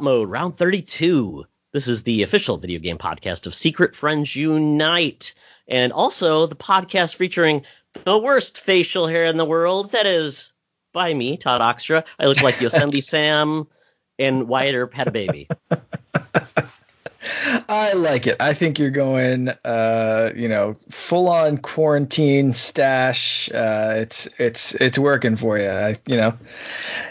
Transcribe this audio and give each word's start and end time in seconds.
Mode, 0.00 0.28
round 0.28 0.56
32. 0.56 1.44
This 1.72 1.86
is 1.86 2.02
the 2.02 2.22
official 2.22 2.56
video 2.56 2.80
game 2.80 2.98
podcast 2.98 3.46
of 3.46 3.54
Secret 3.54 3.94
Friends 3.94 4.34
Unite, 4.34 5.34
and 5.68 5.92
also 5.92 6.46
the 6.46 6.56
podcast 6.56 7.14
featuring 7.14 7.64
the 8.04 8.18
worst 8.18 8.58
facial 8.58 9.06
hair 9.06 9.24
in 9.24 9.36
the 9.36 9.44
world. 9.44 9.92
That 9.92 10.06
is 10.06 10.52
by 10.92 11.14
me, 11.14 11.36
Todd 11.36 11.60
Oxtra. 11.60 12.04
I 12.18 12.26
look 12.26 12.42
like 12.42 12.60
Yosemite 12.60 13.00
Sam, 13.00 13.68
and 14.18 14.48
Wyatt 14.48 14.74
Earp 14.74 14.94
had 14.94 15.08
a 15.08 15.12
baby. 15.12 15.48
I 17.68 17.92
like 17.92 18.26
it. 18.26 18.36
I 18.40 18.54
think 18.54 18.78
you're 18.78 18.90
going, 18.90 19.50
uh, 19.64 20.30
you 20.34 20.48
know, 20.48 20.74
full 20.90 21.28
on 21.28 21.58
quarantine 21.58 22.54
stash. 22.54 23.50
Uh, 23.52 23.94
it's 23.96 24.28
it's 24.38 24.74
it's 24.76 24.98
working 24.98 25.36
for 25.36 25.58
you. 25.58 25.68
I, 25.68 25.96
you 26.06 26.16
know, 26.16 26.32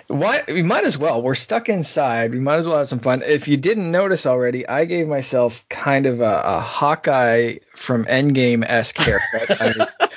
why 0.08 0.42
we 0.48 0.64
might 0.64 0.84
as 0.84 0.98
well. 0.98 1.22
We're 1.22 1.36
stuck 1.36 1.70
inside. 1.70 2.34
We 2.34 2.40
might 2.40 2.58
as 2.58 2.68
well 2.68 2.80
have 2.80 2.88
some 2.88 3.00
fun. 3.00 3.22
If 3.24 3.48
you 3.48 3.56
didn't 3.56 3.92
notice 3.92 4.26
already, 4.26 4.68
I 4.68 4.86
gave 4.86 5.08
myself 5.08 5.68
kind 5.70 6.08
of 6.08 6.22
a, 6.22 6.42
a 6.44 6.60
Hawkeye 6.60 7.58
from 7.76 8.06
Endgame 8.06 8.66
esque 8.68 8.98
haircut. 8.98 9.62
I, 9.62 10.10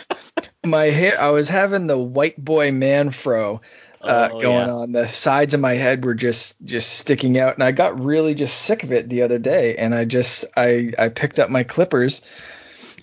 my 0.65 0.85
hair. 0.87 1.21
I 1.21 1.29
was 1.29 1.49
having 1.49 1.87
the 1.87 1.99
white 1.99 2.43
boy 2.43 2.73
man 2.73 3.11
fro 3.11 3.61
uh, 4.03 4.29
oh, 4.33 4.41
going 4.41 4.69
yeah. 4.69 4.75
on. 4.75 4.93
The 4.93 5.07
sides 5.07 5.55
of 5.55 5.61
my 5.61 5.75
head 5.75 6.05
were 6.05 6.15
just 6.15 6.63
just 6.65 6.99
sticking 6.99 7.39
out, 7.39 7.55
and 7.55 7.63
I 7.63 7.73
got 7.73 8.03
really 8.03 8.35
just 8.35 8.63
sick 8.63 8.83
of 8.83 8.93
it 8.93 9.09
the 9.09 9.23
other 9.23 9.39
day. 9.39 9.77
And 9.77 9.95
I 9.95 10.05
just 10.05 10.45
I 10.57 10.93
I 10.99 11.09
picked 11.09 11.39
up 11.39 11.51
my 11.51 11.63
clippers 11.63 12.23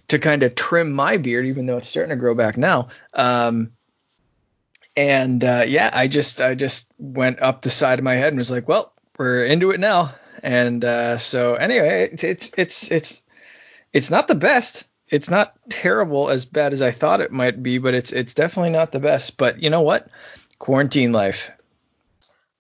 to 0.10 0.20
kind 0.20 0.44
of 0.44 0.56
trim 0.56 0.92
my 0.92 1.18
beard, 1.18 1.46
even 1.46 1.66
though 1.66 1.78
it's 1.78 1.88
starting 1.88 2.10
to 2.10 2.16
grow 2.16 2.36
back 2.36 2.58
now. 2.58 2.88
Um, 3.14 3.72
and 4.96 5.44
uh, 5.44 5.64
yeah, 5.68 5.92
I 5.94 6.08
just 6.08 6.42
I 6.42 6.56
just 6.56 6.92
went 6.98 7.42
up 7.42 7.62
the 7.62 7.70
side 7.70 8.00
of 8.00 8.04
my 8.04 8.16
head 8.16 8.30
and 8.30 8.38
was 8.38 8.52
like, 8.52 8.68
well, 8.68 8.94
we're 9.18 9.46
into 9.46 9.72
it 9.72 9.80
now. 9.80 10.14
And 10.44 10.84
uh, 10.84 11.18
so 11.18 11.56
anyway, 11.56 12.10
it's 12.12 12.24
it's 12.24 12.52
it's 12.58 12.92
it's 12.92 13.22
it's 13.94 14.12
not 14.12 14.28
the 14.28 14.36
best. 14.36 14.86
It's 15.08 15.30
not 15.30 15.56
terrible 15.70 16.30
as 16.30 16.46
bad 16.46 16.72
as 16.74 16.82
I 16.82 16.92
thought 16.92 17.22
it 17.22 17.32
might 17.32 17.64
be, 17.64 17.78
but 17.78 17.94
it's 17.94 18.12
it's 18.12 18.34
definitely 18.34 18.72
not 18.72 18.92
the 18.92 19.00
best. 19.00 19.38
But 19.38 19.62
you 19.62 19.70
know 19.70 19.82
what? 19.82 20.10
Quarantine 20.60 21.12
life? 21.12 21.52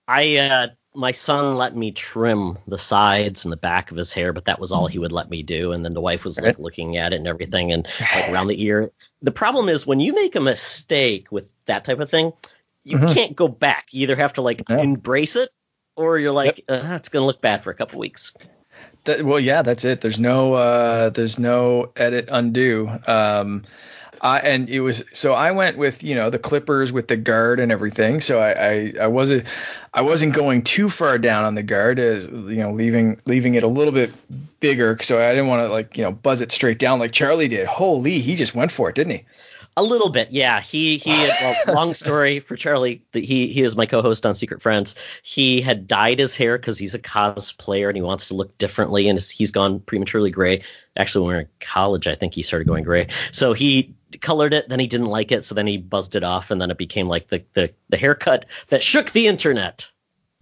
I 0.08 0.38
uh, 0.38 0.67
my 0.95 1.11
son 1.11 1.55
let 1.55 1.75
me 1.75 1.92
trim 1.92 2.58
the 2.67 2.78
sides 2.78 3.45
and 3.45 3.52
the 3.52 3.58
back 3.58 3.91
of 3.91 3.97
his 3.97 4.11
hair, 4.11 4.33
but 4.33 4.45
that 4.45 4.59
was 4.59 4.72
all 4.72 4.88
he 4.88 5.00
would 5.00 5.11
let 5.11 5.30
me 5.30 5.44
do. 5.44 5.72
And 5.72 5.86
then 5.86 5.94
the 5.94 6.02
wife 6.02 6.25
was 6.25 6.39
like 6.39 6.58
looking 6.58 6.97
at 6.97 7.14
it 7.14 7.17
and 7.17 7.28
everything, 7.28 7.72
and 7.72 7.88
like 8.16 8.30
around 8.30 8.47
the 8.47 8.61
ear. 8.64 8.91
The 9.22 9.31
problem 9.31 9.69
is 9.69 9.86
when 9.86 10.00
you 10.00 10.14
make 10.14 10.36
a 10.36 10.41
mistake 10.41 11.31
with 11.31 11.53
that 11.67 11.86
type 11.86 12.00
of 12.00 12.09
thing, 12.09 12.33
you 12.86 12.97
mm-hmm. 12.97 13.14
can't 13.14 13.36
go 13.36 13.47
back. 13.47 13.88
You 13.91 14.03
either 14.03 14.16
have 14.16 14.34
to 14.34 14.41
like 14.41 14.63
yeah. 14.69 14.80
embrace 14.80 15.36
it, 15.36 15.50
or 15.95 16.17
you're 16.17 16.31
like, 16.31 16.63
yep. 16.67 16.84
uh, 16.84 16.95
it's 16.95 17.09
going 17.09 17.22
to 17.22 17.28
look 17.28 17.41
bad 17.41 17.63
for 17.63 17.69
a 17.69 17.75
couple 17.75 18.00
weeks. 18.00 18.34
That, 19.03 19.25
well, 19.25 19.39
yeah, 19.39 19.61
that's 19.61 19.86
it. 19.86 20.02
There's 20.02 20.19
no, 20.19 20.53
uh, 20.53 21.09
there's 21.09 21.39
no 21.39 21.91
edit 21.95 22.28
undo. 22.31 22.89
Um, 23.08 23.63
uh, 24.22 24.39
and 24.44 24.70
it 24.70 24.81
was 24.81 25.03
so 25.12 25.34
I 25.34 25.52
went 25.52 25.78
with 25.78 26.03
you 26.03 26.16
know 26.16 26.30
the 26.30 26.39
clippers 26.39 26.92
with 26.92 27.08
the 27.08 27.17
guard 27.17 27.59
and 27.59 27.72
everything. 27.72 28.20
So 28.20 28.39
I, 28.39 28.52
I, 28.52 28.94
I 29.02 29.08
wasn't 29.08 29.48
I 29.94 30.02
wasn't 30.02 30.34
going 30.34 30.64
too 30.64 30.89
far 30.89 31.17
down 31.17 31.45
on 31.45 31.56
the 31.56 31.64
guard 31.64 32.00
as 32.00 32.28
you 32.28 32.58
know 32.58 32.72
leaving 32.72 33.20
leaving 33.25 33.56
it 33.56 33.64
a 33.64 33.67
little 33.67 33.94
bit 33.94 34.12
bigger. 34.59 34.97
So 35.02 35.22
I 35.22 35.30
didn't 35.30 35.47
want 35.47 35.66
to 35.66 35.72
like 35.72 35.97
you 35.97 36.03
know 36.03 36.12
buzz 36.12 36.42
it 36.42 36.52
straight 36.52 36.80
down 36.80 37.00
like 37.00 37.12
Charlie 37.12 37.47
did. 37.47 37.67
Holy, 37.67 38.20
he 38.20 38.36
just 38.36 38.56
went 38.56 38.72
for 38.72 38.90
it, 38.90 38.95
didn't 38.95 39.14
he? 39.14 39.25
A 39.78 39.84
little 39.84 40.09
bit, 40.09 40.30
yeah. 40.31 40.59
He 40.59 40.97
he. 40.97 41.12
well, 41.12 41.56
long 41.73 41.94
story 41.94 42.42
for 42.42 42.58
Charlie. 42.58 43.02
He 43.14 43.47
he 43.47 43.62
is 43.62 43.78
my 43.78 43.85
co-host 43.85 44.25
on 44.25 44.35
Secret 44.35 44.62
Friends. 44.62 44.96
He 45.24 45.62
had 45.62 45.88
dyed 45.88 46.19
his 46.19 46.35
hair 46.35 46.58
because 46.58 46.78
he's 46.78 46.94
a 46.94 47.00
cosplayer 47.00 47.88
and 47.88 47.96
he 47.96 48.02
wants 48.02 48.28
to 48.28 48.34
look 48.34 48.58
differently, 48.58 49.08
and 49.08 49.18
he's 49.18 49.52
gone 49.52 49.79
prematurely 49.81 50.31
gray. 50.31 50.62
Actually, 50.97 51.22
when 51.22 51.29
we 51.29 51.35
were 51.35 51.41
in 51.41 51.47
college, 51.62 52.08
I 52.08 52.16
think 52.16 52.34
he 52.34 52.41
started 52.41 52.68
going 52.68 52.84
gray. 52.84 53.08
So 53.31 53.53
he 53.53 53.94
colored 54.22 54.53
it, 54.53 54.70
then 54.70 54.80
he 54.80 54.88
didn't 54.88 55.08
like 55.08 55.31
it, 55.31 55.44
so 55.44 55.56
then 55.56 55.68
he 55.68 55.78
buzzed 55.78 56.16
it 56.16 56.24
off, 56.24 56.52
and 56.52 56.62
then 56.62 56.72
it 56.72 56.78
became 56.78 57.08
like 57.08 57.28
the 57.28 57.44
the, 57.53 57.72
the 57.90 57.97
haircut 57.97 58.46
that 58.70 58.84
shook 58.84 59.12
the 59.12 59.28
internet. 59.28 59.90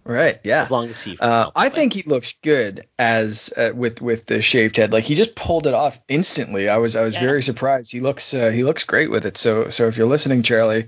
Right. 0.08 0.40
Yeah. 0.42 0.62
As 0.62 0.70
long 0.70 0.88
as 0.88 1.02
he. 1.02 1.18
Uh, 1.18 1.50
I 1.54 1.68
think 1.68 1.92
he 1.92 2.02
looks 2.04 2.32
good 2.42 2.86
as 2.98 3.52
uh, 3.58 3.72
with 3.74 4.00
with 4.00 4.24
the 4.24 4.40
shaved 4.40 4.78
head. 4.78 4.90
Like 4.90 5.04
he 5.04 5.14
just 5.14 5.34
pulled 5.34 5.66
it 5.66 5.74
off 5.74 6.00
instantly. 6.08 6.70
I 6.70 6.78
was 6.78 6.96
I 6.96 7.02
was 7.02 7.14
yeah. 7.14 7.20
very 7.20 7.42
surprised. 7.42 7.92
He 7.92 8.00
looks 8.00 8.32
uh, 8.32 8.50
he 8.50 8.64
looks 8.64 8.84
great 8.84 9.10
with 9.10 9.26
it. 9.26 9.36
So 9.36 9.68
so 9.68 9.86
if 9.86 9.98
you're 9.98 10.08
listening, 10.08 10.42
Charlie, 10.42 10.86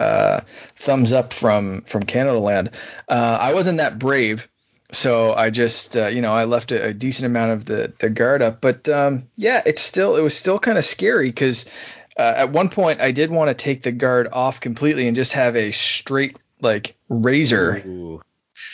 uh, 0.00 0.40
thumbs 0.76 1.12
up 1.12 1.34
from 1.34 1.82
from 1.82 2.04
Canada 2.04 2.38
Land. 2.38 2.70
Uh, 3.10 3.36
I 3.38 3.52
wasn't 3.52 3.76
that 3.78 3.98
brave, 3.98 4.48
so 4.90 5.34
I 5.34 5.50
just 5.50 5.94
uh, 5.94 6.06
you 6.06 6.22
know 6.22 6.32
I 6.32 6.44
left 6.44 6.72
a, 6.72 6.86
a, 6.86 6.94
decent 6.94 7.26
amount 7.26 7.52
of 7.52 7.66
the 7.66 7.92
the 7.98 8.08
guard 8.08 8.40
up. 8.40 8.62
But 8.62 8.88
um, 8.88 9.28
yeah, 9.36 9.62
it's 9.66 9.82
still 9.82 10.16
it 10.16 10.22
was 10.22 10.36
still 10.36 10.58
kind 10.58 10.78
of 10.78 10.84
scary 10.86 11.28
because. 11.28 11.66
At 12.16 12.50
one 12.50 12.68
point, 12.68 13.00
I 13.00 13.10
did 13.10 13.30
want 13.30 13.48
to 13.48 13.54
take 13.54 13.82
the 13.82 13.92
guard 13.92 14.28
off 14.32 14.60
completely 14.60 15.06
and 15.06 15.16
just 15.16 15.32
have 15.32 15.56
a 15.56 15.70
straight 15.70 16.36
like 16.60 16.96
razor 17.08 17.82
Ooh 17.86 18.22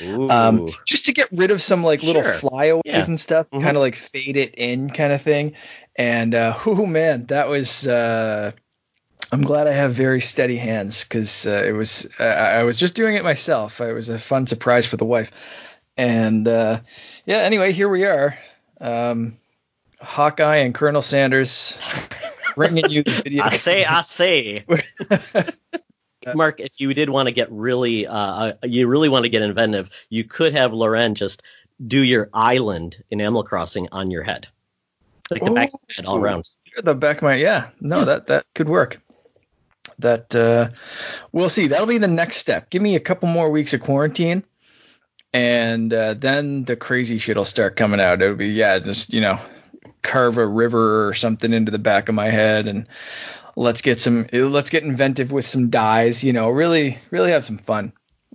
um, 0.02 0.68
just 0.86 1.04
to 1.06 1.12
get 1.12 1.28
rid 1.32 1.50
of 1.50 1.62
some 1.62 1.82
like 1.82 2.02
little 2.02 2.22
flyaways 2.22 2.82
yeah. 2.84 3.04
and 3.04 3.20
stuff, 3.20 3.50
mm-hmm. 3.50 3.64
kind 3.64 3.76
of 3.76 3.80
like 3.80 3.96
fade 3.96 4.36
it 4.36 4.54
in 4.54 4.90
kind 4.90 5.12
of 5.12 5.20
thing. 5.20 5.54
And 5.96 6.34
uh, 6.34 6.58
oh 6.66 6.86
man, 6.86 7.26
that 7.26 7.48
was. 7.48 7.88
Uh, 7.88 8.52
I'm 9.32 9.42
glad 9.42 9.68
I 9.68 9.72
have 9.72 9.92
very 9.92 10.20
steady 10.20 10.56
hands 10.56 11.04
because 11.04 11.46
uh, 11.46 11.62
it 11.64 11.72
was. 11.72 12.08
Uh, 12.18 12.24
I 12.24 12.62
was 12.64 12.78
just 12.78 12.94
doing 12.94 13.14
it 13.14 13.22
myself. 13.22 13.80
It 13.80 13.92
was 13.92 14.08
a 14.08 14.18
fun 14.18 14.46
surprise 14.46 14.86
for 14.86 14.96
the 14.96 15.04
wife, 15.04 15.78
and 15.96 16.48
uh, 16.48 16.80
yeah. 17.26 17.38
Anyway, 17.38 17.72
here 17.72 17.88
we 17.88 18.04
are, 18.04 18.36
um, 18.80 19.36
Hawkeye 20.00 20.56
and 20.56 20.74
Colonel 20.74 21.02
Sanders, 21.02 21.78
bringing 22.54 22.88
you 22.90 23.02
the 23.02 23.12
video. 23.22 23.44
I 23.44 23.50
say, 23.50 23.84
I 23.84 24.00
say. 24.00 24.64
Mark, 26.34 26.60
if 26.60 26.80
you 26.80 26.92
did 26.92 27.10
want 27.10 27.28
to 27.28 27.32
get 27.32 27.50
really, 27.50 28.06
uh, 28.06 28.14
uh, 28.14 28.52
you 28.64 28.86
really 28.86 29.08
want 29.08 29.24
to 29.24 29.30
get 29.30 29.42
inventive, 29.42 29.90
you 30.10 30.24
could 30.24 30.52
have 30.52 30.72
Loren 30.72 31.14
just 31.14 31.42
do 31.86 32.04
your 32.04 32.28
island 32.34 33.02
in 33.10 33.20
Animal 33.20 33.42
Crossing 33.42 33.88
on 33.92 34.10
your 34.10 34.22
head, 34.22 34.46
like 35.30 35.42
the 35.42 35.50
Ooh. 35.50 35.54
back 35.54 35.72
of 35.72 35.80
your 35.88 35.96
head 35.96 36.06
all 36.06 36.18
around. 36.18 36.48
The 36.82 36.94
back 36.94 37.18
of 37.18 37.22
my 37.22 37.34
yeah, 37.34 37.70
no, 37.80 38.00
yeah. 38.00 38.04
that 38.04 38.26
that 38.26 38.46
could 38.54 38.68
work. 38.68 39.00
That 39.98 40.34
uh, 40.34 40.68
we'll 41.32 41.48
see. 41.48 41.66
That'll 41.66 41.86
be 41.86 41.98
the 41.98 42.06
next 42.06 42.36
step. 42.36 42.70
Give 42.70 42.82
me 42.82 42.96
a 42.96 43.00
couple 43.00 43.28
more 43.28 43.50
weeks 43.50 43.72
of 43.72 43.80
quarantine, 43.80 44.44
and 45.32 45.92
uh, 45.92 46.14
then 46.14 46.64
the 46.64 46.76
crazy 46.76 47.18
shit 47.18 47.36
will 47.36 47.44
start 47.44 47.76
coming 47.76 48.00
out. 48.00 48.22
It'll 48.22 48.36
be 48.36 48.48
yeah, 48.48 48.78
just 48.78 49.12
you 49.12 49.20
know, 49.20 49.38
carve 50.02 50.36
a 50.36 50.46
river 50.46 51.06
or 51.06 51.14
something 51.14 51.52
into 51.52 51.70
the 51.70 51.78
back 51.78 52.08
of 52.08 52.14
my 52.14 52.28
head 52.28 52.66
and 52.66 52.86
let's 53.56 53.82
get 53.82 54.00
some 54.00 54.26
let's 54.32 54.70
get 54.70 54.82
inventive 54.82 55.32
with 55.32 55.46
some 55.46 55.68
dyes 55.68 56.24
you 56.24 56.32
know 56.32 56.48
really 56.48 56.98
really 57.10 57.30
have 57.30 57.44
some 57.44 57.58
fun 57.58 57.92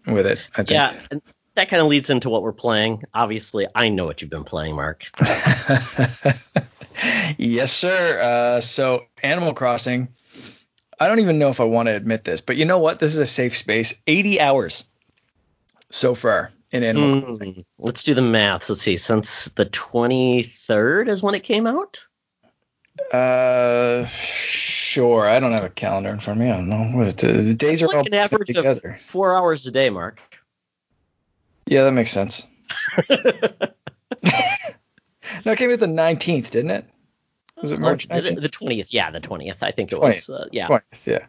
with 0.07 0.25
it 0.25 0.45
i 0.53 0.57
think. 0.57 0.71
Yeah 0.71 0.93
and 1.11 1.21
that 1.55 1.69
kind 1.69 1.81
of 1.81 1.87
leads 1.87 2.09
into 2.09 2.29
what 2.29 2.43
we're 2.43 2.51
playing. 2.51 3.03
Obviously 3.13 3.65
i 3.75 3.89
know 3.89 4.05
what 4.05 4.21
you've 4.21 4.31
been 4.31 4.43
playing 4.43 4.75
mark. 4.75 5.05
Yes 7.37 7.73
sir. 7.73 8.19
Uh, 8.21 8.61
so 8.61 9.03
animal 9.21 9.53
crossing 9.53 10.07
i 11.01 11.07
don't 11.07 11.19
even 11.19 11.37
know 11.37 11.49
if 11.49 11.59
i 11.59 11.63
want 11.63 11.87
to 11.87 11.91
admit 11.93 12.23
this 12.23 12.39
but 12.39 12.55
you 12.55 12.63
know 12.63 12.79
what? 12.79 12.99
This 12.99 13.13
is 13.13 13.19
a 13.19 13.25
safe 13.25 13.55
space. 13.55 13.93
80 14.07 14.39
hours 14.39 14.85
so 15.89 16.15
far 16.15 16.51
in 16.75 16.83
animal 16.83 17.37
mm, 17.37 17.65
let's 17.79 18.03
do 18.03 18.13
the 18.13 18.21
math 18.21 18.69
let's 18.69 18.81
see 18.81 18.97
since 18.97 19.45
the 19.49 19.65
23rd 19.65 21.07
is 21.07 21.23
when 21.23 21.35
it 21.35 21.43
came 21.43 21.65
out 21.67 22.05
uh, 23.11 24.05
sure. 24.05 25.27
I 25.27 25.39
don't 25.39 25.51
have 25.51 25.63
a 25.63 25.69
calendar 25.69 26.09
in 26.09 26.19
front 26.19 26.39
of 26.39 26.45
me. 26.45 26.51
I 26.51 26.55
don't 26.55 26.69
know 26.69 26.97
what 26.97 27.07
it 27.07 27.23
is. 27.23 27.47
The 27.47 27.53
days 27.53 27.81
it's 27.81 27.89
are 27.91 27.93
like 27.93 27.97
all 27.97 28.07
an 28.07 28.13
average 28.13 28.47
together. 28.47 28.89
of 28.89 29.01
four 29.01 29.35
hours 29.35 29.65
a 29.65 29.71
day, 29.71 29.89
Mark. 29.89 30.21
Yeah, 31.65 31.83
that 31.83 31.91
makes 31.91 32.11
sense. 32.11 32.47
no, 33.09 33.17
it 35.45 35.57
came 35.57 35.71
out 35.71 35.79
the 35.79 35.87
nineteenth, 35.87 36.51
didn't 36.51 36.71
it? 36.71 36.85
Was 37.61 37.71
it 37.71 37.79
March? 37.79 38.07
Oh, 38.11 38.21
the 38.21 38.49
twentieth. 38.49 38.93
Yeah, 38.93 39.11
the 39.11 39.19
twentieth. 39.19 39.63
I 39.63 39.71
think 39.71 39.91
it 39.91 39.97
20th. 39.97 40.01
was. 40.01 40.29
Uh, 40.29 40.47
yeah. 40.51 40.67
20th, 40.67 41.07
yeah. 41.07 41.25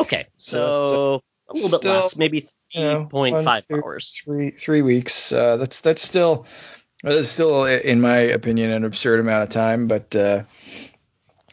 Okay, 0.00 0.26
so, 0.36 0.84
so 0.86 1.22
a 1.50 1.54
little 1.54 1.68
still, 1.68 1.80
bit 1.80 1.88
less, 1.88 2.16
maybe 2.16 2.40
three 2.72 3.06
point 3.10 3.32
you 3.32 3.38
know, 3.38 3.44
five 3.44 3.64
hours. 3.72 4.20
Three 4.24 4.52
three 4.52 4.82
weeks. 4.82 5.32
Uh, 5.32 5.56
that's 5.56 5.80
that's 5.80 6.02
still 6.02 6.46
that's 7.02 7.28
still, 7.28 7.64
in 7.64 8.00
my 8.00 8.16
opinion, 8.16 8.70
an 8.70 8.84
absurd 8.84 9.20
amount 9.20 9.42
of 9.42 9.48
time, 9.50 9.86
but. 9.86 10.14
Uh, 10.14 10.42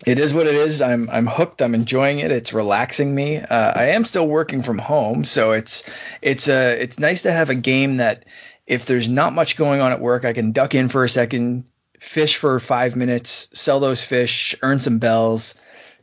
it 0.05 0.19
is 0.19 0.31
what 0.31 0.45
it 0.45 0.53
is. 0.53 0.79
I'm 0.79 1.09
I'm 1.09 1.25
hooked. 1.25 1.61
I'm 1.61 1.73
enjoying 1.73 2.19
it. 2.19 2.31
It's 2.31 2.53
relaxing 2.53 3.15
me. 3.15 3.39
Uh, 3.39 3.73
I 3.75 3.85
am 3.85 4.05
still 4.05 4.27
working 4.27 4.61
from 4.61 4.77
home, 4.77 5.25
so 5.25 5.51
it's 5.51 5.89
it's 6.21 6.47
a 6.47 6.73
uh, 6.73 6.75
it's 6.75 6.99
nice 6.99 7.23
to 7.23 7.31
have 7.31 7.49
a 7.49 7.55
game 7.55 7.97
that 7.97 8.23
if 8.67 8.85
there's 8.85 9.07
not 9.07 9.33
much 9.33 9.57
going 9.57 9.81
on 9.81 9.91
at 9.91 9.99
work, 9.99 10.23
I 10.23 10.33
can 10.33 10.51
duck 10.51 10.75
in 10.75 10.87
for 10.87 11.03
a 11.03 11.09
second, 11.09 11.63
fish 11.99 12.37
for 12.37 12.59
five 12.59 12.95
minutes, 12.95 13.49
sell 13.53 13.79
those 13.79 14.03
fish, 14.03 14.55
earn 14.61 14.79
some 14.79 14.99
bells, 14.99 15.55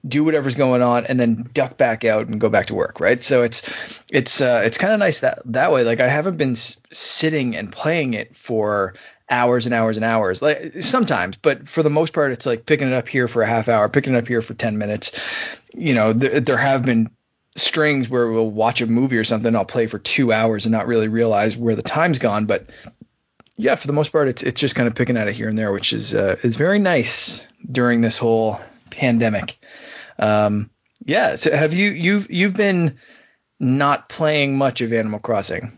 do 0.07 0.25
whatever's 0.25 0.55
going 0.55 0.83
on, 0.83 1.07
and 1.07 1.19
then 1.19 1.49
duck 1.55 1.77
back 1.77 2.05
out 2.05 2.27
and 2.27 2.41
go 2.41 2.49
back 2.49 2.67
to 2.67 2.75
work. 2.75 3.01
Right. 3.01 3.23
So 3.23 3.43
it's 3.43 3.63
it's 4.13 4.41
uh, 4.41 4.63
it's 4.65 4.79
kind 4.79 4.93
of 4.93 4.99
nice 4.99 5.21
that 5.21 5.41
that 5.45 5.73
way. 5.73 5.85
Like 5.85 6.01
I 6.01 6.09
haven't 6.09 6.37
been 6.37 6.53
s- 6.53 6.81
sitting 6.91 7.57
and 7.57 7.73
playing 7.73 8.15
it 8.15 8.35
for 8.35 8.95
hours 9.31 9.65
and 9.65 9.75
hours 9.75 9.97
and 9.97 10.05
hours 10.05 10.43
like 10.43 10.75
sometimes 10.83 11.35
but 11.39 11.67
for 11.67 11.83
the 11.83 11.89
most 11.89 12.13
part 12.13 12.31
it's 12.31 12.45
like 12.45 12.67
picking 12.67 12.89
it 12.89 12.93
up 12.93 13.09
here 13.09 13.27
for 13.27 13.43
a 13.43 13.47
half 13.47 13.71
hour 13.71 13.89
picking 13.89 14.15
it 14.15 14.19
up 14.19 14.29
here 14.29 14.43
for 14.43 14.53
10 14.53 14.77
minutes 14.77 15.19
you 15.73 15.95
know 15.95 16.13
th- 16.13 16.45
there 16.45 16.59
have 16.59 16.85
been 16.85 17.09
strings 17.57 18.11
where 18.11 18.31
we'll 18.31 18.51
watch 18.51 18.83
a 18.83 18.87
movie 18.87 19.17
or 19.17 19.25
something 19.25 19.57
i'll 19.57 19.65
play 19.65 19.87
for 19.87 19.99
two 19.99 20.31
hours 20.31 20.67
and 20.67 20.73
not 20.73 20.87
really 20.87 21.09
realize 21.09 21.57
where 21.57 21.75
the 21.75 21.83
time's 21.83 22.19
gone 22.19 22.45
but 22.45 22.67
yeah 23.57 23.75
for 23.75 23.87
the 23.87 23.95
most 23.95 24.13
part 24.13 24.29
it's 24.29 24.43
it's 24.43 24.61
just 24.61 24.75
kind 24.75 24.87
of 24.87 24.95
picking 24.95 25.17
at 25.17 25.27
it 25.27 25.35
here 25.35 25.49
and 25.49 25.57
there 25.57 25.73
which 25.73 25.95
is 25.95 26.15
uh, 26.15 26.37
is 26.43 26.57
very 26.57 26.79
nice 26.79 27.47
during 27.73 28.03
this 28.03 28.19
whole 28.19 28.61
pandemic 28.91 29.57
um 30.19 30.71
yeah 31.05 31.35
so 31.37 31.55
have 31.55 31.75
you 31.75 31.91
you've 31.91 32.31
you've 32.31 32.57
been 32.57 32.97
not 33.61 34.09
playing 34.09 34.57
much 34.57 34.81
of 34.81 34.93
animal 34.93 35.19
crossing 35.21 35.73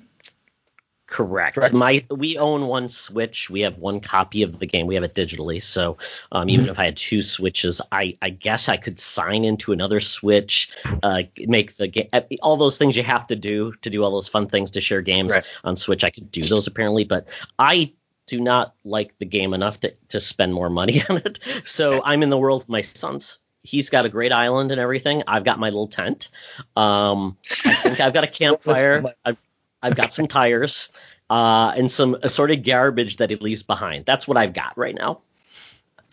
Correct. 1.09 1.55
Correct. 1.55 1.73
My 1.73 2.05
we 2.11 2.37
own 2.37 2.67
one 2.67 2.89
Switch. 2.89 3.49
We 3.49 3.61
have 3.61 3.79
one 3.79 4.01
copy 4.01 4.43
of 4.43 4.59
the 4.59 4.67
game. 4.67 4.89
We 4.89 4.97
have 4.97 5.05
it 5.05 5.15
digitally. 5.15 5.63
So 5.63 5.97
um, 6.33 6.49
even 6.49 6.69
if 6.69 6.81
I 6.81 6.87
had 6.87 6.97
two 6.97 7.23
Switches, 7.23 7.81
I 7.93 8.17
I 8.23 8.31
guess 8.31 8.69
I 8.69 8.77
could 8.77 8.99
sign 8.99 9.45
into 9.45 9.71
another 9.71 10.01
Switch, 10.01 10.69
uh, 11.05 11.23
make 11.47 11.77
the 11.77 11.87
game 11.87 12.09
all 12.43 12.57
those 12.57 12.77
things 12.77 12.97
you 12.97 13.05
have 13.05 13.27
to 13.29 13.37
do 13.37 13.73
to 13.83 13.91
do 13.91 14.03
all 14.03 14.11
those 14.11 14.29
fun 14.29 14.49
things 14.49 14.69
to 14.73 14.81
share 14.81 15.01
games 15.01 15.33
Right. 15.33 15.45
on 15.63 15.77
Switch. 15.77 16.03
I 16.03 16.11
could 16.11 16.31
do 16.33 16.43
those 16.43 16.67
apparently, 16.67 17.05
but 17.05 17.29
I 17.61 17.93
do 18.27 18.41
not 18.41 18.75
like 18.85 19.17
the 19.19 19.27
game 19.27 19.55
enough 19.55 19.79
to 19.81 19.95
to 20.09 20.21
spend 20.21 20.55
more 20.55 20.71
money 20.71 21.03
on 21.09 21.19
it. 21.19 21.39
So 21.65 22.03
I'm 22.05 22.25
in 22.25 22.31
the 22.31 22.39
world 22.39 22.63
of 22.63 22.69
my 22.69 22.81
sons. 22.81 23.39
He's 23.67 23.91
got 23.91 24.07
a 24.07 24.09
great 24.09 24.33
island 24.33 24.71
and 24.71 24.81
everything. 24.81 25.23
I've 25.27 25.45
got 25.45 25.59
my 25.59 25.69
little 25.69 25.89
tent. 25.89 26.31
Um, 26.77 27.37
I 27.67 27.75
think 27.75 28.01
I've 28.01 28.15
got 28.15 28.25
a 28.25 28.31
campfire. 28.33 29.05
I've, 29.25 29.37
I've 29.83 29.97
got 29.97 30.13
some 30.13 30.27
tires 30.27 30.91
uh, 31.31 31.73
and 31.77 31.91
some 31.91 32.17
assorted 32.23 32.65
garbage 32.65 33.17
that 33.17 33.31
he 33.31 33.37
leaves 33.37 33.63
behind. 33.63 34.07
That's 34.07 34.29
what 34.29 34.37
I've 34.37 34.53
got 34.53 34.77
right 34.77 34.95
now. 34.95 35.21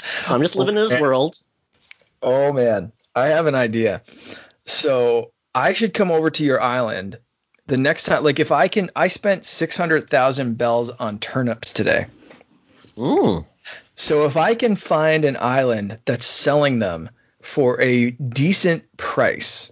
So 0.04 0.36
I'm 0.36 0.42
just 0.42 0.56
living 0.56 0.76
in 0.76 0.84
his 0.84 1.00
world. 1.00 1.38
Oh 2.22 2.52
man, 2.52 2.92
I 3.16 3.28
have 3.28 3.46
an 3.46 3.56
idea. 3.56 4.02
So 4.66 5.32
I 5.56 5.74
should 5.74 5.94
come 5.94 6.12
over 6.12 6.30
to 6.30 6.44
your 6.44 6.62
island 6.62 7.18
the 7.68 7.78
next 7.78 8.06
time. 8.06 8.24
Like 8.24 8.40
if 8.40 8.52
I 8.52 8.68
can, 8.68 8.90
I 8.96 9.08
spent 9.08 9.46
six 9.46 9.78
hundred 9.78 10.10
thousand 10.10 10.58
bells 10.58 10.90
on 10.90 11.20
turnips 11.20 11.72
today. 11.72 12.08
Mm. 12.98 13.46
So 13.96 14.26
if 14.26 14.36
I 14.38 14.56
can 14.56 14.76
find 14.76 15.24
an 15.24 15.38
island 15.38 16.00
that's 16.06 16.26
selling 16.26 16.80
them 16.80 17.10
for 17.44 17.80
a 17.81 18.12
decent 18.12 18.84
price, 18.98 19.72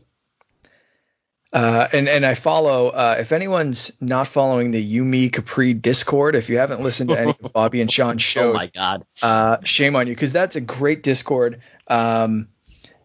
uh, 1.53 1.87
and 1.91 2.07
and 2.07 2.25
I 2.25 2.33
follow. 2.33 2.89
Uh, 2.89 3.15
if 3.19 3.31
anyone's 3.31 3.91
not 3.99 4.27
following 4.27 4.71
the 4.71 4.97
Yumi 4.97 5.31
Capri 5.31 5.73
Discord, 5.73 6.35
if 6.35 6.49
you 6.49 6.57
haven't 6.57 6.81
listened 6.81 7.09
to 7.09 7.19
any 7.19 7.35
of 7.43 7.51
Bobby 7.53 7.81
and 7.81 7.91
Sean's 7.91 8.21
Oh 8.21 8.23
shows, 8.23 8.53
my 8.55 8.67
god. 8.73 9.05
uh, 9.21 9.57
shame 9.63 9.95
on 9.95 10.07
you 10.07 10.13
because 10.13 10.31
that's 10.31 10.55
a 10.55 10.61
great 10.61 11.03
Discord. 11.03 11.61
Um, 11.87 12.47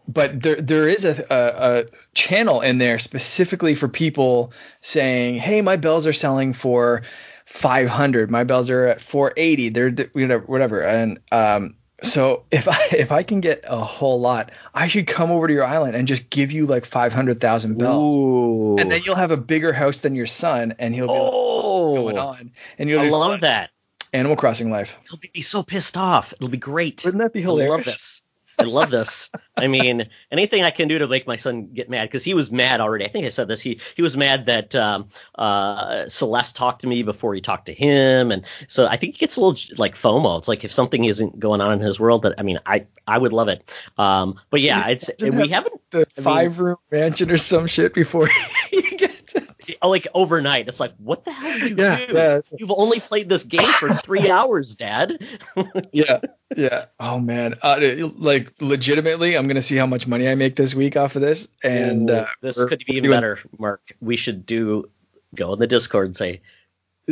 but 0.07 0.41
there 0.41 0.61
there 0.61 0.87
is 0.87 1.03
a, 1.03 1.25
a, 1.29 1.79
a 1.81 1.85
channel 2.13 2.61
in 2.61 2.77
there 2.77 2.99
specifically 2.99 3.75
for 3.75 3.89
people 3.89 4.53
saying, 4.79 5.35
"Hey, 5.35 5.61
my 5.61 5.75
bells 5.75 6.07
are 6.07 6.13
selling 6.13 6.53
for 6.53 7.03
500. 7.45 8.31
My 8.31 8.45
bells 8.45 8.69
are 8.69 8.85
at 8.87 9.01
480. 9.01 9.69
They're 9.69 9.91
th- 9.91 10.09
whatever, 10.13 10.45
whatever." 10.45 10.81
And 10.81 11.19
um, 11.33 11.75
so 12.01 12.43
if 12.51 12.67
I 12.67 12.77
if 12.91 13.11
I 13.11 13.23
can 13.23 13.41
get 13.41 13.63
a 13.65 13.83
whole 13.83 14.19
lot, 14.19 14.51
I 14.73 14.87
should 14.87 15.07
come 15.07 15.31
over 15.31 15.47
to 15.47 15.53
your 15.53 15.65
island 15.65 15.95
and 15.95 16.07
just 16.07 16.29
give 16.29 16.51
you 16.51 16.65
like 16.65 16.85
500,000 16.85 17.77
bells. 17.77 18.15
Ooh. 18.15 18.77
And 18.77 18.91
then 18.91 19.01
you'll 19.03 19.15
have 19.15 19.31
a 19.31 19.37
bigger 19.37 19.73
house 19.73 19.99
than 19.99 20.15
your 20.15 20.27
son, 20.27 20.75
and 20.79 20.93
he'll 20.93 21.07
be 21.07 21.13
like, 21.13 21.31
oh, 21.33 21.81
"What's 21.83 21.97
going 21.97 22.17
on?" 22.17 22.51
And 22.77 22.89
you'll 22.89 23.01
I 23.01 23.09
love 23.09 23.39
that. 23.41 23.71
Animal 24.13 24.37
Crossing 24.37 24.71
life. 24.71 24.97
He'll 25.09 25.19
be 25.33 25.41
so 25.41 25.63
pissed 25.63 25.97
off. 25.97 26.33
It'll 26.33 26.47
be 26.47 26.57
great. 26.57 27.03
Wouldn't 27.03 27.21
that 27.21 27.33
be 27.33 27.41
hilarious? 27.41 28.23
I 28.59 28.63
love 28.63 28.89
this. 28.89 29.29
I 29.55 29.67
mean, 29.67 30.07
anything 30.31 30.63
I 30.63 30.71
can 30.71 30.87
do 30.87 30.97
to 30.97 31.07
make 31.07 31.27
my 31.27 31.35
son 31.35 31.67
get 31.73 31.89
mad 31.89 32.05
because 32.05 32.23
he 32.23 32.33
was 32.33 32.51
mad 32.51 32.81
already. 32.81 33.05
I 33.05 33.07
think 33.07 33.25
I 33.25 33.29
said 33.29 33.47
this. 33.47 33.61
He 33.61 33.79
he 33.95 34.01
was 34.01 34.17
mad 34.17 34.45
that 34.47 34.75
um, 34.75 35.07
uh, 35.35 36.07
Celeste 36.07 36.55
talked 36.55 36.81
to 36.81 36.87
me 36.87 37.03
before 37.03 37.33
he 37.33 37.41
talked 37.41 37.67
to 37.67 37.73
him, 37.73 38.31
and 38.31 38.43
so 38.67 38.87
I 38.87 38.97
think 38.97 39.15
he 39.15 39.19
gets 39.19 39.37
a 39.37 39.41
little 39.41 39.75
like 39.77 39.95
FOMO. 39.95 40.37
It's 40.37 40.47
like 40.47 40.63
if 40.63 40.71
something 40.71 41.05
isn't 41.05 41.39
going 41.39 41.61
on 41.61 41.71
in 41.71 41.79
his 41.79 41.99
world, 41.99 42.23
that 42.23 42.33
I 42.39 42.43
mean, 42.43 42.59
I 42.65 42.85
I 43.07 43.17
would 43.17 43.33
love 43.33 43.47
it. 43.47 43.73
Um, 43.97 44.39
but 44.49 44.61
yeah, 44.61 44.87
it's 44.87 45.09
we 45.21 45.47
haven't 45.49 45.79
the 45.91 46.07
I 46.17 46.19
mean- 46.19 46.23
five 46.23 46.59
room 46.59 46.77
mansion 46.91 47.31
or 47.31 47.37
some 47.37 47.67
shit 47.67 47.93
before 47.93 48.29
you 48.71 48.97
get 48.97 49.27
to 49.27 49.43
oh, 49.47 49.53
like 49.83 50.07
overnight. 50.13 50.67
It's 50.67 50.79
like 50.79 50.93
what 50.97 51.25
the 51.25 51.31
hell 51.31 51.59
did 51.59 51.69
you 51.71 51.75
yeah, 51.77 52.05
do? 52.05 52.13
yeah, 52.13 52.41
You've 52.57 52.71
only 52.71 52.99
played 52.99 53.29
this 53.29 53.43
game 53.43 53.67
for 53.79 53.93
three 53.97 54.29
hours, 54.37 54.75
Dad. 54.75 55.13
yeah, 55.93 56.19
yeah. 56.55 56.85
Oh 56.99 57.19
man, 57.19 57.55
uh, 57.61 57.79
like 58.17 58.53
legitimately, 58.59 59.35
I'm 59.35 59.47
gonna 59.47 59.61
see 59.61 59.75
how 59.75 59.85
much 59.85 60.07
money 60.07 60.29
I 60.29 60.35
make 60.35 60.55
this 60.55 60.75
week 60.75 60.95
off 60.97 61.15
of 61.15 61.21
this, 61.21 61.47
and 61.63 62.09
Ooh, 62.09 62.13
uh, 62.15 62.27
this 62.41 62.63
could 62.65 62.83
be 62.85 62.93
even 62.93 63.03
doing- 63.03 63.15
better, 63.17 63.39
Mark. 63.59 63.91
We 64.01 64.15
should 64.17 64.45
do 64.45 64.89
go 65.35 65.53
in 65.53 65.59
the 65.59 65.67
Discord 65.67 66.05
and 66.07 66.15
say, 66.15 66.41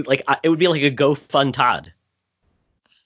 like, 0.06 0.24
I- 0.28 0.40
it 0.44 0.50
would 0.50 0.60
be 0.60 0.68
like 0.68 0.82
a 0.84 0.90
Go 0.90 1.16
Fun 1.16 1.52
Todd, 1.52 1.92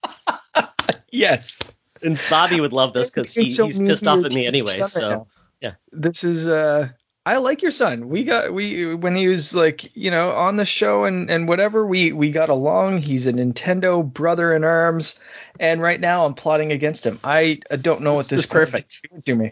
Yes, 1.11 1.59
and 2.03 2.19
Bobby 2.29 2.61
would 2.61 2.73
love 2.73 2.93
this 2.93 3.09
because 3.09 3.33
he, 3.33 3.49
so 3.49 3.65
he's 3.65 3.79
pissed 3.79 4.05
off 4.05 4.23
at 4.23 4.33
me 4.33 4.45
anyway. 4.45 4.81
So 4.83 5.09
now. 5.09 5.27
yeah. 5.61 5.73
this 5.91 6.23
is. 6.23 6.47
uh 6.47 6.89
I 7.29 7.37
like 7.37 7.61
your 7.61 7.69
son. 7.69 8.09
We 8.09 8.23
got 8.23 8.55
we 8.55 8.95
when 8.95 9.15
he 9.15 9.27
was 9.27 9.55
like 9.55 9.95
you 9.95 10.09
know 10.09 10.31
on 10.31 10.55
the 10.55 10.65
show 10.65 11.03
and 11.03 11.29
and 11.29 11.47
whatever 11.47 11.85
we 11.85 12.11
we 12.11 12.31
got 12.31 12.49
along. 12.49 12.97
He's 12.97 13.27
a 13.27 13.33
Nintendo 13.33 14.03
brother 14.03 14.51
in 14.51 14.63
arms, 14.63 15.19
and 15.59 15.79
right 15.79 15.99
now 15.99 16.25
I'm 16.25 16.33
plotting 16.33 16.71
against 16.71 17.05
him. 17.05 17.19
I 17.23 17.59
don't 17.81 18.01
know 18.01 18.13
what 18.13 18.29
This 18.29 18.29
this 18.29 18.39
is 18.39 18.45
perfect. 18.47 19.05
to 19.25 19.35
me, 19.35 19.51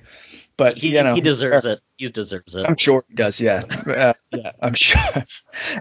but 0.57 0.77
he, 0.77 0.95
you 0.95 1.04
know 1.04 1.15
he 1.15 1.21
deserves 1.21 1.65
it. 1.65 1.81
He 1.98 2.09
deserves 2.09 2.56
it. 2.56 2.65
I'm 2.68 2.75
sure 2.75 3.06
he 3.07 3.15
does. 3.15 3.39
Yeah, 3.39 3.63
uh, 3.88 4.13
yeah, 4.31 4.51
I'm 4.62 4.74
sure. 4.74 5.01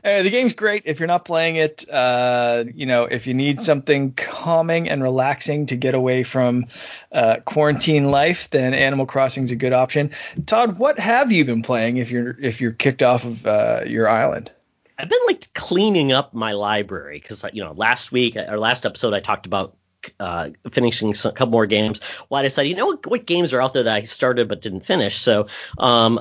The 0.04 0.30
game's 0.30 0.52
great. 0.52 0.82
If 0.86 1.00
you're 1.00 1.06
not 1.06 1.24
playing 1.24 1.56
it, 1.56 1.88
uh, 1.90 2.64
you 2.74 2.86
know, 2.86 3.04
if 3.04 3.26
you 3.26 3.34
need 3.34 3.60
something 3.60 4.12
calming 4.14 4.88
and 4.88 5.02
relaxing 5.02 5.66
to 5.66 5.76
get 5.76 5.94
away 5.94 6.22
from 6.22 6.66
uh, 7.12 7.36
quarantine 7.44 8.10
life, 8.10 8.48
then 8.50 8.72
Animal 8.72 9.06
Crossing 9.06 9.44
is 9.44 9.50
a 9.50 9.56
good 9.56 9.72
option. 9.72 10.10
Todd, 10.46 10.78
what 10.78 10.98
have 10.98 11.32
you 11.32 11.44
been 11.44 11.62
playing? 11.62 11.98
If 11.98 12.10
you're 12.10 12.38
if 12.40 12.60
you're 12.60 12.72
kicked 12.72 13.02
off 13.02 13.24
of 13.24 13.46
uh, 13.46 13.80
your 13.86 14.08
island, 14.08 14.50
I've 14.98 15.08
been 15.08 15.18
like 15.26 15.52
cleaning 15.54 16.12
up 16.12 16.32
my 16.32 16.52
library 16.52 17.18
because 17.20 17.44
you 17.52 17.62
know 17.62 17.72
last 17.72 18.12
week 18.12 18.36
or 18.36 18.58
last 18.58 18.86
episode 18.86 19.14
I 19.14 19.20
talked 19.20 19.46
about 19.46 19.76
uh, 20.20 20.50
finishing 20.70 21.10
a 21.10 21.32
couple 21.32 21.48
more 21.48 21.66
games. 21.66 22.00
Well, 22.28 22.40
I 22.40 22.42
decided 22.42 22.68
you 22.68 22.76
know 22.76 22.86
what, 22.86 23.06
what 23.06 23.26
games 23.26 23.52
are 23.52 23.62
out 23.62 23.72
there 23.72 23.82
that 23.82 23.94
I 23.94 24.02
started 24.02 24.48
but 24.48 24.62
didn't 24.62 24.80
finish. 24.80 25.18
So 25.18 25.46
um, 25.78 26.20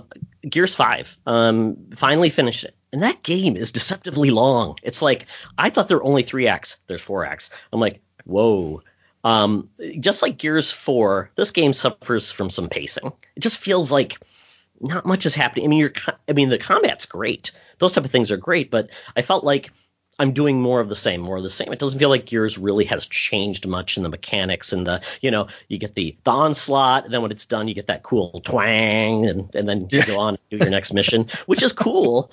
Gears 0.49 0.75
Five, 0.75 1.17
um, 1.25 1.77
finally 1.95 2.29
finished 2.29 2.63
it, 2.63 2.75
and 2.93 3.01
that 3.01 3.23
game 3.23 3.55
is 3.55 3.71
deceptively 3.71 4.31
long. 4.31 4.77
It's 4.83 5.01
like 5.01 5.25
I 5.57 5.69
thought 5.69 5.87
there 5.87 5.97
were 5.97 6.03
only 6.03 6.23
three 6.23 6.47
acts. 6.47 6.79
There's 6.87 7.01
four 7.01 7.25
acts. 7.25 7.49
I'm 7.73 7.79
like, 7.79 8.01
whoa. 8.25 8.81
Um, 9.23 9.67
just 9.99 10.21
like 10.21 10.37
Gears 10.37 10.71
Four, 10.71 11.31
this 11.35 11.49
game 11.49 11.73
suffers 11.73 12.31
from 12.31 12.51
some 12.51 12.69
pacing. 12.69 13.11
It 13.35 13.39
just 13.39 13.57
feels 13.57 13.91
like 13.91 14.19
not 14.81 15.05
much 15.05 15.25
is 15.25 15.33
happening. 15.33 15.65
I 15.65 15.67
mean, 15.67 15.79
you're, 15.79 15.93
I 16.29 16.33
mean, 16.33 16.49
the 16.49 16.57
combat's 16.57 17.05
great. 17.05 17.51
Those 17.79 17.93
type 17.93 18.05
of 18.05 18.11
things 18.11 18.29
are 18.29 18.37
great, 18.37 18.69
but 18.69 18.89
I 19.15 19.21
felt 19.21 19.43
like 19.43 19.71
I'm 20.19 20.31
doing 20.31 20.61
more 20.61 20.79
of 20.79 20.87
the 20.87 20.95
same, 20.95 21.21
more 21.21 21.37
of 21.37 21.43
the 21.43 21.49
same. 21.49 21.73
It 21.73 21.79
doesn't 21.79 21.99
feel 21.99 22.09
like 22.09 22.25
Gears 22.25 22.57
really 22.57 22.85
has 22.85 23.05
changed 23.05 23.67
much 23.67 23.97
in 23.97 24.03
the 24.03 24.09
mechanics 24.09 24.71
and 24.71 24.87
the, 24.87 25.01
you 25.21 25.29
know, 25.29 25.47
you 25.67 25.77
get 25.77 25.95
the 25.95 26.15
the 26.23 26.31
onslaught, 26.31 27.05
and 27.05 27.13
then 27.13 27.21
when 27.21 27.31
it's 27.31 27.45
done, 27.45 27.67
you 27.67 27.73
get 27.73 27.87
that 27.87 28.03
cool 28.03 28.41
twang, 28.45 29.25
and 29.25 29.53
and 29.55 29.67
then 29.67 29.87
you 29.91 30.03
go 30.05 30.17
on 30.17 30.35
and 30.35 30.39
do 30.49 30.57
your 30.57 30.69
next 30.69 30.93
mission, 30.93 31.27
which 31.47 31.61
is 31.61 31.73
cool. 31.73 32.31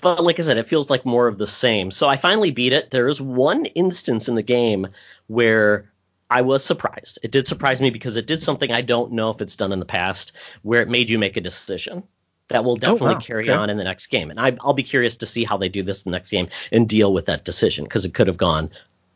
But 0.00 0.24
like 0.24 0.38
I 0.38 0.42
said, 0.42 0.58
it 0.58 0.66
feels 0.66 0.90
like 0.90 1.06
more 1.06 1.28
of 1.28 1.38
the 1.38 1.46
same. 1.46 1.90
So 1.90 2.08
I 2.08 2.16
finally 2.16 2.50
beat 2.50 2.72
it. 2.72 2.90
There 2.90 3.06
is 3.08 3.22
one 3.22 3.66
instance 3.66 4.28
in 4.28 4.34
the 4.34 4.42
game 4.42 4.88
where 5.28 5.90
I 6.30 6.42
was 6.42 6.64
surprised. 6.64 7.18
It 7.22 7.30
did 7.30 7.46
surprise 7.46 7.80
me 7.80 7.90
because 7.90 8.16
it 8.16 8.26
did 8.26 8.42
something 8.42 8.72
I 8.72 8.82
don't 8.82 9.12
know 9.12 9.30
if 9.30 9.40
it's 9.40 9.56
done 9.56 9.72
in 9.72 9.78
the 9.78 9.86
past, 9.86 10.32
where 10.62 10.82
it 10.82 10.88
made 10.88 11.08
you 11.08 11.18
make 11.18 11.36
a 11.36 11.40
decision 11.40 12.02
that 12.48 12.64
will 12.64 12.72
oh, 12.72 12.76
definitely 12.76 13.14
wow. 13.14 13.20
carry 13.20 13.44
Okay. 13.44 13.52
on 13.52 13.70
in 13.70 13.76
the 13.76 13.84
next 13.84 14.08
game. 14.08 14.30
And 14.30 14.38
I, 14.40 14.56
I'll 14.60 14.74
be 14.74 14.82
curious 14.82 15.16
to 15.16 15.26
see 15.26 15.44
how 15.44 15.56
they 15.56 15.68
do 15.68 15.82
this 15.82 16.02
in 16.02 16.10
the 16.10 16.16
next 16.16 16.30
game 16.30 16.48
and 16.72 16.88
deal 16.88 17.12
with 17.12 17.26
that 17.26 17.44
decision 17.44 17.84
because 17.84 18.04
it 18.04 18.14
could 18.14 18.26
have 18.26 18.36
gone, 18.36 18.70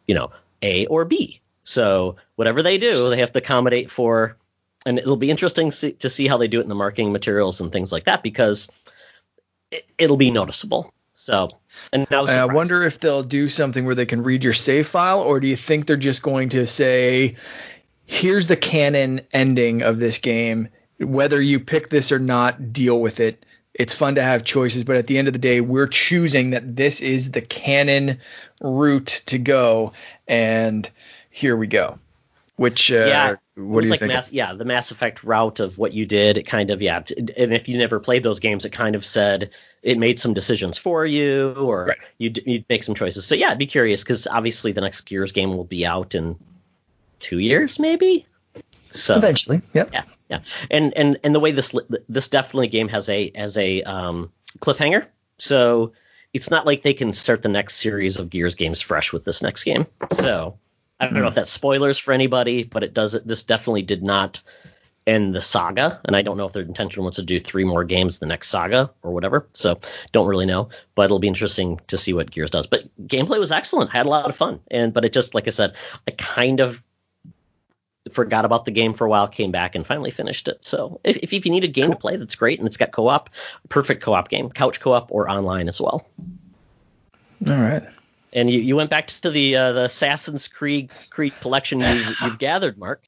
you 0.07 0.15
know, 0.15 0.31
A 0.63 0.87
or 0.87 1.05
B. 1.05 1.41
So 1.65 2.17
whatever 2.37 2.63
they 2.63 2.79
do, 2.79 3.11
they 3.11 3.19
have 3.19 3.33
to 3.33 3.39
accommodate 3.41 3.91
for. 3.91 4.37
And 4.87 4.99
it'll 4.99 5.17
be 5.17 5.31
interesting 5.31 5.71
see, 5.71 5.93
to 5.93 6.09
see 6.09 6.27
how 6.27 6.39
they 6.39 6.49
do 6.49 6.61
it 6.61 6.63
in 6.63 6.69
the 6.69 6.75
marketing 6.75 7.13
materials 7.13 7.61
and 7.61 7.71
things 7.71 7.93
like 7.93 8.05
that 8.05 8.23
because 8.23 8.69
it, 9.71 9.85
it'll 9.99 10.17
be 10.17 10.31
noticeable. 10.31 10.93
So, 11.13 11.49
and 11.93 12.07
I 12.13 12.43
I 12.43 12.45
wonder 12.45 12.85
if 12.85 13.01
they'll 13.01 13.25
do 13.25 13.49
something 13.49 13.85
where 13.85 13.97
they 13.97 14.07
can 14.07 14.23
read 14.23 14.45
your 14.45 14.53
save 14.53 14.87
file, 14.87 15.21
or 15.21 15.41
do 15.41 15.49
you 15.49 15.57
think 15.57 15.87
they're 15.87 15.97
just 15.97 16.23
going 16.23 16.49
to 16.51 16.65
say, 16.65 17.35
"Here's 18.07 18.47
the 18.47 18.57
canon 18.57 19.21
ending 19.33 19.83
of 19.83 19.99
this 19.99 20.17
game." 20.17 20.69
Whether 21.01 21.41
you 21.41 21.61
pick 21.61 21.91
this 21.91 22.11
or 22.13 22.19
not, 22.19 22.73
deal 22.73 23.01
with 23.01 23.21
it. 23.21 23.45
It's 23.75 23.95
fun 23.95 24.15
to 24.17 24.23
have 24.23 24.43
choices, 24.43 24.83
but 24.83 24.97
at 24.97 25.07
the 25.07 25.19
end 25.19 25.29
of 25.29 25.33
the 25.33 25.39
day, 25.39 25.61
we're 25.61 25.87
choosing 25.87 26.51
that 26.51 26.77
this 26.77 27.01
is 27.01 27.31
the 27.31 27.41
canon 27.43 28.19
route 28.61 29.23
to 29.27 29.39
go, 29.39 29.93
and 30.27 30.91
here 31.31 31.57
we 31.57 31.69
go. 31.69 31.99
Which 32.57 32.91
uh, 32.91 33.05
Yeah, 33.07 33.35
what 33.55 33.83
do 33.83 33.87
you 33.87 33.93
like 33.93 34.01
think? 34.01 34.13
Mass, 34.13 34.33
yeah, 34.33 34.53
the 34.53 34.65
Mass 34.65 34.91
Effect 34.91 35.23
route 35.23 35.61
of 35.61 35.79
what 35.79 35.93
you 35.93 36.05
did. 36.05 36.37
It 36.37 36.43
kind 36.45 36.71
of 36.71 36.83
yeah, 36.83 37.03
and 37.37 37.53
if 37.55 37.69
you 37.69 37.79
never 37.79 38.01
played 38.01 38.25
those 38.25 38.41
games, 38.41 38.65
it 38.65 38.73
kind 38.73 38.97
of 38.97 39.05
said 39.05 39.49
it 39.85 39.97
made 39.97 40.19
some 40.19 40.35
decisions 40.35 40.77
for 40.77 41.07
you, 41.07 41.53
or 41.57 41.85
Right. 41.87 41.99
you'd 42.19 42.43
you'd 42.47 42.69
make 42.69 42.83
some 42.83 42.97
choices. 42.97 43.25
So 43.25 43.37
yeah, 43.37 43.51
I'd 43.51 43.59
be 43.59 43.67
curious 43.67 44.03
because 44.03 44.27
obviously 44.27 44.73
the 44.73 44.81
next 44.81 45.03
Gears 45.03 45.31
game 45.31 45.57
will 45.57 45.63
be 45.63 45.87
out 45.87 46.17
in 46.17 46.35
two 47.21 47.39
years, 47.39 47.79
maybe. 47.79 48.27
So 48.91 49.17
Eventually, 49.17 49.61
yep. 49.75 49.91
yeah, 49.93 50.03
yeah, 50.29 50.41
and 50.71 50.97
and 50.97 51.19
and 51.25 51.35
the 51.35 51.41
way 51.41 51.51
this 51.51 51.75
this 52.09 52.29
definitely 52.29 52.69
game 52.69 52.89
has 52.89 53.09
a 53.09 53.31
has 53.35 53.57
a 53.57 53.83
um, 53.83 54.31
cliffhanger. 54.61 55.07
So 55.39 55.93
it's 56.35 56.51
not 56.51 56.67
like 56.67 56.83
they 56.83 56.95
can 56.95 57.13
start 57.13 57.43
the 57.43 57.49
next 57.49 57.77
series 57.77 58.17
of 58.17 58.31
Gears 58.31 58.55
games 58.55 58.81
fresh 58.81 59.13
with 59.13 59.25
this 59.25 59.43
next 59.43 59.65
game. 59.65 59.87
So 60.13 60.59
I 61.01 61.07
don't 61.07 61.15
know 61.15 61.29
if 61.29 61.35
that's 61.35 61.53
spoilers 61.53 61.99
for 61.99 62.13
anybody, 62.13 62.65
but 62.65 62.83
it 62.83 62.95
does. 62.95 63.13
This 63.25 63.43
definitely 63.43 63.83
did 63.83 64.03
not 64.03 64.43
end 65.07 65.35
the 65.35 65.41
saga, 65.41 65.99
and 66.05 66.15
I 66.15 66.23
don't 66.23 66.37
know 66.37 66.45
if 66.45 66.53
their 66.53 66.63
intention 66.63 67.03
was 67.03 67.17
to 67.17 67.23
do 67.23 67.41
three 67.41 67.65
more 67.65 67.83
games 67.83 68.19
the 68.19 68.27
next 68.27 68.49
saga 68.49 68.91
or 69.03 69.13
whatever. 69.13 69.49
So 69.55 69.81
don't 70.13 70.27
really 70.27 70.45
know, 70.45 70.69
but 70.95 71.05
it'll 71.07 71.19
be 71.19 71.29
interesting 71.29 71.81
to 71.87 71.97
see 71.97 72.13
what 72.13 72.31
Gears 72.31 72.51
does. 72.51 72.67
But 72.67 72.85
gameplay 73.07 73.39
was 73.39 73.51
excellent. 73.51 73.95
I 73.95 73.99
had 73.99 74.07
a 74.07 74.11
lot 74.11 74.29
of 74.29 74.37
fun, 74.37 74.61
and 74.71 74.93
but 74.93 75.05
it 75.05 75.13
just 75.13 75.35
like 75.35 75.47
I 75.47 75.51
said, 75.51 75.75
I 76.07 76.11
kind 76.13 76.61
of 76.61 76.83
forgot 78.09 78.45
about 78.45 78.65
the 78.65 78.71
game 78.71 78.95
for 78.95 79.05
a 79.07 79.09
while, 79.11 79.29
came 79.29 79.51
back 79.51 79.75
and 79.75 79.87
finally 79.87 80.11
finished 80.11 80.49
it. 80.49 80.65
So 80.65 81.01
if, 81.05 81.17
if, 81.19 81.33
you 81.33 81.51
need 81.51 81.65
a 81.65 81.69
game 81.69 81.91
to 81.91 81.97
play 81.97 82.17
that's 82.17 82.35
great 82.35 82.59
and 82.59 82.67
it's 82.67 82.77
got 82.77 82.93
co-op, 82.93 83.31
perfect 83.69 84.03
co-op 84.03 84.29
game, 84.29 84.51
couch 84.51 84.81
co-op 84.81 85.11
or 85.11 85.29
online 85.29 85.69
as 85.69 85.81
well. 85.81 86.07
All 87.47 87.55
right. 87.55 87.83
And 88.33 88.51
you, 88.51 88.61
you 88.61 88.77
went 88.77 88.91
back 88.91 89.07
to 89.07 89.31
the 89.31 89.57
uh, 89.57 89.73
the 89.73 89.85
Assassin's 89.85 90.49
Creed 90.49 90.91
Creed 91.11 91.35
collection 91.41 91.81
you, 91.81 92.03
you've 92.23 92.39
gathered, 92.39 92.77
Mark. 92.77 93.03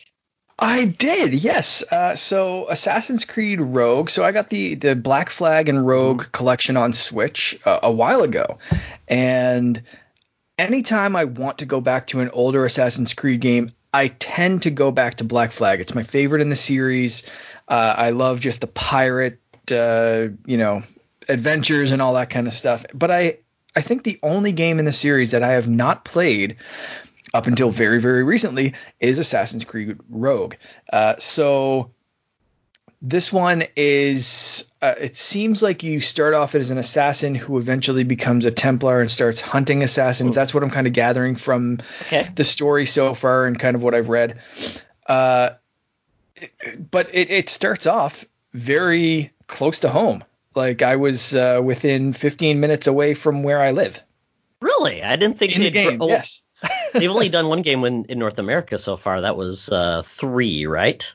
I 0.61 0.87
did, 0.87 1.33
yes. 1.33 1.83
Uh, 1.91 2.15
so 2.15 2.69
Assassin's 2.69 3.25
Creed 3.25 3.61
Rogue. 3.61 4.11
So 4.11 4.25
I 4.25 4.33
got 4.33 4.51
the 4.51 4.75
the 4.77 4.95
Black 4.95 5.31
Flag 5.31 5.69
and 5.69 5.87
Rogue 5.87 6.25
collection 6.33 6.77
on 6.77 6.93
Switch 6.93 7.59
uh, 7.65 7.81
a 7.83 7.91
while 7.91 8.23
ago, 8.23 8.59
and 9.09 9.83
anytime 10.59 11.17
I 11.17 11.25
want 11.25 11.59
to 11.59 11.67
go 11.67 11.81
back 11.81 12.07
to 12.09 12.21
an 12.21 12.31
older 12.31 12.65
Assassin's 12.65 13.15
Creed 13.15 13.41
game, 13.41 13.71
I 13.93 14.09
tend 14.09 14.63
to 14.63 14.71
go 14.71 14.91
back 14.91 15.17
to 15.17 15.25
Black 15.25 15.53
Flag. 15.53 15.81
It's 15.81 15.95
my 15.95 16.03
favorite 16.03 16.43
in 16.43 16.49
the 16.49 16.57
series. 16.57 17.29
Uh, 17.69 17.95
I 17.97 18.11
love 18.11 18.41
just 18.41 18.61
the 18.61 18.67
pirate, 18.67 19.39
uh, 19.73 20.29
you 20.47 20.57
know, 20.57 20.83
adventures 21.29 21.91
and 21.91 22.01
all 22.01 22.15
that 22.15 22.31
kind 22.31 22.47
of 22.47 22.53
stuff. 22.53 22.85
But 22.95 23.11
I, 23.11 23.39
I 23.77 23.81
think 23.81 24.05
the 24.05 24.19
only 24.23 24.53
game 24.53 24.79
in 24.79 24.85
the 24.85 24.93
series 24.93 25.31
that 25.31 25.43
I 25.43 25.53
have 25.53 25.69
not 25.69 26.05
played 26.05 26.57
up 27.35 27.47
until 27.47 27.71
very, 27.71 28.01
very 28.01 28.25
recently 28.25 28.75
is 29.01 29.19
Assassin's 29.19 29.65
Creed 29.65 29.97
Rogue. 30.09 30.55
Uh, 30.93 31.15
so 31.19 31.91
this 33.03 33.33
one 33.33 33.65
is 33.77 34.71
uh, 34.83 34.95
it 34.99 35.17
seems 35.17 35.63
like 35.63 35.83
you 35.83 36.01
start 36.01 36.35
off 36.35 36.55
as 36.55 36.71
an 36.71 36.79
assassin 36.79 37.35
who 37.35 37.57
eventually 37.59 38.05
becomes 38.05 38.45
a 38.45 38.51
templar 38.51 39.01
and 39.01 39.11
starts 39.11 39.41
hunting 39.41 39.83
assassins 39.83 40.35
that's 40.35 40.53
what 40.53 40.63
i'm 40.63 40.71
kind 40.71 40.87
of 40.87 40.93
gathering 40.93 41.35
from 41.35 41.79
Okay. 42.03 42.27
the 42.37 42.45
story 42.45 42.85
so 42.87 43.15
far 43.15 43.47
and 43.47 43.59
kind 43.59 43.75
of 43.75 43.83
what 43.83 43.95
i've 43.95 44.09
read 44.11 44.39
uh, 45.07 45.51
but 46.91 47.09
it, 47.13 47.31
it 47.31 47.49
starts 47.49 47.87
off 47.87 48.25
very 48.53 49.31
close 49.47 49.79
to 49.81 49.89
home 49.89 50.23
like 50.55 50.83
i 50.83 50.95
was 50.97 51.35
uh, 51.37 51.61
within 51.65 52.13
15 52.13 52.61
minutes 52.61 52.87
away 52.87 53.15
from 53.15 53.43
where 53.43 53.61
i 53.63 53.71
live 53.71 54.03
Really? 54.63 55.03
I 55.03 55.17
didn't 55.17 55.39
think 55.39 55.57
in 55.57 55.63
the 55.63 55.71
game 55.71 55.97
oh, 56.03 56.09
yes 56.09 56.45
they've 56.93 57.11
only 57.11 57.31
done 57.31 57.49
one 57.49 57.63
game 57.63 57.83
in, 57.85 58.05
in 58.11 58.19
North 58.19 58.39
America 58.39 58.79
so 58.79 58.95
far. 58.95 59.23
That 59.23 59.39
was 59.39 59.71
uh, 59.71 60.03
three, 60.05 60.67
right? 60.67 61.11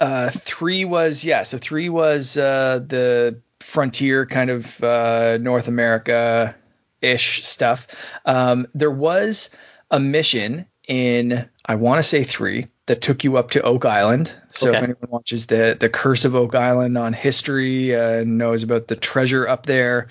Uh, 0.00 0.30
three 0.30 0.84
was 0.84 1.24
yeah. 1.24 1.42
So 1.42 1.58
three 1.58 1.88
was 1.88 2.36
uh, 2.36 2.80
the 2.86 3.38
frontier 3.60 4.26
kind 4.26 4.50
of 4.50 4.82
uh, 4.82 5.38
North 5.38 5.68
America 5.68 6.54
ish 7.02 7.44
stuff. 7.44 7.86
Um, 8.24 8.66
there 8.74 8.90
was 8.90 9.50
a 9.90 10.00
mission 10.00 10.66
in 10.88 11.48
I 11.66 11.74
want 11.74 11.98
to 11.98 12.02
say 12.02 12.24
three 12.24 12.66
that 12.86 13.02
took 13.02 13.22
you 13.22 13.36
up 13.36 13.50
to 13.52 13.62
Oak 13.62 13.84
Island. 13.84 14.34
So 14.48 14.72
if 14.72 14.82
anyone 14.82 15.08
watches 15.08 15.46
the 15.46 15.76
the 15.78 15.88
Curse 15.88 16.24
of 16.24 16.34
Oak 16.34 16.54
Island 16.54 16.96
on 16.98 17.12
history 17.12 17.94
uh, 17.94 18.20
and 18.20 18.38
knows 18.38 18.62
about 18.62 18.88
the 18.88 18.96
treasure 18.96 19.46
up 19.46 19.66
there, 19.66 20.08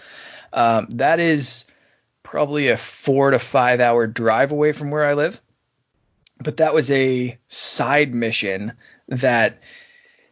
um, 0.53 0.87
that 0.89 1.19
is 1.19 1.65
probably 2.23 2.67
a 2.67 2.77
four 2.77 3.31
to 3.31 3.39
five 3.39 3.79
hour 3.79 4.05
drive 4.05 4.51
away 4.51 4.71
from 4.71 4.91
where 4.91 5.05
I 5.05 5.13
live. 5.13 5.41
But 6.41 6.57
that 6.57 6.73
was 6.73 6.89
a 6.89 7.37
side 7.49 8.15
mission 8.15 8.71
that 9.09 9.61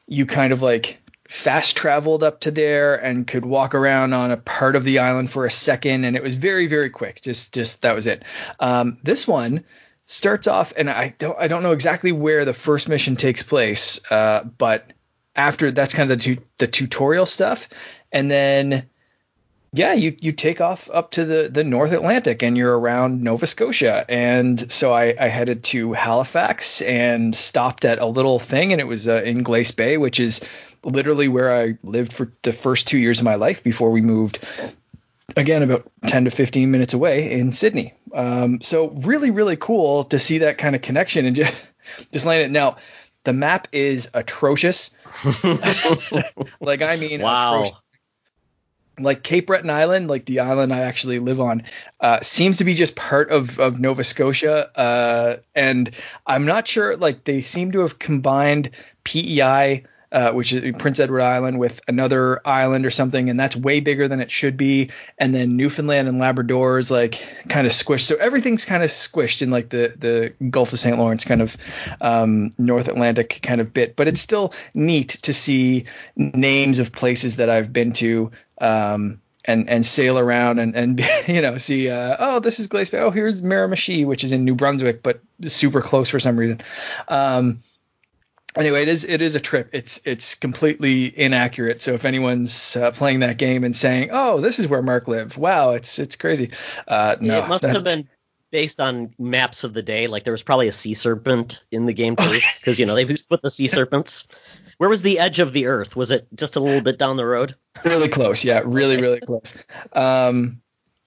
you 0.07 0.25
kind 0.25 0.53
of 0.53 0.61
like 0.61 0.99
fast 1.27 1.75
traveled 1.75 2.23
up 2.23 2.39
to 2.39 2.51
there 2.51 2.95
and 2.95 3.27
could 3.27 3.45
walk 3.45 3.75
around 3.75 4.13
on 4.13 4.31
a 4.31 4.37
part 4.37 4.75
of 4.75 4.85
the 4.85 4.97
island 4.99 5.29
for 5.29 5.45
a 5.45 5.51
second 5.51 6.05
and 6.05 6.15
it 6.15 6.23
was 6.23 6.35
very 6.35 6.67
very 6.67 6.89
quick. 6.89 7.21
Just 7.21 7.53
just 7.53 7.81
that 7.81 7.95
was 7.95 8.07
it. 8.07 8.23
Um, 8.59 8.97
this 9.03 9.27
one 9.27 9.63
starts 10.09 10.47
off 10.47 10.71
and 10.77 10.89
i 10.89 11.13
don't 11.19 11.37
i 11.37 11.49
don't 11.49 11.63
know 11.63 11.73
exactly 11.73 12.13
where 12.13 12.45
the 12.45 12.53
first 12.53 12.87
mission 12.87 13.17
takes 13.17 13.43
place 13.43 13.99
uh, 14.09 14.41
but 14.57 14.93
after 15.37 15.71
that's 15.71 15.93
kind 15.93 16.11
of 16.11 16.17
the 16.17 16.23
tu- 16.23 16.43
the 16.57 16.67
tutorial 16.67 17.25
stuff. 17.25 17.69
And 18.11 18.29
then 18.29 18.89
yeah, 19.73 19.93
you 19.93 20.15
you 20.21 20.31
take 20.31 20.61
off 20.61 20.89
up 20.93 21.11
to 21.11 21.25
the 21.25 21.49
the 21.51 21.63
North 21.63 21.91
Atlantic 21.91 22.41
and 22.41 22.57
you're 22.57 22.79
around 22.79 23.21
Nova 23.21 23.45
Scotia. 23.45 24.05
And 24.09 24.71
so 24.71 24.93
I, 24.93 25.15
I 25.19 25.27
headed 25.27 25.63
to 25.65 25.93
Halifax 25.93 26.81
and 26.83 27.35
stopped 27.35 27.85
at 27.85 27.99
a 27.99 28.05
little 28.05 28.39
thing, 28.39 28.71
and 28.71 28.79
it 28.81 28.85
was 28.87 29.07
uh, 29.07 29.21
in 29.23 29.43
Glace 29.43 29.71
Bay, 29.71 29.97
which 29.97 30.19
is 30.19 30.41
literally 30.83 31.27
where 31.27 31.53
I 31.55 31.77
lived 31.83 32.13
for 32.13 32.31
the 32.43 32.53
first 32.53 32.87
two 32.87 32.97
years 32.97 33.19
of 33.19 33.25
my 33.25 33.35
life 33.35 33.61
before 33.63 33.91
we 33.91 34.01
moved. 34.01 34.39
Again, 35.35 35.61
about 35.61 35.89
ten 36.07 36.23
to 36.25 36.31
fifteen 36.31 36.71
minutes 36.71 36.93
away 36.93 37.29
in 37.29 37.51
Sydney. 37.51 37.93
Um, 38.13 38.61
so 38.61 38.89
really, 38.91 39.29
really 39.29 39.57
cool 39.57 40.05
to 40.05 40.17
see 40.17 40.37
that 40.37 40.57
kind 40.57 40.75
of 40.75 40.81
connection 40.81 41.25
and 41.25 41.35
just 41.35 41.67
just 42.13 42.25
land 42.25 42.41
it. 42.43 42.51
Now, 42.51 42.77
the 43.25 43.33
map 43.33 43.67
is 43.73 44.09
atrocious. 44.13 44.91
like 46.61 46.81
I 46.81 46.95
mean, 46.95 47.21
Wow. 47.21 47.55
atrocious 47.55 47.77
like 48.99 49.23
Cape 49.23 49.47
Breton 49.47 49.69
Island, 49.69 50.07
like 50.07 50.25
the 50.25 50.39
island 50.39 50.73
I 50.73 50.79
actually 50.79 51.19
live 51.19 51.39
on, 51.39 51.63
uh, 51.99 52.19
seems 52.21 52.57
to 52.57 52.63
be 52.63 52.73
just 52.73 52.95
part 52.95 53.29
of, 53.29 53.59
of 53.59 53.79
Nova 53.79 54.03
Scotia. 54.03 54.69
Uh, 54.77 55.37
and 55.55 55.89
I'm 56.25 56.45
not 56.45 56.67
sure, 56.67 56.97
like, 56.97 57.25
they 57.25 57.41
seem 57.41 57.71
to 57.73 57.79
have 57.79 57.99
combined 57.99 58.71
PEI, 59.03 59.83
uh, 60.11 60.31
which 60.31 60.53
is 60.53 60.73
Prince 60.79 60.99
Edward 60.99 61.21
Island, 61.21 61.59
with 61.59 61.81
another 61.87 62.41
island 62.47 62.85
or 62.85 62.89
something. 62.89 63.29
And 63.29 63.39
that's 63.39 63.55
way 63.55 63.79
bigger 63.81 64.07
than 64.07 64.21
it 64.21 64.31
should 64.31 64.55
be. 64.55 64.89
And 65.17 65.35
then 65.35 65.57
Newfoundland 65.57 66.07
and 66.07 66.17
Labrador 66.17 66.77
is 66.77 66.89
like 66.89 67.21
kind 67.49 67.67
of 67.67 67.73
squished. 67.73 68.05
So 68.05 68.15
everything's 68.15 68.63
kind 68.63 68.83
of 68.83 68.89
squished 68.89 69.41
in 69.41 69.51
like 69.51 69.69
the, 69.69 69.93
the 69.97 70.33
Gulf 70.49 70.71
of 70.71 70.79
St. 70.79 70.97
Lawrence 70.97 71.25
kind 71.25 71.41
of 71.41 71.57
um, 71.99 72.51
North 72.57 72.87
Atlantic 72.87 73.41
kind 73.43 73.59
of 73.59 73.73
bit. 73.73 73.97
But 73.97 74.07
it's 74.07 74.21
still 74.21 74.53
neat 74.73 75.09
to 75.09 75.33
see 75.33 75.83
names 76.15 76.79
of 76.79 76.93
places 76.93 77.35
that 77.35 77.49
I've 77.49 77.73
been 77.73 77.91
to 77.93 78.31
um, 78.59 79.21
and 79.45 79.69
and 79.69 79.85
sail 79.85 80.19
around 80.19 80.59
and 80.59 80.75
and 80.75 81.01
you 81.27 81.41
know 81.41 81.57
see 81.57 81.89
uh, 81.89 82.17
oh 82.19 82.39
this 82.39 82.59
is 82.59 82.67
Glace 82.67 82.89
Bay 82.89 82.99
oh 82.99 83.11
here's 83.11 83.41
Miramichi 83.41 84.05
which 84.05 84.23
is 84.23 84.31
in 84.31 84.43
New 84.43 84.55
Brunswick 84.55 85.03
but 85.03 85.19
super 85.47 85.81
close 85.81 86.09
for 86.09 86.19
some 86.19 86.37
reason. 86.37 86.61
Um, 87.07 87.61
anyway, 88.57 88.81
it 88.81 88.87
is 88.87 89.05
it 89.05 89.21
is 89.21 89.35
a 89.35 89.39
trip. 89.39 89.69
It's 89.71 90.01
it's 90.05 90.35
completely 90.35 91.17
inaccurate. 91.17 91.81
So 91.81 91.93
if 91.93 92.05
anyone's 92.05 92.75
uh, 92.75 92.91
playing 92.91 93.21
that 93.21 93.37
game 93.37 93.63
and 93.63 93.75
saying 93.75 94.09
oh 94.11 94.39
this 94.41 94.59
is 94.59 94.67
where 94.67 94.81
Mark 94.81 95.07
lived, 95.07 95.37
wow 95.37 95.71
it's 95.71 95.97
it's 95.99 96.15
crazy. 96.15 96.51
Uh, 96.87 97.15
no, 97.19 97.43
it 97.43 97.47
must 97.47 97.65
have 97.65 97.83
been 97.83 98.07
based 98.51 98.79
on 98.79 99.13
maps 99.19 99.63
of 99.63 99.73
the 99.73 99.83
day. 99.83 100.07
Like 100.07 100.23
there 100.23 100.31
was 100.31 100.43
probably 100.43 100.67
a 100.67 100.71
sea 100.71 100.93
serpent 100.93 101.61
in 101.71 101.85
the 101.85 101.93
game 101.93 102.15
too, 102.15 102.39
because 102.59 102.79
you 102.79 102.85
know 102.85 102.95
they 102.95 103.05
just 103.05 103.29
put 103.29 103.41
the 103.41 103.49
sea 103.49 103.67
serpents. 103.79 104.27
Where 104.77 104.89
was 104.89 105.01
the 105.01 105.19
edge 105.19 105.39
of 105.39 105.53
the 105.53 105.65
Earth? 105.65 105.95
Was 105.95 106.11
it 106.11 106.27
just 106.35 106.55
a 106.55 106.59
little 106.59 106.81
bit 106.81 106.99
down 106.99 107.17
the 107.17 107.25
road? 107.25 107.55
really 107.83 108.09
close. 108.09 108.43
Yeah 108.43 108.61
really 108.65 109.01
really 109.01 109.19
close. 109.19 109.63
Um 109.93 110.61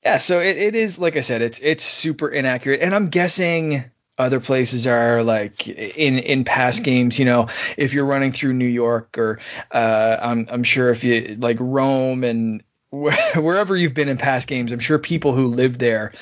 yeah 0.04 0.16
so 0.16 0.40
it, 0.40 0.56
it 0.56 0.74
is 0.74 0.98
like 0.98 1.16
i 1.16 1.20
said 1.20 1.42
it's 1.42 1.58
it's 1.60 1.84
super 1.84 2.28
inaccurate. 2.28 2.80
And 2.80 2.94
i'm 2.94 3.08
guessing 3.08 3.84
other 4.18 4.40
places 4.40 4.86
are 4.86 5.22
like 5.22 5.66
in 5.68 6.18
in 6.18 6.44
past 6.44 6.84
games 6.84 7.18
you 7.18 7.24
know 7.24 7.48
if 7.78 7.94
you're 7.94 8.04
running 8.04 8.30
through 8.30 8.52
new 8.52 8.66
york 8.66 9.16
or 9.16 9.38
uh 9.72 10.18
i'm 10.20 10.46
i'm 10.50 10.62
sure 10.62 10.90
if 10.90 11.02
you 11.02 11.36
like 11.40 11.56
rome 11.58 12.22
and 12.22 12.62
wh- 12.92 13.16
wherever 13.36 13.76
you've 13.76 13.94
been 13.94 14.08
in 14.08 14.18
past 14.18 14.46
games 14.46 14.72
i'm 14.72 14.78
sure 14.78 14.98
people 14.98 15.32
who 15.32 15.46
live 15.46 15.78
there 15.78 16.12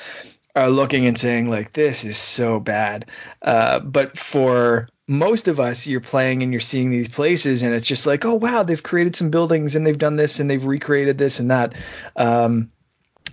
are 0.55 0.69
looking 0.69 1.05
and 1.05 1.17
saying 1.17 1.49
like 1.49 1.73
this 1.73 2.03
is 2.03 2.17
so 2.17 2.59
bad. 2.59 3.05
Uh 3.41 3.79
but 3.79 4.17
for 4.17 4.87
most 5.09 5.47
of 5.47 5.59
us 5.59 5.87
you're 5.87 5.99
playing 5.99 6.43
and 6.43 6.53
you're 6.53 6.61
seeing 6.61 6.91
these 6.91 7.09
places 7.09 7.63
and 7.63 7.73
it's 7.73 7.87
just 7.87 8.05
like 8.05 8.23
oh 8.25 8.35
wow 8.35 8.61
they've 8.61 8.83
created 8.83 9.15
some 9.15 9.31
buildings 9.31 9.75
and 9.75 9.85
they've 9.85 9.97
done 9.97 10.17
this 10.17 10.39
and 10.39 10.49
they've 10.49 10.65
recreated 10.65 11.17
this 11.17 11.39
and 11.39 11.49
that 11.49 11.73
um, 12.15 12.71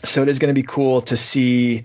so 0.02 0.23
it 0.23 0.28
is 0.28 0.38
going 0.38 0.52
to 0.52 0.59
be 0.59 0.66
cool 0.66 1.02
to 1.02 1.16
see 1.16 1.85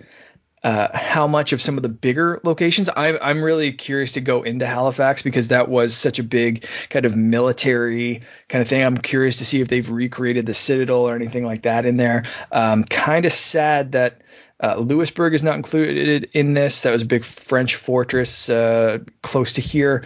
uh, 0.63 0.87
how 0.93 1.25
much 1.25 1.53
of 1.53 1.61
some 1.61 1.75
of 1.75 1.83
the 1.83 1.89
bigger 1.89 2.39
locations. 2.43 2.87
I, 2.89 3.17
I'm 3.17 3.43
really 3.43 3.73
curious 3.73 4.11
to 4.11 4.21
go 4.21 4.43
into 4.43 4.67
Halifax 4.67 5.23
because 5.23 5.47
that 5.47 5.69
was 5.69 5.95
such 5.97 6.19
a 6.19 6.23
big 6.23 6.65
kind 6.89 7.05
of 7.05 7.15
military 7.17 8.21
kind 8.47 8.61
of 8.61 8.67
thing. 8.67 8.83
I'm 8.83 8.97
curious 8.97 9.37
to 9.37 9.45
see 9.45 9.59
if 9.59 9.69
they've 9.69 9.89
recreated 9.89 10.45
the 10.45 10.53
Citadel 10.53 10.99
or 10.99 11.15
anything 11.15 11.45
like 11.45 11.63
that 11.63 11.85
in 11.85 11.97
there. 11.97 12.23
Um, 12.51 12.83
kind 12.85 13.25
of 13.25 13.31
sad 13.31 13.91
that. 13.93 14.21
Uh, 14.61 14.75
Louisbourg 14.77 15.33
is 15.33 15.43
not 15.43 15.55
included 15.55 16.29
in 16.33 16.53
this. 16.53 16.81
That 16.81 16.91
was 16.91 17.01
a 17.01 17.05
big 17.05 17.23
French 17.23 17.75
fortress 17.75 18.49
uh, 18.49 18.99
close 19.23 19.53
to 19.53 19.61
here. 19.61 20.03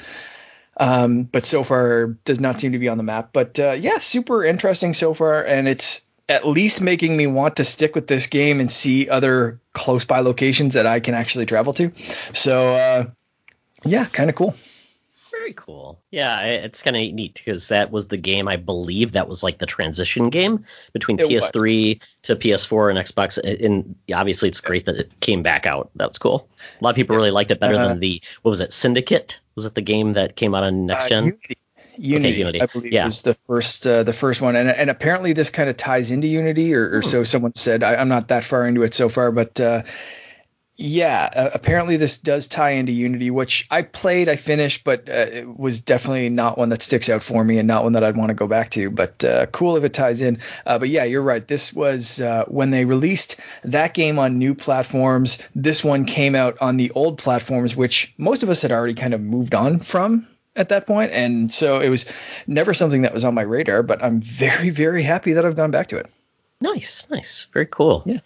Um, 0.77 1.23
but 1.23 1.45
so 1.45 1.63
far 1.63 2.07
does 2.25 2.39
not 2.39 2.59
seem 2.59 2.71
to 2.71 2.79
be 2.79 2.87
on 2.87 2.97
the 2.97 3.03
map. 3.03 3.29
But 3.33 3.59
uh, 3.59 3.71
yeah, 3.71 3.97
super 3.97 4.43
interesting 4.43 4.93
so 4.93 5.13
far, 5.13 5.43
and 5.43 5.67
it's 5.67 6.05
at 6.27 6.47
least 6.47 6.81
making 6.81 7.15
me 7.15 7.27
want 7.27 7.55
to 7.57 7.63
stick 7.63 7.95
with 7.95 8.07
this 8.07 8.25
game 8.27 8.59
and 8.59 8.71
see 8.71 9.07
other 9.09 9.59
close 9.73 10.03
by 10.03 10.19
locations 10.19 10.73
that 10.73 10.87
I 10.87 10.99
can 10.99 11.13
actually 11.13 11.45
travel 11.45 11.73
to. 11.73 11.91
So, 12.33 12.75
uh, 12.75 13.05
yeah, 13.83 14.05
kind 14.05 14.29
of 14.29 14.35
cool. 14.35 14.55
Very 15.45 15.53
cool. 15.53 16.01
Yeah, 16.09 16.41
it's 16.41 16.81
kind 16.81 16.95
of 16.95 17.13
neat 17.13 17.35
because 17.35 17.67
that 17.67 17.91
was 17.91 18.07
the 18.07 18.17
game 18.17 18.47
I 18.47 18.55
believe 18.55 19.11
that 19.11 19.27
was 19.27 19.43
like 19.43 19.59
the 19.59 19.67
transition 19.67 20.31
game 20.31 20.65
between 20.91 21.19
it 21.19 21.27
PS3 21.27 21.99
was. 21.99 22.07
to 22.23 22.35
PS4 22.35 22.89
and 22.89 22.97
Xbox. 22.97 23.63
And 23.63 23.95
obviously, 24.11 24.49
it's 24.49 24.59
great 24.59 24.87
that 24.87 24.95
it 24.95 25.19
came 25.21 25.43
back 25.43 25.67
out. 25.67 25.91
That 25.97 26.07
was 26.07 26.17
cool. 26.17 26.49
A 26.81 26.83
lot 26.83 26.89
of 26.89 26.95
people 26.95 27.15
really 27.15 27.29
liked 27.29 27.51
it 27.51 27.59
better 27.59 27.75
uh, 27.75 27.89
than 27.89 27.99
the 27.99 28.19
what 28.41 28.49
was 28.49 28.59
it? 28.59 28.73
Syndicate 28.73 29.39
was 29.53 29.65
it 29.65 29.75
the 29.75 29.83
game 29.83 30.13
that 30.13 30.35
came 30.35 30.55
out 30.55 30.63
on 30.63 30.87
next 30.87 31.05
uh, 31.05 31.09
gen? 31.09 31.25
Unity. 31.25 31.57
Unity, 31.97 32.29
okay, 32.29 32.37
Unity. 32.39 32.61
I 32.61 32.65
believe, 32.65 32.91
yeah. 32.91 33.05
was 33.05 33.21
the 33.21 33.35
first 33.35 33.85
uh, 33.85 34.01
the 34.01 34.13
first 34.13 34.41
one, 34.41 34.55
and 34.55 34.71
and 34.71 34.89
apparently 34.89 35.31
this 35.31 35.51
kind 35.51 35.69
of 35.69 35.77
ties 35.77 36.09
into 36.09 36.27
Unity, 36.27 36.73
or, 36.73 36.89
or 36.89 37.01
hmm. 37.01 37.07
so 37.07 37.23
someone 37.23 37.53
said. 37.53 37.83
I, 37.83 38.01
am 38.01 38.07
not 38.07 38.29
that 38.29 38.43
far 38.43 38.65
into 38.65 38.81
it 38.81 38.95
so 38.95 39.09
far, 39.09 39.31
but 39.31 39.59
uh, 39.59 39.83
yeah, 40.77 41.29
uh, 41.35 41.49
apparently 41.53 41.95
this 41.95 42.17
does 42.17 42.47
tie 42.47 42.71
into 42.71 42.91
Unity, 42.91 43.31
which 43.31 43.65
I 43.71 43.81
played, 43.81 44.27
I 44.27 44.35
finished, 44.35 44.83
but 44.83 45.07
uh, 45.07 45.27
it 45.31 45.57
was 45.57 45.79
definitely 45.79 46.27
not 46.27 46.57
one 46.57 46.67
that 46.69 46.81
sticks 46.81 47.09
out 47.09 47.23
for 47.23 47.45
me, 47.45 47.57
and 47.57 47.67
not 47.67 47.83
one 47.83 47.93
that 47.93 48.03
I'd 48.03 48.17
want 48.17 48.29
to 48.29 48.33
go 48.33 48.45
back 48.45 48.71
to. 48.71 48.89
But 48.89 49.23
uh, 49.23 49.45
cool 49.47 49.77
if 49.77 49.85
it 49.85 49.93
ties 49.93 50.19
in. 50.19 50.37
Uh, 50.65 50.77
but 50.77 50.89
yeah, 50.89 51.05
you're 51.05 51.21
right. 51.21 51.47
This 51.47 51.73
was 51.73 52.21
when 52.47 52.71
they 52.71 52.83
released 52.83 53.39
that 53.63 53.93
game 53.93 54.19
on 54.19 54.37
new 54.37 54.53
platforms. 54.53 55.37
This 55.55 55.83
one 55.83 56.03
came 56.03 56.35
out 56.35 56.57
on 56.59 56.75
the 56.75 56.91
old 56.91 57.17
platforms, 57.17 57.75
which 57.75 58.13
most 58.17 58.43
of 58.43 58.49
us 58.49 58.61
had 58.61 58.71
already 58.71 58.93
kind 58.93 59.13
of 59.13 59.21
moved 59.21 59.55
on 59.55 59.79
from 59.79 60.27
at 60.57 60.69
that 60.69 60.87
point, 60.87 61.11
and 61.13 61.53
so 61.53 61.79
it 61.79 61.89
was 61.89 62.05
never 62.47 62.73
something 62.73 63.01
that 63.01 63.13
was 63.13 63.23
on 63.23 63.33
my 63.33 63.41
radar. 63.43 63.81
But 63.81 64.03
I'm 64.03 64.19
very, 64.19 64.69
very 64.69 65.03
happy 65.03 65.31
that 65.33 65.45
I've 65.45 65.55
gone 65.55 65.71
back 65.71 65.87
to 65.87 65.97
it. 65.97 66.09
Nice, 66.61 67.05
nice, 67.09 67.47
very 67.51 67.65
cool. 67.65 68.01
Yeah. 68.05 68.19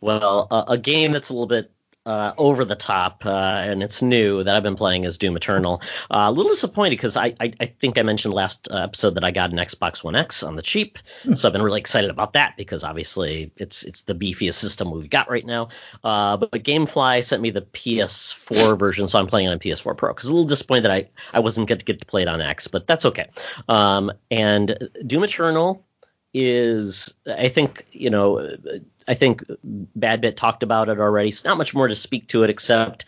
Well, 0.00 0.46
uh, 0.50 0.64
a 0.68 0.78
game 0.78 1.12
that's 1.12 1.30
a 1.30 1.32
little 1.32 1.46
bit 1.46 1.72
uh, 2.08 2.32
over 2.38 2.64
the 2.64 2.74
top, 2.74 3.26
uh, 3.26 3.60
and 3.62 3.82
it's 3.82 4.00
new 4.00 4.42
that 4.42 4.56
I've 4.56 4.62
been 4.62 4.74
playing 4.74 5.04
is 5.04 5.18
Doom 5.18 5.36
Eternal. 5.36 5.82
Uh, 6.10 6.24
a 6.28 6.32
little 6.32 6.50
disappointed 6.50 6.92
because 6.96 7.18
I, 7.18 7.34
I, 7.38 7.52
I 7.60 7.66
think 7.66 7.98
I 7.98 8.02
mentioned 8.02 8.32
last 8.32 8.66
uh, 8.70 8.78
episode 8.78 9.14
that 9.14 9.24
I 9.24 9.30
got 9.30 9.52
an 9.52 9.58
Xbox 9.58 10.02
One 10.02 10.16
X 10.16 10.42
on 10.42 10.56
the 10.56 10.62
cheap, 10.62 10.98
hmm. 11.22 11.34
so 11.34 11.46
I've 11.46 11.52
been 11.52 11.60
really 11.60 11.80
excited 11.80 12.08
about 12.08 12.32
that 12.32 12.56
because 12.56 12.82
obviously 12.82 13.52
it's 13.58 13.82
it's 13.82 14.02
the 14.02 14.14
beefiest 14.14 14.54
system 14.54 14.90
we've 14.90 15.10
got 15.10 15.28
right 15.28 15.44
now. 15.44 15.68
Uh, 16.02 16.38
but, 16.38 16.50
but 16.50 16.64
GameFly 16.64 17.22
sent 17.22 17.42
me 17.42 17.50
the 17.50 17.62
PS4 17.62 18.78
version, 18.78 19.06
so 19.06 19.18
I'm 19.18 19.26
playing 19.26 19.48
on 19.48 19.58
PS4 19.58 19.94
Pro. 19.94 20.14
Because 20.14 20.30
a 20.30 20.32
little 20.32 20.48
disappointed 20.48 20.84
that 20.84 20.92
I 20.92 21.10
I 21.34 21.40
wasn't 21.40 21.68
get 21.68 21.80
to 21.80 21.84
get 21.84 22.00
to 22.00 22.06
play 22.06 22.22
it 22.22 22.28
on 22.28 22.40
X, 22.40 22.68
but 22.68 22.86
that's 22.86 23.04
okay. 23.04 23.28
Um, 23.68 24.10
and 24.30 24.88
Doom 25.06 25.24
Eternal 25.24 25.84
is 26.32 27.12
I 27.26 27.48
think 27.48 27.84
you 27.92 28.08
know 28.08 28.38
I 29.08 29.14
think 29.14 29.42
Badbit 29.98 30.36
talked 30.36 30.62
about 30.62 30.88
it 30.88 31.00
already. 31.00 31.30
So 31.30 31.48
not 31.48 31.58
much 31.58 31.74
more 31.74 31.88
to 31.88 31.96
speak 31.96 32.28
to 32.28 32.44
it 32.44 32.50
except 32.50 33.06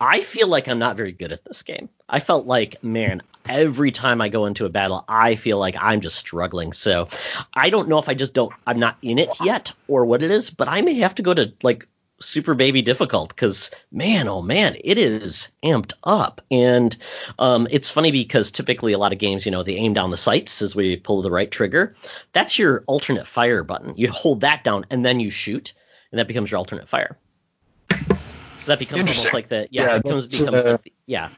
I 0.00 0.20
feel 0.20 0.46
like 0.46 0.68
I'm 0.68 0.78
not 0.78 0.96
very 0.96 1.12
good 1.12 1.32
at 1.32 1.44
this 1.44 1.62
game. 1.62 1.88
I 2.08 2.20
felt 2.20 2.46
like, 2.46 2.82
man, 2.84 3.20
every 3.48 3.90
time 3.90 4.20
I 4.20 4.28
go 4.28 4.46
into 4.46 4.64
a 4.64 4.68
battle, 4.68 5.04
I 5.08 5.34
feel 5.34 5.58
like 5.58 5.76
I'm 5.80 6.00
just 6.00 6.16
struggling. 6.16 6.72
So 6.72 7.08
I 7.54 7.70
don't 7.70 7.88
know 7.88 7.98
if 7.98 8.08
I 8.08 8.14
just 8.14 8.32
don't, 8.32 8.52
I'm 8.66 8.78
not 8.78 8.96
in 9.02 9.18
it 9.18 9.30
yet 9.42 9.72
or 9.88 10.04
what 10.04 10.22
it 10.22 10.30
is, 10.30 10.50
but 10.50 10.68
I 10.68 10.82
may 10.82 10.94
have 10.94 11.14
to 11.16 11.22
go 11.22 11.34
to 11.34 11.52
like 11.62 11.88
super 12.20 12.54
baby 12.54 12.82
difficult 12.82 13.28
because 13.30 13.70
man 13.92 14.26
oh 14.26 14.42
man 14.42 14.76
it 14.84 14.98
is 14.98 15.52
amped 15.62 15.92
up. 16.04 16.40
And 16.50 16.96
um, 17.38 17.68
it's 17.70 17.90
funny 17.90 18.10
because 18.10 18.50
typically 18.50 18.92
a 18.92 18.98
lot 18.98 19.12
of 19.12 19.18
games 19.18 19.44
you 19.44 19.52
know 19.52 19.62
they 19.62 19.74
aim 19.74 19.94
down 19.94 20.10
the 20.10 20.16
sights 20.16 20.62
as 20.62 20.74
we 20.74 20.96
pull 20.96 21.22
the 21.22 21.30
right 21.30 21.50
trigger. 21.50 21.94
That's 22.32 22.58
your 22.58 22.84
alternate 22.86 23.26
fire 23.26 23.62
button. 23.62 23.94
You 23.96 24.10
hold 24.10 24.40
that 24.40 24.64
down 24.64 24.84
and 24.90 25.04
then 25.04 25.20
you 25.20 25.30
shoot 25.30 25.72
and 26.10 26.18
that 26.18 26.28
becomes 26.28 26.50
your 26.50 26.58
alternate 26.58 26.88
fire. 26.88 27.16
So 28.56 28.72
that 28.72 28.78
becomes 28.78 29.02
almost 29.02 29.32
like 29.32 29.48
the 29.48 29.68
yeah, 29.70 29.82
yeah 29.82 29.96
it 29.96 30.02
becomes, 30.02 30.26
becomes 30.40 30.66
uh, 30.66 30.72
like 30.72 30.82
the, 30.82 30.92
yeah. 31.06 31.28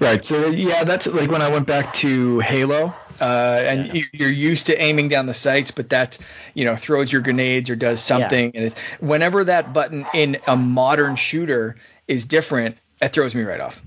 Right 0.00 0.24
so 0.24 0.48
yeah 0.48 0.84
that's 0.84 1.06
like 1.08 1.30
when 1.30 1.42
i 1.42 1.48
went 1.48 1.66
back 1.66 1.92
to 1.94 2.38
halo 2.40 2.94
uh, 3.20 3.62
and 3.64 3.94
yeah. 3.94 4.04
you're 4.12 4.32
used 4.32 4.66
to 4.66 4.80
aiming 4.80 5.08
down 5.08 5.26
the 5.26 5.34
sights, 5.34 5.70
but 5.70 5.90
that 5.90 6.18
you 6.54 6.64
know 6.64 6.76
throws 6.76 7.12
your 7.12 7.20
grenades 7.20 7.68
or 7.70 7.76
does 7.76 8.02
something. 8.02 8.46
Yeah. 8.46 8.60
And 8.60 8.64
it's 8.66 8.80
whenever 9.00 9.44
that 9.44 9.72
button 9.72 10.06
in 10.14 10.38
a 10.46 10.56
modern 10.56 11.16
shooter 11.16 11.76
is 12.06 12.24
different, 12.24 12.76
it 13.02 13.08
throws 13.08 13.34
me 13.34 13.42
right 13.42 13.60
off. 13.60 13.82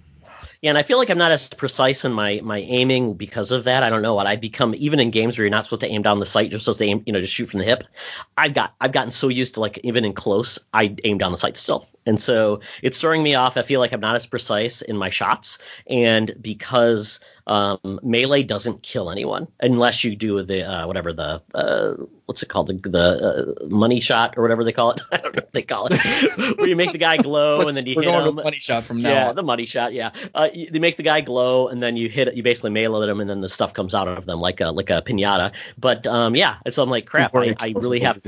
Yeah, 0.61 0.69
and 0.69 0.77
I 0.77 0.83
feel 0.83 0.99
like 0.99 1.09
I'm 1.09 1.17
not 1.17 1.31
as 1.31 1.49
precise 1.49 2.05
in 2.05 2.13
my 2.13 2.39
my 2.43 2.59
aiming 2.59 3.15
because 3.15 3.51
of 3.51 3.63
that. 3.63 3.81
I 3.81 3.89
don't 3.89 4.03
know 4.03 4.13
what 4.13 4.27
I 4.27 4.35
become 4.35 4.75
even 4.77 4.99
in 4.99 5.09
games 5.09 5.37
where 5.37 5.45
you're 5.45 5.51
not 5.51 5.63
supposed 5.63 5.81
to 5.81 5.87
aim 5.87 6.03
down 6.03 6.19
the 6.19 6.25
sight, 6.25 6.51
you're 6.51 6.59
supposed 6.59 6.77
to 6.79 6.85
aim, 6.85 7.01
you 7.07 7.13
know, 7.13 7.19
just 7.19 7.33
shoot 7.33 7.47
from 7.47 7.59
the 7.59 7.65
hip. 7.65 7.83
I've 8.37 8.53
got 8.53 8.75
I've 8.79 8.91
gotten 8.91 9.11
so 9.11 9.27
used 9.27 9.55
to 9.55 9.59
like 9.59 9.79
even 9.83 10.05
in 10.05 10.13
close, 10.13 10.59
I 10.73 10.95
aim 11.03 11.17
down 11.17 11.31
the 11.31 11.37
sight 11.37 11.57
still. 11.57 11.87
And 12.05 12.21
so 12.21 12.59
it's 12.83 13.01
throwing 13.01 13.23
me 13.23 13.33
off. 13.33 13.57
I 13.57 13.63
feel 13.63 13.79
like 13.79 13.91
I'm 13.91 13.99
not 13.99 14.15
as 14.15 14.27
precise 14.27 14.83
in 14.83 14.97
my 14.97 15.09
shots. 15.09 15.57
And 15.87 16.35
because 16.41 17.19
um, 17.47 17.99
melee 18.03 18.43
doesn't 18.43 18.83
kill 18.83 19.09
anyone 19.09 19.47
unless 19.59 20.03
you 20.03 20.15
do 20.15 20.41
the 20.41 20.63
uh, 20.63 20.87
whatever 20.87 21.11
the 21.13 21.41
uh, 21.55 21.93
what's 22.25 22.43
it 22.43 22.49
called 22.49 22.67
the, 22.67 22.89
the 22.89 23.55
uh, 23.61 23.65
money 23.67 23.99
shot 23.99 24.37
or 24.37 24.41
whatever 24.41 24.63
they 24.63 24.71
call 24.71 24.91
it. 24.91 25.01
I 25.11 25.17
don't 25.17 25.35
know 25.35 25.41
what 25.41 25.53
they 25.53 25.61
call 25.61 25.87
it. 25.89 25.97
Where 26.57 26.67
you 26.67 26.75
make 26.75 26.91
the 26.91 26.97
guy 26.97 27.17
glow 27.17 27.67
and 27.67 27.75
then 27.75 27.85
you 27.85 27.99
hit 27.99 28.13
him. 28.13 28.35
Money 28.35 28.59
shot 28.59 28.85
from 28.85 29.01
now. 29.01 29.09
Yeah, 29.09 29.29
on. 29.29 29.35
the 29.35 29.43
money 29.43 29.65
shot. 29.65 29.93
Yeah, 29.93 30.11
uh, 30.35 30.49
you, 30.53 30.69
they 30.69 30.79
make 30.79 30.97
the 30.97 31.03
guy 31.03 31.21
glow 31.21 31.67
and 31.67 31.81
then 31.81 31.97
you 31.97 32.09
hit 32.09 32.27
it. 32.27 32.35
You 32.35 32.43
basically 32.43 32.71
melee 32.71 33.03
at 33.03 33.07
them 33.07 33.19
and 33.19 33.29
then 33.29 33.41
the 33.41 33.49
stuff 33.49 33.73
comes 33.73 33.95
out 33.95 34.07
of 34.07 34.25
them 34.25 34.39
like 34.39 34.61
a 34.61 34.71
like 34.71 34.89
a 34.89 35.01
pinata. 35.01 35.51
But 35.77 36.07
um, 36.07 36.35
yeah, 36.35 36.57
so 36.69 36.83
I'm 36.83 36.89
like 36.89 37.05
crap. 37.05 37.35
I, 37.35 37.55
I 37.59 37.73
really 37.75 37.99
have. 37.99 38.21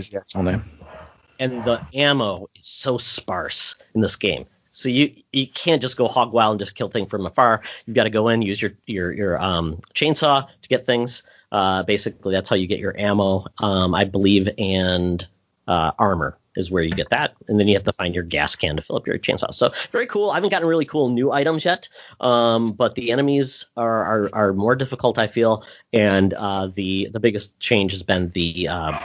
And 1.39 1.63
the 1.63 1.85
ammo 1.93 2.47
is 2.55 2.67
so 2.67 2.97
sparse 2.97 3.75
in 3.95 4.01
this 4.01 4.15
game. 4.15 4.45
So 4.73 4.89
you 4.89 5.11
you 5.31 5.47
can't 5.47 5.81
just 5.81 5.97
go 5.97 6.07
hog 6.07 6.33
wild 6.33 6.53
and 6.53 6.59
just 6.59 6.75
kill 6.75 6.89
things 6.89 7.09
from 7.09 7.25
afar. 7.25 7.61
You've 7.85 7.95
got 7.95 8.03
to 8.03 8.09
go 8.09 8.27
in, 8.27 8.41
use 8.41 8.61
your 8.61 8.73
your 8.87 9.11
your 9.13 9.41
um, 9.41 9.79
chainsaw 9.93 10.45
to 10.61 10.69
get 10.69 10.85
things. 10.85 11.23
Uh, 11.51 11.83
basically, 11.83 12.33
that's 12.33 12.49
how 12.49 12.55
you 12.55 12.65
get 12.67 12.79
your 12.79 12.97
ammo, 12.97 13.45
um, 13.59 13.93
I 13.93 14.03
believe, 14.03 14.49
and 14.57 15.25
uh, 15.67 15.91
armor 15.99 16.37
is 16.55 16.71
where 16.71 16.83
you 16.83 16.91
get 16.91 17.09
that, 17.09 17.35
and 17.47 17.59
then 17.59 17.67
you 17.67 17.75
have 17.75 17.83
to 17.83 17.93
find 17.93 18.13
your 18.13 18.23
gas 18.23 18.55
can 18.55 18.75
to 18.75 18.81
fill 18.81 18.95
up 18.95 19.07
your 19.07 19.17
chainsaw. 19.17 19.53
So 19.53 19.71
very 19.91 20.07
cool. 20.07 20.31
I 20.31 20.35
haven't 20.35 20.49
gotten 20.49 20.67
really 20.67 20.85
cool 20.85 21.09
new 21.09 21.31
items 21.31 21.65
yet, 21.65 21.87
um, 22.19 22.73
but 22.73 22.95
the 22.95 23.11
enemies 23.11 23.65
are, 23.77 24.03
are, 24.03 24.29
are 24.33 24.53
more 24.53 24.75
difficult. 24.75 25.17
I 25.19 25.27
feel, 25.27 25.63
and 25.93 26.33
uh, 26.33 26.67
the 26.67 27.09
the 27.13 27.19
biggest 27.19 27.59
change 27.59 27.91
has 27.91 28.03
been 28.03 28.29
the 28.29 28.67
uh, 28.67 28.99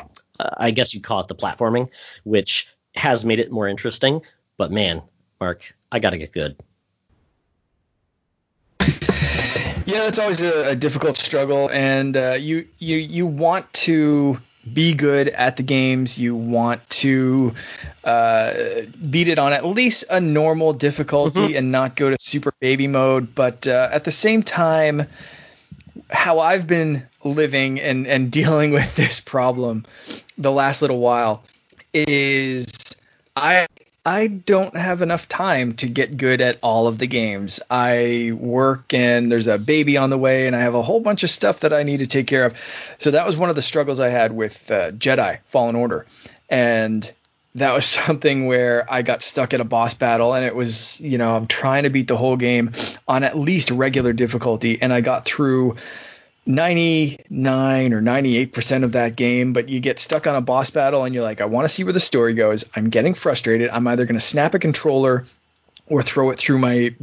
I 0.57 0.71
guess 0.71 0.95
you'd 0.95 1.05
call 1.05 1.21
it 1.21 1.29
the 1.29 1.35
platforming, 1.35 1.91
which 2.25 2.73
has 2.97 3.25
made 3.25 3.39
it 3.39 3.51
more 3.51 3.69
interesting. 3.69 4.23
But 4.57 4.73
man, 4.73 5.03
Mark. 5.41 5.75
I 5.93 5.99
got 5.99 6.11
to 6.11 6.19
get 6.19 6.33
good. 6.33 6.57
Yeah, 9.87 10.01
that's 10.01 10.19
always 10.19 10.43
a, 10.43 10.73
a 10.73 10.77
difficult 10.77 11.17
struggle, 11.17 11.71
and 11.71 12.15
uh, 12.15 12.33
you 12.35 12.69
you 12.79 12.99
you 12.99 13.27
want 13.27 13.73
to 13.73 14.39
be 14.75 14.93
good 14.93 15.29
at 15.29 15.57
the 15.57 15.63
games. 15.63 16.19
You 16.19 16.35
want 16.35 16.87
to 16.91 17.55
uh, 18.05 18.53
beat 19.09 19.29
it 19.29 19.39
on 19.39 19.55
at 19.55 19.65
least 19.65 20.05
a 20.11 20.21
normal 20.21 20.75
difficulty 20.75 21.41
mm-hmm. 21.41 21.57
and 21.57 21.73
not 21.73 21.97
go 21.97 22.11
to 22.11 22.17
super 22.21 22.53
baby 22.61 22.87
mode. 22.87 23.35
But 23.35 23.67
uh, 23.67 23.89
at 23.91 24.05
the 24.05 24.11
same 24.11 24.43
time, 24.43 25.07
how 26.11 26.39
I've 26.39 26.67
been 26.67 27.07
living 27.25 27.81
and 27.81 28.07
and 28.07 28.31
dealing 28.41 28.73
with 28.73 28.95
this 28.97 29.21
problem 29.21 29.87
the 30.37 30.53
last 30.53 30.83
little 30.83 31.01
while 31.01 31.43
is 31.95 32.95
I 33.37 33.67
I 34.09 34.29
don't 34.29 34.75
have 34.75 35.03
enough 35.03 35.29
time 35.29 35.75
to 35.75 35.87
get 35.87 36.17
good 36.17 36.41
at 36.41 36.59
all 36.63 36.87
of 36.87 36.97
the 36.97 37.07
games. 37.07 37.61
I 37.69 38.33
work 38.39 38.95
and 38.95 39.31
there's 39.31 39.49
a 39.49 39.59
baby 39.59 39.99
on 39.99 40.09
the 40.09 40.17
way, 40.17 40.47
and 40.47 40.57
I 40.57 40.61
have 40.61 40.75
a 40.75 40.83
whole 40.83 41.01
bunch 41.01 41.25
of 41.25 41.29
stuff 41.29 41.61
that 41.61 41.75
I 41.75 41.83
need 41.83 41.99
to 41.99 42.07
take 42.07 42.27
care 42.27 42.47
of. 42.47 42.57
So 42.97 43.11
that 43.11 43.27
was 43.27 43.37
one 43.37 43.51
of 43.51 43.57
the 43.57 43.61
struggles 43.61 44.01
I 44.01 44.09
had 44.09 44.33
with 44.33 44.71
uh, 44.71 44.93
Jedi 44.93 45.41
Fallen 45.45 45.77
Order. 45.77 46.07
And 46.49 47.13
that 47.55 47.75
was 47.75 47.85
something 48.07 48.47
where 48.47 48.91
I 48.91 49.03
got 49.03 49.21
stuck 49.21 49.53
in 49.53 49.61
a 49.61 49.65
boss 49.65 49.93
battle 49.93 50.33
and 50.33 50.43
it 50.43 50.55
was, 50.55 51.03
you 51.03 51.19
know, 51.19 51.37
I'm 51.37 51.47
trying 51.47 51.83
to 51.83 51.91
beat 51.91 52.09
the 52.09 52.17
whole 52.17 52.39
game 52.39 52.73
on 53.09 53.25
at 53.25 53.37
least 53.37 53.71
regular 53.71 54.15
difficulty 54.15 54.81
and 54.81 54.91
I 54.91 55.03
got 55.03 55.27
through 55.27 55.77
99 56.49 57.93
or 57.93 58.01
98% 58.01 58.83
of 58.83 58.93
that 58.93 59.17
game, 59.17 59.53
but 59.53 59.69
you 59.69 59.81
get 59.81 59.99
stuck 59.99 60.27
on 60.27 60.35
a 60.35 60.41
boss 60.41 60.71
battle 60.71 61.05
and 61.05 61.15
you're 61.15 61.23
like, 61.23 61.43
I 61.43 61.45
want 61.45 61.67
to 61.67 61.69
see 61.69 61.85
where 61.85 61.93
the 61.93 62.01
story 62.01 62.33
goes. 62.33 62.65
I'm 62.75 62.89
getting 62.89 63.13
frustrated. 63.13 63.69
I'm 63.71 63.87
either 63.87 64.07
going 64.07 64.19
to 64.19 64.21
snap 64.21 64.55
a 64.55 64.59
controller 64.59 65.27
or 65.89 66.03
throw 66.03 66.31
it 66.31 66.39
through 66.39 66.59
my 66.59 66.95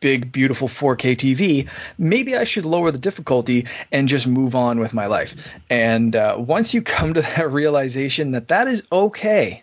big, 0.00 0.32
beautiful 0.32 0.68
4K 0.68 1.16
TV. 1.16 1.68
Maybe 1.98 2.34
I 2.34 2.44
should 2.44 2.64
lower 2.64 2.90
the 2.90 2.98
difficulty 2.98 3.66
and 3.92 4.08
just 4.08 4.26
move 4.26 4.54
on 4.54 4.80
with 4.80 4.94
my 4.94 5.04
life. 5.04 5.36
And 5.68 6.16
uh, 6.16 6.36
once 6.38 6.72
you 6.72 6.80
come 6.80 7.12
to 7.12 7.20
that 7.20 7.50
realization 7.50 8.30
that 8.30 8.48
that 8.48 8.68
is 8.68 8.86
okay, 8.90 9.62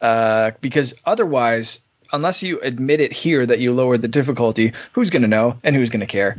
uh, 0.00 0.52
because 0.62 0.94
otherwise, 1.04 1.80
unless 2.14 2.42
you 2.42 2.60
admit 2.60 3.00
it 3.00 3.12
here 3.12 3.44
that 3.44 3.58
you 3.58 3.74
lowered 3.74 4.00
the 4.00 4.08
difficulty, 4.08 4.72
who's 4.92 5.10
going 5.10 5.22
to 5.22 5.28
know 5.28 5.58
and 5.64 5.76
who's 5.76 5.90
going 5.90 6.00
to 6.00 6.06
care? 6.06 6.38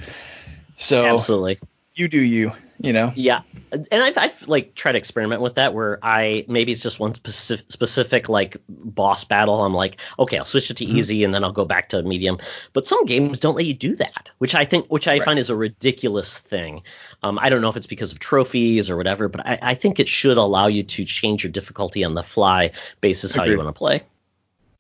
So 0.77 1.05
Absolutely. 1.05 1.59
You 1.95 2.07
do 2.07 2.19
you, 2.19 2.51
you 2.79 2.91
know? 2.91 3.11
Yeah, 3.15 3.41
and 3.71 4.03
I've, 4.03 4.17
I've 4.17 4.47
like 4.47 4.75
tried 4.75 4.93
to 4.93 4.97
experiment 4.97 5.41
with 5.41 5.55
that 5.55 5.73
where 5.73 5.97
I 6.03 6.45
maybe 6.47 6.71
it's 6.71 6.81
just 6.81 6.99
one 6.99 7.13
specific, 7.13 7.65
specific 7.71 8.29
like 8.29 8.57
boss 8.69 9.23
battle. 9.23 9.63
I'm 9.63 9.73
like, 9.73 9.99
okay, 10.19 10.37
I'll 10.37 10.45
switch 10.45 10.69
it 10.69 10.77
to 10.77 10.85
Mhm. 10.85 10.89
easy 10.89 11.23
and 11.23 11.33
then 11.33 11.43
I'll 11.43 11.51
go 11.51 11.65
back 11.65 11.89
to 11.89 12.03
medium. 12.03 12.37
But 12.73 12.85
some 12.85 13.03
games 13.05 13.39
don't 13.39 13.55
let 13.55 13.65
you 13.65 13.73
do 13.73 13.95
that, 13.95 14.31
which 14.39 14.55
I 14.55 14.65
think, 14.65 14.87
which 14.91 15.07
I 15.07 15.13
Right. 15.13 15.23
find 15.23 15.39
is 15.39 15.49
a 15.49 15.55
ridiculous 15.55 16.37
thing. 16.37 16.81
Um, 17.23 17.39
I 17.41 17.49
don't 17.49 17.61
know 17.61 17.69
if 17.69 17.77
it's 17.77 17.87
because 17.87 18.11
of 18.11 18.19
trophies 18.19 18.89
or 18.89 18.97
whatever, 18.97 19.27
but 19.29 19.45
I, 19.47 19.57
I 19.61 19.73
think 19.73 19.99
it 19.99 20.07
should 20.07 20.37
allow 20.37 20.67
you 20.67 20.83
to 20.83 21.05
change 21.05 21.43
your 21.43 21.51
difficulty 21.51 22.03
on 22.03 22.13
the 22.15 22.23
fly 22.23 22.71
basis 23.01 23.33
how 23.35 23.43
you 23.45 23.57
want 23.57 23.69
to 23.69 23.73
play. 23.73 24.03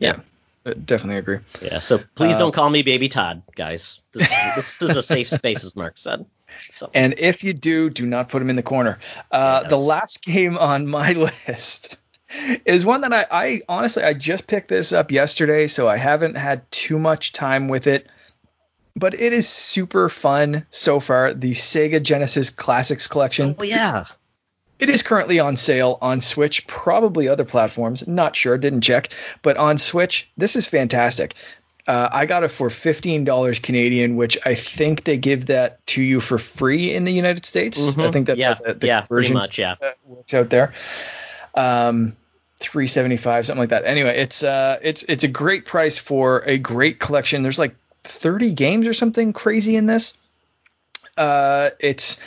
Uh, 0.01 0.73
Definitely 0.85 1.17
agree. 1.17 1.37
Yeah, 1.61 1.77
so 1.77 1.99
please 2.15 2.35
Uh, 2.35 2.39
don't 2.39 2.51
call 2.51 2.71
me 2.71 2.81
Baby 2.81 3.07
Todd, 3.07 3.43
guys. 3.55 4.01
This, 4.13 4.27
this 4.55 4.81
is 4.81 4.95
a 4.95 5.03
safe 5.03 5.29
space, 5.39 5.63
as 5.63 5.75
Mark 5.75 5.95
said. 5.95 6.25
So 6.69 6.89
And 6.93 7.13
if 7.17 7.43
you 7.43 7.53
do, 7.53 7.89
do 7.89 8.05
not 8.05 8.29
put 8.29 8.41
him 8.41 8.49
in 8.49 8.55
the 8.55 8.63
corner. 8.63 8.97
Uh, 9.31 9.63
The 9.67 9.77
last 9.77 10.23
game 10.23 10.57
on 10.57 10.87
my 10.87 11.13
list 11.47 11.97
is 12.65 12.85
one 12.85 13.01
that 13.01 13.13
I, 13.13 13.25
I 13.31 13.61
honestly 13.69 14.03
I 14.03 14.13
just 14.13 14.47
picked 14.47 14.67
this 14.69 14.91
up 14.91 15.11
yesterday, 15.11 15.67
so 15.67 15.87
I 15.87 15.97
haven't 15.97 16.35
had 16.35 16.69
too 16.71 16.99
much 16.99 17.31
time 17.33 17.67
with 17.67 17.87
it. 17.87 18.07
But 18.97 19.13
it 19.19 19.33
is 19.33 19.47
super 19.47 20.07
fun 20.09 20.65
so 20.69 20.99
far. 21.01 21.33
The 21.33 21.51
Sega 21.51 22.01
Genesis 22.01 22.49
Classics 22.49 23.07
Collection. 23.07 23.53
oh 23.59 23.63
yeah, 23.63 24.05
It 24.79 24.89
is 24.89 25.03
currently 25.03 25.37
on 25.37 25.57
sale 25.57 25.97
on 26.01 26.21
Switch, 26.21 26.65
probably 26.67 27.27
other 27.27 27.43
platforms. 27.43 28.07
Not 28.07 28.35
sure, 28.37 28.57
didn't 28.57 28.81
check. 28.81 29.09
But 29.41 29.57
on 29.57 29.77
Switch, 29.77 30.31
this 30.37 30.55
is 30.55 30.65
fantastic. 30.67 31.35
Uh, 31.87 32.09
I 32.11 32.25
got 32.25 32.43
it 32.43 32.49
for 32.49 32.69
fifteen 32.69 33.23
dollars 33.23 33.59
Canadian, 33.59 34.15
which 34.15 34.37
I 34.45 34.55
think 34.55 35.03
they 35.03 35.17
give 35.17 35.45
that 35.45 35.85
to 35.87 36.01
you 36.01 36.19
for 36.19 36.37
free 36.39 36.93
in 36.93 37.03
the 37.03 37.11
United 37.13 37.45
States. 37.45 37.77
I 37.77 37.91
Mhm. 38.01 38.13
think 38.13 38.27
that's 38.27 38.39
yeah, 38.39 38.55
how 38.55 38.61
the, 38.65 38.73
the 38.73 38.87
yeah, 38.87 39.01
pretty 39.01 39.33
much, 39.33 39.59
yeah. 39.59 39.75
works 40.03 40.33
out 40.33 40.49
there. 40.49 40.73
Um, 41.53 42.15
three 42.57 42.87
seventy 42.87 43.17
five, 43.17 43.45
something 43.45 43.59
like 43.59 43.69
that. 43.69 43.85
Anyway, 43.85 44.17
it's 44.17 44.43
uh, 44.43 44.79
it's 44.81 45.03
it's 45.03 45.23
a 45.23 45.27
great 45.27 45.65
price 45.65 45.97
for 45.97 46.39
a 46.47 46.57
great 46.57 46.99
collection. 46.99 47.43
There's 47.43 47.59
like 47.59 47.75
thirty 48.03 48.51
games 48.51 48.87
or 48.87 48.93
something 48.93 49.31
crazy 49.31 49.75
in 49.75 49.85
this. 49.85 50.17
Uh, 51.17 51.69
it's 51.79 52.19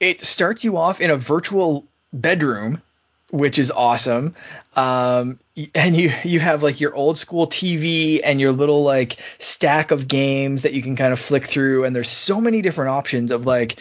it 0.00 0.20
starts 0.22 0.64
you 0.64 0.76
off 0.76 1.00
in 1.00 1.10
a 1.10 1.16
virtual 1.16 1.86
bedroom, 2.12 2.82
which 3.30 3.58
is 3.58 3.70
awesome. 3.70 4.34
Um, 4.76 5.38
and 5.74 5.96
you 5.96 6.12
you 6.24 6.40
have 6.40 6.62
like 6.62 6.80
your 6.80 6.94
old 6.94 7.18
school 7.18 7.46
TV 7.46 8.20
and 8.24 8.40
your 8.40 8.52
little 8.52 8.84
like 8.84 9.18
stack 9.38 9.90
of 9.90 10.08
games 10.08 10.62
that 10.62 10.72
you 10.72 10.82
can 10.82 10.96
kind 10.96 11.12
of 11.12 11.18
flick 11.18 11.46
through. 11.46 11.84
And 11.84 11.94
there's 11.94 12.08
so 12.08 12.40
many 12.40 12.62
different 12.62 12.90
options 12.90 13.30
of 13.30 13.46
like 13.46 13.80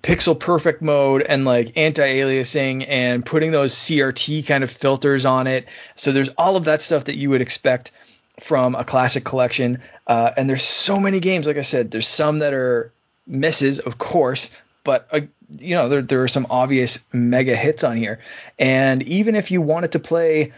pixel 0.00 0.38
perfect 0.38 0.82
mode 0.82 1.22
and 1.22 1.44
like 1.44 1.72
anti-aliasing 1.76 2.84
and 2.88 3.24
putting 3.24 3.52
those 3.52 3.74
CRT 3.74 4.46
kind 4.46 4.64
of 4.64 4.70
filters 4.70 5.24
on 5.24 5.46
it. 5.46 5.68
So 5.94 6.12
there's 6.12 6.30
all 6.30 6.56
of 6.56 6.64
that 6.64 6.82
stuff 6.82 7.04
that 7.04 7.16
you 7.16 7.30
would 7.30 7.40
expect 7.40 7.92
from 8.40 8.74
a 8.74 8.84
classic 8.84 9.24
collection. 9.24 9.80
Uh, 10.08 10.32
and 10.36 10.50
there's 10.50 10.64
so 10.64 10.98
many 10.98 11.20
games. 11.20 11.46
Like 11.46 11.56
I 11.56 11.62
said, 11.62 11.92
there's 11.92 12.08
some 12.08 12.40
that 12.40 12.52
are 12.52 12.90
misses, 13.26 13.78
of 13.80 13.98
course, 13.98 14.50
but 14.84 15.08
uh, 15.12 15.20
you 15.58 15.74
know 15.74 15.88
there 15.88 16.02
there 16.02 16.22
are 16.22 16.28
some 16.28 16.46
obvious 16.50 17.04
mega 17.12 17.56
hits 17.56 17.82
on 17.82 17.96
here. 17.96 18.20
And 18.58 19.02
even 19.04 19.34
if 19.34 19.50
you 19.50 19.60
wanted 19.60 19.92
to 19.92 19.98
play, 19.98 20.52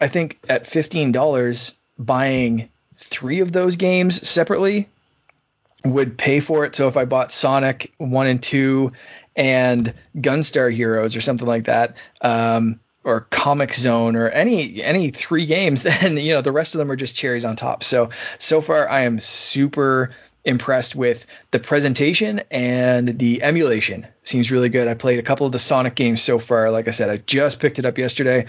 I 0.00 0.08
think 0.08 0.38
at 0.48 0.66
fifteen 0.66 1.12
dollars, 1.12 1.74
buying 1.98 2.68
three 2.96 3.40
of 3.40 3.52
those 3.52 3.76
games 3.76 4.26
separately 4.26 4.88
would 5.84 6.18
pay 6.18 6.40
for 6.40 6.64
it. 6.64 6.74
So 6.74 6.88
if 6.88 6.96
I 6.96 7.04
bought 7.04 7.32
Sonic 7.32 7.92
one 7.98 8.26
and 8.26 8.42
two 8.42 8.92
and 9.36 9.92
Gunstar 10.16 10.72
Heroes 10.72 11.14
or 11.14 11.20
something 11.20 11.46
like 11.46 11.64
that, 11.64 11.96
um, 12.22 12.80
or 13.04 13.26
Comix 13.30 13.74
Zone 13.74 14.16
or 14.16 14.28
any 14.30 14.82
any 14.82 15.10
three 15.10 15.46
games, 15.46 15.82
then 15.84 16.16
you 16.16 16.32
know 16.32 16.42
the 16.42 16.52
rest 16.52 16.74
of 16.74 16.78
them 16.78 16.90
are 16.90 16.96
just 16.96 17.16
cherries 17.16 17.44
on 17.44 17.56
top. 17.56 17.82
So 17.82 18.10
so 18.38 18.60
far 18.60 18.88
I 18.88 19.02
am 19.02 19.20
super 19.20 20.10
impressed 20.46 20.96
with 20.96 21.26
the 21.50 21.58
presentation 21.58 22.40
and 22.50 23.18
the 23.18 23.42
emulation. 23.42 24.06
Seems 24.22 24.50
really 24.50 24.68
good. 24.68 24.88
I 24.88 24.94
played 24.94 25.18
a 25.18 25.22
couple 25.22 25.44
of 25.44 25.52
the 25.52 25.58
Sonic 25.58 25.96
games 25.96 26.22
so 26.22 26.38
far. 26.38 26.70
Like 26.70 26.88
I 26.88 26.92
said, 26.92 27.10
I 27.10 27.18
just 27.18 27.60
picked 27.60 27.78
it 27.78 27.84
up 27.84 27.98
yesterday. 27.98 28.46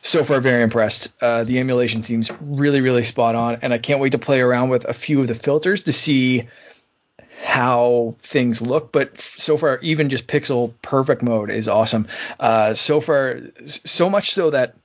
So 0.00 0.22
far, 0.22 0.40
very 0.40 0.62
impressed. 0.62 1.14
Uh, 1.22 1.44
the 1.44 1.58
emulation 1.58 2.02
seems 2.02 2.30
really, 2.40 2.80
really 2.80 3.04
spot 3.04 3.34
on, 3.34 3.58
and 3.62 3.72
I 3.72 3.78
can't 3.78 4.00
wait 4.00 4.12
to 4.12 4.18
play 4.18 4.40
around 4.40 4.68
with 4.68 4.84
a 4.84 4.92
few 4.92 5.20
of 5.20 5.28
the 5.28 5.34
filters 5.34 5.80
to 5.82 5.92
see 5.92 6.46
how 7.42 8.14
things 8.20 8.62
look. 8.62 8.92
But 8.92 9.20
so 9.20 9.56
far, 9.56 9.78
even 9.80 10.08
just 10.08 10.26
pixel 10.26 10.72
perfect 10.82 11.22
mode 11.22 11.50
is 11.50 11.68
awesome. 11.68 12.06
Uh, 12.38 12.74
so 12.74 13.00
far, 13.00 13.40
so 13.66 14.10
much 14.10 14.30
so 14.30 14.50
that 14.50 14.76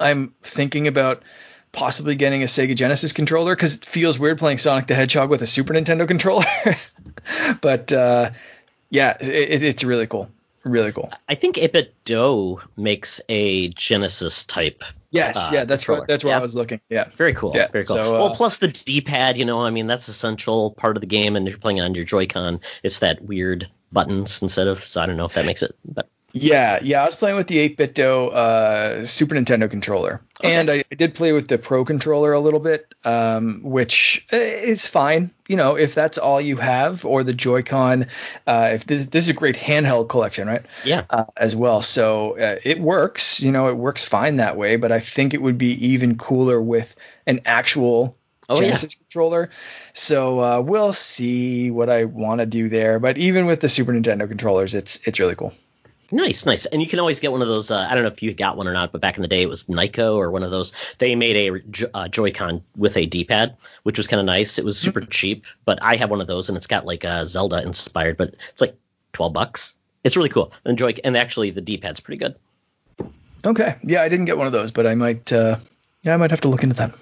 I'm 0.00 0.32
thinking 0.42 0.86
about 0.86 1.22
possibly 1.74 2.14
getting 2.14 2.42
a 2.42 2.46
Sega 2.46 2.74
Genesis 2.74 3.12
controller 3.12 3.54
because 3.54 3.74
it 3.76 3.84
feels 3.84 4.18
weird 4.18 4.38
playing 4.38 4.58
Sonic 4.58 4.86
the 4.86 4.94
Hedgehog 4.94 5.28
with 5.28 5.42
a 5.42 5.46
Super 5.46 5.74
Nintendo 5.74 6.06
controller. 6.08 6.44
but 7.60 7.92
uh, 7.92 8.30
yeah, 8.90 9.16
it, 9.20 9.62
it's 9.62 9.84
really 9.84 10.06
cool. 10.06 10.28
Really 10.64 10.92
cool. 10.92 11.12
I 11.28 11.34
think 11.34 11.56
Ipit 11.56 11.88
Do 12.04 12.58
makes 12.78 13.20
a 13.28 13.68
Genesis 13.68 14.44
type. 14.44 14.82
Yes, 15.10 15.36
Uh, 15.36 15.50
yeah, 15.52 15.64
that's 15.64 15.82
controller. 15.82 16.00
what 16.00 16.08
that's 16.08 16.24
where 16.24 16.32
Yeah. 16.32 16.38
I 16.38 16.42
was 16.42 16.56
looking. 16.56 16.80
Yeah. 16.88 17.04
Very 17.10 17.34
cool. 17.34 17.52
Yeah, 17.54 17.68
very 17.68 17.84
cool. 17.84 17.96
so, 17.96 18.16
uh, 18.16 18.18
well, 18.18 18.34
plus 18.34 18.58
the 18.58 18.68
D-pad, 18.68 19.36
you 19.36 19.44
know, 19.44 19.60
I 19.60 19.70
mean, 19.70 19.86
that's 19.86 20.08
essential 20.08 20.70
part 20.72 20.96
of 20.96 21.02
the 21.02 21.06
game. 21.06 21.36
And 21.36 21.46
if 21.46 21.52
you're 21.52 21.60
playing 21.60 21.80
on 21.80 21.94
your 21.94 22.04
Joy-Con, 22.04 22.60
it's 22.82 22.98
that 23.00 23.22
weird 23.22 23.68
buttons 23.92 24.40
instead 24.42 24.66
of. 24.66 24.82
So 24.84 25.02
I 25.02 25.06
don't 25.06 25.16
know 25.16 25.26
if 25.26 25.34
that 25.34 25.44
makes 25.44 25.62
it. 25.62 25.76
But 25.84 26.08
Yeah, 26.36 26.80
yeah, 26.82 27.02
I 27.02 27.04
was 27.04 27.14
playing 27.14 27.36
with 27.36 27.46
the 27.46 27.58
8BitDo 27.58 28.32
uh, 28.34 29.06
Super 29.06 29.36
Nintendo 29.36 29.70
controller, 29.70 30.20
Okay. 30.40 30.52
and 30.52 30.68
I, 30.68 30.82
I 30.90 30.94
did 30.96 31.14
play 31.14 31.30
with 31.30 31.46
the 31.46 31.58
Pro 31.58 31.84
controller 31.84 32.32
a 32.32 32.40
little 32.40 32.58
bit, 32.58 32.92
um, 33.04 33.60
which 33.62 34.26
uh, 34.32 34.36
is 34.36 34.84
fine. 34.88 35.30
You 35.46 35.54
know, 35.56 35.76
if 35.76 35.94
that's 35.94 36.18
all 36.18 36.40
you 36.40 36.56
have, 36.56 37.04
or 37.04 37.22
the 37.22 37.32
Joy-Con. 37.32 38.06
Uh, 38.48 38.70
if 38.72 38.86
this, 38.86 39.06
this 39.06 39.24
is 39.26 39.30
a 39.30 39.32
great 39.34 39.54
handheld 39.54 40.08
collection, 40.08 40.48
right? 40.48 40.66
yeah, 40.82 41.04
Uh, 41.10 41.24
as 41.36 41.54
well, 41.54 41.80
so 41.82 42.36
uh, 42.38 42.58
it 42.64 42.80
works. 42.80 43.40
You 43.40 43.52
know, 43.52 43.68
it 43.68 43.76
works 43.76 44.04
fine 44.04 44.36
that 44.38 44.56
way. 44.56 44.74
But 44.74 44.90
I 44.90 44.98
think 44.98 45.34
it 45.34 45.42
would 45.42 45.56
be 45.56 45.72
even 45.86 46.18
cooler 46.18 46.60
with 46.60 46.96
an 47.26 47.40
actual 47.44 48.16
oh 48.48 48.60
yeah, 48.60 48.82
controller. 48.98 49.50
So 49.92 50.40
uh, 50.40 50.60
we'll 50.60 50.92
see 50.92 51.70
what 51.70 51.88
I 51.88 52.04
want 52.04 52.40
to 52.40 52.46
do 52.46 52.68
there. 52.68 52.98
But 52.98 53.18
even 53.18 53.46
with 53.46 53.60
the 53.60 53.68
Super 53.68 53.92
Nintendo 53.92 54.26
controllers, 54.28 54.74
it's 54.74 55.00
it's 55.04 55.20
really 55.20 55.36
cool. 55.36 55.52
Nice, 56.12 56.46
nice. 56.46 56.66
And 56.66 56.80
you 56.82 56.88
can 56.88 56.98
always 56.98 57.20
get 57.20 57.32
one 57.32 57.42
of 57.42 57.48
those. 57.48 57.70
Uh, 57.70 57.86
I 57.88 57.94
don't 57.94 58.02
know 58.02 58.08
if 58.10 58.22
you 58.22 58.32
got 58.34 58.56
one 58.56 58.66
or 58.68 58.72
not, 58.72 58.92
but 58.92 59.00
back 59.00 59.16
in 59.16 59.22
the 59.22 59.28
day, 59.28 59.42
it 59.42 59.48
was 59.48 59.64
Nyko 59.64 60.16
or 60.16 60.30
one 60.30 60.42
of 60.42 60.50
those. 60.50 60.72
They 60.98 61.14
made 61.14 61.36
a 61.36 61.88
uh, 61.94 62.08
Joy-Con 62.08 62.62
with 62.76 62.96
a 62.96 63.06
D-pad, 63.06 63.56
which 63.84 63.98
was 63.98 64.06
kind 64.06 64.20
of 64.20 64.26
nice. 64.26 64.58
It 64.58 64.64
was 64.64 64.78
super 64.78 65.00
cheap, 65.00 65.46
but 65.64 65.82
I 65.82 65.96
have 65.96 66.10
one 66.10 66.20
of 66.20 66.26
those, 66.26 66.48
and 66.48 66.56
it's 66.56 66.66
got 66.66 66.86
like 66.86 67.04
a 67.04 67.26
Zelda 67.26 67.62
inspired, 67.62 68.16
but 68.16 68.34
it's 68.50 68.60
like 68.60 68.76
twelve 69.12 69.32
bucks. 69.32 69.76
It's 70.04 70.16
really 70.16 70.28
cool. 70.28 70.52
And 70.64 70.76
Joy, 70.76 70.94
and 71.04 71.16
actually, 71.16 71.50
the 71.50 71.60
D-pad's 71.60 72.00
pretty 72.00 72.18
good. 72.18 72.34
Okay. 73.46 73.76
Yeah, 73.82 74.02
I 74.02 74.08
didn't 74.08 74.24
get 74.26 74.38
one 74.38 74.46
of 74.46 74.52
those, 74.52 74.70
but 74.70 74.86
I 74.86 74.94
might. 74.94 75.32
Uh, 75.32 75.56
yeah, 76.02 76.14
I 76.14 76.16
might 76.16 76.30
have 76.30 76.40
to 76.42 76.48
look 76.48 76.62
into 76.62 76.74
that. 76.76 76.94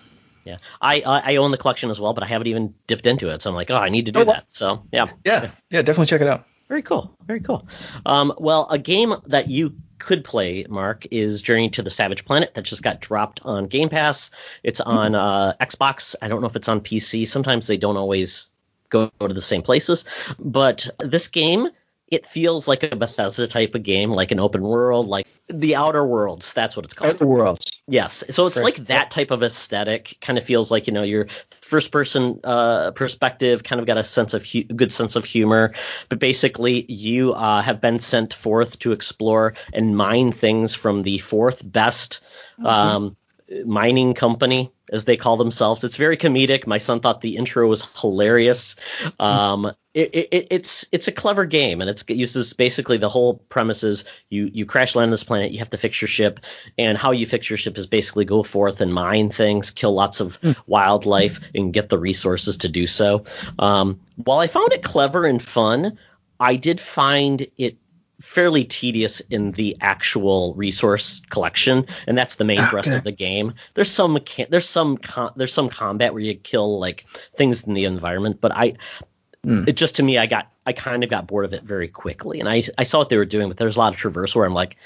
Yeah, 0.45 0.57
I 0.81 1.03
I 1.07 1.33
I 1.33 1.37
own 1.37 1.53
the 1.53 1.57
collection 1.57 1.89
as 1.91 2.01
well, 2.01 2.15
but 2.15 2.25
I 2.25 2.27
haven't 2.27 2.49
even 2.49 2.75
dipped 2.89 3.07
into 3.07 3.29
it. 3.29 3.43
So 3.43 3.51
I'm 3.51 3.55
like, 3.55 3.71
oh, 3.71 3.77
I 3.77 3.89
need 3.91 4.07
to 4.07 4.13
do 4.13 4.21
Oh, 4.21 4.25
that. 4.25 4.45
So 4.49 4.83
yeah, 4.93 5.07
Yeah. 5.25 5.51
Yeah, 5.71 5.83
definitely 5.83 6.07
check 6.07 6.21
it 6.21 6.27
out. 6.27 6.47
Very 6.73 6.81
cool, 6.81 7.15
very 7.27 7.41
cool. 7.41 7.69
Um, 8.07 8.33
well, 8.39 8.67
a 8.71 8.79
game 8.79 9.15
that 9.27 9.51
you 9.51 9.75
could 9.99 10.25
play, 10.25 10.65
Mark, 10.71 11.07
is 11.11 11.43
Journey 11.43 11.69
to 11.69 11.83
the 11.83 11.91
Savage 11.91 12.25
Planet 12.25 12.55
that 12.55 12.63
just 12.63 12.83
got 12.83 13.03
dropped 13.03 13.43
on 13.45 13.67
Game 13.67 13.91
Pass. 13.91 14.31
It's 14.63 14.81
on 14.81 15.15
uh, 15.15 15.53
Xbox. 15.61 16.15
I 16.23 16.29
don't 16.29 16.41
know 16.41 16.47
if 16.47 16.57
it's 16.57 16.71
on 16.71 16.81
PC. 16.81 17.29
Sometimes 17.29 17.67
they 17.67 17.77
don't 17.77 17.99
always 17.99 18.47
go, 18.89 19.13
go 19.19 19.29
to 19.29 19.35
the 19.35 19.43
same 19.43 19.61
places, 19.61 20.07
but 20.39 20.89
this 21.01 21.29
game. 21.29 21.69
It 22.09 22.27
feels 22.27 22.69
like 22.69 22.83
a 22.83 22.95
Bethesda 22.95 23.47
type 23.47 23.75
of 23.75 23.85
game, 23.85 24.13
like 24.13 24.31
an 24.31 24.39
open 24.39 24.61
world, 24.61 25.09
like 25.09 25.27
the 25.49 25.75
Outer 25.75 26.05
Worlds. 26.05 26.53
That's 26.53 26.77
what 26.77 26.85
it's 26.85 26.93
called. 26.93 27.15
Outer 27.15 27.25
Worlds. 27.25 27.72
Yes. 27.89 28.23
So 28.31 28.47
it's 28.47 28.61
like 28.61 28.77
that 28.77 29.11
type 29.11 29.33
of 29.33 29.43
aesthetic. 29.43 30.17
Kind 30.21 30.39
of 30.39 30.45
feels 30.45 30.71
like 30.71 30.87
you 30.87 30.93
know 30.93 31.03
your 31.03 31.27
first 31.49 31.91
person 31.91 32.39
uh, 32.45 32.93
perspective. 32.93 33.65
Kind 33.65 33.81
of 33.81 33.87
got 33.87 33.99
a 33.99 34.05
sense 34.05 34.35
of 34.35 34.47
hu- 34.47 34.63
good 34.65 34.93
sense 34.93 35.17
of 35.17 35.25
humor. 35.25 35.75
But 36.09 36.21
basically, 36.21 36.85
you 36.89 37.35
uh, 37.35 37.61
have 37.61 37.81
been 37.81 37.99
sent 37.99 38.33
forth 38.33 38.79
to 38.81 38.93
explore 38.93 39.55
and 39.73 39.97
mine 39.97 40.31
things 40.31 40.75
from 40.75 41.03
the 41.03 41.19
fourth 41.19 41.71
best 41.73 42.21
mm-hmm. 42.61 42.67
um, 42.67 43.17
mining 43.67 44.15
company 44.15 44.71
as 44.93 45.05
they 45.05 45.17
call 45.17 45.37
themselves. 45.37 45.83
It's 45.83 45.97
very 45.97 46.17
comedic. 46.17 46.69
My 46.69 46.79
son 46.79 47.01
thought 47.01 47.21
the 47.21 47.37
intro 47.37 47.67
was 47.67 47.89
hilarious. 48.01 48.77
Um, 49.19 49.73
it, 49.95 50.15
it, 50.15 50.47
it's 50.51 50.87
it's 50.91 51.07
a 51.07 51.13
clever 51.13 51.45
game, 51.45 51.81
and 51.81 51.91
it's, 51.91 52.03
it 52.09 52.15
uses 52.15 52.53
basically 52.53 52.97
the 52.97 53.09
whole 53.09 53.35
premises. 53.51 54.05
you 54.31 54.51
you 54.55 54.65
crash 54.65 54.95
land 54.95 55.09
on 55.09 55.11
this 55.11 55.25
planet, 55.25 55.53
you 55.53 55.59
have 55.59 55.71
to 55.71 55.77
fix 55.77 56.01
your 56.01 56.09
ship, 56.09 56.41
and 56.79 56.97
how 56.97 57.11
you 57.11 57.27
fix 57.27 57.51
your 57.51 57.59
ship 57.59 57.77
is 57.77 57.87
basically 57.87 58.25
go 58.25 58.43
forth 58.43 58.81
and 58.81 58.95
mine 58.95 59.31
things, 59.31 59.71
kill 59.71 59.93
lots 59.93 60.21
of 60.21 60.41
mm. 60.41 60.57
wildlife, 60.67 61.41
and 61.55 61.75
get 61.75 61.91
the 61.91 61.99
resources 61.99 62.57
to 62.57 62.69
do 62.69 62.87
so. 62.87 63.23
Um, 63.59 64.01
while 64.17 64.39
I 64.39 64.47
found 64.47 64.73
it 64.73 64.83
clever 64.83 65.27
and 65.27 65.43
fun, 65.43 65.99
I 66.41 66.57
did 66.57 66.81
find 66.81 67.47
it 67.59 67.77
fairly 68.23 68.65
tedious 68.65 69.21
in 69.31 69.51
the 69.53 69.77
actual 69.81 70.55
resource 70.55 71.21
collection, 71.29 71.85
and 72.07 72.17
that's 72.17 72.37
the 72.37 72.45
main 72.45 72.61
okay. 72.61 72.71
thrust 72.71 72.91
of 72.91 73.05
the 73.05 73.13
game. 73.13 73.53
There's 73.75 73.91
some 73.91 74.17
mechan- 74.17 74.49
there's 74.49 74.69
some 74.69 74.97
com- 74.97 75.33
there's 75.37 75.53
some 75.53 75.69
combat 75.69 76.15
where 76.15 76.23
you 76.23 76.35
kill 76.35 76.79
like 76.81 77.05
things 77.37 77.65
in 77.65 77.75
the 77.75 77.85
environment, 77.85 78.41
but 78.41 78.53
I 78.53 78.75
mm. 79.47 79.69
it 79.69 79.77
just 79.77 79.97
to 79.97 80.03
me 80.03 80.19
I 80.19 80.27
got 80.27 80.49
I 80.67 80.73
kind 80.73 81.03
of 81.03 81.11
got 81.11 81.27
bored 81.27 81.45
of 81.45 81.53
it 81.53 81.63
very 81.63 81.89
quickly, 81.89 82.41
and 82.41 82.49
I 82.49 82.63
I 82.79 82.85
saw 82.85 82.99
what 82.99 83.09
they 83.09 83.19
were 83.19 83.25
doing, 83.25 83.49
but 83.49 83.57
there's 83.57 83.77
a 83.77 83.79
lot 83.79 83.93
of 83.93 84.01
traversal 84.01 84.37
where 84.37 84.47
I'm 84.47 84.55
like, 84.55 84.77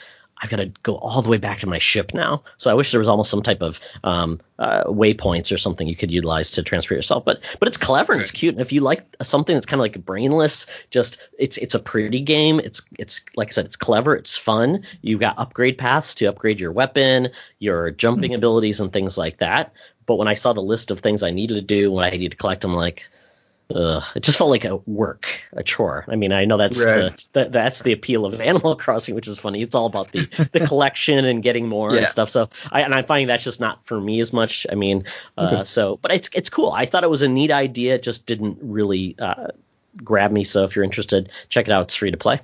I've 0.42 0.50
got 0.50 0.56
to 0.56 0.66
go 0.82 0.96
all 0.96 1.22
the 1.22 1.30
way 1.30 1.38
back 1.38 1.58
to 1.60 1.66
my 1.66 1.78
ship 1.78 2.12
now. 2.12 2.42
So 2.58 2.70
I 2.70 2.74
wish 2.74 2.90
there 2.90 3.00
was 3.00 3.08
almost 3.08 3.30
some 3.30 3.42
type 3.42 3.62
of 3.62 3.80
um, 4.04 4.38
uh, 4.58 4.84
waypoints 4.84 5.52
or 5.52 5.56
something 5.56 5.88
you 5.88 5.96
could 5.96 6.10
utilize 6.10 6.50
to 6.52 6.62
transport 6.62 6.96
yourself. 6.96 7.24
But 7.24 7.42
but 7.58 7.68
it's 7.68 7.78
clever 7.78 8.12
and 8.12 8.20
it's 8.20 8.30
cute. 8.30 8.54
And 8.54 8.60
if 8.60 8.72
you 8.72 8.82
like 8.82 9.04
something 9.22 9.56
that's 9.56 9.66
kind 9.66 9.80
of 9.80 9.82
like 9.82 10.04
brainless, 10.04 10.66
just 10.90 11.18
it's 11.38 11.56
it's 11.58 11.74
a 11.74 11.78
pretty 11.78 12.20
game. 12.20 12.60
It's 12.60 12.82
it's 12.98 13.22
like 13.36 13.48
I 13.48 13.52
said, 13.52 13.64
it's 13.64 13.76
clever. 13.76 14.14
It's 14.14 14.36
fun. 14.36 14.84
You've 15.00 15.20
got 15.20 15.38
upgrade 15.38 15.78
paths 15.78 16.14
to 16.16 16.26
upgrade 16.26 16.60
your 16.60 16.72
weapon, 16.72 17.28
your 17.60 17.92
jumping 17.92 18.30
mm-hmm. 18.30 18.38
abilities, 18.38 18.78
and 18.78 18.92
things 18.92 19.16
like 19.16 19.38
that. 19.38 19.72
But 20.04 20.16
when 20.16 20.28
I 20.28 20.34
saw 20.34 20.52
the 20.52 20.62
list 20.62 20.90
of 20.90 21.00
things 21.00 21.22
I 21.22 21.30
needed 21.30 21.54
to 21.54 21.62
do, 21.62 21.90
what 21.90 22.04
I 22.04 22.10
needed 22.10 22.32
to 22.32 22.36
collect, 22.36 22.62
I'm 22.62 22.74
like, 22.74 23.08
Ugh, 23.74 24.02
it 24.14 24.22
just 24.22 24.38
felt 24.38 24.50
like 24.50 24.64
a 24.64 24.76
work, 24.86 25.28
a 25.54 25.62
chore. 25.62 26.04
I 26.08 26.14
mean, 26.14 26.32
I 26.32 26.44
know 26.44 26.56
that's 26.56 26.84
right. 26.84 27.12
the, 27.32 27.44
the, 27.44 27.50
that's 27.50 27.82
the 27.82 27.90
appeal 27.90 28.24
of 28.24 28.40
Animal 28.40 28.76
Crossing, 28.76 29.16
which 29.16 29.26
is 29.26 29.38
funny. 29.38 29.60
It's 29.60 29.74
all 29.74 29.86
about 29.86 30.12
the 30.12 30.48
the 30.52 30.60
collection 30.66 31.24
and 31.24 31.42
getting 31.42 31.66
more 31.66 31.92
yeah. 31.92 31.98
and 32.00 32.08
stuff. 32.08 32.30
So, 32.30 32.48
I, 32.70 32.82
and 32.82 32.94
I'm 32.94 33.04
finding 33.04 33.26
that's 33.26 33.42
just 33.42 33.58
not 33.58 33.84
for 33.84 34.00
me 34.00 34.20
as 34.20 34.32
much. 34.32 34.66
I 34.70 34.76
mean, 34.76 35.04
uh, 35.36 35.50
okay. 35.52 35.64
so 35.64 35.98
but 36.00 36.12
it's 36.12 36.30
it's 36.32 36.48
cool. 36.48 36.70
I 36.72 36.86
thought 36.86 37.02
it 37.02 37.10
was 37.10 37.22
a 37.22 37.28
neat 37.28 37.50
idea. 37.50 37.96
It 37.96 38.04
just 38.04 38.26
didn't 38.26 38.56
really 38.62 39.16
uh, 39.18 39.48
grab 40.04 40.30
me. 40.30 40.44
So, 40.44 40.62
if 40.62 40.76
you're 40.76 40.84
interested, 40.84 41.30
check 41.48 41.66
it 41.66 41.72
out. 41.72 41.82
It's 41.86 41.96
free 41.96 42.12
to 42.12 42.16
play. 42.16 42.40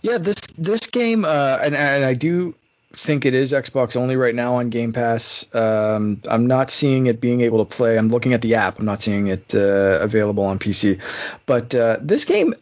Yeah, 0.00 0.16
this 0.16 0.40
this 0.56 0.80
game, 0.80 1.26
uh, 1.26 1.58
and, 1.62 1.76
and 1.76 2.02
I 2.02 2.14
do 2.14 2.54
think 2.94 3.24
it 3.24 3.34
is 3.34 3.52
Xbox 3.52 3.96
only 3.96 4.16
right 4.16 4.34
now 4.34 4.54
on 4.56 4.70
Game 4.70 4.92
Pass. 4.92 5.52
Um, 5.54 6.20
I'm 6.28 6.46
not 6.46 6.70
seeing 6.70 7.06
it 7.06 7.20
being 7.20 7.40
able 7.40 7.58
to 7.58 7.64
play. 7.64 7.98
I'm 7.98 8.08
looking 8.08 8.32
at 8.32 8.42
the 8.42 8.54
app. 8.54 8.78
I'm 8.78 8.86
not 8.86 9.02
seeing 9.02 9.28
it 9.28 9.54
uh, 9.54 9.98
available 10.00 10.44
on 10.44 10.58
PC. 10.58 11.00
But 11.46 11.74
uh, 11.74 11.98
this 12.00 12.24
game, 12.24 12.54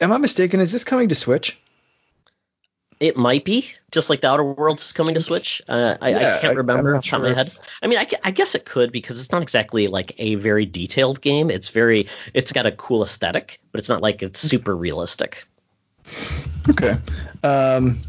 am 0.00 0.12
I 0.12 0.18
mistaken? 0.18 0.60
Is 0.60 0.72
this 0.72 0.84
coming 0.84 1.08
to 1.08 1.14
Switch? 1.14 1.60
It 3.00 3.16
might 3.16 3.44
be, 3.44 3.70
just 3.92 4.10
like 4.10 4.22
the 4.22 4.28
Outer 4.28 4.44
Worlds 4.44 4.82
is 4.82 4.92
coming 4.92 5.14
to 5.14 5.20
Switch. 5.20 5.62
Uh, 5.68 5.96
I, 6.02 6.10
yeah, 6.10 6.36
I, 6.36 6.40
can't 6.40 6.56
remember 6.56 6.96
off 6.96 7.04
sure. 7.04 7.20
my 7.20 7.32
head. 7.32 7.52
I 7.80 7.86
mean, 7.86 7.98
I, 7.98 8.08
I, 8.24 8.32
guess 8.32 8.56
it 8.56 8.64
could 8.64 8.90
because 8.90 9.20
it's 9.20 9.30
not 9.30 9.40
exactly 9.40 9.86
like 9.86 10.16
a 10.18 10.34
very 10.34 10.66
detailed 10.66 11.20
game. 11.20 11.48
It's 11.48 11.68
very, 11.68 12.08
it's 12.34 12.50
got 12.50 12.66
a 12.66 12.72
cool 12.72 13.04
aesthetic, 13.04 13.60
but 13.70 13.78
it's 13.78 13.88
not 13.88 14.02
like 14.02 14.20
it's 14.20 14.40
super 14.40 14.76
realistic. 14.76 15.46
Okay. 16.68 16.94
Um, 17.44 18.00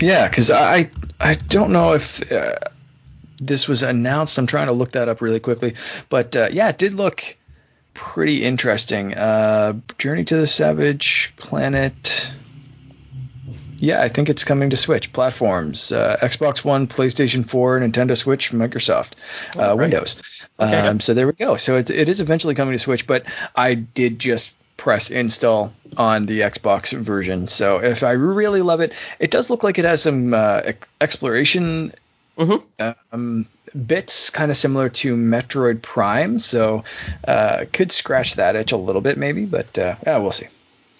yeah, 0.00 0.28
because 0.28 0.50
I 0.50 0.90
I 1.20 1.34
don't 1.34 1.72
know 1.72 1.92
if 1.92 2.30
uh, 2.30 2.54
this 3.40 3.68
was 3.68 3.82
announced. 3.82 4.38
I'm 4.38 4.46
trying 4.46 4.66
to 4.66 4.72
look 4.72 4.92
that 4.92 5.08
up 5.08 5.20
really 5.20 5.40
quickly, 5.40 5.74
but 6.08 6.36
uh, 6.36 6.48
yeah, 6.52 6.68
it 6.68 6.78
did 6.78 6.94
look 6.94 7.36
pretty 7.94 8.44
interesting. 8.44 9.14
Uh, 9.14 9.74
Journey 9.98 10.24
to 10.24 10.36
the 10.36 10.46
Savage 10.46 11.32
Planet. 11.36 12.32
Yeah, 13.80 14.02
I 14.02 14.08
think 14.08 14.28
it's 14.28 14.42
coming 14.42 14.70
to 14.70 14.76
Switch 14.76 15.12
platforms: 15.12 15.92
uh, 15.92 16.16
Xbox 16.20 16.64
One, 16.64 16.86
PlayStation 16.86 17.46
4, 17.46 17.80
Nintendo 17.80 18.16
Switch, 18.16 18.50
Microsoft, 18.50 19.12
uh, 19.56 19.70
oh, 19.70 19.76
Windows. 19.76 20.20
Okay. 20.58 20.76
Um, 20.76 20.98
so 20.98 21.14
there 21.14 21.26
we 21.26 21.32
go. 21.32 21.56
So 21.56 21.76
it, 21.76 21.88
it 21.90 22.08
is 22.08 22.18
eventually 22.18 22.54
coming 22.54 22.72
to 22.72 22.78
Switch, 22.78 23.06
but 23.06 23.24
I 23.54 23.74
did 23.74 24.18
just 24.18 24.54
press 24.78 25.10
install 25.10 25.70
on 25.98 26.24
the 26.24 26.40
Xbox 26.40 26.96
version. 26.96 27.46
So 27.48 27.78
if 27.78 28.02
I 28.02 28.12
really 28.12 28.62
love 28.62 28.80
it, 28.80 28.94
it 29.18 29.30
does 29.30 29.50
look 29.50 29.62
like 29.62 29.78
it 29.78 29.84
has 29.84 30.02
some 30.02 30.32
uh, 30.32 30.62
exploration 31.02 31.92
mm-hmm. 32.38 32.90
um, 33.12 33.46
bits, 33.86 34.30
kind 34.30 34.50
of 34.50 34.56
similar 34.56 34.88
to 34.88 35.14
Metroid 35.16 35.82
Prime. 35.82 36.38
So 36.38 36.82
uh, 37.26 37.66
could 37.72 37.92
scratch 37.92 38.36
that 38.36 38.56
itch 38.56 38.72
a 38.72 38.76
little 38.78 39.02
bit, 39.02 39.18
maybe, 39.18 39.44
but 39.44 39.78
uh, 39.78 39.96
yeah, 40.06 40.16
we'll 40.16 40.32
see. 40.32 40.46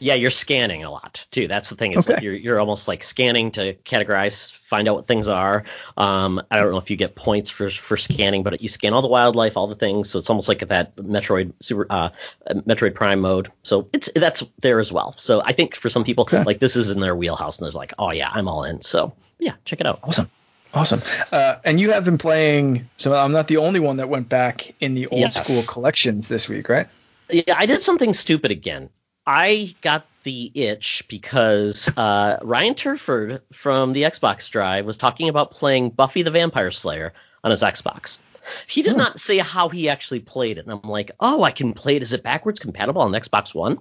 Yeah, 0.00 0.14
you're 0.14 0.30
scanning 0.30 0.84
a 0.84 0.90
lot 0.90 1.26
too. 1.30 1.48
That's 1.48 1.70
the 1.70 1.76
thing. 1.76 1.92
It's 1.92 2.06
okay. 2.06 2.14
like 2.14 2.22
you're 2.22 2.34
you're 2.34 2.60
almost 2.60 2.86
like 2.86 3.02
scanning 3.02 3.50
to 3.52 3.74
categorize, 3.84 4.52
find 4.52 4.88
out 4.88 4.94
what 4.94 5.06
things 5.06 5.26
are. 5.26 5.64
Um, 5.96 6.40
I 6.50 6.58
don't 6.58 6.70
know 6.70 6.78
if 6.78 6.90
you 6.90 6.96
get 6.96 7.16
points 7.16 7.50
for 7.50 7.68
for 7.68 7.96
scanning, 7.96 8.42
but 8.42 8.62
you 8.62 8.68
scan 8.68 8.92
all 8.92 9.02
the 9.02 9.08
wildlife, 9.08 9.56
all 9.56 9.66
the 9.66 9.74
things. 9.74 10.10
So 10.10 10.18
it's 10.18 10.30
almost 10.30 10.48
like 10.48 10.60
that 10.60 10.94
Metroid 10.96 11.52
Super 11.60 11.86
uh, 11.90 12.10
Metroid 12.50 12.94
Prime 12.94 13.20
mode. 13.20 13.50
So 13.64 13.88
it's 13.92 14.08
that's 14.14 14.44
there 14.60 14.78
as 14.78 14.92
well. 14.92 15.14
So 15.16 15.42
I 15.44 15.52
think 15.52 15.74
for 15.74 15.90
some 15.90 16.04
people, 16.04 16.22
okay. 16.22 16.44
like 16.44 16.60
this 16.60 16.76
is 16.76 16.90
in 16.90 17.00
their 17.00 17.16
wheelhouse, 17.16 17.58
and 17.58 17.64
there's 17.64 17.76
like, 17.76 17.92
oh 17.98 18.12
yeah, 18.12 18.30
I'm 18.32 18.46
all 18.46 18.62
in. 18.62 18.80
So 18.82 19.12
yeah, 19.38 19.54
check 19.64 19.80
it 19.80 19.86
out. 19.86 19.98
Awesome. 20.04 20.30
Awesome. 20.74 21.02
Uh, 21.32 21.56
and 21.64 21.80
you 21.80 21.90
have 21.90 22.04
been 22.04 22.18
playing, 22.18 22.88
so 22.96 23.14
I'm 23.14 23.32
not 23.32 23.48
the 23.48 23.56
only 23.56 23.80
one 23.80 23.96
that 23.96 24.08
went 24.08 24.28
back 24.28 24.74
in 24.80 24.94
the 24.94 25.06
old 25.08 25.20
yes. 25.20 25.42
school 25.42 25.62
collections 25.72 26.28
this 26.28 26.48
week, 26.48 26.68
right? 26.68 26.86
Yeah, 27.30 27.54
I 27.56 27.66
did 27.66 27.80
something 27.80 28.12
stupid 28.12 28.50
again. 28.50 28.90
I 29.28 29.74
got 29.82 30.06
the 30.22 30.50
itch 30.54 31.04
because 31.06 31.92
uh, 31.98 32.38
Ryan 32.42 32.74
Turford 32.74 33.42
from 33.52 33.92
the 33.92 34.04
Xbox 34.04 34.50
Drive 34.50 34.86
was 34.86 34.96
talking 34.96 35.28
about 35.28 35.50
playing 35.50 35.90
Buffy 35.90 36.22
the 36.22 36.30
Vampire 36.30 36.70
Slayer 36.70 37.12
on 37.44 37.50
his 37.50 37.62
Xbox. 37.62 38.20
He 38.66 38.80
did 38.80 38.92
hmm. 38.92 39.00
not 39.00 39.20
say 39.20 39.36
how 39.36 39.68
he 39.68 39.86
actually 39.86 40.20
played 40.20 40.56
it. 40.56 40.64
And 40.64 40.72
I'm 40.82 40.90
like, 40.90 41.10
oh, 41.20 41.42
I 41.42 41.50
can 41.50 41.74
play 41.74 41.96
it. 41.96 42.02
Is 42.02 42.14
it 42.14 42.22
backwards 42.22 42.58
compatible 42.58 43.02
on 43.02 43.12
Xbox 43.12 43.54
One? 43.54 43.78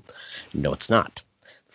No, 0.54 0.74
it's 0.74 0.90
not. 0.90 1.24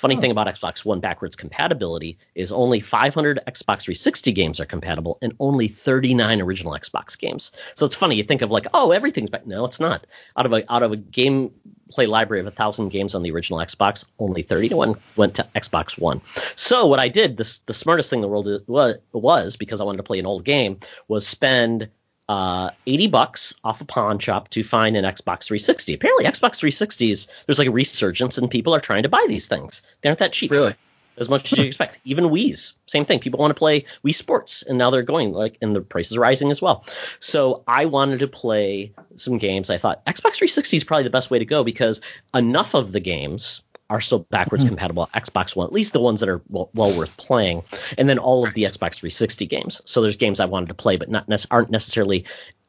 Funny 0.03 0.17
oh. 0.17 0.21
thing 0.21 0.33
about 0.33 0.49
Xbox 0.49 0.85
One 0.85 0.99
backwards 0.99 1.37
compatibility 1.37 2.19
is 2.35 2.51
only 2.51 2.81
500 2.81 3.39
Xbox 3.47 3.83
360 3.83 4.33
games 4.33 4.59
are 4.59 4.65
compatible 4.65 5.17
and 5.23 5.33
only 5.39 5.69
39 5.69 6.43
original 6.43 6.73
Xbox 6.73 7.17
games. 7.17 7.53
So 7.77 7.87
it's 7.87 7.95
funny 7.95 8.17
you 8.17 8.25
think 8.25 8.43
of 8.43 8.51
like, 8.51 8.67
oh, 8.75 8.91
everything's 8.91 9.31
back. 9.31 9.47
No, 9.47 9.65
it's 9.65 9.79
not. 9.79 10.05
Out 10.37 10.45
of 10.45 10.53
a 10.53 10.73
out 10.73 10.83
of 10.83 10.91
a 10.91 10.97
gameplay 10.97 12.09
library 12.09 12.41
of 12.41 12.49
a 12.49 12.51
thousand 12.51 12.89
games 12.89 13.15
on 13.15 13.23
the 13.23 13.31
original 13.31 13.61
Xbox, 13.61 14.05
only 14.19 14.43
31 14.43 14.97
went 15.15 15.37
to 15.37 15.47
Xbox 15.55 16.01
One. 16.01 16.21
So 16.57 16.85
what 16.85 16.99
I 16.99 17.09
did, 17.09 17.37
this 17.37 17.59
the 17.59 17.73
smartest 17.73 18.11
thing 18.11 18.19
in 18.19 18.23
the 18.23 18.29
world 18.29 18.49
was, 18.67 18.99
was 19.13 19.55
because 19.55 19.81
I 19.81 19.85
wanted 19.85 19.99
to 19.99 20.03
play 20.03 20.19
an 20.19 20.27
old 20.27 20.45
game, 20.45 20.81
was 21.07 21.25
spend 21.25 21.89
uh, 22.29 22.71
80 22.87 23.09
bucks 23.09 23.55
off 23.65 23.81
a 23.81 23.85
pawn 23.85 24.19
shop 24.19 24.49
to 24.51 24.63
find 24.63 24.97
an 24.97 25.05
Xbox 25.05 25.45
360. 25.45 25.95
Apparently, 25.95 26.25
Xbox 26.25 26.61
360s, 26.61 27.29
there's 27.47 27.59
like 27.59 27.69
a 27.69 27.73
resurgence 27.73 28.39
and 28.39 28.51
people 28.51 28.75
are 28.75 28.81
trying 28.81 29.03
to 29.03 29.09
buy 29.09 29.25
these 29.29 29.49
things. 29.49 29.83
They 30.01 30.09
aren't 30.09 30.19
that 30.21 30.33
cheap. 30.33 30.51
Really? 30.51 30.75
As 31.19 31.29
much 31.29 31.53
as 31.53 31.59
you 31.59 31.65
expect. 31.67 31.99
Even 32.05 32.25
Wii's, 32.25 32.73
same 32.87 33.05
thing. 33.05 33.19
People 33.19 33.39
want 33.39 33.51
to 33.51 33.59
play 33.59 33.85
Wii 34.05 34.15
Sports, 34.15 34.63
and 34.63 34.79
now 34.79 34.89
they're 34.89 35.03
going 35.03 35.33
like, 35.33 35.59
and 35.61 35.77
the 35.77 35.83
price 35.83 36.11
is 36.11 36.17
rising 36.17 36.51
as 36.51 36.63
well. 36.63 36.87
So 37.21 37.63
I 37.67 37.85
wanted 37.85 38.19
to 38.21 38.29
play 38.29 38.93
some 39.17 39.37
games. 39.37 39.69
I 39.69 39.77
thought 39.77 40.05
Xbox 40.07 40.37
360 40.37 40.79
is 40.79 40.85
probably 40.85 41.05
the 41.05 41.11
best 41.11 41.31
way 41.31 41.39
to 41.39 41.45
go 41.45 41.65
because 41.65 42.01
enough 42.35 42.75
of 42.75 42.93
the 42.93 43.01
games 43.01 43.63
are 43.93 44.01
still 44.01 44.21
backwards 44.31 44.65
mm-hmm. 44.65 44.71
compatible 44.71 45.09
Xbox 45.15 45.55
One, 45.55 45.67
at 45.67 45.73
least 45.73 45.93
the 45.93 46.01
ones 46.01 46.21
that 46.21 46.29
are 46.29 46.41
well, 46.49 46.71
well, 46.75 46.97
worth 46.97 47.15
playing, 47.19 47.63
and 47.99 48.09
then 48.09 48.19
all 48.19 48.47
of 48.47 48.55
the 48.55 48.63
Xbox 48.63 48.97
360 48.97 49.45
games. 49.47 49.83
So 49.85 50.01
there's 50.01 50.17
games 50.17 50.41
I 50.41 50.47
wanted 50.47 50.69
to 50.69 50.75
play, 50.75 50.97
but 50.97 51.11
not 51.11 51.29
ne- 51.29 51.37
aren't 51.51 51.71
necessarily 51.71 52.25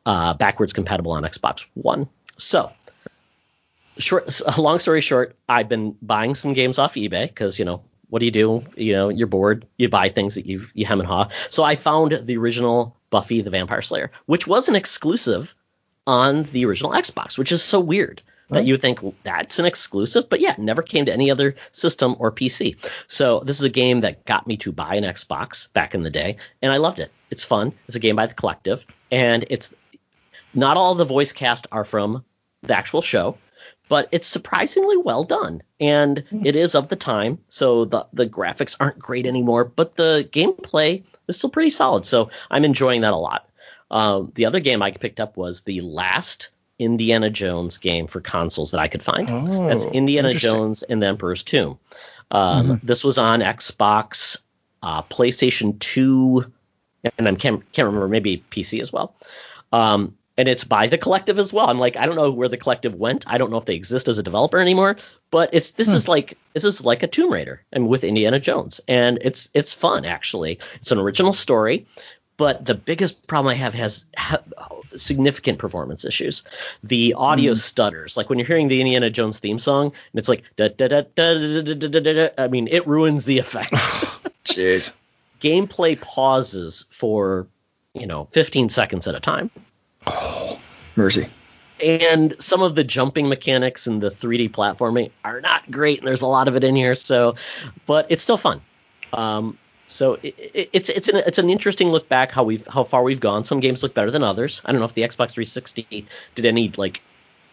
uh, 0.06 0.34
backwards 0.34 0.74
compatible 0.74 1.14
on 1.14 1.24
Xbox 1.24 1.68
One. 1.76 2.10
So, 2.38 2.70
short, 3.98 4.42
long 4.58 4.80
story 4.80 5.00
short, 5.00 5.36
I've 5.48 5.70
been 5.70 5.96
buying 6.02 6.36
some 6.36 6.52
games 6.52 6.78
off 6.78 6.96
eBay 6.96 7.30
because 7.30 7.58
you 7.58 7.64
know 7.64 7.82
what 8.10 8.20
do 8.20 8.26
you 8.26 8.32
do? 8.32 8.62
You 8.76 8.92
know, 8.92 9.10
you're 9.10 9.26
bored, 9.26 9.66
you 9.78 9.88
buy 9.88 10.10
things 10.10 10.36
that 10.36 10.46
you 10.46 10.66
you 10.74 10.86
hem 10.86 11.00
and 11.00 11.08
haw. 11.08 11.30
So 11.50 11.64
I 11.64 11.76
found 11.76 12.12
the 12.12 12.36
original 12.36 12.98
Buffy 13.12 13.40
the 13.40 13.50
Vampire 13.50 13.82
Slayer, 13.82 14.12
which 14.26 14.46
was 14.46 14.68
an 14.68 14.76
exclusive 14.76 15.56
on 16.06 16.44
the 16.44 16.66
original 16.66 16.92
Xbox, 16.92 17.38
which 17.38 17.52
is 17.52 17.64
so 17.64 17.80
weird. 17.80 18.22
That 18.50 18.66
you 18.66 18.74
would 18.74 18.82
think 18.82 19.02
well, 19.02 19.16
that's 19.24 19.60
an 19.60 19.66
exclusive, 19.66 20.30
but 20.30 20.40
yeah, 20.40 20.56
never 20.58 20.82
came 20.82 21.06
to 21.06 21.14
any 21.14 21.32
other 21.32 21.56
system 21.72 22.16
or 22.20 22.32
PC. 22.32 22.76
So 23.08 23.42
this 23.42 23.58
is 23.58 23.66
a 23.66 23.70
game 23.70 24.02
that 24.02 24.26
got 24.26 24.48
me 24.48 24.58
to 24.58 24.72
buy 24.72 24.96
an 24.96 25.04
Xbox 25.04 25.72
back 25.74 25.96
in 25.96 26.04
the 26.04 26.10
day, 26.10 26.38
and 26.62 26.72
I 26.72 26.78
loved 26.78 27.00
it. 27.00 27.12
It's 27.30 27.44
fun. 27.44 27.74
It's 27.88 27.96
a 27.96 28.00
game 28.00 28.16
by 28.16 28.28
the 28.28 28.34
Collective, 28.34 28.86
and 29.12 29.46
it's 29.50 29.74
not 30.54 30.78
all 30.78 30.96
the 30.96 31.06
voice 31.06 31.32
cast 31.32 31.68
are 31.72 31.86
from 31.86 32.24
the 32.62 32.78
actual 32.78 33.02
show, 33.02 33.38
but 33.90 34.08
it's 34.12 34.28
surprisingly 34.28 34.98
well 34.98 35.24
done, 35.24 35.62
and 35.80 36.24
it 36.44 36.56
is 36.56 36.76
of 36.76 36.90
the 36.90 36.96
time. 36.96 37.40
So 37.50 37.86
the 37.86 38.06
the 38.14 38.28
graphics 38.28 38.76
aren't 38.80 39.00
great 39.00 39.26
anymore, 39.26 39.66
but 39.66 39.96
the 39.96 40.28
gameplay 40.32 41.04
is 41.28 41.38
still 41.38 41.50
pretty 41.50 41.70
solid. 41.70 42.06
So 42.06 42.30
I'm 42.52 42.66
enjoying 42.66 43.02
that 43.02 43.14
a 43.14 43.18
lot. 43.18 43.50
Um, 43.92 44.32
the 44.36 44.46
other 44.46 44.60
game 44.60 44.82
I 44.82 44.92
picked 44.92 45.20
up 45.20 45.38
was 45.38 45.62
the 45.62 45.82
last 45.82 46.50
Indiana 46.84 47.30
Jones 47.30 47.78
game 47.78 48.08
for 48.08 48.20
consoles 48.22 48.72
that 48.72 48.80
I 48.80 48.88
could 48.88 49.02
find. 49.04 49.30
Oh, 49.32 49.68
That's 49.68 49.86
Indiana. 49.86 50.34
Jones 50.34 50.84
and 50.84 51.02
the 51.02 51.08
Emperor's 51.08 51.44
Tomb. 51.44 51.78
Um, 52.32 52.68
Mhm. 52.68 52.82
This 52.82 53.04
was 53.04 53.18
on 53.18 53.40
Xbox, 53.42 54.38
uh, 54.82 55.02
PlayStation 55.04 55.78
2, 55.80 56.46
and 57.18 57.28
I 57.28 57.36
can't, 57.36 57.64
can't 57.74 57.86
remember, 57.86 58.08
maybe 58.08 58.44
PC 58.52 58.80
as 58.82 58.92
well. 58.92 59.16
Um, 59.72 60.16
and 60.36 60.50
it's 60.50 60.64
by 60.64 60.88
the 60.88 60.98
collective 60.98 61.38
as 61.38 61.54
well. 61.54 61.70
I'm 61.70 61.78
like, 61.80 61.96
I 61.96 62.08
don't 62.08 62.16
know 62.16 62.32
where 62.32 62.48
the 62.50 62.58
collective 62.58 62.96
went. 62.96 63.24
I 63.28 63.38
don't 63.38 63.52
know 63.52 63.58
if 63.58 63.66
they 63.66 63.76
exist 63.76 64.08
as 64.08 64.18
a 64.18 64.24
developer 64.24 64.58
anymore. 64.60 64.98
But 65.30 65.50
it's 65.52 65.72
this 65.72 65.90
Hmm. 65.90 65.96
is 65.96 66.08
like 66.08 66.38
this 66.54 66.64
is 66.64 66.86
like 66.86 67.02
a 67.04 67.08
Tomb 67.08 67.32
Raider 67.34 67.62
and 67.72 67.88
with 67.88 68.04
Indiana 68.04 68.40
Jones, 68.40 68.80
and 68.88 69.18
it's 69.22 69.50
it's 69.56 69.74
fun 69.74 70.06
actually. 70.06 70.60
It's 70.76 70.92
an 70.92 71.00
original 71.00 71.34
story, 71.34 71.86
but 72.38 72.66
the 72.66 72.74
biggest 72.76 73.28
problem 73.28 73.52
I 73.52 73.56
have 73.56 73.74
has 73.74 74.06
ha- 74.18 74.40
significant 74.96 75.60
performance 75.60 76.04
issues. 76.06 76.44
The 76.84 77.14
audio 77.16 77.54
stutters, 77.54 78.18
like 78.18 78.30
when 78.30 78.40
you're 78.40 78.48
hearing 78.48 78.68
the 78.68 78.82
Indiana 78.82 79.10
Jones 79.10 79.40
theme 79.40 79.60
song, 79.60 79.88
and 79.88 79.94
it's 80.20 80.28
like 80.30 80.44
da 80.56 80.70
da 80.70 80.88
da 80.88 81.02
da 81.16 81.34
da 81.34 81.62
da 81.62 81.74
da 81.74 81.88
da 81.88 82.00
da. 82.00 82.14
da. 82.14 82.30
I 82.44 82.48
mean, 82.48 82.68
it 82.72 82.86
ruins 82.88 83.26
the 83.26 83.38
effect. 83.38 83.72
Jeez. 84.46 84.96
Gameplay 85.42 86.00
pauses 86.02 86.86
for 86.90 87.48
you 87.94 88.08
know 88.08 88.28
15 88.32 88.70
seconds 88.70 89.08
at 89.08 89.14
a 89.16 89.20
time 89.20 89.52
Oh, 90.08 90.60
mercy. 90.96 91.28
and 91.84 92.34
some 92.40 92.62
of 92.62 92.76
the 92.76 92.84
jumping 92.84 93.28
mechanics 93.30 93.86
and 93.88 94.02
the 94.02 94.10
3D 94.10 94.50
platforming 94.52 95.12
are 95.24 95.42
not 95.42 95.70
great, 95.70 96.00
and 96.00 96.08
there's 96.08 96.22
a 96.22 96.28
lot 96.28 96.48
of 96.48 96.56
it 96.56 96.64
in 96.64 96.76
here. 96.76 96.96
So, 96.96 97.36
but 97.86 98.06
it's 98.10 98.24
still 98.24 98.38
fun. 98.38 98.62
Um, 99.14 99.58
so 99.88 100.14
it, 100.24 100.36
it, 100.38 100.70
it's 100.74 100.90
it's 100.90 101.10
an 101.10 101.18
it's 101.18 101.38
an 101.38 101.50
interesting 101.50 101.90
look 101.90 102.08
back 102.10 102.32
how 102.32 102.44
we've 102.44 102.66
how 102.68 102.84
far 102.84 103.04
we've 103.04 103.20
gone. 103.20 103.44
Some 103.44 103.60
games 103.60 103.84
look 103.84 103.94
better 103.94 104.12
than 104.12 104.24
others. 104.24 104.62
I 104.66 104.72
don't 104.72 104.80
know 104.80 104.86
if 104.86 104.94
the 104.94 105.04
Xbox 105.04 105.32
360 105.32 106.06
did 106.36 106.46
any 106.46 106.72
like 106.78 107.02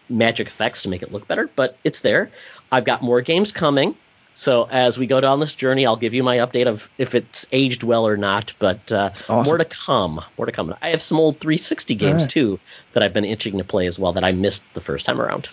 magic 0.09 0.47
effects 0.47 0.81
to 0.83 0.89
make 0.89 1.01
it 1.01 1.11
look 1.11 1.27
better, 1.27 1.49
but 1.55 1.77
it's 1.83 2.01
there. 2.01 2.29
I've 2.71 2.85
got 2.85 3.01
more 3.01 3.21
games 3.21 3.51
coming. 3.51 3.95
So 4.33 4.69
as 4.71 4.97
we 4.97 5.07
go 5.07 5.19
down 5.19 5.41
this 5.41 5.53
journey, 5.53 5.85
I'll 5.85 5.97
give 5.97 6.13
you 6.13 6.23
my 6.23 6.37
update 6.37 6.65
of 6.65 6.89
if 6.97 7.13
it's 7.13 7.45
aged 7.51 7.83
well 7.83 8.07
or 8.07 8.15
not. 8.15 8.53
But 8.59 8.91
uh, 8.91 9.09
Awesome. 9.27 9.51
more 9.51 9.57
to 9.57 9.65
come. 9.65 10.21
More 10.37 10.45
to 10.45 10.51
come. 10.53 10.73
I 10.81 10.89
have 10.89 11.01
some 11.01 11.19
old 11.19 11.37
360 11.39 11.95
games 11.95 12.13
Alright. 12.21 12.29
too 12.29 12.59
that 12.93 13.03
I've 13.03 13.13
been 13.13 13.25
itching 13.25 13.57
to 13.57 13.63
play 13.65 13.87
as 13.87 13.99
well 13.99 14.13
that 14.13 14.23
I 14.23 14.31
missed 14.31 14.63
the 14.73 14.79
first 14.79 15.05
time 15.05 15.19
around. 15.19 15.49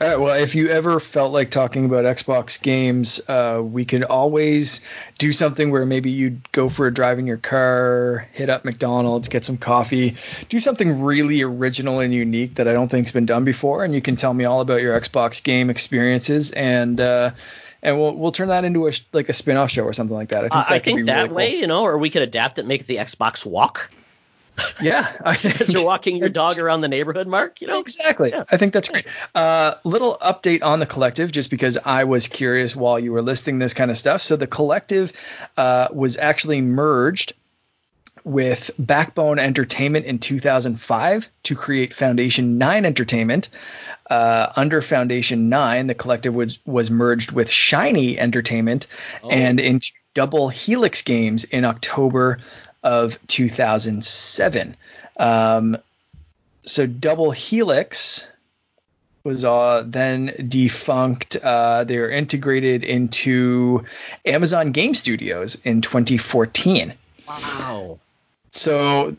All 0.00 0.08
right, 0.08 0.16
well, 0.18 0.34
if 0.34 0.54
you 0.54 0.68
ever 0.68 0.98
felt 0.98 1.30
like 1.32 1.50
talking 1.50 1.84
about 1.84 2.04
Xbox 2.06 2.60
games, 2.60 3.20
uh, 3.28 3.60
we 3.62 3.84
could 3.84 4.02
always 4.04 4.80
do 5.18 5.30
something 5.30 5.70
where 5.70 5.84
maybe 5.84 6.10
you'd 6.10 6.50
go 6.52 6.70
for 6.70 6.86
a 6.86 6.92
drive 6.94 7.18
in 7.18 7.26
your 7.26 7.36
car, 7.36 8.26
hit 8.32 8.48
up 8.48 8.64
McDonald's, 8.64 9.28
get 9.28 9.44
some 9.44 9.58
coffee, 9.58 10.16
do 10.48 10.58
something 10.58 11.02
really 11.02 11.42
original 11.42 12.00
and 12.00 12.14
unique 12.14 12.54
that 12.54 12.66
I 12.66 12.72
don't 12.72 12.90
think's 12.90 13.12
been 13.12 13.26
done 13.26 13.44
before, 13.44 13.84
and 13.84 13.94
you 13.94 14.00
can 14.00 14.16
tell 14.16 14.32
me 14.32 14.46
all 14.46 14.62
about 14.62 14.80
your 14.80 14.98
Xbox 14.98 15.42
game 15.42 15.68
experiences, 15.68 16.50
and 16.52 16.98
uh, 16.98 17.32
and 17.82 17.98
we'll 17.98 18.14
we'll 18.14 18.32
turn 18.32 18.48
that 18.48 18.64
into 18.64 18.88
a 18.88 18.92
like 19.12 19.28
a 19.28 19.34
spin-off 19.34 19.70
show 19.70 19.84
or 19.84 19.92
something 19.92 20.16
like 20.16 20.30
that. 20.30 20.44
I 20.44 20.48
think 20.48 20.54
Uh, 20.54 20.62
that 20.62 20.70
I 20.72 20.78
think 20.78 20.96
be 20.96 21.02
that 21.04 21.16
really 21.16 21.28
cool. 21.28 21.36
way, 21.36 21.56
you 21.56 21.66
know, 21.66 21.82
or 21.82 21.98
we 21.98 22.08
could 22.08 22.22
adapt 22.22 22.58
it, 22.58 22.66
make 22.66 22.80
it 22.80 22.86
the 22.86 22.96
Xbox 22.96 23.44
Walk 23.44 23.90
yeah, 24.82 25.12
as 25.24 25.68
you're 25.72 25.84
walking 25.84 26.16
your 26.16 26.28
dog 26.28 26.58
around 26.58 26.80
the 26.80 26.88
neighborhood. 26.88 27.26
Mark, 27.26 27.60
you 27.60 27.66
know, 27.66 27.80
Exactly. 27.80 28.30
Yeah. 28.30 28.44
I 28.50 28.56
think 28.56 28.72
that's 28.72 28.88
great. 28.88 29.06
Uh, 29.34 29.74
little 29.84 30.18
update 30.22 30.62
on 30.62 30.80
the 30.80 30.86
collective, 30.86 31.32
just 31.32 31.50
because 31.50 31.78
I 31.84 32.04
was 32.04 32.26
curious 32.26 32.74
while 32.76 32.98
you 32.98 33.12
were 33.12 33.22
listing 33.22 33.58
this 33.58 33.74
kind 33.74 33.90
of 33.90 33.96
stuff. 33.96 34.20
So 34.20 34.36
the 34.36 34.46
collective 34.46 35.12
uh, 35.56 35.88
was 35.92 36.16
actually 36.16 36.60
merged 36.60 37.32
with 38.24 38.70
Backbone 38.78 39.38
Entertainment 39.38 40.04
in 40.04 40.18
2005 40.18 41.30
to 41.44 41.56
create 41.56 41.94
Foundation 41.94 42.58
9 42.58 42.84
Entertainment. 42.84 43.48
Uh, 44.10 44.52
under 44.56 44.82
Foundation 44.82 45.48
9, 45.48 45.86
the 45.86 45.94
collective 45.94 46.34
was, 46.34 46.58
was 46.66 46.90
merged 46.90 47.32
with 47.32 47.48
Shiny 47.48 48.18
Entertainment 48.18 48.86
Oh. 49.22 49.30
and 49.30 49.58
into 49.58 49.92
Double 50.12 50.48
Helix 50.50 51.00
Games 51.02 51.44
in 51.44 51.64
October 51.64 52.38
of 52.82 53.18
2007. 53.26 54.76
Um, 55.18 55.76
so 56.64 56.86
Double 56.86 57.30
Helix 57.30 58.26
was 59.24 59.44
uh, 59.44 59.84
then 59.86 60.34
defunct. 60.48 61.36
Uh, 61.36 61.84
they 61.84 61.98
were 61.98 62.08
integrated 62.08 62.84
into 62.84 63.84
Amazon 64.24 64.72
Game 64.72 64.94
Studios 64.94 65.60
in 65.64 65.80
2014. 65.80 66.94
wow. 67.28 67.98
So 68.52 69.16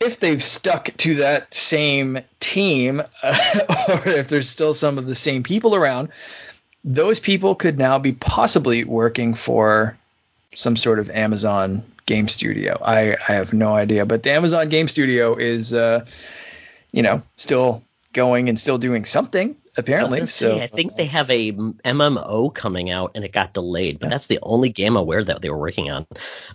if 0.00 0.20
they've 0.20 0.42
stuck 0.42 0.96
to 0.98 1.16
that 1.16 1.52
same 1.52 2.20
team, 2.40 3.00
or 3.22 4.08
if 4.08 4.28
there's 4.28 4.48
still 4.48 4.74
some 4.74 4.98
of 4.98 5.06
the 5.06 5.14
same 5.14 5.42
people 5.42 5.74
around, 5.74 6.08
those 6.84 7.20
people 7.20 7.54
could 7.54 7.78
now 7.78 7.98
be 7.98 8.12
possibly 8.12 8.84
working 8.84 9.34
for 9.34 9.96
some 10.54 10.76
sort 10.76 10.98
of 10.98 11.10
Amazon 11.10 11.82
game 12.08 12.26
studio. 12.26 12.76
I, 12.84 13.16
I 13.28 13.32
have 13.34 13.52
no 13.52 13.74
idea, 13.74 14.04
but 14.04 14.24
the 14.24 14.30
Amazon 14.32 14.68
game 14.68 14.88
studio 14.88 15.36
is, 15.36 15.72
uh, 15.72 16.04
you 16.90 17.02
know, 17.02 17.22
still 17.36 17.84
going 18.14 18.48
and 18.48 18.58
still 18.58 18.78
doing 18.78 19.04
something 19.04 19.54
apparently. 19.76 20.20
say, 20.26 20.26
So 20.26 20.58
I 20.58 20.66
think 20.66 20.96
they 20.96 21.04
have 21.04 21.30
a 21.30 21.52
MMO 21.52 22.52
coming 22.54 22.90
out, 22.90 23.12
and 23.14 23.24
it 23.24 23.32
got 23.32 23.52
delayed. 23.52 24.00
But 24.00 24.10
that's 24.10 24.26
the 24.26 24.38
only 24.42 24.70
game 24.70 24.96
I'm 24.96 25.02
aware 25.02 25.22
that 25.22 25.42
they 25.42 25.50
were 25.50 25.58
working 25.58 25.90
on. 25.90 26.06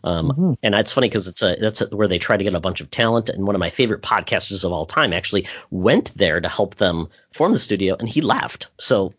Um, 0.03 0.31
Mhm. 0.31 0.57
And 0.63 0.73
that's 0.73 0.91
funny 0.91 1.07
because 1.07 1.27
it's 1.27 1.41
a 1.41 1.55
that's 1.61 1.81
a, 1.81 1.85
where 1.95 2.07
they 2.07 2.19
try 2.19 2.35
to 2.35 2.43
get 2.43 2.53
a 2.55 2.59
bunch 2.59 2.81
of 2.81 2.91
talent. 2.91 3.29
And 3.29 3.45
one 3.47 3.55
of 3.55 3.59
my 3.59 3.69
favorite 3.69 4.01
podcasters 4.01 4.65
of 4.65 4.71
all 4.73 4.85
time 4.85 5.13
actually 5.13 5.47
went 5.71 6.13
there 6.15 6.41
to 6.41 6.49
help 6.49 6.75
them 6.75 7.07
form 7.31 7.53
the 7.53 7.59
studio, 7.59 7.95
and 7.99 8.09
he 8.09 8.19
left. 8.21 8.67
So 8.79 9.13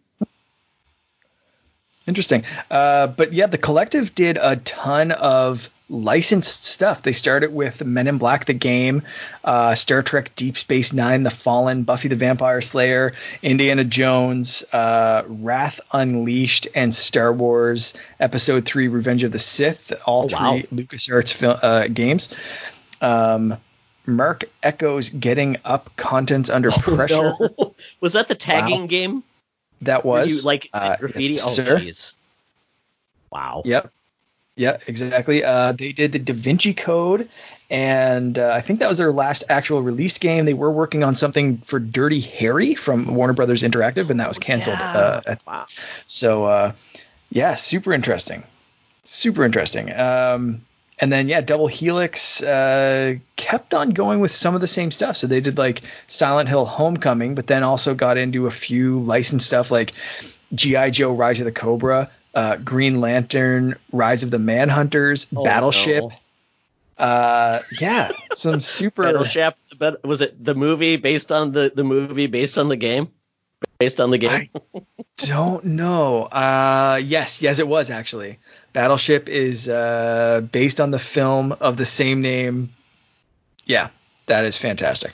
Interesting. 2.06 2.44
Uh, 2.70 3.06
but 3.08 3.32
yeah, 3.32 3.46
the 3.46 3.58
collective 3.58 4.14
did 4.14 4.38
a 4.40 4.56
ton 4.56 5.12
of 5.12 5.70
licensed 5.90 6.64
stuff. 6.64 7.02
They 7.02 7.12
started 7.12 7.52
with 7.54 7.84
Men 7.84 8.06
in 8.06 8.18
Black, 8.18 8.46
the 8.46 8.52
game, 8.54 9.02
uh, 9.44 9.74
Star 9.74 10.02
Trek 10.02 10.34
Deep 10.34 10.56
Space 10.58 10.92
Nine, 10.92 11.22
The 11.22 11.30
Fallen, 11.30 11.82
Buffy 11.82 12.08
the 12.08 12.16
Vampire 12.16 12.60
Slayer, 12.62 13.12
Indiana 13.42 13.84
Jones, 13.84 14.64
uh, 14.72 15.22
Wrath 15.26 15.80
Unleashed, 15.92 16.66
and 16.74 16.94
Star 16.94 17.32
Wars 17.32 17.94
Episode 18.20 18.64
3 18.64 18.88
Revenge 18.88 19.22
of 19.24 19.32
the 19.32 19.38
Sith, 19.38 19.92
all 20.06 20.24
Oh, 20.24 20.28
wow. 20.32 20.50
three 20.52 20.84
LucasArts 20.84 21.32
fil- 21.32 21.58
uh, 21.62 21.88
games. 21.88 22.34
Um, 23.02 23.56
Marc 24.06 24.44
Ecko's 24.62 25.10
getting 25.10 25.56
up 25.64 25.90
contents 25.96 26.50
under 26.50 26.70
pressure. 26.70 27.32
Oh, 27.40 27.48
No. 27.58 27.74
was 28.00 28.12
that 28.14 28.28
the 28.28 28.34
tagging 28.34 28.86
game? 28.86 29.22
That 29.84 30.04
was 30.04 30.30
you, 30.30 30.42
like 30.42 30.68
uh, 30.72 30.96
graffiti? 30.96 31.34
yes, 31.34 31.58
oh, 31.58 31.62
jeez. 31.62 32.14
Wow. 33.30 33.62
Yep. 33.64 33.90
Yeah, 34.56 34.78
exactly. 34.86 35.42
Uh, 35.42 35.72
they 35.72 35.92
did 35.92 36.12
the 36.12 36.20
Da 36.20 36.32
Vinci 36.32 36.72
Code, 36.74 37.28
and 37.70 38.38
uh, 38.38 38.52
I 38.54 38.60
think 38.60 38.78
that 38.78 38.88
was 38.88 38.98
their 38.98 39.10
last 39.12 39.42
actual 39.48 39.82
released 39.82 40.20
game. 40.20 40.44
They 40.44 40.54
were 40.54 40.70
working 40.70 41.02
on 41.02 41.16
something 41.16 41.58
for 41.58 41.80
Dirty 41.80 42.20
Harry 42.20 42.76
from 42.76 43.16
Warner 43.16 43.32
Brothers 43.32 43.64
Interactive, 43.64 44.10
and 44.10 44.20
that 44.20 44.28
was 44.28 44.38
canceled. 44.38 44.78
Yeah. 44.78 45.20
Uh, 45.26 45.36
Wow. 45.46 45.66
so, 46.06 46.44
uh, 46.44 46.72
yeah, 47.30 47.56
super 47.56 47.92
interesting. 47.92 48.44
Super 49.02 49.44
interesting. 49.44 49.92
Um, 49.92 50.62
and 51.00 51.12
then, 51.12 51.28
yeah, 51.28 51.40
Double 51.40 51.66
Helix 51.66 52.42
uh, 52.42 53.14
kept 53.36 53.74
on 53.74 53.90
going 53.90 54.20
with 54.20 54.30
some 54.30 54.54
of 54.54 54.60
the 54.60 54.66
same 54.66 54.90
stuff. 54.90 55.16
So 55.16 55.26
they 55.26 55.40
did 55.40 55.58
like 55.58 55.82
Silent 56.06 56.48
Hill 56.48 56.64
Homecoming, 56.66 57.34
but 57.34 57.48
then 57.48 57.62
also 57.62 57.94
got 57.94 58.16
into 58.16 58.46
a 58.46 58.50
few 58.50 59.00
licensed 59.00 59.46
stuff 59.46 59.70
like 59.70 59.92
G.I. 60.54 60.90
Joe 60.90 61.12
Rise 61.12 61.40
of 61.40 61.46
the 61.46 61.52
Cobra, 61.52 62.08
uh, 62.34 62.56
Green 62.56 63.00
Lantern, 63.00 63.74
Rise 63.92 64.22
of 64.22 64.30
the 64.30 64.38
Manhunters, 64.38 65.26
Oh, 65.34 65.42
Battleship. 65.44 66.02
no. 66.04 66.12
Uh, 67.04 67.60
yeah, 67.80 68.12
some 68.34 68.60
super. 68.60 69.02
Battleship. 69.02 69.56
But 69.78 70.04
was 70.04 70.20
it 70.20 70.42
the 70.44 70.54
movie 70.54 70.96
based 70.96 71.32
on 71.32 71.50
the 71.52 71.72
the 71.74 71.82
movie 71.82 72.28
based 72.28 72.56
on 72.56 72.68
the 72.68 72.76
game? 72.76 73.08
Based 73.78 74.00
on 74.00 74.10
the 74.12 74.18
game. 74.18 74.48
don't 75.16 75.64
know. 75.64 76.24
Uh, 76.26 77.00
yes, 77.02 77.42
yes, 77.42 77.58
it 77.58 77.66
was 77.66 77.90
actually. 77.90 78.38
Battleship 78.74 79.28
is 79.28 79.68
uh, 79.68 80.42
based 80.52 80.80
on 80.80 80.90
the 80.90 80.98
film 80.98 81.52
of 81.60 81.78
the 81.78 81.86
same 81.86 82.20
name. 82.20 82.68
Yeah, 83.64 83.88
that 84.26 84.44
is 84.44 84.58
fantastic. 84.58 85.12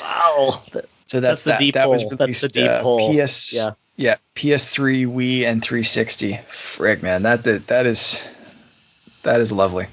wow. 0.00 0.62
So 1.06 1.20
that's, 1.20 1.44
That's 1.44 1.44
the 1.44 1.50
that, 1.50 1.58
deep 1.60 1.74
that 1.74 1.88
was 1.88 2.02
hole. 2.02 2.10
That's 2.10 2.18
the 2.18 2.24
released, 2.24 2.52
deep 2.52 2.70
uh, 2.70 2.82
hole. 2.82 3.08
PS, 3.14 3.54
Yeah. 3.54 3.70
yeah, 3.96 4.16
PS3, 4.34 5.06
Wii, 5.06 5.44
and 5.46 5.62
360. 5.62 6.38
Frick, 6.48 7.02
man, 7.02 7.22
that 7.22 7.44
that, 7.44 7.66
that 7.68 7.86
is 7.86 8.26
that 9.22 9.40
is 9.40 9.52
lovely. 9.52 9.86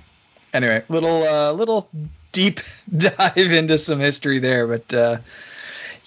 Anyway, 0.53 0.83
little 0.89 1.23
uh, 1.23 1.51
little 1.51 1.87
deep 2.31 2.59
dive 2.97 3.37
into 3.37 3.77
some 3.77 3.99
history 3.99 4.39
there, 4.39 4.65
but 4.67 4.93
uh, 4.93 5.17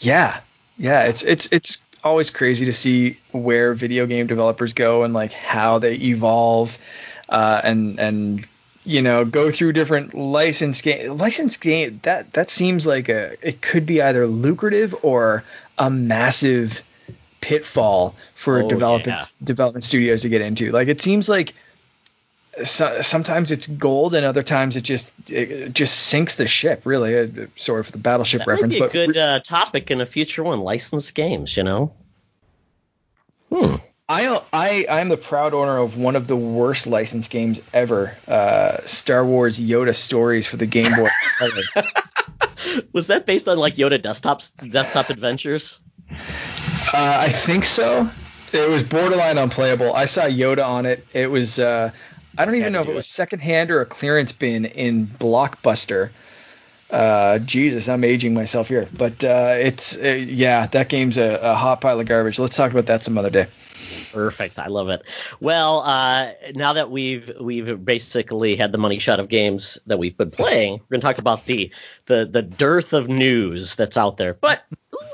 yeah, 0.01 0.41
yeah, 0.79 1.03
it's 1.05 1.23
it's 1.23 1.49
it's 1.53 1.83
always 2.05 2.31
crazy 2.31 2.65
to 2.67 2.73
see 2.73 3.19
where 3.33 3.75
video 3.75 4.07
game 4.07 4.27
developers 4.27 4.73
go 4.73 5.03
and 5.03 5.15
like 5.15 5.33
how 5.33 5.79
they 5.79 5.95
evolve, 5.95 6.79
uh, 7.31 7.61
and 7.65 7.99
and 7.99 8.47
you 8.85 9.01
know 9.03 9.25
go 9.25 9.51
through 9.51 9.73
different 9.73 10.15
license 10.15 10.83
game 10.83 11.17
license 11.17 11.57
game 11.57 11.99
that 12.03 12.33
that 12.35 12.51
seems 12.51 12.87
like 12.87 13.09
a 13.09 13.35
it 13.47 13.63
could 13.63 13.87
be 13.87 14.03
either 14.03 14.27
lucrative 14.27 14.95
or 15.03 15.43
a 15.79 15.89
massive 15.91 16.83
pitfall 17.41 18.15
for 18.35 18.63
Oh, 18.63 18.69
development 18.69 19.19
yeah. 19.23 19.27
development 19.43 19.85
studios 19.85 20.23
to 20.23 20.29
get 20.29 20.41
into 20.43 20.71
like 20.73 20.89
it 20.89 21.01
seems 21.03 21.29
like 21.29 21.55
so, 22.63 23.01
sometimes 23.01 23.51
it's 23.51 23.67
gold 23.67 24.15
and 24.15 24.25
other 24.25 24.43
times 24.43 24.77
it 24.77 24.83
just 24.83 25.13
it 25.31 25.73
just 25.73 26.07
sinks 26.07 26.37
the 26.37 26.47
ship 26.47 26.83
really 26.85 27.19
uh, 27.19 27.47
sorry 27.57 27.83
for 27.83 27.93
the 27.93 27.99
battleship 27.99 28.41
That 28.41 28.49
reference 28.49 28.75
be 28.75 28.81
a 28.81 28.85
but 28.85 28.93
good 28.93 29.17
uh, 29.17 29.41
topic 29.41 29.91
in 29.91 30.01
a 30.01 30.07
future 30.07 30.45
one. 30.45 30.61
Licensed 30.61 31.15
games, 31.15 31.57
you 31.57 31.63
know. 31.63 31.93
Hmm. 33.51 33.77
I 34.09 34.41
I 34.53 34.87
I'm 34.91 35.09
the 35.09 35.17
proud 35.17 35.55
owner 35.55 35.79
of 35.79 35.97
one 35.97 36.15
of 36.15 36.27
the 36.27 36.37
worst 36.37 36.87
licensed 36.87 37.31
games 37.31 37.61
ever. 37.73 38.17
Uh, 38.29 38.79
Star 38.85 39.25
Wars 39.25 39.59
Yoda 39.59 39.95
Stories 39.95 40.47
for 40.47 40.57
the 40.57 40.67
Game 40.67 40.93
Boy. 40.95 41.09
Was 42.93 43.07
that 43.07 43.27
based 43.27 43.49
on 43.49 43.59
like 43.59 43.77
Yoda 43.77 43.99
desktops, 43.99 44.53
desktop 44.71 45.09
adventures? 45.11 45.81
uh, 46.11 47.19
I 47.21 47.31
think 47.31 47.65
so. 47.65 48.11
It 48.53 48.69
was 48.69 48.85
borderline 48.85 49.37
unplayable. 49.37 49.95
I 49.95 50.05
saw 50.05 50.23
Yoda 50.23 50.65
on 50.67 50.87
it. 50.87 51.07
It 51.13 51.31
was. 51.31 51.59
Uh, 51.59 51.91
I 52.39 52.45
don't 52.45 52.55
even 52.57 52.73
know 52.73 52.83
if 52.83 52.89
it 52.89 52.95
was 52.95 53.07
secondhand 53.07 53.71
or 53.71 53.81
a 53.81 53.87
clearance 53.87 54.33
bin 54.33 54.65
in 54.65 55.07
Blockbuster. 55.07 56.11
Uh, 56.91 57.39
Jesus, 57.41 57.89
I'm 57.89 58.05
aging 58.05 58.35
myself 58.35 58.69
here, 58.69 58.89
but 58.97 59.25
uh, 59.25 59.57
it's 59.59 60.01
uh, 60.01 60.09
yeah, 60.29 60.67
that 60.69 60.89
game's 60.89 61.19
a, 61.19 61.41
a 61.43 61.55
hot 61.55 61.81
pile 61.81 61.99
of 61.99 62.07
garbage. 62.07 62.39
Let's 62.39 62.57
talk 62.57 62.71
about 62.71 62.87
that 62.87 63.03
some 63.03 63.19
other 63.19 63.31
day. 63.31 63.47
Perfect. 64.13 64.59
I 64.59 64.69
love 64.69 64.89
it. 64.89 65.03
Well, 65.41 65.81
uh, 65.81 66.31
now 66.55 66.73
that 66.73 66.91
we've 66.91 67.31
we've 67.41 67.85
basically 67.85 68.55
had 68.55 68.73
the 68.73 68.79
money 68.79 68.99
shot 68.99 69.19
of 69.19 69.29
games 69.29 69.79
that 69.87 69.99
we've 69.99 70.17
been 70.17 70.31
playing, 70.31 70.75
we're 70.75 70.87
going 70.91 71.01
to 71.01 71.07
talk 71.07 71.19
about 71.19 71.47
the 71.47 71.71
the 72.07 72.25
the 72.25 72.43
dearth 72.43 72.93
of 72.93 73.09
news 73.09 73.75
that's 73.75 73.97
out 73.97 74.17
there. 74.17 74.35
But 74.35 74.63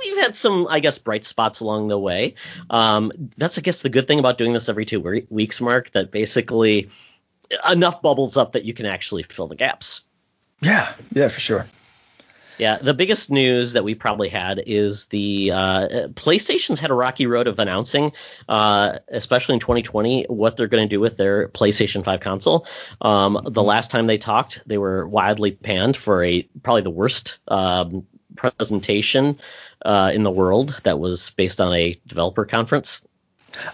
we've 0.00 0.18
had 0.18 0.36
some, 0.36 0.66
I 0.68 0.80
guess, 0.80 0.98
bright 0.98 1.24
spots 1.24 1.60
along 1.60 1.88
the 1.88 1.98
way. 1.98 2.34
Um, 2.70 3.12
that's, 3.36 3.58
I 3.58 3.60
guess, 3.62 3.82
the 3.82 3.88
good 3.88 4.06
thing 4.06 4.18
about 4.18 4.38
doing 4.38 4.52
this 4.52 4.68
every 4.68 4.84
two 4.84 5.00
we- 5.00 5.26
weeks, 5.30 5.60
Mark. 5.60 5.90
That 5.90 6.10
basically 6.10 6.88
enough 7.70 8.02
bubbles 8.02 8.36
up 8.36 8.52
that 8.52 8.64
you 8.64 8.74
can 8.74 8.86
actually 8.86 9.22
fill 9.22 9.46
the 9.46 9.56
gaps. 9.56 10.02
Yeah, 10.60 10.92
yeah, 11.12 11.28
for 11.28 11.40
sure. 11.40 11.66
Yeah, 12.60 12.76
the 12.76 12.92
biggest 12.92 13.30
news 13.30 13.72
that 13.72 13.84
we 13.84 13.94
probably 13.94 14.28
had 14.28 14.62
is 14.66 15.06
the 15.06 15.50
uh, 15.50 15.88
PlayStation's 16.08 16.78
had 16.78 16.90
a 16.90 16.94
rocky 16.94 17.26
road 17.26 17.48
of 17.48 17.58
announcing, 17.58 18.12
uh, 18.50 18.98
especially 19.08 19.54
in 19.54 19.60
2020, 19.60 20.24
what 20.28 20.58
they're 20.58 20.66
going 20.66 20.86
to 20.86 20.88
do 20.88 21.00
with 21.00 21.16
their 21.16 21.48
PlayStation 21.48 22.04
5 22.04 22.20
console. 22.20 22.66
Um, 23.00 23.40
the 23.46 23.62
last 23.62 23.90
time 23.90 24.08
they 24.08 24.18
talked, 24.18 24.60
they 24.66 24.76
were 24.76 25.08
widely 25.08 25.52
panned 25.52 25.96
for 25.96 26.22
a 26.22 26.42
probably 26.62 26.82
the 26.82 26.90
worst 26.90 27.38
um, 27.48 28.06
presentation 28.36 29.38
uh, 29.86 30.10
in 30.14 30.22
the 30.24 30.30
world 30.30 30.80
that 30.84 30.98
was 30.98 31.30
based 31.30 31.62
on 31.62 31.72
a 31.72 31.98
developer 32.06 32.44
conference. 32.44 33.00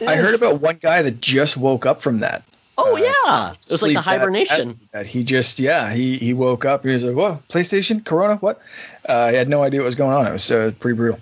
I 0.06 0.14
heard 0.14 0.34
about 0.34 0.60
one 0.60 0.78
guy 0.80 1.02
that 1.02 1.20
just 1.20 1.56
woke 1.56 1.86
up 1.86 2.00
from 2.00 2.20
that. 2.20 2.44
Oh 2.78 2.94
Uh, 2.94 2.98
yeah, 2.98 3.52
it 3.52 3.58
was 3.70 3.82
like 3.82 3.90
the 3.90 3.94
that- 3.94 4.02
hibernation. 4.02 4.78
That 4.92 5.06
he 5.06 5.24
just, 5.24 5.58
yeah, 5.58 5.92
he 5.92 6.18
he 6.18 6.34
woke 6.34 6.64
up. 6.64 6.84
He 6.84 6.90
was 6.90 7.04
like, 7.04 7.16
"Whoa, 7.16 7.42
PlayStation, 7.48 8.04
Corona, 8.04 8.36
what?" 8.36 8.60
Uh, 9.06 9.30
he 9.30 9.36
had 9.36 9.48
no 9.48 9.62
idea 9.62 9.80
what 9.80 9.86
was 9.86 9.94
going 9.94 10.12
on. 10.14 10.26
It 10.26 10.32
was 10.32 10.50
uh, 10.50 10.72
pretty 10.78 10.96
brutal. 10.96 11.18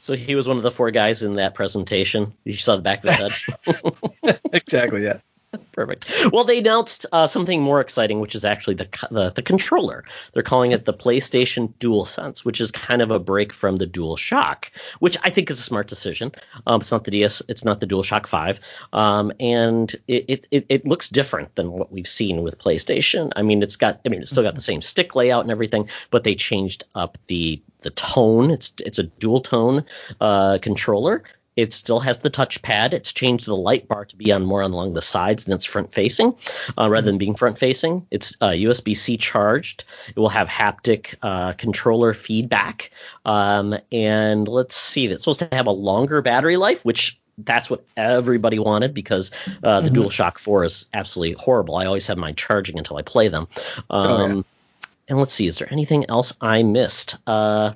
So 0.00 0.14
he 0.14 0.34
was 0.34 0.46
one 0.46 0.56
of 0.56 0.62
the 0.62 0.70
four 0.70 0.90
guys 0.90 1.22
in 1.22 1.34
that 1.36 1.54
presentation. 1.54 2.32
You 2.44 2.52
saw 2.54 2.76
the 2.76 2.82
back 2.82 3.04
of 3.04 3.14
his 3.14 3.44
head. 3.66 4.40
exactly. 4.52 5.02
Yeah. 5.04 5.18
Perfect. 5.72 6.10
Well, 6.32 6.44
they 6.44 6.58
announced 6.58 7.06
uh, 7.12 7.26
something 7.26 7.62
more 7.62 7.80
exciting, 7.80 8.20
which 8.20 8.34
is 8.34 8.44
actually 8.44 8.74
the, 8.74 8.88
the 9.10 9.30
the 9.30 9.42
controller. 9.42 10.04
They're 10.32 10.42
calling 10.42 10.72
it 10.72 10.84
the 10.84 10.94
PlayStation 10.94 11.72
DualSense, 11.80 12.44
which 12.44 12.60
is 12.60 12.70
kind 12.70 13.02
of 13.02 13.10
a 13.10 13.18
break 13.18 13.52
from 13.52 13.76
the 13.76 13.86
DualShock, 13.86 14.70
which 15.00 15.16
I 15.22 15.30
think 15.30 15.50
is 15.50 15.60
a 15.60 15.62
smart 15.62 15.88
decision. 15.88 16.32
Um, 16.66 16.80
it's 16.80 16.92
not 16.92 17.04
the 17.04 17.10
DS, 17.10 17.42
it's 17.48 17.64
not 17.64 17.80
the 17.80 17.86
DualShock 17.86 18.26
Five, 18.26 18.60
um, 18.92 19.32
and 19.40 19.94
it, 20.08 20.46
it 20.50 20.66
it 20.68 20.86
looks 20.86 21.08
different 21.08 21.54
than 21.54 21.72
what 21.72 21.92
we've 21.92 22.08
seen 22.08 22.42
with 22.42 22.58
PlayStation. 22.58 23.32
I 23.36 23.42
mean, 23.42 23.62
it's 23.62 23.76
got 23.76 24.00
I 24.04 24.08
mean, 24.08 24.22
it's 24.22 24.30
still 24.30 24.42
got 24.42 24.54
the 24.54 24.60
same 24.60 24.80
stick 24.80 25.14
layout 25.14 25.42
and 25.42 25.50
everything, 25.50 25.88
but 26.10 26.24
they 26.24 26.34
changed 26.34 26.84
up 26.94 27.18
the 27.26 27.60
the 27.80 27.90
tone. 27.90 28.50
It's 28.50 28.72
it's 28.84 28.98
a 28.98 29.04
dual 29.04 29.40
tone 29.40 29.84
uh, 30.20 30.58
controller. 30.60 31.22
It 31.56 31.72
still 31.72 32.00
has 32.00 32.20
the 32.20 32.30
touchpad. 32.30 32.92
It's 32.92 33.12
changed 33.12 33.46
the 33.46 33.56
light 33.56 33.88
bar 33.88 34.04
to 34.04 34.16
be 34.16 34.30
on 34.32 34.44
more 34.44 34.60
along 34.60 34.92
the 34.92 35.02
sides 35.02 35.44
than 35.44 35.54
it's 35.54 35.64
front 35.64 35.92
facing, 35.92 36.34
uh, 36.78 36.88
rather 36.90 37.06
than 37.06 37.18
being 37.18 37.34
front 37.34 37.58
facing. 37.58 38.06
It's 38.10 38.36
uh, 38.40 38.50
USB 38.50 38.96
C 38.96 39.16
charged. 39.16 39.84
It 40.08 40.18
will 40.18 40.28
have 40.28 40.48
haptic 40.48 41.14
uh, 41.22 41.52
controller 41.52 42.12
feedback, 42.14 42.90
um, 43.24 43.76
and 43.90 44.48
let's 44.48 44.76
see, 44.76 45.06
it's 45.06 45.22
supposed 45.24 45.40
to 45.40 45.48
have 45.52 45.66
a 45.66 45.70
longer 45.72 46.22
battery 46.22 46.56
life, 46.56 46.84
which 46.84 47.18
that's 47.38 47.68
what 47.70 47.84
everybody 47.98 48.58
wanted 48.58 48.94
because 48.94 49.30
uh, 49.62 49.80
the 49.80 49.90
Mhm. 49.90 49.94
DualShock 49.96 50.38
Four 50.38 50.64
is 50.64 50.86
absolutely 50.94 51.36
horrible. 51.38 51.76
I 51.76 51.84
always 51.84 52.06
have 52.06 52.16
mine 52.16 52.34
charging 52.34 52.78
until 52.78 52.96
I 52.96 53.02
play 53.02 53.28
them. 53.28 53.46
Um, 53.90 54.06
Oh, 54.06 54.26
yeah. 54.36 54.42
And 55.08 55.18
let's 55.20 55.32
see, 55.34 55.46
is 55.46 55.58
there 55.58 55.68
anything 55.70 56.04
else 56.08 56.32
I 56.40 56.62
missed? 56.64 57.16
Uh, 57.28 57.72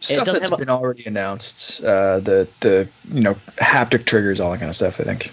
Stuff 0.00 0.26
that's 0.26 0.40
have 0.40 0.52
a- 0.52 0.56
been 0.58 0.68
already 0.70 1.04
announced. 1.04 1.82
Uh, 1.82 2.20
the 2.20 2.46
the 2.60 2.88
you 3.12 3.20
know 3.20 3.34
haptic 3.56 4.04
triggers, 4.04 4.40
all 4.40 4.52
that 4.52 4.58
kind 4.58 4.68
of 4.68 4.76
stuff. 4.76 5.00
I 5.00 5.04
think. 5.04 5.32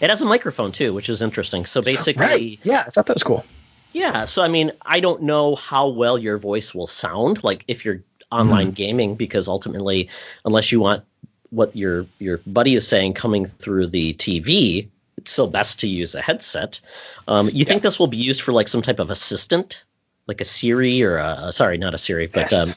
It 0.00 0.08
has 0.08 0.22
a 0.22 0.26
microphone 0.26 0.72
too, 0.72 0.94
which 0.94 1.10
is 1.10 1.20
interesting. 1.20 1.66
So 1.66 1.82
basically, 1.82 2.24
Right. 2.24 2.58
Yeah, 2.62 2.84
I 2.86 2.90
thought 2.90 3.04
that 3.06 3.14
was 3.16 3.22
cool. 3.22 3.44
yeah. 3.92 4.24
So 4.24 4.42
I 4.42 4.48
mean, 4.48 4.72
I 4.86 5.00
don't 5.00 5.22
know 5.22 5.56
how 5.56 5.88
well 5.88 6.16
your 6.18 6.38
voice 6.38 6.74
will 6.74 6.86
sound, 6.86 7.44
like 7.44 7.64
if 7.68 7.84
you're 7.84 8.02
online 8.32 8.70
gaming, 8.70 9.14
because 9.16 9.46
ultimately, 9.48 10.08
unless 10.46 10.72
you 10.72 10.80
want 10.80 11.04
what 11.50 11.74
your 11.76 12.06
your 12.20 12.38
buddy 12.46 12.74
is 12.76 12.88
saying 12.88 13.12
coming 13.12 13.44
through 13.44 13.88
the 13.88 14.14
TV, 14.14 14.88
it's 15.18 15.32
still 15.32 15.48
best 15.48 15.78
to 15.80 15.88
use 15.88 16.14
a 16.14 16.22
headset. 16.22 16.80
Um, 17.28 17.50
you 17.52 17.66
think 17.66 17.82
this 17.82 17.98
will 17.98 18.06
be 18.06 18.16
used 18.16 18.40
for 18.40 18.52
like 18.52 18.68
some 18.68 18.80
type 18.80 19.00
of 19.00 19.10
assistant, 19.10 19.84
like 20.28 20.40
a 20.40 20.44
Siri 20.46 21.02
or 21.02 21.18
a 21.18 21.52
sorry, 21.52 21.76
not 21.76 21.92
a 21.92 21.98
Siri, 21.98 22.26
but 22.28 22.52
um, 22.54 22.72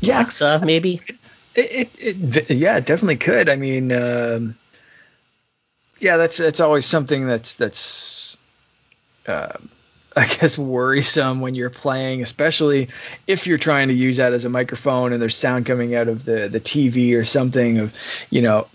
Yeah, 0.00 0.18
Alexa 0.18 0.62
maybe. 0.64 1.00
It, 1.54 1.90
it, 1.98 2.16
it 2.48 2.56
yeah, 2.56 2.76
it 2.76 2.86
definitely 2.86 3.16
could. 3.16 3.48
I 3.48 3.56
mean, 3.56 3.92
um, 3.92 4.56
yeah, 6.00 6.16
that's 6.16 6.38
that's 6.38 6.60
always 6.60 6.86
something 6.86 7.26
that's 7.26 7.54
that's 7.54 8.38
uh, 9.26 9.52
I 10.16 10.26
guess 10.26 10.58
worrisome 10.58 11.40
when 11.40 11.54
you're 11.54 11.70
playing, 11.70 12.22
especially 12.22 12.88
if 13.26 13.46
you're 13.46 13.58
trying 13.58 13.88
to 13.88 13.94
use 13.94 14.16
that 14.16 14.32
as 14.32 14.44
a 14.44 14.48
microphone 14.48 15.12
and 15.12 15.20
there's 15.20 15.36
sound 15.36 15.66
coming 15.66 15.94
out 15.94 16.08
of 16.08 16.24
the 16.24 16.48
the 16.48 16.60
TV 16.60 17.16
or 17.16 17.24
something. 17.24 17.78
Of 17.78 17.94
you 18.30 18.42
know, 18.42 18.66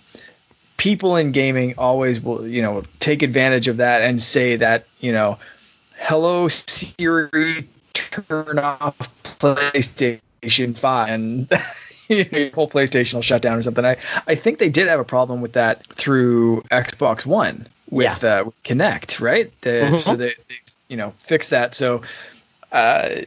people 0.78 1.16
in 1.16 1.32
gaming 1.32 1.74
always 1.78 2.22
will 2.22 2.48
you 2.48 2.62
know 2.62 2.84
take 3.00 3.22
advantage 3.22 3.68
of 3.68 3.78
that 3.78 4.02
and 4.02 4.22
say 4.22 4.56
that 4.58 4.86
you 5.00 5.12
know, 5.12 5.38
hello 5.98 6.48
Siri, 6.48 7.68
turn 7.94 8.60
off 8.60 8.98
PlayStation 9.40 10.20
Five 10.74 11.10
and. 11.10 11.52
your 12.08 12.52
whole 12.52 12.70
PlayStation 12.70 13.16
will 13.16 13.24
shut 13.24 13.42
down 13.42 13.58
or 13.58 13.64
something. 13.64 13.84
I, 13.84 13.98
I 14.28 14.36
think 14.36 14.60
they 14.60 14.70
did 14.70 14.88
have 14.88 15.00
a 15.00 15.04
problem 15.04 15.42
with 15.42 15.54
that 15.54 15.84
through 15.88 16.62
Xbox 16.70 17.26
One 17.26 17.68
with 17.90 18.24
uh, 18.24 18.46
Kinect, 18.64 19.20
right? 19.20 19.52
The, 19.62 19.70
Mhm. 19.70 20.00
So 20.00 20.16
they, 20.16 20.36
they 20.48 20.60
you 20.88 20.98
know 20.98 21.14
fixed 21.18 21.50
that. 21.50 21.74
So 21.74 22.04
uh, 22.72 23.22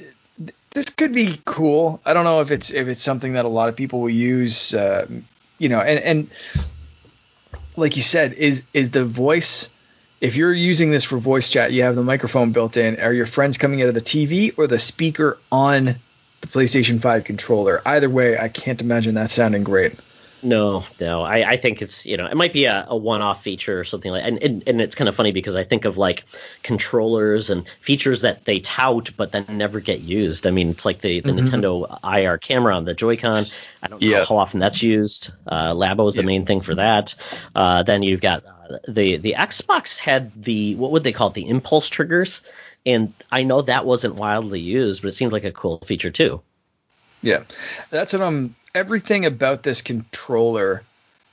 this 0.71 0.91
could 0.91 1.13
be 1.13 1.41
cool. 1.45 2.01
I 2.05 2.15
don't 2.15 2.25
know 2.25 2.41
if 2.41 2.51
it's 2.53 2.71
if 2.71 2.87
it's 2.87 3.03
something 3.03 3.33
that 3.33 3.45
a 3.45 3.49
lot 3.49 3.69
of 3.69 3.75
people 3.75 4.01
will 4.01 4.11
use. 4.11 4.75
Uh, 4.75 5.07
you 5.59 5.69
know, 5.69 5.81
and 5.81 5.99
and 6.01 6.31
like 7.77 7.97
you 7.97 8.03
said, 8.03 8.33
is 8.35 8.63
is 8.75 8.93
the 8.93 9.05
voice. 9.05 9.71
If 10.21 10.37
you're 10.37 10.53
using 10.53 10.91
this 10.91 11.05
for 11.05 11.19
voice 11.19 11.49
chat, 11.49 11.73
you 11.73 11.83
have 11.83 11.95
the 11.95 12.03
microphone 12.03 12.51
built 12.53 12.77
in. 12.77 13.01
Are 13.01 13.13
your 13.13 13.27
friends 13.27 13.57
coming 13.57 13.83
out 13.83 13.89
of 13.89 13.95
the 13.95 14.01
TV 14.01 14.53
or 14.57 14.67
the 14.67 14.79
speaker 14.79 15.39
on 15.53 15.97
the 16.41 16.47
PlayStation 16.47 17.01
5 17.01 17.25
controller? 17.25 17.83
Either 17.87 18.11
way, 18.11 18.39
I 18.39 18.49
can't 18.49 18.81
imagine 18.81 19.15
that 19.15 19.31
sounding 19.31 19.65
great. 19.65 19.99
No, 20.43 20.85
no. 21.01 21.23
I, 21.23 21.51
I 21.51 21.57
think 21.57 21.83
it's 21.83 22.07
you 22.07 22.17
know 22.17 22.27
it 22.27 22.37
might 22.37 22.53
be 22.53 22.65
a, 22.65 22.87
a 22.89 22.97
one-off 22.97 23.43
feature 23.43 23.81
or 23.81 23.85
something 23.85 24.13
like, 24.13 24.23
and, 24.25 24.41
and 24.43 24.63
and 24.67 24.81
it's 24.81 24.95
kind 24.95 25.09
of 25.09 25.15
funny 25.15 25.33
because 25.33 25.57
I 25.57 25.65
think 25.65 25.85
of 25.85 25.99
like 25.99 26.25
controllers 26.63 27.51
and 27.51 27.69
features 27.81 28.21
that 28.21 28.45
they 28.45 28.61
tout 28.61 29.11
but 29.17 29.33
then 29.33 29.45
never 29.49 29.81
get 29.81 30.03
used. 30.03 30.47
I 30.47 30.51
mean, 30.51 30.71
it's 30.71 30.85
like 30.85 31.01
the, 31.01 31.21
the 31.21 31.33
mm-hmm. 31.33 31.49
Nintendo 31.49 31.99
IR 32.05 32.39
camera 32.39 32.77
on 32.77 32.85
the 32.85 32.95
Joy-Con. 32.95 33.47
I 33.83 33.89
don't 33.89 34.01
know 34.01 34.25
how 34.25 34.37
often 34.37 34.61
that's 34.61 34.83
used. 34.83 35.33
Uh, 35.49 35.73
Labo 35.73 36.07
is 36.09 36.15
the 36.15 36.23
main 36.23 36.47
thing 36.47 36.61
for 36.61 36.75
that. 36.77 37.15
Uh, 37.55 37.83
then 37.83 38.03
you've 38.03 38.21
got 38.21 38.45
uh, 38.47 38.79
the 38.87 39.17
the 39.17 39.35
Xbox 39.37 39.99
had 39.99 40.31
the 40.41 40.77
what 40.77 40.93
would 40.93 41.03
they 41.03 41.13
call 41.13 41.29
it? 41.29 41.35
The 41.35 41.49
impulse 41.49 41.89
triggers, 41.89 42.49
and 42.87 43.13
I 43.31 43.43
know 43.43 43.63
that 43.63 43.87
wasn't 43.87 44.15
wildly 44.15 44.61
used, 44.61 45.03
but 45.03 45.09
it 45.09 45.15
seemed 45.15 45.33
like 45.33 45.45
a 45.45 45.53
cool 45.53 45.79
feature 45.79 46.11
too. 46.11 46.41
Yeah, 47.23 47.43
that's 47.91 48.13
what 48.13 48.23
I'm 48.23 48.55
everything 48.75 49.27
about 49.27 49.63
this 49.63 49.83
controller, 49.83 50.83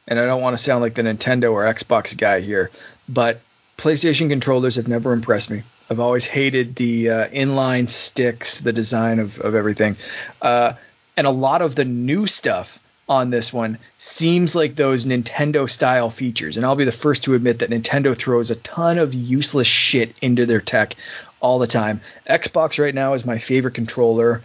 and 0.08 0.20
I 0.20 0.26
don't 0.26 0.42
want 0.42 0.58
to 0.58 0.64
sound 0.64 0.82
like 0.82 0.96
the 0.96 1.04
Nintendo 1.04 1.52
or 1.52 1.64
Xbox 1.64 2.18
guy 2.18 2.40
here, 2.40 2.72
but 3.08 3.42
PlayStation 3.78 4.30
controllers 4.30 4.76
have 4.76 4.88
never 4.88 5.14
impressed 5.14 5.52
me. 5.52 5.64
I've 5.90 6.00
always 6.00 6.26
hated 6.26 6.76
the 6.76 7.10
uh, 7.10 7.28
inline 7.28 7.88
sticks, 7.88 8.62
the 8.62 8.74
design 8.74 9.20
of, 9.20 9.40
of 9.42 9.54
everything. 9.54 9.96
Uh, 10.42 10.74
and 11.18 11.28
a 11.28 11.32
lot 11.32 11.62
of 11.62 11.76
the 11.76 11.86
new 11.86 12.26
stuff 12.26 12.82
on 13.08 13.30
this 13.30 13.54
one 13.54 13.78
seems 13.98 14.56
like 14.56 14.76
those 14.76 15.06
Nintendo 15.06 15.70
style 15.70 16.10
features. 16.10 16.58
And 16.58 16.66
I'll 16.66 16.76
be 16.76 16.86
the 16.86 16.92
first 16.92 17.24
to 17.24 17.36
admit 17.36 17.60
that 17.60 17.70
Nintendo 17.70 18.18
throws 18.18 18.50
a 18.50 18.56
ton 18.58 18.98
of 18.98 19.14
useless 19.14 19.68
shit 19.68 20.16
into 20.22 20.46
their 20.46 20.62
tech 20.62 20.96
all 21.46 21.60
the 21.60 21.68
time. 21.68 22.02
Xbox 22.28 22.82
right 22.82 22.96
now 22.96 23.14
is 23.14 23.24
my 23.24 23.38
favorite 23.38 23.76
controller, 23.76 24.42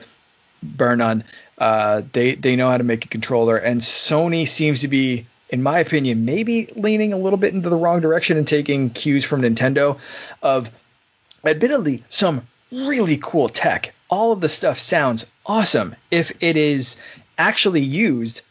bar 0.63 0.95
none. 0.97 1.25
Uh, 1.57 2.03
they 2.13 2.35
they 2.35 2.55
know 2.57 2.69
how 2.69 2.77
to 2.77 2.85
make 2.85 3.07
a 3.07 3.09
controller, 3.09 3.57
and 3.57 3.81
Sony 3.81 4.47
seems 4.47 4.83
to 4.83 4.89
be, 4.89 5.27
in 5.49 5.63
my 5.63 5.79
opinion, 5.79 6.27
maybe 6.27 6.69
leaning 6.77 7.15
a 7.15 7.17
little 7.17 7.39
bit 7.39 7.55
into 7.55 7.71
the 7.71 7.77
wrong 7.77 8.03
direction 8.03 8.37
and 8.37 8.47
taking 8.47 8.91
cues 8.91 9.25
from 9.25 9.41
Nintendo. 9.41 9.99
Of 10.43 10.71
admittedly 11.43 12.05
some 12.11 12.47
really 12.71 13.19
cool 13.23 13.49
tech. 13.49 13.95
All 14.11 14.33
of 14.33 14.43
the 14.43 14.49
stuff 14.51 14.79
sounds 14.79 15.25
awesome 15.47 15.97
if 16.11 16.31
it 16.43 16.59
is 16.59 16.97
actually 17.39 17.81
used 17.81 18.43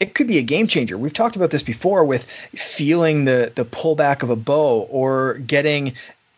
it 0.00 0.14
could 0.14 0.26
be 0.26 0.38
a 0.38 0.42
game 0.42 0.66
changer. 0.66 0.98
We've 0.98 1.12
talked 1.12 1.36
about 1.36 1.52
this 1.52 1.62
before 1.62 2.02
with 2.02 2.24
feeling 2.56 3.24
the 3.24 3.52
the 3.54 3.64
pullback 3.64 4.24
of 4.24 4.30
a 4.30 4.36
bow 4.36 4.80
or 4.90 5.34
getting 5.34 5.92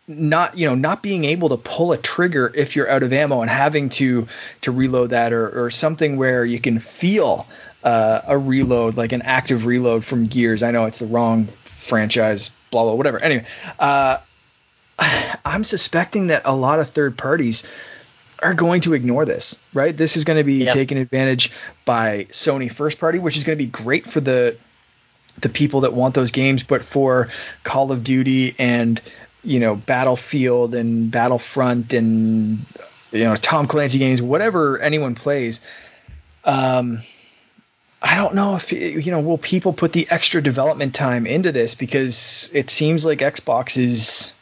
not 0.07 0.57
you 0.57 0.67
know 0.67 0.75
not 0.75 1.01
being 1.01 1.25
able 1.25 1.49
to 1.49 1.57
pull 1.57 1.91
a 1.91 1.97
trigger 1.97 2.51
if 2.53 2.75
you're 2.75 2.89
out 2.89 3.01
of 3.01 3.11
ammo 3.11 3.41
and 3.41 3.49
having 3.49 3.89
to 3.89 4.27
to 4.61 4.71
reload 4.71 5.09
that 5.09 5.33
or 5.33 5.65
or 5.65 5.71
something 5.71 6.17
where 6.17 6.45
you 6.45 6.59
can 6.59 6.77
feel 6.77 7.47
uh, 7.83 8.21
a 8.27 8.37
reload 8.37 8.97
like 8.97 9.11
an 9.11 9.21
active 9.21 9.65
reload 9.65 10.03
from 10.03 10.27
Gears. 10.27 10.63
I 10.63 10.71
know 10.71 10.85
it's 10.85 10.99
the 10.99 11.05
wrong 11.05 11.45
franchise, 11.61 12.51
blah 12.71 12.83
blah 12.83 12.93
whatever. 12.93 13.19
Anyway, 13.19 13.45
uh, 13.79 14.17
I'm 15.45 15.63
suspecting 15.63 16.27
that 16.27 16.41
a 16.45 16.55
lot 16.55 16.79
of 16.79 16.89
third 16.89 17.17
parties 17.17 17.69
are 18.39 18.53
going 18.53 18.81
to 18.81 18.93
ignore 18.93 19.23
this, 19.23 19.57
right? 19.73 19.95
This 19.95 20.17
is 20.17 20.23
going 20.23 20.37
to 20.37 20.43
be 20.43 20.65
yep. 20.65 20.73
taken 20.73 20.97
advantage 20.97 21.51
by 21.85 22.25
Sony 22.25 22.71
first 22.71 22.99
party, 22.99 23.17
which 23.19 23.37
is 23.37 23.43
going 23.43 23.57
to 23.57 23.63
be 23.63 23.69
great 23.69 24.05
for 24.05 24.19
the 24.19 24.57
the 25.41 25.49
people 25.49 25.81
that 25.81 25.93
want 25.93 26.15
those 26.15 26.31
games, 26.31 26.63
but 26.63 26.81
for 26.81 27.29
Call 27.63 27.91
of 27.91 28.03
Duty 28.03 28.55
and 28.57 29.01
you 29.45 29.59
know 29.59 29.75
Battlefield 29.75 30.75
and 30.75 31.11
Battlefront 31.11 31.93
and 31.93 32.65
you 33.11 33.23
know 33.23 33.35
Tom 33.35 33.67
Clancy 33.67 33.99
games, 33.99 34.21
whatever 34.21 34.79
anyone 34.79 35.15
plays. 35.15 35.61
Um, 36.43 36.99
I 38.01 38.15
don't 38.15 38.35
know 38.35 38.55
if 38.55 38.71
you 38.71 39.11
know 39.11 39.19
will 39.19 39.37
people 39.37 39.73
put 39.73 39.93
the 39.93 40.07
extra 40.09 40.41
development 40.41 40.93
time 40.93 41.25
into 41.25 41.51
this 41.51 41.73
because 41.75 42.51
it 42.53 42.69
seems 42.69 43.05
like 43.05 43.19
Xbox 43.19 43.77
is 43.77 44.33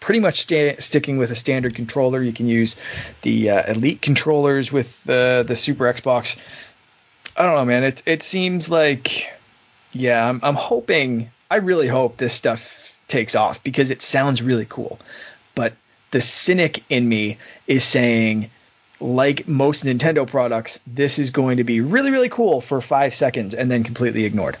pretty 0.00 0.20
much 0.20 0.40
sta- 0.40 0.76
sticking 0.78 1.18
with 1.18 1.30
a 1.30 1.34
standard 1.34 1.74
controller. 1.74 2.22
You 2.22 2.32
can 2.32 2.48
use 2.48 2.76
the 3.22 3.50
uh, 3.50 3.72
Elite 3.72 4.02
controllers 4.02 4.72
with 4.72 5.08
uh, 5.08 5.42
the 5.44 5.56
Super 5.56 5.84
Xbox. 5.84 6.40
I 7.36 7.44
don't 7.44 7.54
know, 7.54 7.64
man. 7.64 7.84
It 7.84 8.02
it 8.06 8.22
seems 8.22 8.70
like, 8.70 9.32
yeah, 9.92 10.28
I'm 10.28 10.40
I'm 10.42 10.56
hoping. 10.56 11.30
I 11.50 11.56
really 11.56 11.88
hope 11.88 12.16
this 12.16 12.32
stuff 12.32 12.91
takes 13.08 13.34
off 13.34 13.62
because 13.62 13.90
it 13.90 14.02
sounds 14.02 14.42
really 14.42 14.66
cool. 14.68 14.98
But 15.54 15.74
the 16.12 16.20
cynic 16.20 16.82
in 16.88 17.08
me 17.08 17.36
is 17.66 17.84
saying, 17.84 18.50
like 19.00 19.46
most 19.48 19.84
Nintendo 19.84 20.26
products, 20.26 20.80
this 20.86 21.18
is 21.18 21.30
going 21.30 21.56
to 21.56 21.64
be 21.64 21.80
really, 21.80 22.10
really 22.10 22.28
cool 22.28 22.60
for 22.60 22.80
five 22.80 23.12
seconds 23.12 23.54
and 23.54 23.70
then 23.70 23.82
completely 23.82 24.24
ignored. 24.24 24.56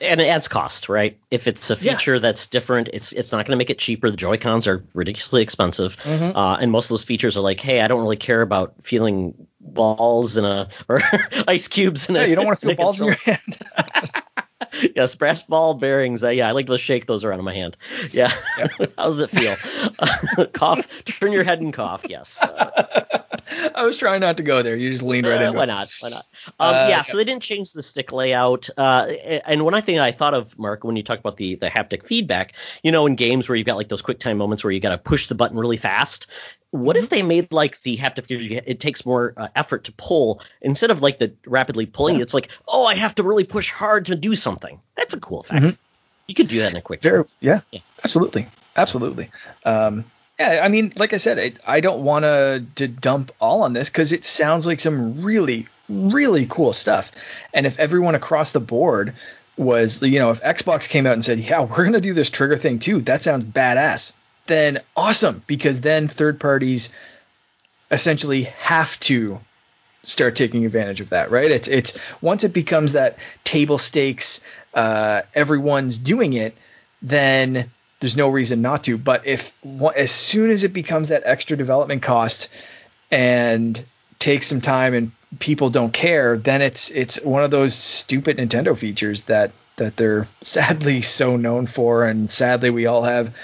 And 0.00 0.20
it 0.20 0.26
adds 0.26 0.48
cost, 0.48 0.88
right? 0.88 1.16
If 1.30 1.46
it's 1.46 1.70
a 1.70 1.76
feature 1.76 2.14
yeah. 2.14 2.20
that's 2.20 2.48
different, 2.48 2.88
it's 2.92 3.12
it's 3.12 3.30
not 3.30 3.46
going 3.46 3.52
to 3.52 3.56
make 3.56 3.70
it 3.70 3.78
cheaper. 3.78 4.10
The 4.10 4.16
Joy 4.16 4.36
Cons 4.36 4.66
are 4.66 4.82
ridiculously 4.94 5.42
expensive, 5.42 5.96
mm-hmm. 5.98 6.36
uh, 6.36 6.56
and 6.56 6.72
most 6.72 6.86
of 6.86 6.88
those 6.90 7.04
features 7.04 7.36
are 7.36 7.40
like, 7.40 7.60
hey, 7.60 7.82
I 7.82 7.88
don't 7.88 8.00
really 8.00 8.16
care 8.16 8.42
about 8.42 8.74
feeling 8.82 9.32
balls 9.60 10.36
in 10.36 10.44
a 10.44 10.68
or 10.88 11.00
ice 11.46 11.68
cubes 11.68 12.08
in 12.08 12.16
yeah, 12.16 12.22
a. 12.22 12.26
You 12.26 12.34
don't 12.34 12.46
want 12.46 12.58
to 12.58 12.66
feel 12.66 12.76
balls 12.84 13.00
in 13.00 13.06
your 13.06 13.16
hand. 13.16 13.58
yes, 14.96 15.14
brass 15.14 15.42
ball 15.42 15.74
bearings. 15.74 16.24
Uh, 16.24 16.28
yeah, 16.28 16.48
I 16.48 16.52
like 16.52 16.66
to 16.66 16.78
shake 16.78 17.06
those 17.06 17.24
around 17.24 17.38
in 17.38 17.44
my 17.44 17.54
hand. 17.54 17.76
Yeah. 18.10 18.32
Yep. 18.58 18.70
How 18.98 19.04
does 19.04 19.20
it 19.20 19.30
feel? 19.30 20.46
cough. 20.52 21.04
Turn 21.04 21.32
your 21.32 21.44
head 21.44 21.60
and 21.60 21.72
cough. 21.72 22.04
Yes. 22.08 22.42
Uh, 22.42 23.22
I 23.74 23.84
was 23.84 23.96
trying 23.96 24.20
not 24.20 24.36
to 24.38 24.42
go 24.42 24.62
there. 24.62 24.76
You 24.76 24.90
just 24.90 25.02
leaned 25.02 25.26
right 25.26 25.40
uh, 25.40 25.44
into 25.44 25.58
Why 25.58 25.64
not? 25.66 25.92
Why 26.00 26.10
not? 26.10 26.24
Um, 26.58 26.74
uh, 26.74 26.88
yeah. 26.88 27.00
Okay. 27.00 27.02
So 27.04 27.16
they 27.16 27.24
didn't 27.24 27.42
change 27.42 27.72
the 27.72 27.82
stick 27.82 28.12
layout. 28.12 28.68
Uh, 28.76 29.06
and 29.46 29.64
one 29.64 29.80
thing 29.82 29.98
I 29.98 30.12
thought 30.12 30.34
of, 30.34 30.58
Mark, 30.58 30.84
when 30.84 30.96
you 30.96 31.02
talk 31.02 31.18
about 31.18 31.36
the 31.36 31.56
the 31.56 31.68
haptic 31.68 32.04
feedback, 32.04 32.54
you 32.82 32.92
know, 32.92 33.06
in 33.06 33.16
games 33.16 33.48
where 33.48 33.56
you've 33.56 33.66
got 33.66 33.76
like 33.76 33.88
those 33.88 34.02
quick 34.02 34.18
time 34.18 34.38
moments 34.38 34.64
where 34.64 34.72
you 34.72 34.80
got 34.80 34.90
to 34.90 34.98
push 34.98 35.26
the 35.26 35.34
button 35.34 35.58
really 35.58 35.76
fast, 35.76 36.26
what 36.72 36.96
if 36.96 37.04
mm-hmm. 37.04 37.14
they 37.14 37.22
made 37.22 37.52
like 37.52 37.80
the 37.82 37.96
haptic 37.96 38.26
it 38.66 38.80
takes 38.80 39.06
more 39.06 39.32
uh, 39.36 39.48
effort 39.56 39.84
to 39.84 39.92
pull 39.92 40.42
instead 40.60 40.90
of 40.90 41.00
like 41.00 41.18
the 41.18 41.32
rapidly 41.46 41.86
pulling 41.86 42.16
yeah. 42.16 42.22
it's 42.22 42.34
like 42.34 42.50
oh 42.68 42.86
i 42.86 42.94
have 42.94 43.14
to 43.14 43.22
really 43.22 43.44
push 43.44 43.70
hard 43.70 44.04
to 44.06 44.16
do 44.16 44.34
something. 44.34 44.78
That's 44.96 45.14
a 45.14 45.20
cool 45.20 45.40
effect 45.40 45.62
mm-hmm. 45.62 45.76
you 46.26 46.34
could 46.34 46.48
do 46.48 46.58
that 46.58 46.72
in 46.72 46.76
a 46.76 46.82
quick 46.82 47.02
Very, 47.02 47.24
yeah, 47.40 47.60
yeah, 47.70 47.80
absolutely. 48.04 48.46
Absolutely. 48.76 49.30
Um, 49.64 50.04
yeah 50.38 50.62
i 50.64 50.68
mean 50.68 50.92
like 50.96 51.12
i 51.12 51.18
said 51.18 51.38
I, 51.38 51.76
I 51.76 51.80
don't 51.80 52.02
want 52.02 52.24
to 52.24 52.64
to 52.76 52.88
dump 52.88 53.30
all 53.38 53.62
on 53.62 53.74
this 53.74 53.90
because 53.90 54.12
it 54.12 54.24
sounds 54.24 54.66
like 54.66 54.80
some 54.80 55.22
really 55.22 55.68
really 55.92 56.46
cool 56.46 56.72
stuff. 56.72 57.12
And 57.54 57.66
if 57.66 57.78
everyone 57.78 58.14
across 58.14 58.52
the 58.52 58.60
board 58.60 59.14
was 59.58 60.02
you 60.02 60.18
know 60.18 60.30
if 60.30 60.40
xbox 60.40 60.88
came 60.88 61.06
out 61.06 61.12
and 61.12 61.22
said 61.22 61.38
yeah 61.38 61.60
we're 61.60 61.82
going 61.82 61.92
to 61.92 62.00
do 62.00 62.14
this 62.14 62.30
trigger 62.30 62.56
thing 62.56 62.78
too 62.78 63.02
that 63.02 63.22
sounds 63.22 63.44
badass 63.44 64.14
then 64.46 64.80
awesome 64.96 65.42
because 65.46 65.80
then 65.80 66.08
third 66.08 66.40
parties 66.40 66.90
essentially 67.90 68.42
have 68.44 68.98
to 69.00 69.38
start 70.02 70.34
taking 70.34 70.64
advantage 70.66 71.00
of 71.00 71.10
that 71.10 71.30
right? 71.30 71.50
It's 71.50 71.68
it's 71.68 71.98
once 72.20 72.44
it 72.44 72.52
becomes 72.52 72.92
that 72.92 73.18
table 73.44 73.78
stakes 73.78 74.40
uh, 74.74 75.22
everyone's 75.34 75.98
doing 75.98 76.32
it 76.32 76.56
then 77.02 77.70
there's 78.00 78.16
no 78.16 78.28
reason 78.28 78.60
not 78.62 78.82
to. 78.84 78.98
But 78.98 79.24
if 79.26 79.54
as 79.96 80.10
soon 80.10 80.50
as 80.50 80.64
it 80.64 80.72
becomes 80.72 81.08
that 81.08 81.22
extra 81.24 81.56
development 81.56 82.02
cost 82.02 82.48
and 83.10 83.84
takes 84.18 84.46
some 84.46 84.60
time 84.60 84.94
and 84.94 85.12
people 85.38 85.70
don't 85.70 85.92
care 85.92 86.36
then 86.36 86.60
it's 86.60 86.90
it's 86.90 87.22
one 87.24 87.42
of 87.42 87.50
those 87.50 87.74
stupid 87.74 88.36
nintendo 88.36 88.76
features 88.76 89.22
that 89.24 89.50
that 89.76 89.96
they're 89.96 90.26
sadly 90.42 91.00
so 91.00 91.36
known 91.36 91.66
for 91.66 92.04
and 92.04 92.30
sadly 92.30 92.70
we 92.70 92.86
all 92.86 93.02
have 93.02 93.34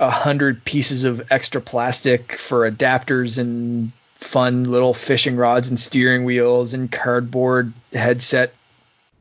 a 0.00 0.10
hundred 0.10 0.64
pieces 0.64 1.04
of 1.04 1.22
extra 1.30 1.60
plastic 1.60 2.32
for 2.32 2.68
adapters 2.68 3.38
and 3.38 3.92
fun 4.14 4.64
little 4.64 4.94
fishing 4.94 5.36
rods 5.36 5.68
and 5.68 5.78
steering 5.78 6.24
wheels 6.24 6.74
and 6.74 6.90
cardboard 6.90 7.72
headset 7.92 8.54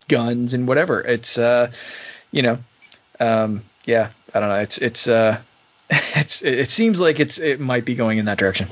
guns 0.08 0.54
and 0.54 0.68
whatever. 0.68 1.02
It's 1.02 1.38
uh, 1.38 1.72
you 2.32 2.42
know, 2.42 2.58
um, 3.20 3.64
yeah, 3.86 4.10
I 4.34 4.40
don't 4.40 4.50
know. 4.50 4.60
It's 4.60 4.78
it's 4.80 5.08
uh, 5.08 5.40
it's 5.90 6.42
it 6.42 6.70
seems 6.70 7.00
like 7.00 7.20
it's 7.20 7.40
it 7.40 7.60
might 7.60 7.86
be 7.86 7.96
going 7.96 8.18
in 8.18 8.26
that 8.26 8.38
direction. 8.38 8.68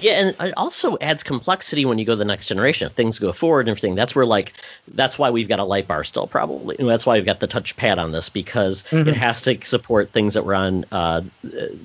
Yeah, 0.00 0.12
and 0.12 0.36
it 0.40 0.54
also 0.56 0.98
adds 1.00 1.22
complexity 1.22 1.84
when 1.84 1.98
you 1.98 2.04
go 2.04 2.12
to 2.12 2.16
the 2.16 2.24
next 2.24 2.46
generation. 2.46 2.86
If 2.86 2.92
things 2.92 3.18
go 3.18 3.32
forward 3.32 3.60
and 3.60 3.70
everything, 3.70 3.94
that's 3.94 4.14
where 4.14 4.26
like 4.26 4.52
that's 4.88 5.18
why 5.18 5.30
we've 5.30 5.48
got 5.48 5.58
a 5.58 5.64
light 5.64 5.86
bar 5.86 6.04
still 6.04 6.26
probably. 6.26 6.76
And 6.78 6.88
that's 6.88 7.06
why 7.06 7.14
we've 7.16 7.24
got 7.24 7.40
the 7.40 7.48
touchpad 7.48 7.98
on 7.98 8.12
this 8.12 8.28
because 8.28 8.82
mm-hmm. 8.84 9.08
it 9.08 9.16
has 9.16 9.42
to 9.42 9.58
support 9.64 10.10
things 10.10 10.34
that 10.34 10.44
were 10.44 10.54
on 10.54 10.84
uh, 10.92 11.22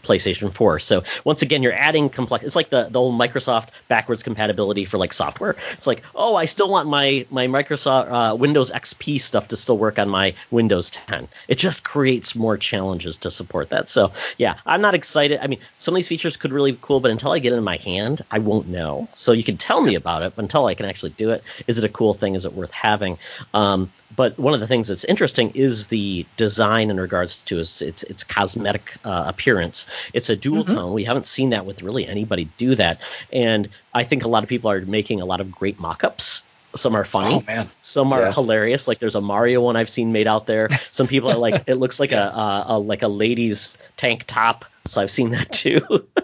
PlayStation 0.02 0.52
4. 0.52 0.80
So 0.80 1.04
once 1.26 1.42
again, 1.42 1.62
you're 1.64 1.74
adding 1.74 2.10
complex. 2.10 2.46
It's 2.46 2.56
like 2.56 2.70
the 2.70 2.90
the 2.90 3.00
old 3.00 3.20
Microsoft 3.20 3.70
backwards 3.88 4.24
compatibility 4.24 4.86
for 4.86 4.98
like 4.98 5.14
software. 5.14 5.56
It's 5.74 5.88
like 5.88 6.04
oh, 6.16 6.36
I 6.36 6.46
still 6.46 6.70
want 6.70 6.90
my 6.90 7.26
my 7.30 7.48
Microsoft 7.48 8.12
uh, 8.12 8.36
Windows 8.36 8.72
XP 8.72 9.20
stuff 9.20 9.48
to 9.50 9.58
still 9.58 9.78
work 9.78 10.00
on 10.00 10.10
my 10.10 10.34
Windows 10.52 10.90
10. 10.92 11.28
It 11.48 11.58
just 11.58 11.84
creates 11.84 12.36
more 12.36 12.58
challenges 12.58 13.18
to 13.20 13.30
support 13.30 13.70
that. 13.70 13.90
So 13.90 14.12
yeah, 14.38 14.56
I'm 14.66 14.82
not 14.82 14.96
excited. 14.96 15.40
I 15.42 15.48
mean, 15.48 15.60
some 15.78 15.94
of 15.94 15.98
these 15.98 16.08
features 16.08 16.38
could 16.38 16.52
really 16.52 16.72
be 16.72 16.80
cool, 16.82 17.00
but 17.00 17.12
until 17.12 17.32
I 17.32 17.40
get 17.40 17.54
it 17.54 17.58
in 17.58 17.64
my 17.64 17.78
hand 17.78 17.97
hand, 17.98 18.22
I 18.32 18.40
won't 18.40 18.68
know. 18.68 19.08
So 19.16 19.32
you 19.32 19.44
can 19.44 19.58
tell 19.58 19.82
me 19.82 19.96
about 19.96 20.24
it, 20.24 20.34
but 20.36 20.44
until 20.44 20.66
I 20.66 20.76
can 20.76 20.86
actually 20.86 21.12
do 21.12 21.30
it, 21.30 21.44
is 21.68 21.78
it 21.78 21.84
a 21.84 21.90
cool 21.90 22.14
thing? 22.14 22.36
Is 22.36 22.46
it 22.46 22.54
worth 22.54 22.72
having? 22.72 23.18
Um, 23.54 23.92
but 24.16 24.38
one 24.40 24.54
of 24.54 24.60
the 24.60 24.68
things 24.68 24.88
that's 24.88 25.04
interesting 25.06 25.52
is 25.54 25.88
the 25.88 26.26
design 26.38 26.90
in 26.90 27.00
regards 27.00 27.44
to 27.44 27.60
its 27.60 27.82
its, 27.82 28.04
its 28.04 28.24
cosmetic 28.24 28.96
uh, 29.06 29.26
appearance. 29.28 29.88
It's 30.14 30.30
a 30.30 30.36
dual 30.36 30.64
mm-hmm. 30.64 30.76
tone. 30.76 30.94
We 30.94 31.04
haven't 31.04 31.28
seen 31.28 31.50
that 31.52 31.66
with 31.66 31.84
really 31.84 32.08
anybody 32.08 32.50
do 32.58 32.76
that, 32.76 33.00
and 33.34 33.70
I 33.94 34.04
think 34.04 34.24
a 34.24 34.28
lot 34.28 34.44
of 34.44 34.50
people 34.50 34.70
are 34.72 34.82
making 34.82 35.22
a 35.22 35.26
lot 35.26 35.42
of 35.42 35.52
great 35.52 35.80
mock-ups 35.80 36.44
some 36.76 36.96
are 36.96 37.06
funny. 37.06 37.44
Oh, 37.50 37.68
some 37.82 38.14
are 38.14 38.22
yeah. 38.22 38.32
hilarious. 38.32 38.88
Like 38.88 39.00
there's 39.00 39.16
a 39.16 39.22
Mario 39.22 39.62
one 39.62 39.76
I've 39.76 39.90
seen 39.90 40.12
made 40.12 40.28
out 40.28 40.46
there. 40.46 40.70
Some 40.92 41.08
people 41.08 41.30
are 41.30 41.38
like, 41.38 41.64
it 41.68 41.76
looks 41.76 42.00
like 42.00 42.12
a, 42.12 42.28
a, 42.28 42.66
a 42.68 42.80
like 42.80 43.02
a 43.02 43.08
lady's 43.08 43.78
tank 43.98 44.26
top. 44.28 44.66
So 44.86 45.02
I've 45.02 45.12
seen 45.12 45.32
that 45.32 45.52
too. 45.52 45.82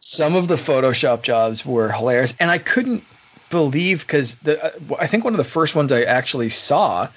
some 0.00 0.34
of 0.34 0.48
the 0.48 0.56
Photoshop 0.56 1.22
jobs 1.22 1.64
were 1.64 1.92
hilarious, 1.92 2.34
and 2.38 2.50
I 2.50 2.58
couldn't 2.58 3.04
believe 3.50 4.06
because 4.06 4.38
the 4.40 4.64
uh, 4.64 4.96
I 4.98 5.06
think 5.06 5.24
one 5.24 5.34
of 5.34 5.38
the 5.38 5.44
first 5.44 5.74
ones 5.74 5.92
I 5.92 6.02
actually 6.02 6.48
saw 6.48 7.08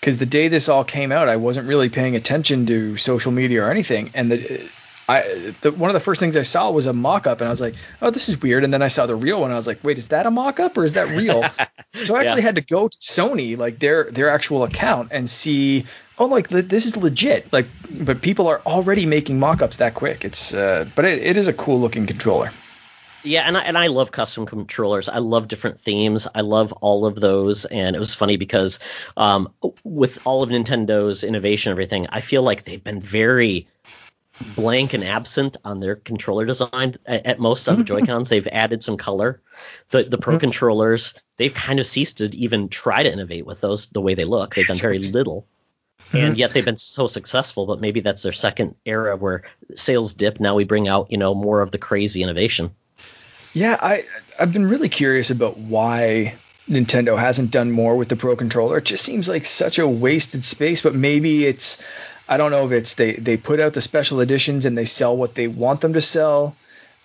because 0.00 0.18
the 0.18 0.26
day 0.26 0.48
this 0.48 0.68
all 0.68 0.84
came 0.84 1.10
out, 1.10 1.28
I 1.28 1.36
wasn't 1.36 1.66
really 1.66 1.88
paying 1.88 2.14
attention 2.14 2.66
to 2.66 2.96
social 2.96 3.32
media 3.32 3.64
or 3.64 3.70
anything, 3.70 4.10
and 4.14 4.30
the 4.30 4.68
I 5.08 5.22
the, 5.62 5.72
one 5.72 5.88
of 5.88 5.94
the 5.94 6.00
first 6.00 6.20
things 6.20 6.36
I 6.36 6.42
saw 6.42 6.70
was 6.70 6.86
a 6.86 6.92
mock-up, 6.92 7.40
and 7.40 7.48
I 7.48 7.50
was 7.50 7.60
like, 7.60 7.74
"Oh, 8.02 8.10
this 8.10 8.28
is 8.28 8.40
weird." 8.40 8.62
And 8.62 8.72
then 8.74 8.82
I 8.82 8.88
saw 8.88 9.06
the 9.06 9.16
real 9.16 9.40
one. 9.40 9.50
I 9.50 9.56
was 9.56 9.66
like, 9.66 9.82
"Wait, 9.82 9.96
is 9.96 10.08
that 10.08 10.26
a 10.26 10.30
mock-up 10.30 10.76
or 10.76 10.84
is 10.84 10.92
that 10.92 11.08
real?" 11.08 11.42
so 11.94 12.16
I 12.16 12.20
actually 12.20 12.42
yeah. 12.42 12.46
had 12.46 12.54
to 12.56 12.60
go 12.60 12.88
to 12.88 12.98
Sony, 12.98 13.56
like 13.56 13.78
their 13.78 14.04
their 14.04 14.28
actual 14.30 14.64
account, 14.64 15.08
and 15.10 15.28
see. 15.28 15.86
Oh, 16.18 16.26
like 16.26 16.48
this 16.48 16.84
is 16.84 16.96
legit. 16.96 17.52
Like, 17.52 17.66
but 18.00 18.22
people 18.22 18.48
are 18.48 18.60
already 18.66 19.06
making 19.06 19.38
mock-ups 19.38 19.76
that 19.76 19.94
quick. 19.94 20.24
It's, 20.24 20.54
uh, 20.54 20.86
but 20.94 21.04
it, 21.04 21.22
it 21.22 21.36
is 21.36 21.46
a 21.46 21.52
cool 21.52 21.80
looking 21.80 22.06
controller. 22.06 22.50
Yeah, 23.24 23.42
and 23.42 23.56
I, 23.56 23.62
and 23.62 23.76
I 23.76 23.88
love 23.88 24.12
custom 24.12 24.46
controllers. 24.46 25.08
I 25.08 25.18
love 25.18 25.48
different 25.48 25.78
themes. 25.78 26.28
I 26.34 26.40
love 26.40 26.72
all 26.74 27.04
of 27.04 27.16
those. 27.16 27.64
And 27.66 27.96
it 27.96 27.98
was 27.98 28.14
funny 28.14 28.36
because 28.36 28.78
um, 29.16 29.52
with 29.84 30.18
all 30.24 30.42
of 30.42 30.50
Nintendo's 30.50 31.24
innovation, 31.24 31.70
everything, 31.70 32.06
I 32.10 32.20
feel 32.20 32.42
like 32.42 32.64
they've 32.64 32.82
been 32.82 33.00
very 33.00 33.66
blank 34.54 34.92
and 34.92 35.02
absent 35.02 35.56
on 35.64 35.80
their 35.80 35.96
controller 35.96 36.46
design. 36.46 36.94
At 37.06 37.40
most 37.40 37.68
on 37.68 37.78
the 37.78 37.84
Joy 37.92 38.02
Cons, 38.02 38.28
they've 38.28 38.48
added 38.48 38.82
some 38.82 38.96
color. 38.96 39.40
The 39.90 40.04
the 40.04 40.18
Pro 40.18 40.34
mm-hmm. 40.34 40.40
controllers, 40.40 41.14
they've 41.36 41.54
kind 41.54 41.80
of 41.80 41.86
ceased 41.86 42.18
to 42.18 42.34
even 42.36 42.68
try 42.68 43.02
to 43.02 43.12
innovate 43.12 43.46
with 43.46 43.60
those 43.60 43.86
the 43.88 44.00
way 44.00 44.14
they 44.14 44.24
look. 44.24 44.54
They've 44.54 44.66
done 44.66 44.76
very 44.76 44.98
little. 44.98 45.46
And 46.12 46.32
mm-hmm. 46.32 46.34
yet 46.38 46.52
they've 46.52 46.64
been 46.64 46.76
so 46.76 47.06
successful, 47.06 47.66
but 47.66 47.80
maybe 47.80 48.00
that's 48.00 48.22
their 48.22 48.32
second 48.32 48.74
era 48.86 49.16
where 49.16 49.42
sales 49.74 50.14
dip. 50.14 50.40
Now 50.40 50.54
we 50.54 50.64
bring 50.64 50.88
out, 50.88 51.10
you 51.10 51.18
know, 51.18 51.34
more 51.34 51.60
of 51.60 51.70
the 51.70 51.78
crazy 51.78 52.22
innovation. 52.22 52.70
Yeah, 53.52 53.76
I 53.80 54.04
I've 54.38 54.52
been 54.52 54.68
really 54.68 54.88
curious 54.88 55.30
about 55.30 55.58
why 55.58 56.34
Nintendo 56.68 57.18
hasn't 57.18 57.50
done 57.50 57.70
more 57.70 57.96
with 57.96 58.08
the 58.08 58.16
Pro 58.16 58.36
controller. 58.36 58.78
It 58.78 58.84
just 58.84 59.04
seems 59.04 59.28
like 59.28 59.44
such 59.44 59.78
a 59.78 59.88
wasted 59.88 60.44
space, 60.44 60.82
but 60.82 60.94
maybe 60.94 61.46
it's 61.46 61.82
I 62.28 62.36
don't 62.36 62.50
know 62.50 62.64
if 62.64 62.72
it's 62.72 62.94
they 62.94 63.12
they 63.14 63.36
put 63.36 63.60
out 63.60 63.72
the 63.72 63.80
special 63.80 64.20
editions 64.20 64.64
and 64.64 64.76
they 64.76 64.84
sell 64.84 65.16
what 65.16 65.34
they 65.34 65.48
want 65.48 65.80
them 65.80 65.92
to 65.94 66.00
sell. 66.00 66.56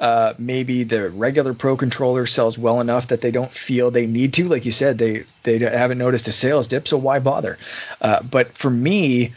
Uh, 0.03 0.33
maybe 0.37 0.83
the 0.83 1.09
regular 1.11 1.53
Pro 1.53 1.77
controller 1.77 2.25
sells 2.25 2.57
well 2.57 2.81
enough 2.81 3.07
that 3.07 3.21
they 3.21 3.31
don't 3.31 3.53
feel 3.53 3.89
they 3.89 4.05
need 4.05 4.33
to. 4.33 4.49
Like 4.49 4.65
you 4.65 4.71
said, 4.71 4.97
they 4.97 5.23
they 5.43 5.59
haven't 5.59 5.97
noticed 5.97 6.27
a 6.27 6.33
sales 6.33 6.67
dip, 6.67 6.89
so 6.89 6.97
why 6.97 7.19
bother? 7.19 7.57
Uh, 8.01 8.21
but 8.21 8.51
for 8.51 8.69
me, 8.69 9.33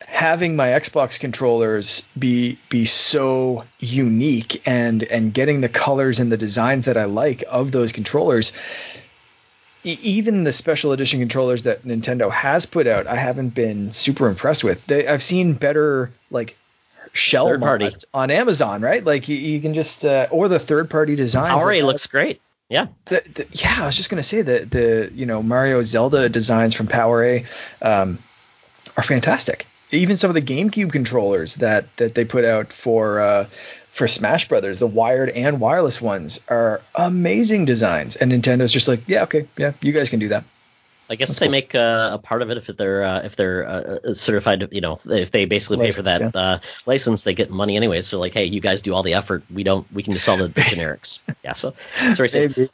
having 0.00 0.56
my 0.56 0.68
Xbox 0.68 1.20
controllers 1.20 2.08
be 2.18 2.58
be 2.70 2.86
so 2.86 3.64
unique 3.80 4.62
and 4.66 5.02
and 5.02 5.34
getting 5.34 5.60
the 5.60 5.68
colors 5.68 6.18
and 6.18 6.32
the 6.32 6.38
designs 6.38 6.86
that 6.86 6.96
I 6.96 7.04
like 7.04 7.44
of 7.46 7.72
those 7.72 7.92
controllers 7.92 8.54
even 9.84 10.42
the 10.42 10.52
special 10.52 10.90
edition 10.90 11.20
controllers 11.20 11.62
that 11.62 11.84
Nintendo 11.84 12.28
has 12.32 12.66
put 12.66 12.88
out, 12.88 13.06
I 13.06 13.14
haven't 13.14 13.50
been 13.50 13.92
super 13.92 14.26
impressed 14.26 14.64
with. 14.64 14.84
They, 14.86 15.06
I've 15.06 15.22
seen 15.22 15.52
better 15.52 16.10
like 16.32 16.56
shell 17.16 17.46
third 17.46 17.60
party 17.60 17.90
on 18.14 18.30
Amazon, 18.30 18.82
right? 18.82 19.04
Like 19.04 19.28
you, 19.28 19.36
you 19.36 19.60
can 19.60 19.74
just 19.74 20.04
uh, 20.04 20.28
or 20.30 20.48
the 20.48 20.58
third 20.58 20.88
party 20.90 21.16
design. 21.16 21.50
Already 21.50 21.82
looks 21.82 22.06
great. 22.06 22.40
Yeah. 22.68 22.88
The, 23.06 23.22
the, 23.34 23.46
yeah, 23.52 23.76
I 23.82 23.86
was 23.86 23.96
just 23.96 24.10
gonna 24.10 24.22
say 24.22 24.42
that 24.42 24.70
the 24.70 25.10
you 25.14 25.26
know 25.26 25.42
Mario 25.42 25.82
Zelda 25.82 26.28
designs 26.28 26.74
from 26.74 26.86
PowerA 26.86 27.46
um, 27.82 28.18
are 28.96 29.02
fantastic. 29.02 29.66
Even 29.92 30.16
some 30.16 30.30
of 30.30 30.34
the 30.34 30.42
GameCube 30.42 30.92
controllers 30.92 31.56
that 31.56 31.96
that 31.96 32.14
they 32.14 32.24
put 32.24 32.44
out 32.44 32.72
for 32.72 33.20
uh, 33.20 33.44
for 33.90 34.08
Smash 34.08 34.48
Brothers, 34.48 34.78
the 34.78 34.86
wired 34.86 35.30
and 35.30 35.60
wireless 35.60 36.02
ones 36.02 36.40
are 36.48 36.82
amazing 36.96 37.64
designs, 37.64 38.16
and 38.16 38.32
Nintendo's 38.32 38.72
just 38.72 38.88
like, 38.88 39.00
yeah, 39.06 39.22
okay, 39.22 39.46
yeah, 39.56 39.72
you 39.80 39.92
guys 39.92 40.10
can 40.10 40.18
do 40.18 40.28
that. 40.28 40.44
I 41.08 41.14
guess 41.14 41.28
That's 41.28 41.38
they 41.40 41.46
cool. 41.46 41.52
make 41.52 41.74
uh, 41.74 42.10
a 42.12 42.18
part 42.18 42.42
of 42.42 42.50
it 42.50 42.56
if 42.56 42.66
they're 42.66 43.02
uh, 43.02 43.20
if 43.22 43.36
they're 43.36 43.66
uh, 43.66 43.98
uh 44.04 44.14
certified. 44.14 44.68
You 44.72 44.80
know, 44.80 44.96
if 45.06 45.30
they 45.30 45.44
basically 45.44 45.76
license, 45.76 45.96
pay 45.96 45.98
for 45.98 46.02
that 46.02 46.34
yeah. 46.34 46.40
Uh, 46.40 46.58
license, 46.86 47.22
they 47.22 47.34
get 47.34 47.50
money 47.50 47.76
anyway. 47.76 48.00
So 48.00 48.18
like, 48.18 48.34
hey, 48.34 48.44
you 48.44 48.60
guys 48.60 48.82
do 48.82 48.94
all 48.94 49.02
the 49.02 49.14
effort. 49.14 49.44
We 49.52 49.62
don't. 49.62 49.90
We 49.92 50.02
can 50.02 50.12
just 50.12 50.24
sell 50.24 50.36
the, 50.36 50.48
the 50.48 50.60
generics. 50.62 51.20
Yeah. 51.44 51.52
So 51.52 51.74
sorry. 52.14 52.68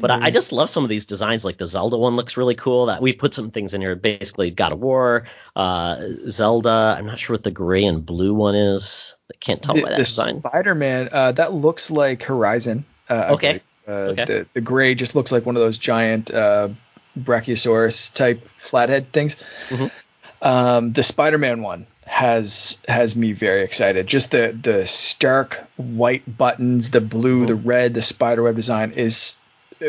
But 0.00 0.10
I, 0.12 0.26
I, 0.26 0.30
just 0.30 0.52
love 0.52 0.70
some 0.70 0.84
of 0.84 0.90
these 0.90 1.04
designs. 1.04 1.44
Like 1.44 1.58
the 1.58 1.66
Zelda 1.66 1.96
one 1.96 2.14
looks 2.14 2.36
really 2.36 2.54
cool. 2.54 2.86
That 2.86 3.02
we 3.02 3.12
put 3.12 3.34
some 3.34 3.50
things 3.50 3.74
in 3.74 3.80
here. 3.80 3.96
Basically, 3.96 4.50
God 4.50 4.72
of 4.72 4.80
War, 4.80 5.24
uh, 5.56 6.00
Zelda. 6.28 6.94
I'm 6.96 7.06
not 7.06 7.18
sure 7.18 7.34
what 7.34 7.42
the 7.42 7.50
gray 7.50 7.84
and 7.84 8.04
blue 8.04 8.34
one 8.34 8.54
is. 8.54 9.16
I 9.32 9.36
can't 9.40 9.62
tell 9.62 9.74
the, 9.74 9.82
by 9.82 9.90
that 9.90 9.96
design. 9.96 10.40
Spider 10.40 10.74
Man. 10.74 11.08
Uh, 11.10 11.32
that 11.32 11.54
looks 11.54 11.90
like 11.90 12.22
Horizon. 12.22 12.84
Uh, 13.08 13.26
okay. 13.30 13.60
Okay. 13.88 14.24
The, 14.24 14.46
the 14.52 14.60
gray 14.60 14.94
just 14.94 15.14
looks 15.14 15.32
like 15.32 15.46
one 15.46 15.56
of 15.56 15.62
those 15.62 15.78
giant 15.78 16.30
uh, 16.30 16.68
Brachiosaurus 17.24 18.12
type 18.14 18.46
flathead 18.56 19.12
things. 19.12 19.36
Mm-hmm. 19.68 19.86
Um, 20.40 20.92
the 20.92 21.02
Spider 21.02 21.38
Man 21.38 21.62
one 21.62 21.86
has 22.06 22.80
has 22.88 23.14
me 23.14 23.32
very 23.32 23.62
excited. 23.62 24.06
Just 24.06 24.30
the 24.30 24.56
the 24.60 24.86
stark 24.86 25.64
white 25.76 26.38
buttons, 26.38 26.90
the 26.90 27.00
blue, 27.00 27.38
mm-hmm. 27.38 27.46
the 27.46 27.54
red, 27.54 27.94
the 27.94 28.02
spiderweb 28.02 28.56
design 28.56 28.92
is 28.92 29.38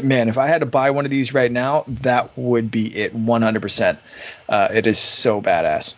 man, 0.03 0.29
if 0.29 0.37
I 0.37 0.47
had 0.47 0.59
to 0.59 0.65
buy 0.65 0.91
one 0.91 1.05
of 1.05 1.11
these 1.11 1.33
right 1.33 1.51
now, 1.51 1.83
that 1.87 2.37
would 2.37 2.69
be 2.69 2.95
it 2.95 3.15
100%. 3.15 3.97
Uh, 4.47 4.67
it 4.71 4.85
is 4.87 4.99
so 4.99 5.41
badass. 5.41 5.95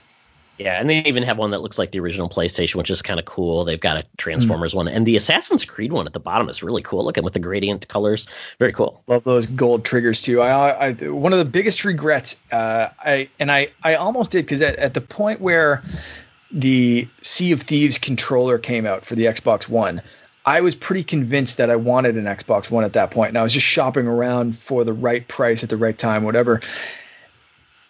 Yeah, 0.61 0.79
and 0.79 0.87
they 0.87 0.99
even 0.99 1.23
have 1.23 1.39
one 1.39 1.49
that 1.51 1.61
looks 1.61 1.79
like 1.79 1.91
the 1.91 1.99
original 1.99 2.29
PlayStation, 2.29 2.75
which 2.75 2.91
is 2.91 3.01
kind 3.01 3.19
of 3.19 3.25
cool. 3.25 3.65
They've 3.65 3.79
got 3.79 3.97
a 3.97 4.05
Transformers 4.17 4.73
mm. 4.73 4.77
one, 4.77 4.87
and 4.87 5.07
the 5.07 5.15
Assassin's 5.15 5.65
Creed 5.65 5.91
one 5.91 6.05
at 6.05 6.13
the 6.13 6.19
bottom 6.19 6.49
is 6.49 6.61
really 6.61 6.83
cool 6.83 7.03
looking 7.03 7.23
with 7.23 7.33
the 7.33 7.39
gradient 7.39 7.87
colors. 7.87 8.27
Very 8.59 8.71
cool. 8.71 9.01
Love 9.07 9.23
those 9.23 9.47
gold 9.47 9.83
triggers 9.83 10.21
too. 10.21 10.41
I, 10.41 10.89
I 10.89 10.91
one 11.09 11.33
of 11.33 11.39
the 11.39 11.45
biggest 11.45 11.83
regrets, 11.83 12.39
uh, 12.51 12.89
I 12.99 13.27
and 13.39 13.51
I, 13.51 13.69
I 13.83 13.95
almost 13.95 14.31
did 14.31 14.45
because 14.45 14.61
at, 14.61 14.75
at 14.75 14.93
the 14.93 15.01
point 15.01 15.41
where 15.41 15.81
the 16.51 17.07
Sea 17.21 17.51
of 17.51 17.61
Thieves 17.61 17.97
controller 17.97 18.59
came 18.59 18.85
out 18.85 19.03
for 19.03 19.15
the 19.15 19.25
Xbox 19.25 19.67
One, 19.67 19.99
I 20.45 20.61
was 20.61 20.75
pretty 20.75 21.03
convinced 21.03 21.57
that 21.57 21.71
I 21.71 21.75
wanted 21.75 22.17
an 22.17 22.25
Xbox 22.25 22.69
One 22.69 22.83
at 22.83 22.93
that 22.93 23.09
point, 23.09 23.29
and 23.29 23.37
I 23.37 23.43
was 23.43 23.53
just 23.53 23.65
shopping 23.65 24.05
around 24.05 24.55
for 24.55 24.83
the 24.83 24.93
right 24.93 25.27
price 25.27 25.63
at 25.63 25.69
the 25.69 25.77
right 25.77 25.97
time, 25.97 26.23
whatever. 26.23 26.61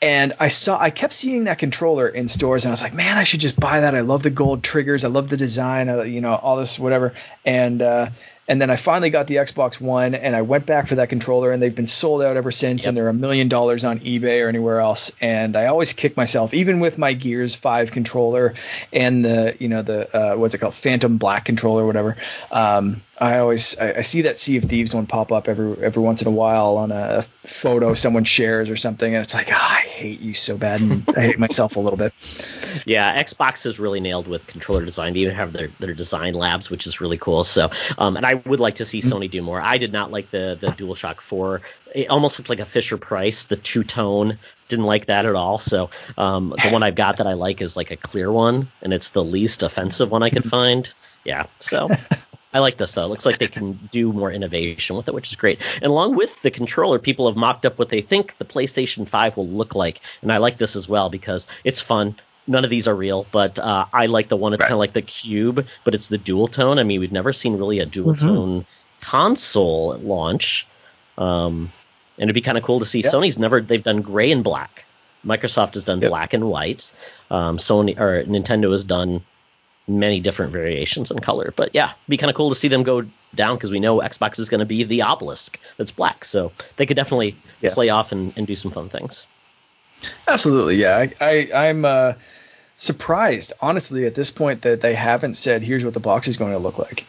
And 0.01 0.33
I 0.39 0.47
saw, 0.47 0.79
I 0.79 0.89
kept 0.89 1.13
seeing 1.13 1.43
that 1.43 1.59
controller 1.59 2.09
in 2.09 2.27
stores, 2.27 2.65
and 2.65 2.71
I 2.71 2.73
was 2.73 2.81
like, 2.81 2.93
man, 2.93 3.17
I 3.17 3.23
should 3.23 3.39
just 3.39 3.59
buy 3.59 3.81
that. 3.81 3.93
I 3.93 4.01
love 4.01 4.23
the 4.23 4.31
gold 4.31 4.63
triggers, 4.63 5.03
I 5.03 5.09
love 5.09 5.29
the 5.29 5.37
design, 5.37 5.89
I, 5.89 6.03
you 6.03 6.21
know, 6.21 6.33
all 6.33 6.57
this 6.57 6.79
whatever. 6.79 7.13
And 7.45 7.81
uh, 7.83 8.09
and 8.51 8.59
then 8.59 8.69
I 8.69 8.75
finally 8.75 9.09
got 9.09 9.27
the 9.27 9.37
Xbox 9.37 9.79
One 9.79 10.13
and 10.13 10.35
I 10.35 10.41
went 10.41 10.65
back 10.65 10.85
for 10.85 10.95
that 10.95 11.07
controller 11.07 11.53
and 11.53 11.63
they've 11.63 11.73
been 11.73 11.87
sold 11.87 12.21
out 12.21 12.35
ever 12.35 12.51
since. 12.51 12.81
Yep. 12.81 12.89
And 12.89 12.97
they're 12.97 13.07
a 13.07 13.13
million 13.13 13.47
dollars 13.47 13.85
on 13.85 14.01
eBay 14.01 14.43
or 14.43 14.49
anywhere 14.49 14.81
else. 14.81 15.09
And 15.21 15.55
I 15.55 15.67
always 15.67 15.93
kick 15.93 16.17
myself, 16.17 16.53
even 16.53 16.81
with 16.81 16.97
my 16.97 17.13
Gears 17.13 17.55
5 17.55 17.93
controller 17.93 18.53
and 18.91 19.23
the, 19.23 19.55
you 19.59 19.69
know, 19.69 19.81
the, 19.81 20.13
uh, 20.13 20.35
what's 20.35 20.53
it 20.53 20.57
called? 20.57 20.73
Phantom 20.73 21.17
Black 21.17 21.45
controller, 21.45 21.85
whatever. 21.85 22.17
Um, 22.51 23.01
I 23.21 23.37
always 23.37 23.77
I, 23.79 23.97
I, 23.97 24.01
see 24.01 24.23
that 24.23 24.39
Sea 24.39 24.57
of 24.57 24.63
Thieves 24.63 24.95
one 24.95 25.05
pop 25.05 25.31
up 25.31 25.47
every 25.47 25.77
every 25.83 26.01
once 26.01 26.23
in 26.23 26.27
a 26.27 26.31
while 26.31 26.75
on 26.75 26.91
a 26.91 27.21
photo 27.45 27.93
someone 27.93 28.23
shares 28.23 28.67
or 28.67 28.75
something, 28.75 29.13
and 29.13 29.23
it's 29.23 29.35
like, 29.35 29.47
oh, 29.51 29.55
I 29.55 29.81
hate 29.81 30.19
you 30.21 30.33
so 30.33 30.57
bad, 30.57 30.81
and 30.81 31.03
I 31.15 31.21
hate 31.27 31.39
myself 31.39 31.75
a 31.75 31.79
little 31.79 31.97
bit. 31.97 32.13
Yeah, 32.85 33.21
Xbox 33.21 33.65
is 33.65 33.79
really 33.79 33.99
nailed 33.99 34.27
with 34.27 34.47
controller 34.47 34.85
design. 34.85 35.13
They 35.13 35.19
even 35.19 35.35
have 35.35 35.51
their, 35.51 35.67
their 35.79 35.93
design 35.93 36.33
labs, 36.33 36.71
which 36.71 36.87
is 36.87 37.01
really 37.01 37.17
cool. 37.17 37.43
So, 37.43 37.69
um, 37.97 38.15
and 38.15 38.25
I 38.25 38.40
would 38.45 38.59
like 38.59 38.75
to 38.75 38.85
see 38.85 38.99
mm-hmm. 38.99 39.17
Sony 39.17 39.29
do 39.29 39.41
more. 39.41 39.61
I 39.61 39.77
did 39.77 39.91
not 39.91 40.11
like 40.11 40.31
the 40.31 40.57
the 40.59 40.67
DualShock 40.67 41.21
Four. 41.21 41.61
It 41.93 42.09
almost 42.09 42.39
looked 42.39 42.49
like 42.49 42.59
a 42.59 42.65
Fisher 42.65 42.97
Price, 42.97 43.45
the 43.45 43.57
two 43.57 43.83
tone. 43.83 44.37
Didn't 44.67 44.85
like 44.85 45.07
that 45.07 45.25
at 45.25 45.35
all. 45.35 45.59
So, 45.59 45.89
um, 46.17 46.55
the 46.63 46.69
one 46.69 46.81
I've 46.81 46.95
got 46.95 47.17
that 47.17 47.27
I 47.27 47.33
like 47.33 47.61
is 47.61 47.75
like 47.75 47.91
a 47.91 47.97
clear 47.97 48.31
one, 48.31 48.71
and 48.81 48.93
it's 48.93 49.09
the 49.09 49.23
least 49.23 49.63
offensive 49.63 50.11
one 50.11 50.23
I 50.23 50.29
could 50.29 50.43
mm-hmm. 50.43 50.49
find. 50.49 50.93
Yeah, 51.25 51.47
so. 51.59 51.89
I 52.53 52.59
like 52.59 52.77
this 52.77 52.93
though. 52.93 53.05
It 53.05 53.07
looks 53.07 53.25
like 53.25 53.37
they 53.37 53.47
can 53.47 53.79
do 53.91 54.11
more 54.11 54.29
innovation 54.29 54.97
with 54.97 55.07
it, 55.07 55.13
which 55.13 55.29
is 55.29 55.37
great. 55.37 55.61
And 55.75 55.85
along 55.85 56.17
with 56.17 56.41
the 56.41 56.51
controller, 56.51 56.99
people 56.99 57.27
have 57.27 57.37
mocked 57.37 57.65
up 57.65 57.79
what 57.79 57.89
they 57.89 58.01
think 58.01 58.37
the 58.37 58.45
PlayStation 58.45 59.07
5 59.07 59.37
will 59.37 59.47
look 59.47 59.73
like. 59.73 60.01
And 60.21 60.33
I 60.33 60.37
like 60.37 60.57
this 60.57 60.75
as 60.75 60.89
well 60.89 61.09
because 61.09 61.47
it's 61.63 61.79
fun. 61.79 62.15
None 62.51 62.63
of 62.63 62.69
these 62.69 62.87
are 62.87 62.95
real, 62.95 63.25
but 63.31 63.57
uh, 63.57 63.85
I 63.93 64.05
like 64.05 64.27
the 64.27 64.37
one. 64.37 64.53
It's 64.53 64.61
right. 64.61 64.67
kind 64.67 64.73
of 64.73 64.79
like 64.79 64.93
the 64.93 65.01
cube, 65.01 65.65
but 65.83 65.95
it's 65.95 66.09
the 66.09 66.17
dual 66.17 66.47
tone. 66.47 66.77
I 66.77 66.83
mean, 66.83 66.99
we've 66.99 67.11
never 67.11 67.33
seen 67.33 67.57
really 67.57 67.79
a 67.79 67.85
dual 67.85 68.13
mm-hmm. 68.13 68.27
tone 68.27 68.65
console 68.99 69.93
at 69.93 70.03
launch, 70.03 70.67
um, 71.17 71.71
and 72.17 72.29
it'd 72.29 72.35
be 72.35 72.41
kind 72.41 72.57
of 72.57 72.63
cool 72.63 72.79
to 72.79 72.85
see. 72.85 73.01
Yep. 73.01 73.13
Sony's 73.13 73.39
never 73.39 73.61
they've 73.61 73.83
done 73.83 74.01
gray 74.01 74.31
and 74.31 74.43
black. 74.43 74.85
Microsoft 75.25 75.75
has 75.75 75.83
done 75.83 76.01
yep. 76.01 76.09
black 76.09 76.33
and 76.33 76.49
whites. 76.49 76.93
Um, 77.31 77.57
Sony 77.57 77.97
or 77.99 78.23
Nintendo 78.25 78.71
has 78.71 78.83
done 78.83 79.21
many 79.87 80.19
different 80.19 80.51
variations 80.51 81.11
in 81.11 81.19
color. 81.19 81.53
But 81.55 81.69
yeah, 81.73 81.93
be 82.07 82.17
kind 82.17 82.29
of 82.29 82.35
cool 82.35 82.49
to 82.49 82.55
see 82.55 82.67
them 82.67 82.83
go 82.83 83.05
down 83.35 83.55
because 83.55 83.71
we 83.71 83.79
know 83.79 83.99
Xbox 83.99 84.39
is 84.39 84.49
going 84.49 84.59
to 84.59 84.65
be 84.65 84.83
the 84.83 85.01
obelisk 85.01 85.59
that's 85.77 85.91
black. 85.91 86.25
So 86.25 86.51
they 86.77 86.85
could 86.85 86.97
definitely 86.97 87.35
yeah. 87.61 87.73
play 87.73 87.89
off 87.89 88.11
and, 88.11 88.33
and 88.37 88.45
do 88.45 88.55
some 88.55 88.71
fun 88.71 88.89
things. 88.89 89.25
Absolutely, 90.27 90.75
yeah. 90.77 91.07
I, 91.19 91.49
I 91.53 91.65
am 91.67 91.85
uh, 91.85 92.13
surprised, 92.81 93.53
honestly, 93.61 94.05
at 94.05 94.15
this 94.15 94.31
point 94.31 94.61
that 94.63 94.81
they 94.81 94.93
haven't 94.93 95.35
said, 95.35 95.63
"Here's 95.63 95.85
what 95.85 95.93
the 95.93 95.99
box 95.99 96.27
is 96.27 96.37
going 96.37 96.51
to 96.51 96.59
look 96.59 96.77
like." 96.77 97.05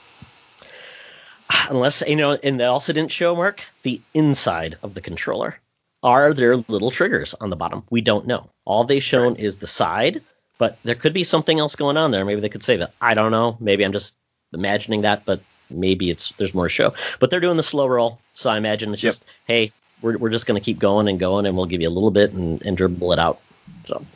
Unless 1.69 2.03
you 2.07 2.17
know, 2.17 2.39
and 2.43 2.61
they 2.61 2.65
also 2.65 2.93
didn't 2.93 3.13
show 3.13 3.35
Mark 3.35 3.63
the 3.83 4.01
inside 4.15 4.77
of 4.83 4.95
the 4.95 5.01
controller. 5.01 5.59
Are 6.03 6.35
there 6.35 6.57
little 6.57 6.91
triggers 6.91 7.35
on 7.35 7.51
the 7.51 7.57
bottom? 7.57 7.85
We 7.91 8.01
don't 8.01 8.27
know. 8.27 8.51
All 8.65 8.83
they've 8.83 9.03
shown 9.03 9.35
right. 9.35 9.41
is 9.41 9.59
the 9.59 9.69
side 9.69 10.21
but 10.63 10.79
there 10.85 10.95
could 10.95 11.13
be 11.13 11.25
something 11.25 11.59
else 11.59 11.75
going 11.75 11.97
on 11.97 12.13
there. 12.13 12.25
Maybe 12.25 12.41
they 12.41 12.49
could 12.49 12.63
say 12.63 12.77
that. 12.77 12.93
I 13.01 13.15
don't 13.15 13.33
know. 13.33 13.57
Maybe 13.59 13.85
I'm 13.85 13.93
just 13.93 14.15
imagining 14.53 15.01
that, 15.03 15.25
but 15.25 15.41
maybe 15.71 16.09
it's 16.09 16.31
there's 16.37 16.55
more 16.55 16.69
show. 16.69 16.95
But 17.19 17.31
they're 17.31 17.41
doing 17.41 17.57
the 17.57 17.65
slow 17.65 17.89
roll, 17.89 18.21
so 18.35 18.49
I 18.49 18.59
imagine 18.59 18.93
it's 18.93 19.03
yep. 19.03 19.15
just 19.15 19.25
hey, 19.49 19.73
we're 20.03 20.19
we're 20.19 20.31
just 20.31 20.47
going 20.47 20.61
to 20.61 20.65
keep 20.65 20.79
going 20.79 21.09
and 21.09 21.19
going, 21.19 21.47
and 21.47 21.57
we'll 21.57 21.67
give 21.67 21.83
you 21.83 21.89
a 21.89 21.91
little 21.91 22.13
bit 22.13 22.33
and, 22.33 22.65
and 22.65 22.77
dribble 22.77 23.13
it 23.13 23.19
out. 23.19 23.41
So 23.83 24.07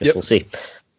guess 0.00 0.06
yep. 0.06 0.14
we'll 0.14 0.22
see. 0.22 0.46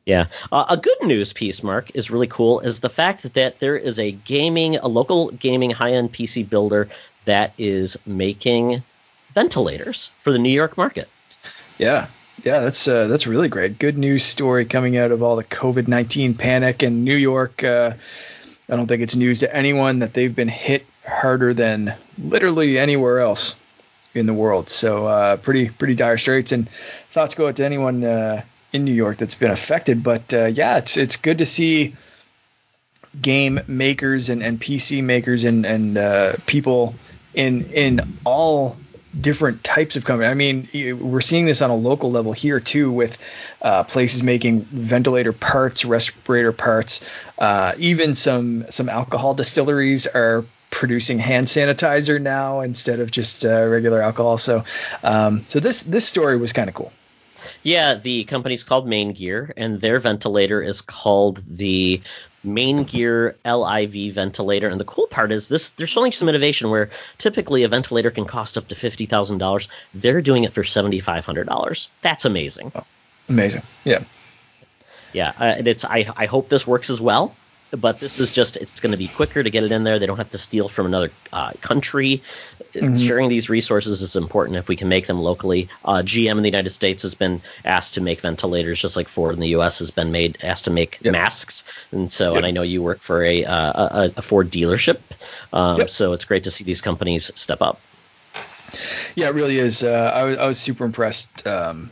Yeah, 0.06 0.26
uh, 0.52 0.66
a 0.70 0.78
good 0.78 0.98
news 1.04 1.32
piece, 1.32 1.62
Mark, 1.62 1.92
is 1.94 2.10
really 2.10 2.28
cool. 2.28 2.60
Is 2.62 2.80
the 2.80 2.90
fact 2.90 3.22
that, 3.22 3.36
that 3.36 3.60
there 3.60 3.78
is 3.78 4.00
a 4.00 4.12
gaming, 4.12 4.78
a 4.78 4.88
local 4.88 5.30
gaming 5.32 5.70
high 5.70 5.92
end 5.92 6.12
PC 6.12 6.50
builder 6.50 6.90
that 7.26 7.54
is 7.58 7.98
making 8.06 8.82
ventilators 9.34 10.12
for 10.20 10.32
the 10.32 10.40
New 10.40 10.50
York 10.50 10.76
market. 10.76 11.08
Yeah, 11.78 12.08
yeah, 12.44 12.60
that's 12.60 12.88
uh, 12.88 13.08
that's 13.08 13.28
really 13.28 13.48
great. 13.48 13.80
Good 13.80 13.98
news 13.98 14.24
story 14.24 14.66
coming 14.66 14.98
out 14.98 15.12
of 15.12 15.22
all 15.22 15.36
the 15.36 15.44
COVID 15.44 15.88
nineteen 15.88 16.34
panic 16.34 16.82
in 16.82 17.04
New 17.04 17.16
York. 17.16 17.64
Uh, 17.64 17.94
I 18.70 18.76
don't 18.76 18.88
think 18.88 19.02
it's 19.02 19.16
news 19.16 19.40
to 19.42 19.56
anyone 19.56 20.00
that 20.00 20.14
they've 20.14 20.36
been 20.36 20.48
hit 20.48 20.86
harder 21.06 21.54
than 21.54 21.94
literally 22.18 22.80
anywhere 22.80 23.20
else 23.20 23.60
in 24.14 24.26
the 24.26 24.34
world. 24.34 24.70
So 24.70 25.08
uh, 25.08 25.38
pretty 25.38 25.70
pretty 25.70 25.96
dire 25.96 26.18
straits. 26.18 26.52
And 26.52 26.70
thoughts 26.70 27.36
go 27.36 27.48
out 27.48 27.56
to 27.58 27.66
anyone 27.66 28.04
uh, 28.04 28.42
in 28.74 28.84
New 28.86 28.94
York 28.94 29.18
that's 29.18 29.36
been 29.36 29.52
affected. 29.52 30.04
But 30.04 30.34
uh, 30.34 30.46
yeah, 30.46 30.78
it's 30.78 30.98
it's 30.98 31.16
good 31.16 31.38
to 31.40 31.46
see 31.46 31.96
game 33.22 33.60
makers 33.68 34.30
and, 34.30 34.42
and 34.42 34.60
PC 34.60 35.04
makers 35.04 35.44
and 35.44 35.66
and 35.66 35.98
uh, 35.98 36.34
people 36.46 36.96
in 37.34 37.66
in 37.72 38.02
all 38.26 38.78
different 39.20 39.64
types 39.64 39.96
of 39.96 40.06
company. 40.06 40.30
I 40.30 40.34
mean, 40.34 40.68
we're 41.02 41.22
seeing 41.22 41.46
this 41.46 41.62
on 41.62 41.70
a 41.70 41.76
local 41.76 42.12
level 42.12 42.32
here 42.32 42.60
too, 42.60 42.92
with 42.92 43.18
uh, 43.62 43.84
places 43.84 44.24
making 44.24 44.62
ventilator 44.62 45.34
parts, 45.34 45.84
respirator 45.84 46.54
parts. 46.54 47.10
Uh, 47.38 47.74
even 47.78 48.14
some 48.16 48.66
some 48.70 48.88
alcohol 48.88 49.34
distilleries 49.34 50.08
are 50.08 50.46
producing 50.70 51.20
hand 51.20 51.48
sanitizer 51.48 52.22
now 52.22 52.62
instead 52.62 53.02
of 53.02 53.12
just 53.12 53.44
uh, 53.46 53.68
regular 53.68 54.02
alcohol. 54.02 54.38
So, 54.38 54.64
um, 55.04 55.44
so 55.48 55.60
this 55.60 55.84
this 55.84 56.08
story 56.08 56.38
was 56.38 56.54
kind 56.54 56.70
of 56.70 56.76
cool. 56.76 56.92
Yeah, 57.64 57.94
the 57.94 58.24
company's 58.26 58.64
called 58.64 58.88
Maingear, 58.88 59.52
and 59.56 59.82
their 59.82 60.00
ventilator 60.00 60.62
is 60.62 60.82
called 60.82 61.38
the 61.48 62.02
Maingear 62.46 63.36
LIV 63.46 64.16
ventilator. 64.16 64.68
And 64.68 64.80
the 64.80 64.86
cool 64.86 65.08
part 65.08 65.32
is 65.32 65.48
this 65.48 65.70
they're 65.72 65.86
showing 65.86 66.12
some 66.12 66.28
innovation 66.28 66.72
where 66.72 66.90
typically 67.20 67.64
a 67.64 67.68
ventilator 67.68 68.10
can 68.10 68.26
cost 68.26 68.58
up 68.58 68.68
to 68.70 68.76
fifty 68.76 69.06
thousand 69.06 69.38
dollars. 69.38 69.68
They're 69.94 70.22
doing 70.22 70.44
it 70.44 70.54
for 70.54 70.64
seventy 70.64 71.00
five 71.00 71.26
hundred 71.26 71.48
dollars. 71.48 71.90
That's 72.02 72.26
amazing. 72.26 72.72
Oh, 72.74 72.84
amazing. 73.30 73.62
Yeah. 73.84 74.04
Yeah. 75.14 75.34
Uh, 75.40 75.56
and 75.58 75.68
it's 75.68 75.86
I 75.86 76.12
I 76.18 76.26
hope 76.26 76.50
this 76.50 76.66
works 76.66 76.90
as 76.90 77.00
well 77.00 77.36
but 77.78 78.00
this 78.00 78.20
is 78.20 78.32
just 78.32 78.58
it's 78.58 78.80
going 78.80 78.92
to 78.92 78.98
be 78.98 79.08
quicker 79.08 79.44
to 79.44 79.50
get 79.50 79.64
it 79.64 79.72
in 79.72 79.84
there 79.84 79.98
they 79.98 80.06
don't 80.06 80.18
have 80.18 80.30
to 80.30 80.38
steal 80.38 80.68
from 80.68 80.86
another 80.86 81.10
uh, 81.34 81.52
country 81.62 82.22
mm-hmm. 82.74 82.96
sharing 82.96 83.30
these 83.30 83.50
resources 83.50 84.02
is 84.02 84.16
important 84.16 84.58
if 84.58 84.68
we 84.68 84.76
can 84.76 84.90
make 84.90 85.08
them 85.08 85.20
locally 85.20 85.70
uh, 85.86 86.02
gm 86.02 86.32
in 86.32 86.44
the 86.44 86.50
united 86.50 86.70
states 86.70 87.02
has 87.02 87.14
been 87.14 87.42
asked 87.66 87.94
to 87.94 88.02
make 88.02 88.22
ventilators 88.22 88.82
just 88.82 88.96
like 88.96 89.08
ford 89.08 89.34
in 89.34 89.40
the 89.40 89.50
us 89.50 89.80
has 89.80 89.92
been 89.92 90.12
made 90.12 90.38
asked 90.44 90.66
to 90.66 90.72
make 90.72 91.00
yep. 91.02 91.14
masks 91.14 91.64
and 91.92 92.12
so 92.12 92.30
yep. 92.30 92.38
and 92.38 92.46
i 92.46 92.52
know 92.52 92.62
you 92.62 92.82
work 92.82 93.02
for 93.02 93.24
a, 93.24 93.46
uh, 93.46 94.06
a, 94.08 94.14
a, 94.18 94.22
ford 94.22 94.50
dealership 94.52 95.00
um, 95.54 95.78
yep. 95.78 95.90
so 95.90 96.14
it's 96.14 96.26
great 96.26 96.44
to 96.44 96.52
see 96.52 96.64
these 96.64 96.82
companies 96.82 97.32
step 97.36 97.62
up 97.62 97.80
yeah 99.16 99.28
it 99.28 99.34
really 99.34 99.60
is 99.60 99.84
uh, 99.84 100.12
I, 100.14 100.24
was, 100.24 100.38
I 100.38 100.48
was 100.48 100.60
super 100.60 100.86
impressed 100.86 101.46
um, 101.48 101.90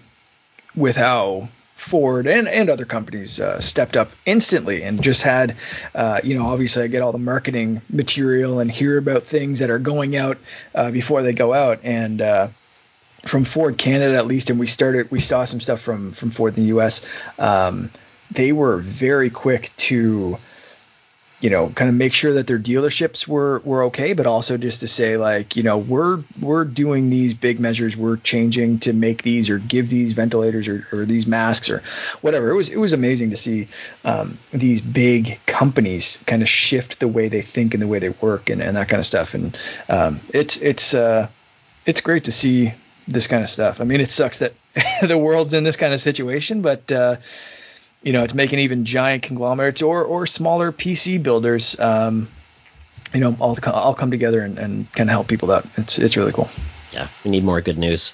with 0.75 0.95
how 0.95 1.49
Ford 1.79 2.27
and, 2.27 2.47
and 2.49 2.69
other 2.69 2.83
companies 2.83 3.39
uh, 3.39 3.57
stepped 3.59 3.95
up 3.95 4.11
instantly 4.25 4.83
and 4.83 5.01
just 5.01 5.21
had, 5.21 5.55
uh, 5.95 6.19
you 6.25 6.37
know, 6.37 6.45
obviously 6.45 6.83
I 6.83 6.87
get 6.87 7.01
all 7.01 7.13
the 7.13 7.17
marketing 7.17 7.81
material 7.89 8.59
and 8.59 8.69
hear 8.69 8.97
about 8.97 9.23
things 9.23 9.59
that 9.59 9.69
are 9.69 9.79
going 9.79 10.17
out 10.17 10.37
uh, 10.75 10.91
before 10.91 11.21
they 11.21 11.31
go 11.31 11.53
out. 11.53 11.79
And 11.81 12.21
uh, 12.21 12.49
from 13.25 13.45
Ford 13.45 13.77
Canada, 13.77 14.17
at 14.17 14.27
least, 14.27 14.49
and 14.49 14.59
we 14.59 14.67
started, 14.67 15.09
we 15.09 15.21
saw 15.21 15.45
some 15.45 15.61
stuff 15.61 15.79
from, 15.79 16.11
from 16.11 16.31
Ford 16.31 16.57
in 16.57 16.63
the 16.63 16.77
US. 16.77 17.09
Um, 17.39 17.89
they 18.29 18.51
were 18.51 18.77
very 18.79 19.29
quick 19.29 19.71
to 19.77 20.37
you 21.41 21.49
know, 21.49 21.69
kind 21.69 21.87
of 21.87 21.95
make 21.95 22.13
sure 22.13 22.33
that 22.33 22.47
their 22.47 22.59
dealerships 22.59 23.27
were 23.27 23.59
were 23.59 23.83
okay, 23.83 24.13
but 24.13 24.25
also 24.25 24.57
just 24.57 24.81
to 24.81 24.87
say 24.87 25.15
like, 25.15 25.55
you 25.55 25.63
know, 25.63 25.77
we're 25.77 26.21
we're 26.41 26.65
doing 26.65 27.09
these 27.09 27.33
big 27.33 27.59
measures, 27.59 27.95
we're 27.95 28.17
changing 28.17 28.79
to 28.79 28.91
make 28.91 29.23
these 29.23 29.49
or 29.49 29.59
give 29.59 29.89
these 29.89 30.13
ventilators 30.13 30.67
or, 30.67 30.85
or 30.91 31.05
these 31.05 31.25
masks 31.25 31.69
or 31.69 31.81
whatever. 32.21 32.49
It 32.49 32.55
was 32.55 32.69
it 32.69 32.77
was 32.77 32.91
amazing 32.91 33.29
to 33.29 33.35
see 33.37 33.67
um, 34.03 34.37
these 34.51 34.81
big 34.81 35.39
companies 35.45 36.21
kind 36.25 36.41
of 36.41 36.49
shift 36.49 36.99
the 36.99 37.07
way 37.07 37.29
they 37.29 37.41
think 37.41 37.73
and 37.73 37.81
the 37.81 37.87
way 37.87 37.99
they 37.99 38.09
work 38.09 38.49
and, 38.49 38.61
and 38.61 38.75
that 38.75 38.89
kind 38.89 38.99
of 38.99 39.05
stuff. 39.05 39.33
And 39.33 39.57
um, 39.87 40.19
it's 40.33 40.61
it's 40.61 40.93
uh, 40.93 41.27
it's 41.85 42.01
great 42.01 42.25
to 42.25 42.31
see 42.31 42.73
this 43.07 43.27
kind 43.27 43.43
of 43.43 43.49
stuff. 43.49 43.79
I 43.79 43.85
mean, 43.85 44.01
it 44.01 44.11
sucks 44.11 44.39
that 44.39 44.53
the 45.01 45.17
world's 45.17 45.53
in 45.53 45.63
this 45.63 45.77
kind 45.77 45.93
of 45.93 46.01
situation, 46.01 46.61
but 46.61 46.91
uh, 46.91 47.15
you 48.03 48.13
know, 48.13 48.23
it's 48.23 48.33
making 48.33 48.59
even 48.59 48.85
giant 48.85 49.23
conglomerates 49.23 49.81
or 49.81 50.03
or 50.03 50.25
smaller 50.25 50.71
PC 50.71 51.21
builders, 51.21 51.79
um, 51.79 52.27
you 53.13 53.19
know, 53.19 53.35
all 53.39 53.57
all 53.71 53.93
come 53.93 54.11
together 54.11 54.41
and, 54.41 54.57
and 54.57 54.91
kind 54.93 55.09
of 55.09 55.11
help 55.11 55.27
people 55.27 55.51
out. 55.51 55.65
It's 55.77 55.99
it's 55.99 56.15
really 56.15 56.31
cool. 56.31 56.49
Yeah, 56.91 57.07
we 57.23 57.31
need 57.31 57.43
more 57.43 57.61
good 57.61 57.77
news. 57.77 58.13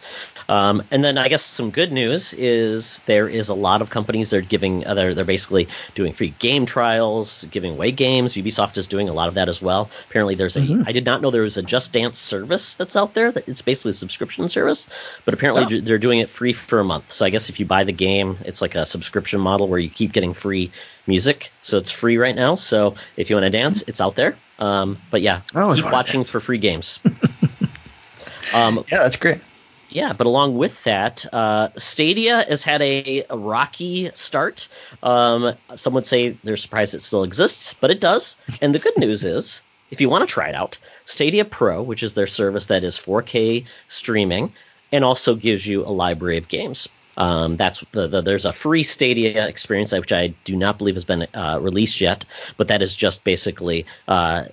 Um, 0.49 0.83
and 0.91 1.03
then 1.03 1.17
I 1.17 1.27
guess 1.27 1.43
some 1.43 1.71
good 1.71 1.91
news 1.91 2.33
is 2.33 2.99
there 3.05 3.27
is 3.27 3.49
a 3.49 3.55
lot 3.55 3.81
of 3.81 3.89
companies 3.89 4.29
that 4.29 4.37
are 4.37 4.41
giving, 4.41 4.85
uh, 4.85 4.93
they're, 4.93 5.13
they're 5.13 5.25
basically 5.25 5.67
doing 5.95 6.13
free 6.13 6.33
game 6.39 6.65
trials, 6.65 7.45
giving 7.51 7.73
away 7.73 7.91
games. 7.91 8.35
Ubisoft 8.35 8.77
is 8.77 8.87
doing 8.87 9.09
a 9.09 9.13
lot 9.13 9.27
of 9.27 9.33
that 9.33 9.49
as 9.49 9.61
well. 9.61 9.89
Apparently, 10.09 10.35
there's 10.35 10.55
a, 10.55 10.61
mm-hmm. 10.61 10.83
I 10.85 10.91
did 10.91 11.05
not 11.05 11.21
know 11.21 11.31
there 11.31 11.41
was 11.41 11.57
a 11.57 11.63
Just 11.63 11.93
Dance 11.93 12.19
service 12.19 12.75
that's 12.75 12.95
out 12.95 13.13
there. 13.13 13.31
That 13.31 13.47
it's 13.47 13.61
basically 13.61 13.91
a 13.91 13.93
subscription 13.93 14.47
service, 14.49 14.87
but 15.25 15.33
apparently 15.33 15.77
oh. 15.77 15.81
they're 15.81 15.97
doing 15.97 16.19
it 16.19 16.29
free 16.29 16.53
for 16.53 16.79
a 16.79 16.83
month. 16.83 17.11
So 17.11 17.25
I 17.25 17.29
guess 17.29 17.49
if 17.49 17.59
you 17.59 17.65
buy 17.65 17.83
the 17.83 17.91
game, 17.91 18.37
it's 18.45 18.61
like 18.61 18.75
a 18.75 18.85
subscription 18.85 19.39
model 19.39 19.67
where 19.67 19.79
you 19.79 19.89
keep 19.89 20.13
getting 20.13 20.33
free 20.33 20.71
music. 21.07 21.51
So 21.61 21.77
it's 21.77 21.91
free 21.91 22.17
right 22.17 22.35
now. 22.35 22.55
So 22.55 22.95
if 23.17 23.29
you 23.29 23.35
want 23.35 23.45
to 23.45 23.49
dance, 23.49 23.83
it's 23.87 24.01
out 24.01 24.15
there. 24.15 24.35
Um, 24.59 24.97
but 25.11 25.21
yeah, 25.21 25.41
keep 25.51 25.85
watching 25.91 26.23
for 26.23 26.39
free 26.39 26.57
games. 26.57 26.99
um, 28.53 28.85
yeah, 28.91 28.99
that's 28.99 29.17
great. 29.17 29.41
Yeah, 29.89 30.13
but 30.13 30.27
along 30.27 30.57
with 30.57 30.83
that, 30.83 31.25
uh, 31.31 31.69
Stadia 31.77 32.43
has 32.49 32.63
had 32.63 32.81
a, 32.81 33.23
a 33.29 33.37
rocky 33.37 34.09
start. 34.13 34.67
Um, 35.03 35.53
some 35.75 35.93
would 35.93 36.05
say 36.05 36.29
they're 36.43 36.57
surprised 36.57 36.93
it 36.93 37.01
still 37.01 37.23
exists, 37.23 37.73
but 37.73 37.91
it 37.91 38.01
does. 38.01 38.35
And 38.61 38.73
the 38.73 38.79
good 38.79 38.97
news 38.97 39.23
is, 39.23 39.61
if 39.91 40.01
you 40.01 40.09
want 40.09 40.27
to 40.27 40.33
try 40.33 40.49
it 40.49 40.55
out, 40.55 40.77
Stadia 41.05 41.45
Pro, 41.45 41.81
which 41.81 42.03
is 42.03 42.15
their 42.15 42.27
service 42.27 42.65
that 42.65 42.83
is 42.83 42.97
4K 42.97 43.65
streaming 43.87 44.51
and 44.91 45.05
also 45.05 45.35
gives 45.35 45.67
you 45.67 45.85
a 45.85 45.89
library 45.89 46.37
of 46.37 46.49
games. 46.49 46.89
Um, 47.17 47.55
that's 47.55 47.79
the, 47.91 48.07
the, 48.07 48.21
there's 48.21 48.45
a 48.45 48.51
free 48.51 48.83
Stadia 48.83 49.47
experience 49.47 49.93
which 49.93 50.11
I 50.11 50.27
do 50.43 50.55
not 50.55 50.77
believe 50.77 50.95
has 50.95 51.05
been 51.05 51.27
uh, 51.33 51.59
released 51.61 52.01
yet, 52.01 52.25
but 52.57 52.67
that 52.67 52.81
is 52.81 52.95
just 52.95 53.23
basically 53.23 53.85
uh, 54.07 54.45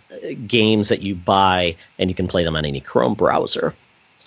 games 0.46 0.88
that 0.88 1.02
you 1.02 1.14
buy 1.14 1.74
and 1.98 2.08
you 2.08 2.14
can 2.14 2.28
play 2.28 2.44
them 2.44 2.56
on 2.56 2.64
any 2.64 2.80
Chrome 2.80 3.14
browser. 3.14 3.74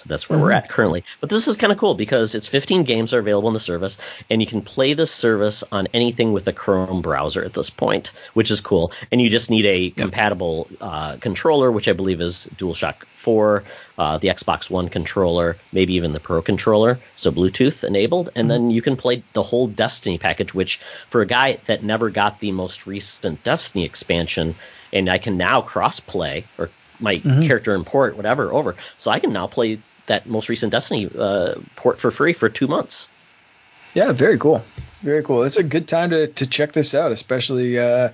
So 0.06 0.10
that's 0.10 0.30
where 0.30 0.38
mm-hmm. 0.38 0.45
we're 0.45 0.51
at 0.51 0.70
currently. 0.70 1.03
But 1.20 1.32
this 1.32 1.47
is 1.47 1.58
kind 1.58 1.74
of 1.74 1.80
cool 1.80 1.95
because 1.95 2.36
it's 2.36 2.47
15 2.47 2.84
games 2.84 3.12
are 3.12 3.18
available 3.18 3.49
in 3.49 3.56
the 3.56 3.60
service, 3.60 3.97
and 4.30 4.39
you 4.39 4.45
can 4.45 4.62
play 4.62 4.93
this 4.93 5.12
service 5.12 5.64
on 5.72 5.88
anything 5.95 6.32
with 6.32 6.47
a 6.47 6.53
Chrome 6.53 7.01
browser 7.01 7.43
at 7.43 7.56
this 7.56 7.72
point, 7.72 8.12
which 8.36 8.51
is 8.51 8.62
cool. 8.62 8.91
And 9.12 9.20
you 9.20 9.32
just 9.32 9.49
need 9.49 9.66
a 9.66 9.86
yep. 9.86 9.95
compatible 9.95 10.68
uh, 10.80 11.18
controller, 11.22 11.72
which 11.72 11.88
I 11.88 11.93
believe 11.93 12.22
is 12.22 12.47
DualShock 12.58 13.03
4, 13.16 13.64
uh, 13.97 14.18
the 14.20 14.28
Xbox 14.28 14.70
One 14.70 14.89
controller, 14.89 15.58
maybe 15.74 15.95
even 15.95 16.14
the 16.14 16.20
Pro 16.20 16.39
controller, 16.43 16.99
so 17.16 17.32
Bluetooth 17.32 17.84
enabled. 17.84 18.30
And 18.36 18.47
mm-hmm. 18.47 18.49
then 18.49 18.70
you 18.70 18.84
can 18.84 18.95
play 18.95 19.24
the 19.34 19.41
whole 19.41 19.66
Destiny 19.66 20.20
package, 20.20 20.53
which 20.53 20.78
for 21.10 21.22
a 21.22 21.26
guy 21.26 21.53
that 21.66 21.82
never 21.82 22.12
got 22.12 22.41
the 22.41 22.51
most 22.51 22.86
recent 22.86 23.43
Destiny 23.43 23.84
expansion, 23.86 24.53
and 24.93 25.10
I 25.10 25.18
can 25.18 25.36
now 25.36 25.62
cross 25.62 25.99
play 25.99 26.45
or 26.60 26.70
my 26.99 27.18
mm-hmm. 27.18 27.41
character 27.41 27.74
import 27.74 28.16
whatever 28.16 28.53
over, 28.53 28.76
so 28.97 29.10
I 29.12 29.20
can 29.20 29.34
now 29.34 29.47
play 29.47 29.80
that 30.08 30.28
most 30.28 30.49
recent 30.49 30.72
Destiny 30.72 31.10
uh, 31.18 31.56
port 31.76 31.99
for 31.99 32.12
free 32.12 32.34
for 32.34 32.49
two 32.49 32.68
months. 32.68 33.10
Yeah, 33.93 34.12
very 34.12 34.38
cool, 34.38 34.64
very 35.01 35.24
cool. 35.24 35.43
It's 35.43 35.58
a 35.58 35.64
good 35.64 35.88
time 35.88 36.10
to 36.10 36.28
to 36.28 36.45
check 36.45 36.74
this 36.74 36.93
out, 36.93 37.12
especially 37.12 37.80
uh, 37.80 38.10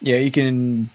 yeah, 0.00 0.16
you 0.16 0.30
can 0.30 0.90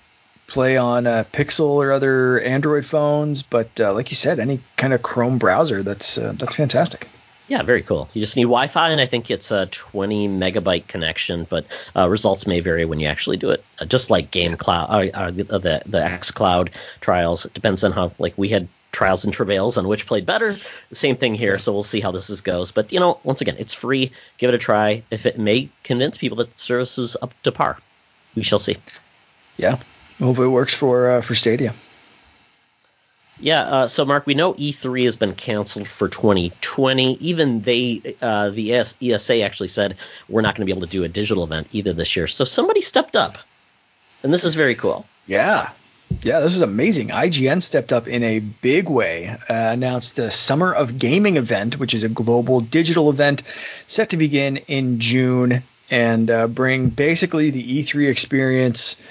play 0.50 0.78
on 0.78 1.08
a 1.08 1.26
Pixel 1.32 1.70
or 1.70 1.92
other 1.92 2.42
Android 2.42 2.86
phones, 2.86 3.42
but 3.42 3.70
uh, 3.80 3.94
like 3.94 4.10
you 4.10 4.16
said, 4.16 4.40
any 4.40 4.60
kind 4.78 4.94
of 4.94 5.04
Chrome 5.04 5.38
browser. 5.38 5.84
That's 5.84 6.18
uh, 6.18 6.34
that's 6.36 6.56
fantastic. 6.56 7.08
Yeah, 7.48 7.64
very 7.64 7.82
cool. 7.82 8.08
You 8.14 8.22
just 8.22 8.36
need 8.36 8.44
Wi-Fi, 8.44 8.90
and 8.92 9.02
I 9.02 9.08
think 9.08 9.32
it's 9.32 9.50
a 9.50 9.66
20 9.68 10.30
megabyte 10.30 10.86
connection, 10.86 11.48
but 11.50 11.66
uh, 11.96 12.08
results 12.08 12.46
may 12.46 12.60
vary 12.60 12.86
when 12.86 13.00
you 13.00 13.08
actually 13.08 13.38
do 13.38 13.50
it. 13.50 13.66
Uh, 13.82 13.86
just 13.86 14.12
like 14.12 14.30
Game 14.30 14.56
Cloud, 14.56 14.88
uh, 14.92 15.10
uh 15.18 15.32
the 15.32 15.44
the, 15.44 15.82
the 15.86 16.04
X 16.04 16.30
Cloud 16.30 16.70
trials, 17.02 17.46
it 17.46 17.54
depends 17.54 17.84
on 17.84 17.92
how. 17.92 18.12
Like 18.20 18.38
we 18.38 18.50
had 18.50 18.68
trials 18.92 19.24
and 19.24 19.34
travails 19.34 19.78
on 19.78 19.88
which 19.88 20.06
played 20.06 20.26
better. 20.26 20.54
The 20.90 20.96
same 20.96 21.16
thing 21.16 21.36
here, 21.36 21.58
so 21.58 21.72
we'll 21.72 21.84
see 21.84 22.00
how 22.00 22.12
this 22.12 22.30
is 22.30 22.42
goes. 22.42 22.72
But 22.72 22.92
you 22.92 23.00
know, 23.00 23.20
once 23.24 23.42
again, 23.42 23.56
it's 23.60 23.74
free. 23.74 24.12
Give 24.38 24.50
it 24.50 24.56
a 24.56 24.58
try. 24.58 25.04
If 25.12 25.26
it 25.26 25.38
may 25.38 25.70
convince 25.84 26.18
people 26.18 26.38
that 26.38 26.54
the 26.54 26.60
service 26.60 26.98
is 26.98 27.16
up 27.22 27.34
to 27.44 27.52
par, 27.52 27.78
we 28.36 28.44
shall 28.44 28.60
see. 28.60 28.78
Yeah, 29.58 29.78
hope 30.20 30.40
it 30.40 30.48
works 30.48 30.74
for 30.74 31.12
uh, 31.12 31.22
for 31.22 31.36
Stadia. 31.36 31.74
Yeah, 33.42 33.62
uh, 33.64 33.88
so 33.88 34.04
Mark, 34.04 34.28
we 34.28 34.34
know 34.34 34.54
E3 34.56 35.06
has 35.06 35.16
been 35.16 35.34
canceled 35.34 35.88
for 35.88 36.10
2020. 36.10 37.14
Even 37.16 37.62
they, 37.62 38.16
uh, 38.22 38.50
the 38.50 38.74
ESA 38.74 39.42
actually 39.42 39.70
said 39.70 39.96
we're 40.28 40.42
not 40.42 40.56
going 40.56 40.68
to 40.68 40.74
be 40.74 40.78
able 40.78 40.86
to 40.86 40.92
do 40.92 41.06
a 41.06 41.08
digital 41.08 41.46
event 41.46 41.68
either 41.72 41.94
this 41.94 42.18
year. 42.18 42.28
So 42.28 42.44
somebody 42.44 42.82
stepped 42.82 43.16
up, 43.16 43.38
and 44.24 44.34
this 44.34 44.44
is 44.44 44.56
very 44.56 44.76
cool. 44.76 45.06
Yeah, 45.28 45.70
yeah, 46.22 46.40
this 46.40 46.56
is 46.56 46.62
amazing. 46.62 47.10
IGN 47.10 47.62
stepped 47.62 47.94
up 47.94 48.08
in 48.08 48.24
a 48.24 48.40
big 48.40 48.90
way, 48.90 49.28
uh, 49.28 49.54
announced 49.54 50.16
the 50.16 50.30
Summer 50.30 50.74
of 50.74 51.00
Gaming 51.00 51.38
event, 51.38 51.80
which 51.80 51.94
is 51.94 52.04
a 52.04 52.10
global 52.10 52.62
digital 52.62 53.10
event 53.10 53.44
set 53.88 54.10
to 54.10 54.18
begin 54.18 54.58
in 54.68 55.00
June 55.00 55.64
and 55.90 56.30
uh, 56.30 56.48
bring 56.48 56.90
basically 56.90 57.50
the 57.50 57.82
E3 57.82 58.10
experience 58.10 59.02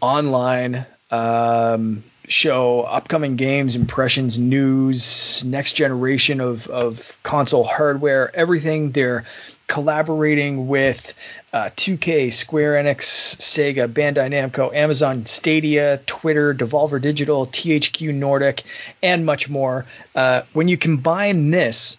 online. 0.00 0.86
Um, 1.10 2.02
show 2.28 2.82
upcoming 2.82 3.36
games, 3.36 3.76
impressions, 3.76 4.38
news, 4.38 5.44
next 5.44 5.74
generation 5.74 6.40
of, 6.40 6.66
of 6.68 7.18
console 7.22 7.64
hardware, 7.64 8.34
everything. 8.34 8.92
They're 8.92 9.24
collaborating 9.66 10.68
with 10.68 11.14
uh, 11.54 11.70
2K, 11.76 12.32
Square 12.32 12.82
Enix, 12.82 13.36
Sega, 13.36 13.86
Bandai 13.86 14.28
Namco, 14.28 14.74
Amazon 14.74 15.24
Stadia, 15.24 16.00
Twitter, 16.04 16.52
Devolver 16.52 17.00
Digital, 17.00 17.46
THQ 17.46 18.12
Nordic, 18.12 18.64
and 19.04 19.24
much 19.24 19.48
more. 19.48 19.86
Uh, 20.16 20.42
when 20.52 20.66
you 20.66 20.76
combine 20.76 21.52
this 21.52 21.96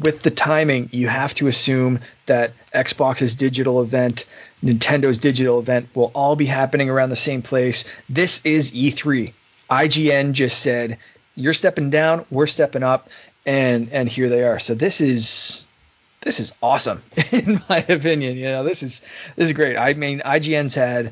with 0.00 0.22
the 0.22 0.30
timing, 0.30 0.88
you 0.92 1.06
have 1.06 1.34
to 1.34 1.46
assume 1.46 2.00
that 2.26 2.52
Xbox's 2.74 3.36
digital 3.36 3.80
event 3.80 4.24
Nintendo's 4.64 5.18
digital 5.18 5.60
event 5.60 5.88
will 5.94 6.10
all 6.14 6.34
be 6.34 6.46
happening 6.46 6.90
around 6.90 7.10
the 7.10 7.16
same 7.16 7.42
place. 7.42 7.84
This 8.08 8.44
is 8.44 8.72
E3. 8.72 9.32
IGN 9.70 10.32
just 10.32 10.58
said, 10.60 10.98
"You're 11.36 11.52
stepping 11.52 11.90
down, 11.90 12.24
we're 12.30 12.48
stepping 12.48 12.82
up," 12.82 13.08
and 13.46 13.88
and 13.92 14.08
here 14.08 14.28
they 14.28 14.42
are. 14.42 14.58
So 14.58 14.74
this 14.74 15.00
is 15.00 15.64
this 16.28 16.40
is 16.40 16.52
awesome 16.62 17.02
in 17.32 17.58
my 17.70 17.78
opinion. 17.88 18.36
You 18.36 18.44
know, 18.44 18.62
this 18.62 18.82
is 18.82 19.00
this 19.36 19.46
is 19.46 19.54
great. 19.54 19.78
I 19.78 19.94
mean, 19.94 20.20
IGN's 20.26 20.74
had 20.74 21.10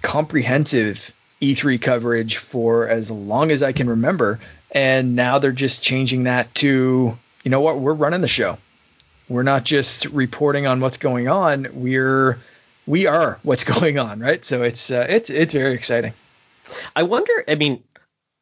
comprehensive 0.00 1.14
E3 1.42 1.78
coverage 1.78 2.38
for 2.38 2.88
as 2.88 3.10
long 3.10 3.50
as 3.50 3.62
I 3.62 3.72
can 3.72 3.90
remember, 3.90 4.40
and 4.70 5.14
now 5.14 5.38
they're 5.38 5.52
just 5.52 5.82
changing 5.82 6.24
that 6.24 6.54
to, 6.56 7.14
you 7.44 7.50
know 7.50 7.60
what, 7.60 7.80
we're 7.80 7.92
running 7.92 8.22
the 8.22 8.28
show. 8.28 8.56
We're 9.28 9.42
not 9.42 9.64
just 9.64 10.06
reporting 10.06 10.66
on 10.66 10.80
what's 10.80 10.96
going 10.96 11.28
on. 11.28 11.66
We're 11.74 12.38
we 12.86 13.04
are 13.04 13.38
what's 13.42 13.64
going 13.78 13.98
on, 13.98 14.18
right? 14.20 14.42
So 14.46 14.62
it's 14.62 14.90
uh, 14.90 15.04
it's 15.10 15.28
it's 15.28 15.52
very 15.52 15.74
exciting. 15.74 16.14
I 16.96 17.02
wonder. 17.02 17.44
I 17.46 17.56
mean, 17.56 17.84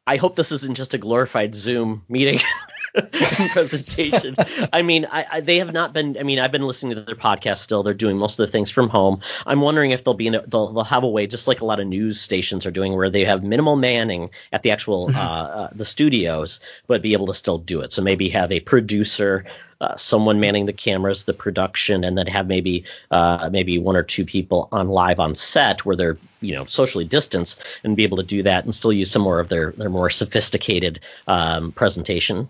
I 0.07 0.15
hope 0.15 0.37
this 0.37 0.53
isn't 0.53 0.77
just 0.77 0.93
a 0.93 0.97
glorified 0.97 1.53
Zoom 1.53 2.03
meeting. 2.07 2.39
presentation. 3.51 4.35
I 4.73 4.81
mean, 4.81 5.05
I, 5.11 5.25
I, 5.31 5.39
they 5.41 5.57
have 5.57 5.73
not 5.73 5.93
been. 5.93 6.17
I 6.19 6.23
mean, 6.23 6.39
I've 6.39 6.51
been 6.51 6.67
listening 6.67 6.95
to 6.95 7.01
their 7.01 7.15
podcast. 7.15 7.57
Still, 7.57 7.83
they're 7.83 7.93
doing 7.93 8.17
most 8.17 8.39
of 8.39 8.45
the 8.45 8.51
things 8.51 8.69
from 8.69 8.89
home. 8.89 9.19
I'm 9.45 9.61
wondering 9.61 9.91
if 9.91 10.03
they'll 10.03 10.13
be 10.13 10.27
in. 10.27 10.35
A, 10.35 10.41
they'll, 10.47 10.71
they'll 10.71 10.83
have 10.83 11.03
a 11.03 11.09
way, 11.09 11.27
just 11.27 11.47
like 11.47 11.61
a 11.61 11.65
lot 11.65 11.79
of 11.79 11.87
news 11.87 12.19
stations 12.19 12.65
are 12.65 12.71
doing, 12.71 12.95
where 12.95 13.09
they 13.09 13.25
have 13.25 13.43
minimal 13.43 13.75
manning 13.75 14.29
at 14.51 14.63
the 14.63 14.71
actual 14.71 15.07
mm-hmm. 15.07 15.17
uh, 15.17 15.21
uh, 15.21 15.69
the 15.73 15.85
studios, 15.85 16.59
but 16.87 17.01
be 17.01 17.13
able 17.13 17.27
to 17.27 17.33
still 17.33 17.57
do 17.57 17.79
it. 17.81 17.93
So 17.93 18.01
maybe 18.01 18.29
have 18.29 18.51
a 18.51 18.59
producer 18.61 19.45
uh, 19.81 19.95
someone 19.95 20.39
manning 20.39 20.67
the 20.67 20.73
cameras, 20.73 21.23
the 21.23 21.33
production, 21.33 22.03
and 22.03 22.15
then 22.15 22.27
have 22.27 22.47
maybe 22.47 22.83
uh, 23.09 23.49
maybe 23.51 23.79
one 23.79 23.95
or 23.95 24.03
two 24.03 24.23
people 24.23 24.69
on 24.71 24.89
live 24.89 25.19
on 25.19 25.33
set 25.33 25.85
where 25.85 25.95
they're 25.95 26.17
you 26.41 26.53
know 26.53 26.65
socially 26.65 27.03
distanced 27.03 27.63
and 27.83 27.97
be 27.97 28.03
able 28.03 28.17
to 28.17 28.23
do 28.23 28.43
that 28.43 28.63
and 28.63 28.75
still 28.75 28.93
use 28.93 29.09
some 29.09 29.23
more 29.23 29.39
of 29.39 29.49
their 29.49 29.71
their 29.71 29.89
more 29.89 30.09
sophisticated 30.09 30.99
um, 31.27 31.71
presentation 31.71 32.47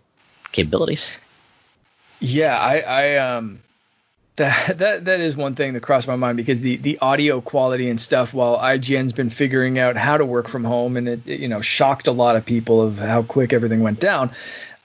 capabilities. 0.51 1.11
Yeah, 2.19 2.57
I, 2.57 2.79
I 2.79 3.17
um 3.17 3.61
that 4.35 4.77
that 4.77 5.05
that 5.05 5.19
is 5.19 5.35
one 5.35 5.53
thing 5.53 5.73
that 5.73 5.81
crossed 5.81 6.07
my 6.07 6.15
mind 6.15 6.37
because 6.37 6.61
the 6.61 6.77
the 6.77 6.97
audio 6.99 7.41
quality 7.41 7.89
and 7.89 7.99
stuff 7.99 8.33
while 8.33 8.57
IGN's 8.57 9.13
been 9.13 9.29
figuring 9.29 9.79
out 9.79 9.95
how 9.95 10.17
to 10.17 10.25
work 10.25 10.47
from 10.47 10.63
home 10.63 10.97
and 10.97 11.07
it, 11.07 11.27
it 11.27 11.39
you 11.39 11.47
know 11.47 11.61
shocked 11.61 12.07
a 12.07 12.11
lot 12.11 12.35
of 12.35 12.45
people 12.45 12.81
of 12.81 12.97
how 12.97 13.23
quick 13.23 13.53
everything 13.53 13.81
went 13.81 13.99
down 13.99 14.31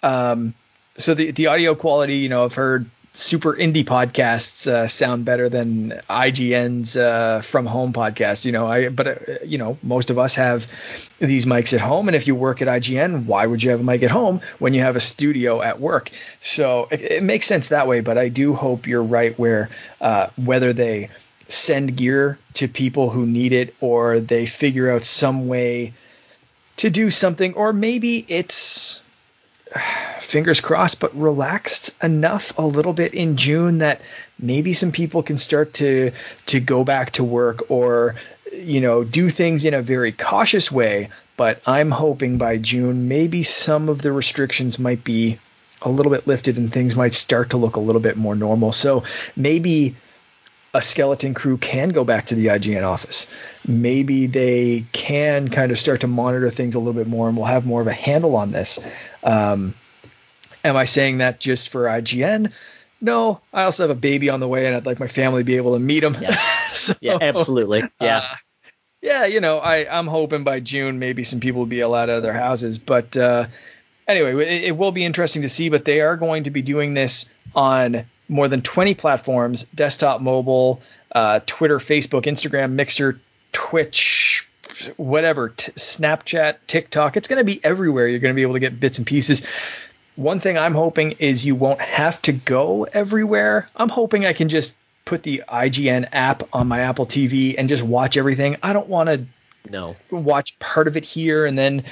um 0.03 0.55
so 0.99 1.14
the 1.14 1.31
the 1.31 1.47
audio 1.47 1.75
quality, 1.75 2.17
you 2.17 2.29
know, 2.29 2.45
I've 2.45 2.55
heard 2.55 2.87
super 3.17 3.55
indie 3.55 3.85
podcasts 3.85 4.69
uh, 4.69 4.87
sound 4.87 5.25
better 5.25 5.49
than 5.49 5.91
IGN's 6.11 6.97
uh, 6.97 7.41
from 7.41 7.67
home 7.67 7.93
podcast. 7.93 8.45
You 8.45 8.53
know, 8.53 8.67
I 8.67 8.89
but 8.89 9.07
uh, 9.07 9.39
you 9.45 9.59
know 9.59 9.79
most 9.83 10.11
of 10.11 10.19
us 10.19 10.35
have 10.35 10.71
these 11.19 11.47
mics 11.47 11.73
at 11.73 11.81
home, 11.81 12.09
and 12.09 12.14
if 12.14 12.27
you 12.27 12.35
work 12.35 12.61
at 12.62 12.69
IGN, 12.69 13.25
why 13.25 13.47
would 13.47 13.62
you 13.62 13.71
have 13.71 13.81
a 13.81 13.85
mic 13.85 14.03
at 14.03 14.11
home 14.11 14.41
when 14.59 14.75
you 14.75 14.81
have 14.83 14.97
a 14.97 15.01
studio 15.01 15.62
at 15.62 15.81
work? 15.81 16.11
So 16.41 16.89
it, 16.91 17.01
it 17.01 17.23
makes 17.23 17.47
sense 17.47 17.69
that 17.69 17.87
way. 17.87 18.01
But 18.01 18.19
I 18.19 18.29
do 18.29 18.55
hope 18.55 18.87
you're 18.87 19.03
right 19.03 19.37
where 19.39 19.71
uh, 20.01 20.29
whether 20.37 20.73
they 20.73 21.09
send 21.49 21.97
gear 21.97 22.39
to 22.55 22.69
people 22.69 23.11
who 23.11 23.25
need 23.25 23.53
it 23.53 23.75
or 23.81 24.21
they 24.21 24.47
figure 24.47 24.91
out 24.91 25.03
some 25.03 25.49
way 25.49 25.93
to 26.77 26.91
do 26.91 27.09
something, 27.09 27.55
or 27.55 27.73
maybe 27.73 28.27
it's 28.29 29.03
fingers 30.20 30.61
crossed, 30.61 31.01
but 31.01 31.14
relaxed 31.16 31.97
enough 32.03 32.53
a 32.59 32.66
little 32.66 32.93
bit 32.93 33.14
in 33.14 33.37
June 33.37 33.79
that 33.79 34.01
maybe 34.39 34.72
some 34.72 34.93
people 34.93 35.22
can 35.22 35.39
start 35.39 35.74
to 35.74 36.12
to 36.47 36.61
go 36.61 36.85
back 36.85 37.11
to 37.12 37.24
work 37.24 37.70
or 37.70 38.14
you 38.53 38.81
know 38.81 39.05
do 39.05 39.29
things 39.29 39.64
in 39.64 39.74
a 39.74 39.83
very 39.83 40.12
cautious 40.12 40.70
way. 40.70 41.09
But 41.37 41.61
I'm 41.66 41.91
hoping 41.91 42.39
by 42.39 42.57
June 42.57 43.09
maybe 43.09 43.43
some 43.43 43.89
of 43.89 44.03
the 44.03 44.12
restrictions 44.12 44.79
might 44.79 45.05
be 45.05 45.39
a 45.83 45.91
little 45.91 46.11
bit 46.11 46.27
lifted 46.27 46.57
and 46.57 46.72
things 46.72 46.97
might 46.97 47.12
start 47.12 47.51
to 47.51 47.57
look 47.57 47.77
a 47.77 47.81
little 47.81 48.01
bit 48.01 48.16
more 48.16 48.35
normal. 48.35 48.72
So 48.72 49.05
maybe 49.37 49.95
a 50.72 50.83
skeleton 50.83 51.35
crew 51.35 51.57
can 51.59 51.91
go 51.91 52.05
back 52.05 52.27
to 52.27 52.35
the 52.35 52.47
IGN 52.47 52.85
office. 52.85 53.31
Maybe 53.67 54.27
they 54.27 54.85
can 54.93 55.49
kind 55.49 55.73
of 55.73 55.79
start 55.79 56.01
to 56.03 56.07
monitor 56.07 56.51
things 56.51 56.75
a 56.75 56.79
little 56.79 56.95
bit 56.95 57.09
more 57.09 57.29
and 57.29 57.37
we'll 57.37 57.47
have 57.47 57.67
more 57.67 57.81
of 57.81 57.87
a 57.87 57.93
handle 57.93 58.37
on 58.37 58.53
this. 58.53 58.79
Um, 59.25 59.75
am 60.64 60.77
I 60.77 60.85
saying 60.85 61.19
that 61.19 61.41
just 61.41 61.69
for 61.69 61.85
IGN? 61.85 62.53
No, 63.01 63.41
I 63.53 63.64
also 63.64 63.83
have 63.83 63.91
a 63.91 64.01
baby 64.01 64.31
on 64.31 64.41
the 64.41 64.49
way 64.49 64.67
and 64.67 64.77
I'd 64.77 64.87
like 64.87 65.01
my 65.01 65.07
family 65.07 65.43
to 65.43 65.45
be 65.45 65.57
able 65.57 65.75
to 65.75 65.79
meet 65.79 66.03
him. 66.05 66.17
Yes. 66.21 66.69
so, 66.73 66.95
yeah, 67.01 67.19
absolutely. 67.21 67.83
Yeah. 68.01 68.19
Uh, 68.19 68.35
yeah, 69.03 69.25
you 69.25 69.41
know, 69.41 69.59
I, 69.59 69.87
I'm 69.97 70.07
hoping 70.07 70.43
by 70.43 70.61
June 70.61 70.99
maybe 70.99 71.23
some 71.23 71.41
people 71.41 71.61
will 71.61 71.67
be 71.67 71.81
allowed 71.81 72.11
out 72.11 72.17
of 72.17 72.23
their 72.23 72.33
houses. 72.33 72.79
But 72.79 73.17
uh, 73.17 73.47
anyway, 74.09 74.35
it, 74.45 74.64
it 74.64 74.77
will 74.77 74.93
be 74.93 75.05
interesting 75.05 75.43
to 75.43 75.49
see. 75.49 75.69
But 75.69 75.85
they 75.85 76.01
are 76.01 76.17
going 76.17 76.43
to 76.45 76.51
be 76.51 76.62
doing 76.62 76.95
this 76.95 77.31
on 77.55 78.05
more 78.29 78.49
than 78.49 78.62
20 78.62 78.95
platforms 78.95 79.64
desktop, 79.75 80.21
mobile, 80.21 80.81
uh, 81.12 81.41
Twitter, 81.47 81.79
Facebook, 81.79 82.23
Instagram, 82.23 82.73
Mixer, 82.73 83.21
Twitch, 83.57 84.47
whatever, 84.99 85.49
t- 85.49 85.73
Snapchat, 85.73 86.57
TikTok. 86.67 87.17
It's 87.17 87.27
going 87.27 87.39
to 87.39 87.45
be 87.45 87.59
everywhere. 87.65 88.07
You're 88.07 88.19
going 88.19 88.35
to 88.35 88.37
be 88.37 88.43
able 88.43 88.53
to 88.53 88.61
get 88.61 88.79
bits 88.79 88.99
and 88.99 89.07
pieces. 89.07 89.47
One 90.17 90.39
thing 90.39 90.59
I'm 90.59 90.75
hoping 90.75 91.13
is 91.13 91.47
you 91.47 91.55
won't 91.55 91.81
have 91.81 92.21
to 92.23 92.33
go 92.33 92.85
everywhere. 92.93 93.67
I'm 93.75 93.89
hoping 93.89 94.27
I 94.27 94.35
can 94.35 94.51
just 94.51 94.77
put 95.07 95.23
the 95.23 95.43
IGN 95.49 96.07
app 96.13 96.43
on 96.53 96.69
my 96.69 96.81
Apple 96.81 97.07
TV 97.07 97.55
and 97.57 97.67
just 97.67 97.83
watch 97.83 98.19
everything. 98.19 98.57
I 98.63 98.75
don't 98.75 98.89
want 98.89 99.09
to 99.09 99.25
no 99.71 99.97
watch 100.11 100.59
part 100.59 100.87
of 100.87 100.99
it 100.99 101.05
here 101.05 101.47
and 101.47 101.59
then 101.59 101.83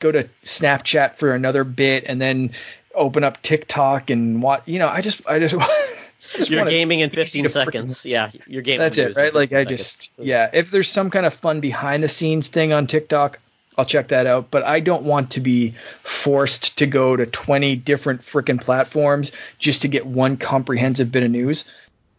go 0.00 0.12
to 0.12 0.24
Snapchat 0.42 1.14
for 1.14 1.34
another 1.34 1.64
bit 1.64 2.04
and 2.06 2.20
then 2.20 2.50
open 2.94 3.24
up 3.24 3.40
TikTok 3.40 4.10
and 4.10 4.42
watch. 4.42 4.62
you 4.66 4.78
know. 4.78 4.88
I 4.88 5.00
just 5.00 5.26
I 5.26 5.38
just. 5.38 5.54
You're 6.48 6.64
gaming 6.64 7.00
in 7.00 7.10
15 7.10 7.48
seconds. 7.48 8.04
Yeah, 8.04 8.30
you're 8.46 8.62
gaming. 8.62 8.80
That's 8.80 8.98
it, 8.98 9.16
right? 9.16 9.34
Like 9.34 9.52
I 9.52 9.62
seconds. 9.62 9.82
just, 9.82 10.12
yeah. 10.18 10.50
If 10.52 10.70
there's 10.70 10.88
some 10.88 11.10
kind 11.10 11.26
of 11.26 11.34
fun 11.34 11.60
behind 11.60 12.02
the 12.02 12.08
scenes 12.08 12.48
thing 12.48 12.72
on 12.72 12.86
TikTok, 12.86 13.38
I'll 13.76 13.84
check 13.84 14.08
that 14.08 14.26
out. 14.26 14.50
But 14.50 14.62
I 14.64 14.80
don't 14.80 15.02
want 15.02 15.30
to 15.32 15.40
be 15.40 15.70
forced 16.00 16.76
to 16.78 16.86
go 16.86 17.16
to 17.16 17.26
20 17.26 17.76
different 17.76 18.20
freaking 18.20 18.60
platforms 18.60 19.32
just 19.58 19.82
to 19.82 19.88
get 19.88 20.06
one 20.06 20.36
comprehensive 20.36 21.10
bit 21.10 21.22
of 21.22 21.30
news. 21.30 21.64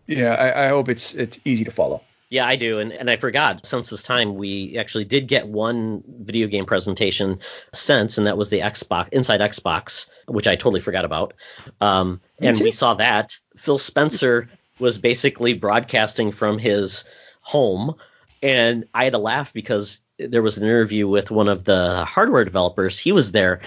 Yeah, 0.08 0.34
I, 0.36 0.66
I 0.66 0.68
hope 0.70 0.89
it's 0.89 1.16
it's 1.16 1.39
easy 1.45 1.66
to 1.66 1.72
follow. 1.72 2.01
Yeah, 2.36 2.47
I 2.47 2.57
do. 2.57 2.79
And, 2.79 2.91
and 2.91 3.09
I 3.09 3.15
forgot, 3.15 3.65
since 3.65 3.89
this 3.89 4.03
time, 4.03 4.36
we 4.36 4.77
actually 4.77 5.05
did 5.05 5.29
get 5.29 5.47
one 5.47 6.03
video 6.19 6.47
game 6.47 6.65
presentation 6.65 7.39
since, 7.73 8.17
and 8.17 8.27
that 8.27 8.36
was 8.36 8.49
the 8.49 8.59
Xbox, 8.59 9.07
Inside 9.13 9.39
Xbox, 9.39 10.07
which 10.27 10.45
I 10.45 10.57
totally 10.57 10.81
forgot 10.81 11.05
about. 11.05 11.33
Um, 11.79 12.19
and 12.39 12.59
we 12.59 12.71
saw 12.71 12.93
that. 12.95 13.38
Phil 13.55 13.77
Spencer 13.77 14.49
was 14.79 14.97
basically 14.97 15.53
broadcasting 15.53 16.29
from 16.29 16.59
his 16.59 17.05
home. 17.39 17.95
And 18.43 18.83
I 18.93 19.05
had 19.05 19.13
to 19.13 19.19
laugh 19.19 19.53
because 19.53 19.99
there 20.19 20.41
was 20.41 20.57
an 20.57 20.63
interview 20.63 21.07
with 21.07 21.31
one 21.31 21.47
of 21.47 21.63
the 21.63 22.03
hardware 22.03 22.43
developers. 22.43 22.99
He 22.99 23.13
was 23.13 23.31
there. 23.31 23.61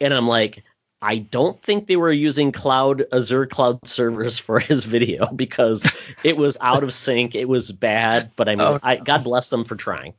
And 0.00 0.14
I'm 0.14 0.28
like, 0.28 0.62
I 1.04 1.18
don't 1.18 1.60
think 1.60 1.86
they 1.86 1.96
were 1.96 2.10
using 2.10 2.50
cloud 2.50 3.04
Azure 3.12 3.44
cloud 3.44 3.86
servers 3.86 4.38
for 4.38 4.58
his 4.58 4.86
video 4.86 5.26
because 5.36 6.12
it 6.24 6.38
was 6.38 6.56
out 6.62 6.82
of 6.82 6.94
sync. 6.94 7.34
It 7.34 7.46
was 7.46 7.70
bad, 7.70 8.30
but 8.36 8.48
I 8.48 8.56
mean, 8.56 8.66
oh, 8.66 8.80
I, 8.82 8.96
God 8.96 9.22
bless 9.22 9.50
them 9.50 9.64
for 9.64 9.76
trying. 9.76 10.14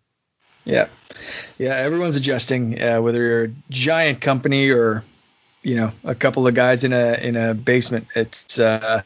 Yeah, 0.63 0.87
yeah. 1.57 1.71
Everyone's 1.71 2.15
adjusting, 2.15 2.79
uh, 2.79 3.01
whether 3.01 3.19
you're 3.19 3.43
a 3.45 3.51
giant 3.71 4.21
company 4.21 4.69
or 4.69 5.03
you 5.63 5.75
know 5.75 5.91
a 6.03 6.13
couple 6.13 6.45
of 6.47 6.53
guys 6.53 6.83
in 6.83 6.93
a 6.93 7.13
in 7.15 7.35
a 7.35 7.55
basement. 7.55 8.07
It's 8.15 8.59
uh, 8.59 9.01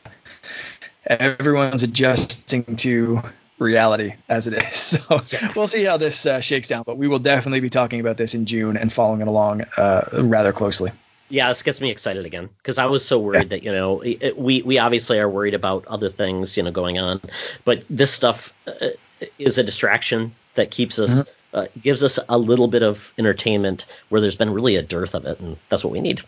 everyone's 1.08 1.84
adjusting 1.84 2.76
to 2.76 3.22
reality 3.58 4.16
as 4.28 4.48
it 4.48 4.54
is. 4.54 5.00
So 5.10 5.22
yeah. 5.32 5.54
we'll 5.56 5.68
see 5.68 5.84
how 5.84 5.96
this 5.96 6.26
uh, 6.26 6.42
shakes 6.42 6.68
down, 6.68 6.84
but 6.86 6.98
we 6.98 7.08
will 7.08 7.20
definitely 7.20 7.60
be 7.62 7.70
talking 7.70 8.00
about 8.02 8.18
this 8.18 8.34
in 8.34 8.46
June 8.46 8.76
and 8.76 8.92
following 8.92 9.22
it 9.22 9.28
along 9.28 9.62
uh, 9.78 10.08
rather 10.14 10.52
closely 10.52 10.92
yeah, 11.30 11.50
this 11.50 11.64
gets 11.64 11.80
me 11.80 11.90
excited 11.90 12.26
again 12.26 12.50
because 12.58 12.78
I 12.78 12.86
was 12.86 13.06
so 13.06 13.20
worried 13.20 13.44
yeah. 13.44 13.50
that 13.50 13.64
you 13.64 13.72
know 13.72 14.02
it, 14.02 14.38
we 14.38 14.62
we 14.64 14.78
obviously 14.78 15.20
are 15.20 15.30
worried 15.30 15.54
about 15.54 15.86
other 15.88 16.10
things 16.10 16.58
you 16.58 16.64
know 16.64 16.72
going 16.72 16.98
on, 16.98 17.22
but 17.66 17.84
this 17.90 18.12
stuff 18.12 18.54
uh, 18.68 18.90
is 19.38 19.58
a 19.58 19.64
distraction 19.64 20.32
that 20.56 20.72
keeps 20.72 21.00
us 21.00 21.12
mm-hmm. 21.12 21.58
uh, 21.58 21.66
gives 21.82 22.04
us 22.04 22.20
a 22.30 22.38
little 22.38 22.68
bit 22.68 22.84
of 22.84 23.14
entertainment 23.18 23.86
where 24.10 24.20
there's 24.20 24.36
been 24.36 24.52
really 24.52 24.76
a 24.76 24.82
dearth 24.82 25.14
of 25.14 25.26
it, 25.26 25.40
and 25.40 25.58
that's 25.70 25.84
what 25.84 25.92
we 25.92 26.02
need. 26.02 26.22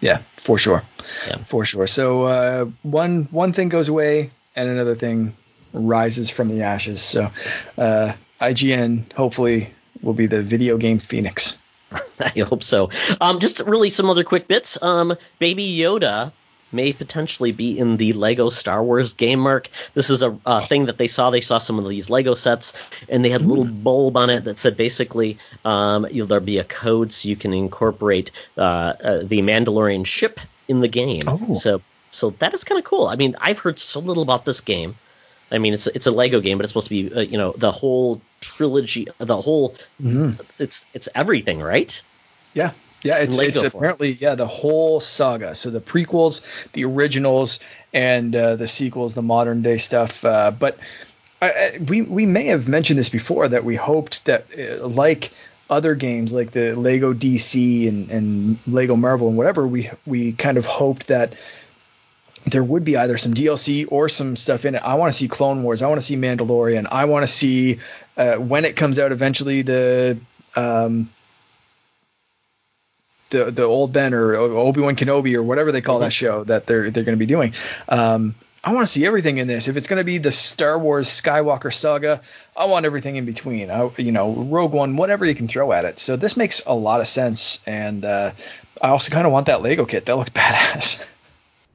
Yeah, 0.00 0.18
for 0.32 0.58
sure. 0.58 0.82
Yeah, 1.26 1.36
for 1.38 1.64
sure. 1.64 1.86
So 1.86 2.24
uh, 2.24 2.64
one 2.82 3.28
one 3.30 3.52
thing 3.52 3.68
goes 3.68 3.88
away 3.88 4.30
and 4.56 4.68
another 4.68 4.94
thing 4.94 5.34
rises 5.72 6.30
from 6.30 6.48
the 6.48 6.62
ashes. 6.62 7.00
So 7.00 7.30
uh, 7.78 8.12
IGN 8.40 9.12
hopefully 9.12 9.70
will 10.02 10.14
be 10.14 10.26
the 10.26 10.42
video 10.42 10.76
game 10.76 10.98
phoenix. 10.98 11.58
I 12.20 12.40
hope 12.40 12.62
so. 12.62 12.90
Um, 13.20 13.40
just 13.40 13.60
really 13.60 13.90
some 13.90 14.10
other 14.10 14.24
quick 14.24 14.48
bits. 14.48 14.80
Um, 14.82 15.16
Baby 15.38 15.76
Yoda 15.76 16.32
may 16.72 16.92
potentially 16.92 17.52
be 17.52 17.78
in 17.78 17.96
the 17.96 18.12
Lego 18.14 18.50
Star 18.50 18.82
Wars 18.82 19.12
game 19.12 19.38
mark. 19.38 19.68
This 19.94 20.10
is 20.10 20.22
a, 20.22 20.36
thing 20.62 20.86
that 20.86 20.98
they 20.98 21.06
saw. 21.06 21.30
They 21.30 21.40
saw 21.40 21.58
some 21.58 21.78
of 21.78 21.88
these 21.88 22.10
Lego 22.10 22.34
sets, 22.34 22.72
and 23.08 23.24
they 23.24 23.30
had 23.30 23.42
a 23.42 23.44
little 23.44 23.64
bulb 23.64 24.16
on 24.16 24.28
it 24.28 24.44
that 24.44 24.58
said 24.58 24.76
basically 24.76 25.38
um, 25.64 26.06
you 26.10 26.22
know, 26.22 26.26
there'll 26.26 26.44
be 26.44 26.58
a 26.58 26.64
code 26.64 27.12
so 27.12 27.28
you 27.28 27.36
can 27.36 27.54
incorporate 27.54 28.30
uh, 28.58 28.94
uh, 29.04 29.18
the 29.22 29.40
Mandalorian 29.40 30.04
ship 30.04 30.40
in 30.68 30.80
the 30.80 30.88
game. 30.88 31.22
Oh. 31.26 31.54
So 31.54 31.80
so 32.10 32.30
that 32.30 32.54
is 32.54 32.64
kind 32.64 32.78
of 32.78 32.84
cool. 32.84 33.06
I 33.06 33.16
mean, 33.16 33.34
I've 33.40 33.58
heard 33.58 33.78
so 33.78 34.00
little 34.00 34.22
about 34.22 34.44
this 34.44 34.60
game. 34.60 34.94
I 35.50 35.58
mean, 35.58 35.74
it's 35.74 35.86
it's 35.88 36.06
a 36.06 36.10
Lego 36.10 36.40
game, 36.40 36.58
but 36.58 36.64
it's 36.64 36.70
supposed 36.72 36.88
to 36.88 37.08
be 37.08 37.14
uh, 37.14 37.20
you 37.20 37.38
know 37.38 37.52
the 37.52 37.72
whole 37.72 38.20
trilogy, 38.40 39.06
the 39.18 39.40
whole 39.40 39.70
mm-hmm. 40.02 40.30
it's 40.58 40.86
it's 40.94 41.08
everything, 41.14 41.60
right? 41.60 42.00
Yeah, 42.54 42.72
yeah. 43.02 43.18
It's 43.18 43.36
Lego 43.36 43.62
it's 43.62 43.74
apparently 43.74 44.12
yeah 44.12 44.34
the 44.34 44.46
whole 44.46 45.00
saga. 45.00 45.54
So 45.54 45.70
the 45.70 45.80
prequels, 45.80 46.44
the 46.72 46.84
originals, 46.84 47.60
and 47.92 48.34
uh, 48.34 48.56
the 48.56 48.66
sequels, 48.66 49.14
the 49.14 49.22
modern 49.22 49.62
day 49.62 49.76
stuff. 49.76 50.24
Uh, 50.24 50.50
but 50.50 50.78
I, 51.42 51.50
I, 51.50 51.78
we 51.88 52.02
we 52.02 52.26
may 52.26 52.46
have 52.46 52.68
mentioned 52.68 52.98
this 52.98 53.08
before 53.08 53.48
that 53.48 53.64
we 53.64 53.76
hoped 53.76 54.24
that 54.24 54.46
uh, 54.58 54.86
like 54.86 55.30
other 55.70 55.94
games 55.94 56.32
like 56.32 56.50
the 56.50 56.74
Lego 56.74 57.14
DC 57.14 57.88
and, 57.88 58.10
and 58.10 58.58
Lego 58.66 58.96
Marvel 58.96 59.28
and 59.28 59.36
whatever, 59.36 59.66
we 59.66 59.90
we 60.06 60.32
kind 60.32 60.58
of 60.58 60.66
hoped 60.66 61.06
that 61.06 61.34
there 62.46 62.64
would 62.64 62.84
be 62.84 62.96
either 62.96 63.16
some 63.16 63.32
DLC 63.32 63.86
or 63.90 64.08
some 64.08 64.36
stuff 64.36 64.64
in 64.64 64.74
it. 64.74 64.82
I 64.82 64.94
want 64.94 65.12
to 65.12 65.16
see 65.16 65.28
Clone 65.28 65.62
Wars. 65.62 65.82
I 65.82 65.88
want 65.88 66.00
to 66.00 66.06
see 66.06 66.16
Mandalorian. 66.16 66.86
I 66.90 67.04
want 67.06 67.22
to 67.22 67.26
see 67.26 67.78
uh, 68.16 68.36
when 68.36 68.64
it 68.64 68.76
comes 68.76 68.98
out 68.98 69.12
eventually 69.12 69.62
the 69.62 70.18
um, 70.56 71.10
the 73.30 73.50
the 73.50 73.62
old 73.62 73.92
Ben 73.92 74.14
or 74.14 74.34
Obi 74.34 74.80
Wan 74.80 74.96
Kenobi 74.96 75.34
or 75.34 75.42
whatever 75.42 75.72
they 75.72 75.80
call 75.80 75.96
mm-hmm. 75.96 76.04
that 76.04 76.12
show 76.12 76.44
that 76.44 76.66
they're 76.66 76.90
they're 76.90 77.04
going 77.04 77.16
to 77.16 77.20
be 77.20 77.26
doing. 77.26 77.54
Um, 77.88 78.34
I 78.62 78.72
want 78.72 78.86
to 78.86 78.92
see 78.92 79.04
everything 79.04 79.36
in 79.38 79.46
this. 79.46 79.68
If 79.68 79.76
it's 79.76 79.86
going 79.86 79.98
to 79.98 80.04
be 80.04 80.16
the 80.16 80.30
Star 80.30 80.78
Wars 80.78 81.08
Skywalker 81.08 81.72
saga, 81.72 82.22
I 82.56 82.64
want 82.64 82.86
everything 82.86 83.16
in 83.16 83.26
between. 83.26 83.70
I, 83.70 83.90
you 83.98 84.10
know, 84.10 84.32
Rogue 84.32 84.72
One, 84.72 84.96
whatever 84.96 85.26
you 85.26 85.34
can 85.34 85.48
throw 85.48 85.72
at 85.72 85.84
it. 85.84 85.98
So 85.98 86.16
this 86.16 86.34
makes 86.34 86.64
a 86.64 86.74
lot 86.74 87.02
of 87.02 87.06
sense, 87.06 87.62
and 87.66 88.06
uh, 88.06 88.30
I 88.80 88.88
also 88.88 89.10
kind 89.12 89.26
of 89.26 89.32
want 89.34 89.46
that 89.46 89.60
Lego 89.60 89.84
kit. 89.84 90.06
That 90.06 90.16
looks 90.16 90.30
badass. 90.34 91.13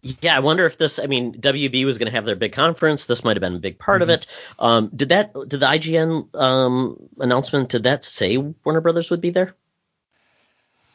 Yeah, 0.02 0.36
I 0.36 0.40
wonder 0.40 0.66
if 0.66 0.78
this. 0.78 1.00
I 1.00 1.08
mean, 1.08 1.34
WB 1.34 1.86
was 1.86 1.98
going 1.98 2.08
to 2.08 2.16
have 2.16 2.26
their 2.26 2.36
big 2.36 2.54
conference. 2.54 3.08
This 3.08 3.24
might 3.24 3.36
have 3.36 3.42
been 3.42 3.56
a 3.56 3.60
big 3.60 3.78
part 3.78 4.02
mm-hmm. 4.02 4.04
of 4.04 4.10
it. 4.10 4.28
Um, 4.60 4.92
did 4.96 5.10
that? 5.10 5.34
Did 5.34 5.60
the 5.60 5.66
IGN 5.66 6.34
um, 6.36 6.98
announcement? 7.20 7.70
Did 7.70 7.84
that 7.84 8.06
say 8.06 8.38
Warner 8.38 8.82
Brothers 8.82 9.12
would 9.12 9.22
be 9.22 9.30
there? 9.30 9.56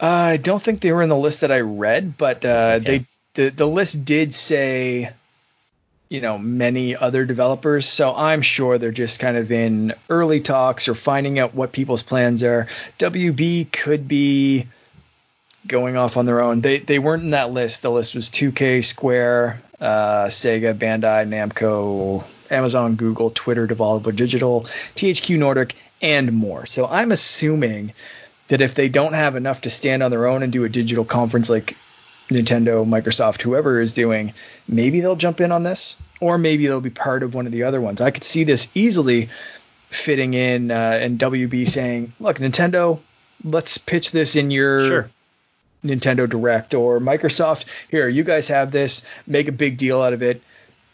Uh, 0.01 0.07
I 0.07 0.37
don't 0.39 0.63
think 0.63 0.81
they 0.81 0.93
were 0.93 1.03
in 1.03 1.09
the 1.09 1.17
list 1.17 1.41
that 1.43 1.53
I 1.53 1.61
read, 1.61 2.17
but 2.17 2.45
uh, 2.45 2.79
okay. 2.81 2.99
they 2.99 3.07
the 3.35 3.51
the 3.51 3.67
list 3.67 4.05
did 4.05 4.33
say, 4.33 5.13
you 6.09 6.21
know, 6.21 6.39
many 6.39 6.97
other 6.97 7.25
developers. 7.25 7.87
So 7.87 8.15
I'm 8.15 8.43
sure 8.43 8.79
they're 8.79 8.91
just 8.91 9.21
kind 9.21 9.37
of 9.37 9.53
in 9.53 9.93
early 10.09 10.41
talks 10.41 10.89
or 10.89 10.95
finding 10.95 11.39
out 11.39 11.55
what 11.55 11.73
people's 11.73 12.03
plans 12.03 12.43
are. 12.43 12.69
WB 12.99 13.71
could 13.73 14.09
be 14.09 14.67
going 15.67 15.97
off 15.97 16.17
on 16.17 16.27
their 16.27 16.41
own. 16.41 16.61
They 16.61 16.79
they 16.79 16.99
weren't 16.99 17.23
in 17.23 17.31
that 17.31 17.53
list. 17.53 17.83
The 17.83 17.91
list 17.91 18.15
was 18.15 18.29
2K, 18.29 18.85
Square, 18.85 19.61
uh, 19.81 20.27
Sega, 20.27 20.75
Bandai, 20.75 21.27
Namco, 21.29 22.25
Amazon, 22.51 22.95
Google, 22.97 23.31
Twitter, 23.31 23.67
Devolver 23.67 24.15
Digital, 24.15 24.63
THQ 24.97 25.39
Nordic, 25.39 25.75
and 26.03 26.33
more. 26.33 26.67
So 26.67 26.87
I'm 26.87 27.13
assuming 27.13 27.93
that 28.49 28.61
if 28.61 28.75
they 28.75 28.89
don't 28.89 29.15
have 29.15 29.37
enough 29.37 29.63
to 29.63 29.71
stand 29.71 30.03
on 30.03 30.11
their 30.11 30.27
own 30.27 30.43
and 30.43 30.53
do 30.53 30.65
a 30.65 30.69
digital 30.69 31.05
conference 31.05 31.49
like 31.49 31.77
Nintendo, 32.29 32.87
Microsoft, 32.87 33.43
whoever 33.43 33.81
is 33.81 33.93
doing, 33.93 34.33
maybe 34.69 35.01
they'll 35.01 35.17
jump 35.17 35.41
in 35.41 35.51
on 35.53 35.63
this, 35.63 35.97
or 36.21 36.39
maybe 36.39 36.67
they'll 36.67 36.81
be 36.81 36.91
part 36.91 37.23
of 37.23 37.35
one 37.35 37.47
of 37.47 37.53
the 37.53 37.63
other 37.63 37.81
ones. 37.81 38.01
I 38.01 38.11
could 38.11 38.25
see 38.25 38.45
this 38.45 38.69
easily 38.75 39.29
fitting 39.89 40.35
in 40.35 40.71
uh, 40.71 40.99
and 41.01 41.19
WB 41.19 41.67
saying, 41.67 42.13
"Look, 42.21 42.39
Nintendo, 42.39 43.01
let's 43.45 43.79
pitch 43.79 44.11
this 44.11 44.37
in 44.37 44.51
your 44.51 44.81
sure. 44.81 45.11
Nintendo 45.85 46.29
Direct 46.29 46.75
or 46.75 46.99
Microsoft. 47.01 47.67
Here, 47.91 48.09
you 48.09 48.25
guys 48.25 48.49
have 48.49 48.73
this. 48.73 49.03
Make 49.27 49.49
a 49.49 49.53
big 49.53 49.77
deal 49.77 50.01
out 50.01 50.13
of 50.13 50.23
it. 50.23 50.43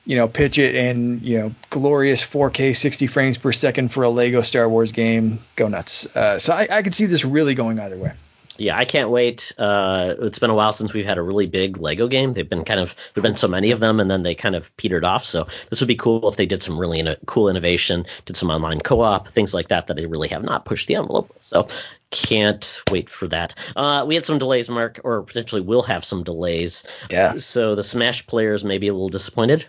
You 0.06 0.16
know, 0.16 0.26
pitch 0.26 0.58
it 0.58 0.74
in 0.74 1.20
you 1.22 1.38
know 1.38 1.54
glorious 1.68 2.22
4K 2.22 2.74
60 2.74 3.06
frames 3.06 3.38
per 3.38 3.52
second 3.52 3.92
for 3.92 4.02
a 4.02 4.10
Lego 4.10 4.42
Star 4.42 4.68
Wars 4.68 4.92
game. 4.92 5.38
Go 5.56 5.68
nuts. 5.68 6.14
Uh, 6.16 6.38
so 6.38 6.54
I, 6.54 6.68
I 6.70 6.82
could 6.82 6.94
see 6.94 7.06
this 7.06 7.24
really 7.24 7.54
going 7.54 7.78
either 7.78 7.96
way. 7.96 8.12
Yeah, 8.60 8.76
I 8.76 8.84
can't 8.84 9.08
wait. 9.08 9.52
Uh, 9.56 10.14
it's 10.20 10.38
been 10.38 10.50
a 10.50 10.54
while 10.54 10.74
since 10.74 10.92
we've 10.92 11.06
had 11.06 11.16
a 11.16 11.22
really 11.22 11.46
big 11.46 11.78
Lego 11.78 12.06
game. 12.06 12.34
They've 12.34 12.48
been 12.48 12.64
kind 12.64 12.78
of 12.78 12.94
there've 13.14 13.22
been 13.22 13.34
so 13.34 13.48
many 13.48 13.70
of 13.70 13.80
them, 13.80 13.98
and 13.98 14.10
then 14.10 14.22
they 14.22 14.34
kind 14.34 14.54
of 14.54 14.76
petered 14.76 15.04
off. 15.04 15.24
So 15.24 15.46
this 15.70 15.80
would 15.80 15.88
be 15.88 15.94
cool 15.94 16.28
if 16.28 16.36
they 16.36 16.44
did 16.44 16.62
some 16.62 16.78
really 16.78 16.98
in- 16.98 17.16
cool 17.26 17.48
innovation, 17.48 18.04
did 18.26 18.36
some 18.36 18.50
online 18.50 18.80
co-op, 18.80 19.28
things 19.28 19.54
like 19.54 19.68
that 19.68 19.86
that 19.86 19.96
they 19.96 20.04
really 20.04 20.28
have 20.28 20.42
not 20.42 20.66
pushed 20.66 20.88
the 20.88 20.96
envelope. 20.96 21.32
So 21.38 21.66
can't 22.10 22.82
wait 22.90 23.08
for 23.08 23.26
that. 23.28 23.54
Uh, 23.76 24.04
we 24.06 24.14
had 24.14 24.26
some 24.26 24.38
delays, 24.38 24.68
Mark, 24.68 25.00
or 25.04 25.22
potentially 25.22 25.62
will 25.62 25.82
have 25.82 26.04
some 26.04 26.22
delays. 26.22 26.84
Yeah. 27.08 27.38
So 27.38 27.74
the 27.74 27.84
Smash 27.84 28.26
players 28.26 28.62
may 28.62 28.76
be 28.76 28.88
a 28.88 28.92
little 28.92 29.08
disappointed. 29.08 29.66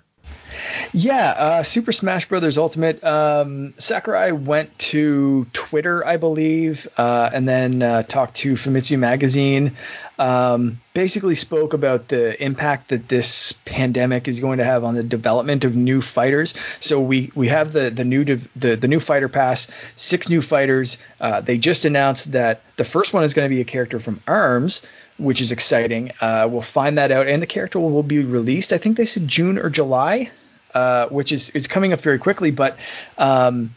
Yeah, 0.93 1.29
uh, 1.37 1.63
Super 1.63 1.93
Smash 1.93 2.27
Brothers 2.27 2.57
Ultimate. 2.57 3.01
Um, 3.01 3.73
Sakurai 3.77 4.33
went 4.33 4.77
to 4.79 5.45
Twitter, 5.53 6.05
I 6.05 6.17
believe, 6.17 6.85
uh, 6.97 7.29
and 7.33 7.47
then 7.47 7.81
uh, 7.81 8.03
talked 8.03 8.35
to 8.37 8.53
Famitsu 8.53 8.99
Magazine. 8.99 9.71
Um, 10.19 10.81
basically, 10.93 11.35
spoke 11.35 11.73
about 11.73 12.09
the 12.09 12.41
impact 12.43 12.89
that 12.89 13.07
this 13.07 13.53
pandemic 13.63 14.27
is 14.27 14.41
going 14.41 14.57
to 14.57 14.65
have 14.65 14.83
on 14.83 14.95
the 14.95 15.03
development 15.03 15.63
of 15.63 15.77
new 15.77 16.01
fighters. 16.01 16.53
So 16.81 16.99
we 16.99 17.31
we 17.35 17.47
have 17.47 17.71
the 17.71 17.89
the 17.89 18.03
new 18.03 18.25
div- 18.25 18.49
the 18.57 18.75
the 18.75 18.89
new 18.89 18.99
fighter 18.99 19.29
pass, 19.29 19.71
six 19.95 20.27
new 20.27 20.41
fighters. 20.41 20.97
Uh, 21.21 21.39
they 21.39 21.57
just 21.57 21.85
announced 21.85 22.33
that 22.33 22.63
the 22.75 22.83
first 22.83 23.13
one 23.13 23.23
is 23.23 23.33
going 23.33 23.49
to 23.49 23.55
be 23.55 23.61
a 23.61 23.65
character 23.65 23.99
from 23.99 24.19
Arms 24.27 24.85
which 25.17 25.39
is 25.39 25.51
exciting. 25.51 26.11
Uh, 26.19 26.47
we'll 26.49 26.63
find 26.63 26.97
that 26.97 27.11
out, 27.11 27.27
and 27.27 27.43
the 27.43 27.47
character 27.47 27.79
will, 27.79 27.91
will, 27.91 28.01
be 28.01 28.23
released. 28.23 28.73
I 28.73 28.79
think 28.79 28.97
they 28.97 29.05
said 29.05 29.27
June 29.27 29.59
or 29.59 29.69
July, 29.69 30.31
uh, 30.73 31.07
which 31.07 31.31
is 31.31 31.49
is 31.51 31.67
coming 31.67 31.93
up 31.93 32.01
very 32.01 32.19
quickly. 32.19 32.51
But 32.51 32.77
um, 33.17 33.73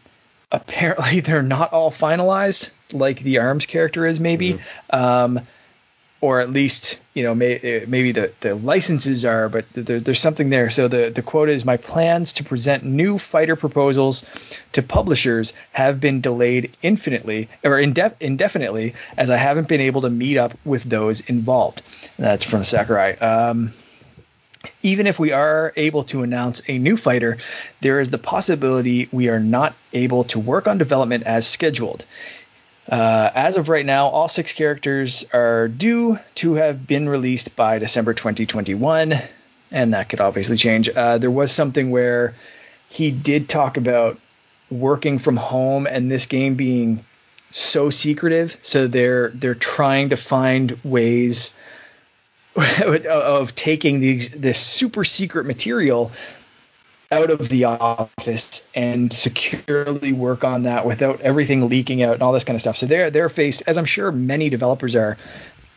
apparently, 0.53 1.21
they're 1.27 1.43
not 1.43 1.73
all 1.73 1.91
finalized, 1.91 2.71
like 2.93 3.21
the 3.21 3.39
Arms 3.39 3.67
character 3.67 4.07
is, 4.07 4.21
maybe. 4.21 4.55
Mm-hmm. 4.55 4.97
Um, 4.97 5.47
or 6.25 6.41
at 6.41 6.51
least 6.51 6.99
you 7.13 7.23
know 7.23 7.35
may, 7.35 7.57
uh, 7.57 7.85
maybe 7.87 8.11
the, 8.11 8.33
the 8.41 8.55
licenses 8.55 9.27
are, 9.27 9.51
but 9.51 9.67
there, 9.75 10.01
there's 10.01 10.21
something 10.21 10.49
there. 10.49 10.71
So 10.71 10.89
the 10.89 11.11
the 11.11 11.21
quote 11.21 11.51
is: 11.51 11.67
"My 11.67 11.77
plans 11.77 12.33
to 12.35 12.45
present 12.45 12.83
new 12.83 13.19
fighter 13.19 13.57
proposals 13.57 14.25
to 14.73 14.83
publishers 14.83 15.53
have 15.73 16.01
been 16.01 16.23
delayed 16.23 16.75
infinitely 16.83 17.51
or 17.63 17.73
indef- 17.73 18.15
indefinitely, 18.21 18.95
as 19.19 19.29
I 19.29 19.37
haven't 19.37 19.69
been 19.69 19.83
able 19.83 20.01
to 20.01 20.09
meet 20.09 20.39
up 20.39 20.57
with 20.65 20.85
those 20.85 21.21
involved." 21.21 21.83
And 22.17 22.25
that's 22.25 22.45
from 22.45 22.65
Sakurai. 22.65 23.19
Um, 23.19 23.75
even 24.83 25.07
if 25.07 25.19
we 25.19 25.33
are 25.33 25.73
able 25.77 26.05
to 26.05 26.23
announce 26.23 26.63
a 26.69 26.79
new 26.79 26.97
fighter, 26.97 27.39
there 27.81 28.01
is 28.01 28.11
the 28.11 28.19
possibility 28.19 29.09
we 29.13 29.29
are 29.29 29.41
not 29.41 29.75
able 29.93 30.25
to 30.25 30.39
work 30.39 30.67
on 30.67 30.79
development 30.79 31.25
as 31.25 31.47
scheduled. 31.47 32.05
Uh, 32.91 33.31
as 33.35 33.57
of 33.57 33.69
right 33.69 33.87
now, 33.87 34.07
all 34.09 34.29
six 34.29 34.53
characters 34.53 35.25
are 35.33 35.69
due 35.69 36.19
to 36.35 36.55
have 36.55 36.87
been 36.87 37.09
released 37.09 37.57
by 37.57 37.79
December 37.79 38.13
2021, 38.13 39.15
and 39.71 39.95
that 39.95 40.09
could 40.09 40.21
obviously 40.21 40.57
change. 40.57 40.89
Uh, 40.91 41.17
there 41.17 41.31
was 41.31 41.51
something 41.51 41.91
where 41.91 42.35
he 42.91 43.11
did 43.11 43.49
talk 43.49 43.77
about 43.77 44.19
working 44.71 45.19
from 45.19 45.37
home 45.37 45.87
and 45.87 46.11
this 46.11 46.27
game 46.27 46.55
being 46.55 47.05
so 47.51 47.89
secretive, 47.89 48.59
so 48.63 48.87
they're 48.87 49.29
they're 49.31 49.55
trying 49.55 50.09
to 50.11 50.17
find 50.17 50.77
ways 50.85 51.55
of 53.09 53.55
taking 53.55 54.01
these 54.01 54.31
this 54.31 54.59
super 54.59 55.05
secret 55.05 55.45
material 55.45 56.13
out 57.11 57.31
of 57.31 57.49
the 57.49 57.65
office 57.65 58.69
and 58.75 59.13
securely 59.13 60.13
work 60.13 60.45
on 60.45 60.63
that 60.65 60.87
without 60.87 61.21
everything 61.21 61.69
leaking 61.69 62.03
out 62.03 62.15
and 62.15 62.23
all 62.23 62.33
this 62.33 62.45
kind 62.45 62.55
of 62.55 62.61
stuff. 62.61 62.77
So 62.77 62.87
they're 62.87 63.11
they're 63.11 63.29
faced, 63.29 63.63
as 63.67 63.79
I'm 63.79 63.85
sure 63.85 64.11
many 64.13 64.49
developers 64.49 64.97
are, 64.97 65.17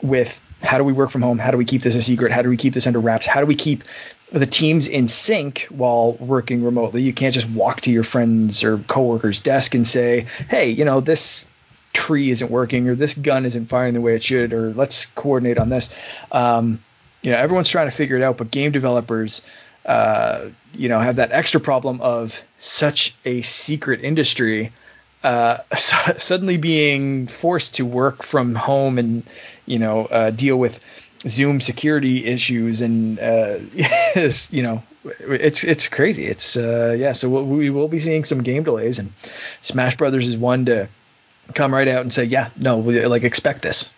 with 0.01 0.41
how 0.63 0.77
do 0.77 0.83
we 0.83 0.93
work 0.93 1.09
from 1.09 1.21
home? 1.21 1.37
How 1.37 1.51
do 1.51 1.57
we 1.57 1.65
keep 1.65 1.83
this 1.83 1.95
a 1.95 2.01
secret? 2.01 2.31
How 2.31 2.41
do 2.41 2.49
we 2.49 2.57
keep 2.57 2.73
this 2.73 2.87
under 2.87 2.99
wraps? 2.99 3.25
How 3.25 3.39
do 3.39 3.45
we 3.45 3.55
keep 3.55 3.83
the 4.31 4.45
teams 4.45 4.87
in 4.87 5.07
sync 5.07 5.67
while 5.69 6.13
working 6.13 6.63
remotely? 6.63 7.01
You 7.01 7.13
can't 7.13 7.33
just 7.33 7.49
walk 7.51 7.81
to 7.81 7.91
your 7.91 8.03
friends 8.03 8.63
or 8.63 8.77
coworkers' 8.79 9.39
desk 9.39 9.75
and 9.75 9.87
say, 9.87 10.25
"Hey, 10.49 10.69
you 10.69 10.85
know 10.85 10.99
this." 10.99 11.45
tree 11.93 12.29
isn't 12.29 12.51
working 12.51 12.87
or 12.87 12.93
this 12.93 13.15
gun 13.15 13.43
isn't 13.43 13.65
firing 13.65 13.95
the 13.95 14.01
way 14.01 14.13
it 14.13 14.21
should 14.21 14.53
or 14.53 14.71
let's 14.75 15.07
coordinate 15.07 15.57
on 15.57 15.69
this 15.69 15.95
um, 16.31 16.79
you 17.21 17.31
know 17.31 17.37
everyone's 17.37 17.69
trying 17.69 17.87
to 17.87 17.95
figure 17.95 18.15
it 18.15 18.23
out 18.23 18.37
but 18.37 18.51
game 18.51 18.71
developers 18.71 19.45
uh, 19.87 20.49
you 20.73 20.89
know, 20.89 20.99
have 20.99 21.15
that 21.15 21.31
extra 21.31 21.59
problem 21.61 21.99
of 22.01 22.43
such 22.57 23.15
a 23.25 23.41
secret 23.41 24.03
industry 24.03 24.71
uh, 25.23 25.57
suddenly 25.73 26.57
being 26.57 27.25
forced 27.27 27.73
to 27.75 27.85
work 27.85 28.21
from 28.21 28.53
home 28.53 28.99
and 28.99 29.23
you 29.65 29.79
know 29.79 30.05
uh, 30.07 30.29
deal 30.29 30.57
with 30.57 30.83
Zoom 31.21 31.59
security 31.59 32.25
issues 32.25 32.81
and 32.81 33.17
uh, 33.19 33.57
you 34.51 34.61
know 34.61 34.83
it's 35.21 35.63
it's 35.63 35.87
crazy. 35.87 36.25
It's 36.27 36.57
uh, 36.57 36.95
yeah. 36.97 37.13
So 37.13 37.29
we'll, 37.29 37.45
we 37.45 37.69
will 37.69 37.87
be 37.87 37.99
seeing 37.99 38.25
some 38.25 38.43
game 38.43 38.63
delays, 38.63 38.99
and 38.99 39.11
Smash 39.61 39.95
Brothers 39.95 40.27
is 40.27 40.37
one 40.37 40.65
to 40.65 40.87
come 41.53 41.73
right 41.73 41.87
out 41.87 42.01
and 42.01 42.11
say, 42.11 42.25
yeah, 42.25 42.49
no, 42.57 42.77
we, 42.77 43.05
like 43.05 43.23
expect 43.23 43.61
this. 43.61 43.89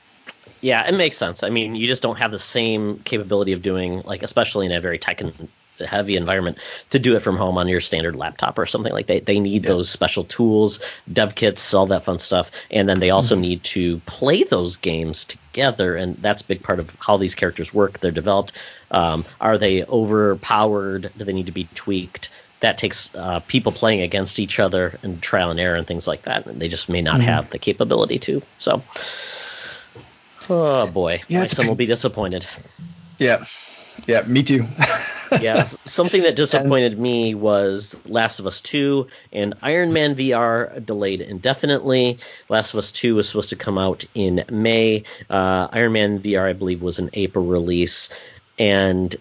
Yeah, 0.62 0.88
it 0.88 0.94
makes 0.94 1.18
sense. 1.18 1.44
I 1.44 1.50
mean, 1.50 1.76
you 1.76 1.88
just 1.88 2.04
don't 2.04 2.18
have 2.18 2.32
the 2.32 2.40
same 2.40 3.00
capability 3.00 3.54
of 3.54 3.62
doing 3.62 4.02
like, 4.02 4.24
especially 4.24 4.66
in 4.66 4.72
a 4.72 4.82
very 4.82 4.98
tech 4.98 5.22
heavy 5.86 6.16
environment 6.16 6.58
to 6.90 7.00
do 7.00 7.16
it 7.16 7.22
from 7.22 7.38
home 7.38 7.58
on 7.58 7.68
your 7.68 7.82
standard 7.82 8.16
laptop 8.16 8.58
or 8.58 8.66
something 8.66 8.94
like 8.94 9.08
that. 9.08 9.26
They 9.26 9.40
need 9.40 9.64
yeah. 9.64 9.70
those 9.70 9.90
special 9.90 10.24
tools, 10.26 10.80
dev 11.12 11.36
kits, 11.36 11.74
all 11.74 11.86
that 11.88 12.04
fun 12.04 12.20
stuff, 12.20 12.52
and 12.72 12.90
then 12.90 13.00
they 13.00 13.10
also 13.10 13.36
mm-hmm. 13.36 13.42
need 13.42 13.64
to 13.66 13.98
play 14.00 14.44
those 14.44 14.78
games 14.78 15.26
together, 15.26 15.96
and 15.96 16.16
that's 16.18 16.42
a 16.42 16.46
big 16.46 16.64
part 16.64 16.80
of 16.80 16.96
how 17.00 17.18
these 17.18 17.36
characters 17.36 17.74
work. 17.74 18.00
They're 18.00 18.12
developed. 18.12 18.58
Um, 18.92 19.26
are 19.42 19.58
they 19.58 19.84
overpowered? 19.86 21.12
Do 21.18 21.24
they 21.24 21.34
need 21.34 21.46
to 21.46 21.52
be 21.52 21.68
tweaked? 21.76 22.30
That 22.62 22.78
takes 22.78 23.14
uh, 23.16 23.40
people 23.48 23.72
playing 23.72 24.02
against 24.02 24.38
each 24.38 24.60
other 24.60 25.00
and 25.02 25.22
trial 25.22 25.50
and 25.50 25.60
error 25.60 25.78
and 25.78 25.88
things 25.88 26.08
like 26.08 26.24
that. 26.24 26.46
And 26.46 26.62
they 26.62 26.68
just 26.68 26.90
may 26.90 27.02
not 27.02 27.16
mm-hmm. 27.16 27.24
have 27.24 27.50
the 27.52 27.60
capability 27.60 28.20
to. 28.20 28.42
So, 28.56 28.84
oh 30.50 30.88
boy, 30.88 31.22
yeah, 31.28 31.42
my 31.42 31.48
son 31.48 31.68
will 31.68 31.76
be 31.76 31.86
disappointed. 31.86 32.46
Yeah, 33.18 33.46
yeah, 34.08 34.22
me 34.24 34.44
too. 34.44 34.66
yeah, 35.42 35.66
something 35.86 36.24
that 36.24 36.36
disappointed 36.36 36.94
and, 36.94 37.02
me 37.02 37.36
was 37.36 37.96
Last 38.08 38.40
of 38.40 38.48
Us 38.48 38.62
2 38.62 39.08
and 39.34 39.54
Iron 39.62 39.94
Man 39.94 40.16
VR 40.16 40.84
delayed 40.86 41.22
indefinitely. 41.22 42.18
Last 42.50 42.74
of 42.74 42.80
Us 42.80 42.92
2 42.92 43.16
was 43.16 43.28
supposed 43.28 43.50
to 43.50 43.56
come 43.56 43.78
out 43.78 44.06
in 44.16 44.44
May. 44.50 45.04
Uh, 45.30 45.68
Iron 45.72 45.94
Man 45.94 46.20
VR, 46.20 46.50
I 46.50 46.54
believe, 46.54 46.82
was 46.82 47.00
an 47.00 47.10
April 47.14 47.46
release. 47.46 48.10
And 48.58 49.16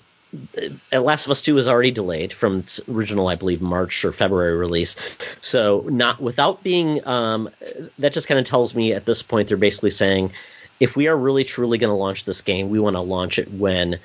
uh, 0.92 1.00
Last 1.00 1.26
of 1.26 1.30
Us 1.30 1.42
2 1.42 1.54
was 1.54 1.66
already 1.66 1.90
delayed 1.90 2.32
from 2.32 2.58
its 2.58 2.80
original, 2.88 3.28
I 3.28 3.34
believe, 3.34 3.60
March 3.60 4.04
or 4.04 4.12
February 4.12 4.56
release. 4.56 4.96
So, 5.40 5.84
not 5.88 6.20
without 6.20 6.62
being, 6.62 7.06
um, 7.06 7.50
that 7.98 8.12
just 8.12 8.28
kind 8.28 8.38
of 8.38 8.46
tells 8.46 8.74
me 8.74 8.92
at 8.92 9.06
this 9.06 9.22
point 9.22 9.48
they're 9.48 9.56
basically 9.56 9.90
saying, 9.90 10.32
if 10.80 10.96
we 10.96 11.08
are 11.08 11.16
really 11.16 11.44
truly 11.44 11.78
going 11.78 11.90
to 11.90 11.96
launch 11.96 12.24
this 12.24 12.40
game, 12.40 12.68
we 12.68 12.78
want 12.78 12.96
to 12.96 13.00
launch 13.00 13.38
it 13.38 13.50
when 13.52 13.98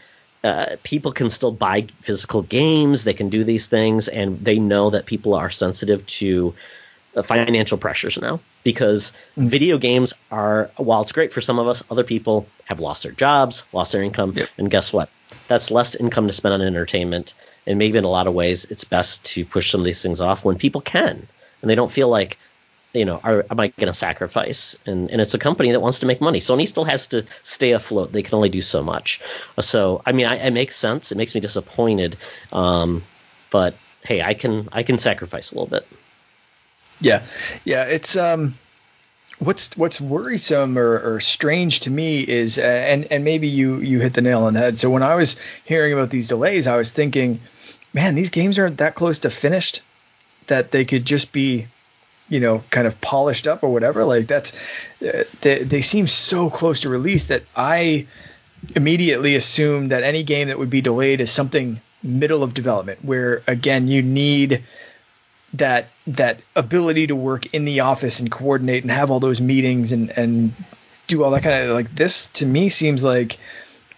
uh, 0.44 0.76
people 0.84 1.12
can 1.12 1.30
still 1.30 1.52
buy 1.52 1.82
physical 2.02 2.42
games. 2.44 3.04
They 3.04 3.14
can 3.14 3.30
do 3.30 3.44
these 3.44 3.68
things, 3.68 4.08
and 4.08 4.40
they 4.40 4.60
know 4.60 4.90
that 4.90 5.06
people 5.06 5.34
are 5.34 5.50
sensitive 5.50 6.06
to 6.08 6.54
uh, 7.16 7.22
financial 7.22 7.78
pressures 7.78 8.18
now 8.20 8.40
because 8.64 9.14
mm-hmm. 9.38 9.46
video 9.46 9.78
games 9.78 10.14
are, 10.32 10.70
while 10.78 11.02
it's 11.02 11.12
great 11.12 11.32
for 11.32 11.42
some 11.42 11.60
of 11.60 11.68
us, 11.68 11.84
other 11.92 12.04
people 12.04 12.48
have 12.66 12.80
lost 12.80 13.04
their 13.04 13.12
jobs, 13.12 13.64
lost 13.74 13.92
their 13.92 14.04
income, 14.04 14.34
yep. 14.36 14.50
and 14.58 14.72
guess 14.72 14.92
what? 14.92 15.10
That's 15.48 15.72
less 15.72 15.96
income 15.96 16.28
to 16.28 16.34
spend 16.34 16.54
on 16.54 16.62
entertainment. 16.62 17.34
And 17.66 17.80
maybe 17.80 17.98
in 17.98 18.04
a 18.04 18.10
lot 18.10 18.28
of 18.28 18.34
ways, 18.34 18.66
it's 18.66 18.84
best 18.84 19.24
to 19.26 19.46
push 19.46 19.72
some 19.72 19.82
of 19.82 19.86
these 19.86 20.02
things 20.02 20.20
off 20.20 20.44
when 20.44 20.58
people 20.58 20.82
can, 20.82 21.28
and 21.62 21.70
they 21.70 21.76
don't 21.76 21.92
feel 21.92 22.10
like 22.10 22.38
you 22.94 23.06
know, 23.06 23.20
are, 23.24 23.46
am 23.50 23.60
I 23.60 23.68
going 23.70 23.88
to 23.88 23.94
sacrifice? 23.94 24.78
And 24.86 25.10
and 25.10 25.20
it's 25.20 25.34
a 25.34 25.40
company 25.40 25.72
that 25.72 25.80
wants 25.82 26.00
to 26.00 26.06
make 26.06 26.22
money. 26.22 26.40
Sony 26.40 26.68
still 26.68 26.86
has 26.86 27.08
to 27.08 27.26
stay 27.44 27.72
afloat. 27.72 28.12
They 28.12 28.22
can 28.22 28.36
only 28.36 28.50
do 28.50 28.62
so 28.62 28.84
much. 28.84 29.20
So 29.60 30.02
I 30.06 30.12
mean, 30.12 30.26
I, 30.26 30.36
it 30.36 30.52
makes 30.52 30.76
sense. 30.76 31.12
It 31.12 31.18
makes 31.18 31.34
me 31.36 31.42
disappointed, 31.42 32.16
um, 32.52 33.04
but 33.50 33.76
hey, 34.06 34.22
I 34.22 34.34
can 34.34 34.70
I 34.72 34.84
can 34.84 34.98
sacrifice 34.98 35.52
a 35.52 35.56
little 35.56 35.68
bit. 35.68 35.88
Yeah, 37.02 37.24
yeah. 37.66 37.84
It's 37.84 38.16
um, 38.16 38.56
what's 39.40 39.76
what's 39.76 40.00
worrisome 40.00 40.78
or, 40.78 41.00
or 41.00 41.20
strange 41.20 41.80
to 41.82 41.92
me 41.92 42.22
is, 42.22 42.60
uh, 42.60 42.62
and 42.62 43.06
and 43.12 43.24
maybe 43.24 43.48
you 43.48 43.78
you 43.78 44.00
hit 44.00 44.14
the 44.14 44.22
nail 44.22 44.44
on 44.44 44.54
the 44.54 44.60
head. 44.60 44.78
So 44.78 44.90
when 44.90 45.04
I 45.04 45.16
was 45.16 45.40
hearing 45.66 45.94
about 45.94 46.12
these 46.12 46.28
delays, 46.28 46.68
I 46.68 46.78
was 46.78 46.92
thinking, 46.92 47.40
man, 47.94 48.16
these 48.16 48.30
games 48.30 48.60
aren't 48.60 48.78
that 48.78 48.96
close 48.96 49.18
to 49.20 49.30
finished 49.30 49.82
that 50.48 50.72
they 50.72 50.86
could 50.86 51.06
just 51.06 51.32
be 51.32 51.66
you 52.30 52.40
know 52.40 52.64
kind 52.70 52.88
of 52.88 53.00
polished 53.02 53.48
up 53.48 53.64
or 53.64 53.72
whatever 53.72 54.06
like 54.06 54.28
that's 54.28 54.54
uh, 55.02 55.24
they, 55.42 55.64
they 55.64 55.82
seem 55.82 56.08
so 56.08 56.50
close 56.50 56.80
to 56.80 56.90
release 56.90 57.28
that 57.28 57.44
i 57.56 58.06
immediately 58.76 59.36
assume 59.36 59.90
that 59.90 60.04
any 60.04 60.24
game 60.24 60.48
that 60.48 60.58
would 60.58 60.70
be 60.70 60.82
delayed 60.82 61.20
is 61.20 61.32
something 61.32 61.80
middle 62.02 62.44
of 62.44 62.54
development 62.54 63.04
where 63.04 63.42
again 63.48 63.88
you 63.88 64.02
need 64.02 64.64
that 65.54 65.88
that 66.08 66.40
ability 66.56 67.06
to 67.08 67.16
work 67.16 67.46
in 67.54 67.66
the 67.66 67.80
office 67.80 68.20
and 68.20 68.32
coordinate 68.32 68.84
and 68.84 68.92
have 68.92 69.12
all 69.12 69.20
those 69.20 69.40
meetings 69.40 69.92
and 69.92 70.10
and 70.18 70.54
do 71.08 71.24
all 71.24 71.32
that 71.32 71.44
kind 71.44 71.64
of 71.64 71.72
like 71.72 71.94
this 71.96 72.28
to 72.28 72.46
me 72.46 72.70
seems 72.70 73.04
like 73.04 73.38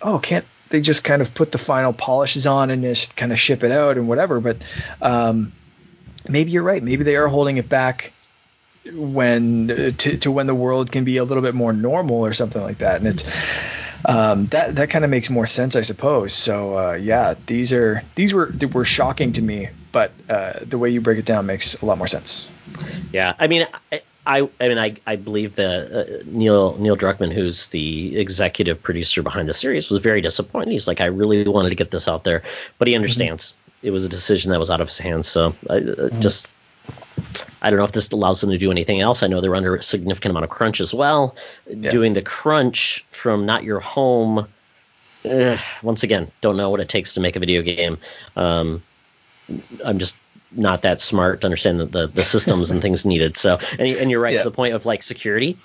oh 0.02 0.20
can't 0.20 0.46
they 0.70 0.82
just 0.82 1.04
kind 1.04 1.22
of 1.22 1.34
put 1.34 1.52
the 1.52 1.58
final 1.58 1.94
polishes 1.94 2.48
on 2.48 2.70
and 2.70 2.82
just 2.84 3.16
kind 3.16 3.32
of 3.32 3.40
ship 3.40 3.64
it 3.64 3.72
out 3.72 3.98
and 3.98 4.08
whatever? 4.08 4.40
But 4.40 4.58
um 5.02 5.52
maybe 6.28 6.52
you're 6.52 6.64
right. 6.64 6.82
Maybe 6.82 7.04
they 7.04 7.16
are 7.16 7.28
holding 7.28 7.58
it 7.58 7.70
back 7.70 8.12
when 8.94 9.68
to, 9.98 10.18
to 10.18 10.32
when 10.32 10.48
the 10.48 10.56
world 10.56 10.92
can 10.92 11.04
be 11.04 11.18
a 11.18 11.24
little 11.24 11.44
bit 11.44 11.56
more 11.56 11.74
normal 11.74 12.18
or 12.18 12.34
something 12.34 12.62
like 12.62 12.78
that 12.78 12.98
and 12.98 13.08
it's 13.08 13.24
um, 14.08 14.46
that 14.48 14.76
that 14.76 14.90
kind 14.90 15.04
of 15.04 15.12
makes 15.12 15.30
more 15.30 15.48
sense, 15.48 15.76
I 15.76 15.82
suppose. 15.82 16.34
So 16.34 16.78
uh, 16.78 16.94
yeah, 16.94 17.36
these 17.48 17.74
are 17.74 18.04
these 18.16 18.34
were 18.34 18.54
were 18.74 18.86
shocking 18.86 19.32
to 19.34 19.42
me, 19.42 19.70
but 19.92 20.12
uh, 20.30 20.60
the 20.62 20.78
way 20.78 20.90
you 20.90 21.02
break 21.02 21.18
it 21.18 21.26
down 21.26 21.46
makes 21.46 21.82
a 21.82 21.86
lot 21.86 21.98
more 21.98 22.08
sense. 22.08 22.52
Yeah, 23.12 23.34
I 23.40 23.48
mean. 23.48 23.68
I, 23.92 24.02
I, 24.28 24.50
I 24.60 24.70
mean, 24.70 24.80
I, 24.80 24.96
I 25.06 25.18
believe 25.18 25.56
that 25.58 25.92
uh, 25.92 26.24
Neil 26.26 26.76
Neil 26.80 26.98
Druckmann, 26.98 27.32
who's 27.32 27.68
the 27.68 28.18
executive 28.18 28.82
producer 28.82 29.22
behind 29.22 29.48
the 29.48 29.54
series, 29.54 29.92
was 29.92 30.02
very 30.02 30.20
disappointed. 30.20 30.72
He's 30.72 30.88
like, 30.88 31.00
I 31.00 31.06
really 31.06 31.48
wanted 31.48 31.70
to 31.70 31.76
get 31.76 31.92
this 31.92 32.08
out 32.08 32.24
there, 32.24 32.42
but 32.80 32.88
he 32.88 32.96
mm-hmm. 32.96 33.02
understands 33.02 33.54
mm-hmm. 33.54 33.88
it 33.88 33.92
was 33.92 34.04
a 34.04 34.10
decision 34.10 34.50
that 34.50 34.60
was 34.60 34.72
out 34.72 34.82
of 34.82 34.88
his 34.88 34.98
hands. 34.98 35.28
So 35.28 35.56
I, 35.70 35.76
uh, 35.76 35.80
mm-hmm. 35.80 36.22
just 36.22 36.48
I 37.62 37.70
don't 37.70 37.80
know 37.80 37.86
if 37.86 37.92
this 37.92 38.12
allows 38.12 38.42
them 38.42 38.52
to 38.52 38.58
do 38.58 38.72
anything 38.72 39.02
else. 39.02 39.24
I 39.24 39.28
know 39.28 39.42
they're 39.42 39.56
under 39.56 39.76
a 39.76 39.84
significant 39.84 40.32
amount 40.32 40.46
of 40.46 40.50
crunch 40.50 40.80
as 40.80 40.94
well. 40.94 41.36
Yeah. 41.68 41.90
Doing 41.90 42.14
the 42.14 42.22
crunch 42.22 43.06
from 43.10 43.46
not 43.46 43.64
your 43.64 43.80
home. 43.80 44.48
Eh, 45.24 45.58
once 45.82 46.04
again, 46.04 46.32
don't 46.42 46.58
know 46.58 46.70
what 46.70 46.80
it 46.80 46.90
takes 46.90 47.14
to 47.14 47.20
make 47.20 47.36
a 47.36 47.40
video 47.40 47.62
game. 47.62 47.98
Um, 48.36 48.84
I'm 49.84 50.00
just 50.00 50.18
not 50.52 50.82
that 50.84 51.02
smart 51.02 51.42
to 51.42 51.48
understand 51.48 51.80
the, 51.80 51.86
the, 51.86 52.08
the 52.08 52.24
systems 52.24 52.72
and 52.72 52.82
things 52.84 53.06
needed. 53.06 53.38
So, 53.38 53.58
and, 53.80 53.88
and 53.98 54.12
you're 54.12 54.22
right 54.22 54.34
yeah. 54.34 54.44
to 54.44 54.50
the 54.50 54.56
point 54.56 54.74
of 54.74 54.86
like 54.86 55.04
security, 55.04 55.58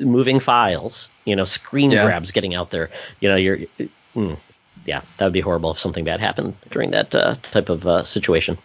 moving 0.00 0.40
files, 0.40 1.10
you 1.24 1.34
know, 1.34 1.44
screen 1.44 1.90
yeah. 1.90 2.04
grabs 2.04 2.30
getting 2.30 2.54
out 2.54 2.70
there. 2.70 2.90
You 3.20 3.28
know, 3.28 3.36
you're, 3.36 3.58
mm, 4.14 4.38
yeah, 4.84 5.02
that 5.16 5.24
would 5.24 5.32
be 5.32 5.40
horrible 5.40 5.72
if 5.72 5.78
something 5.78 6.04
bad 6.04 6.20
happened 6.20 6.54
during 6.70 6.90
that 6.90 7.14
uh, 7.14 7.34
type 7.50 7.68
of 7.68 7.86
uh, 7.86 8.04
situation. 8.04 8.58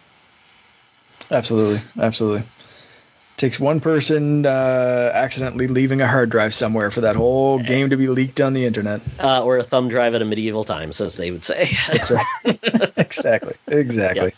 Absolutely, 1.30 1.80
absolutely. 2.00 2.42
Takes 3.36 3.60
one 3.60 3.78
person 3.78 4.46
uh, 4.46 5.12
accidentally 5.14 5.68
leaving 5.68 6.00
a 6.00 6.08
hard 6.08 6.28
drive 6.28 6.52
somewhere 6.52 6.90
for 6.90 7.02
that 7.02 7.14
whole 7.14 7.60
game 7.60 7.88
to 7.90 7.96
be 7.96 8.08
leaked 8.08 8.40
on 8.40 8.52
the 8.52 8.64
internet, 8.64 9.00
uh, 9.20 9.44
or 9.44 9.58
a 9.58 9.62
thumb 9.62 9.88
drive 9.88 10.14
at 10.14 10.22
a 10.22 10.24
medieval 10.24 10.64
times, 10.64 11.00
as 11.00 11.16
they 11.16 11.30
would 11.30 11.44
say. 11.44 11.70
exactly, 12.96 13.54
exactly. 13.68 14.32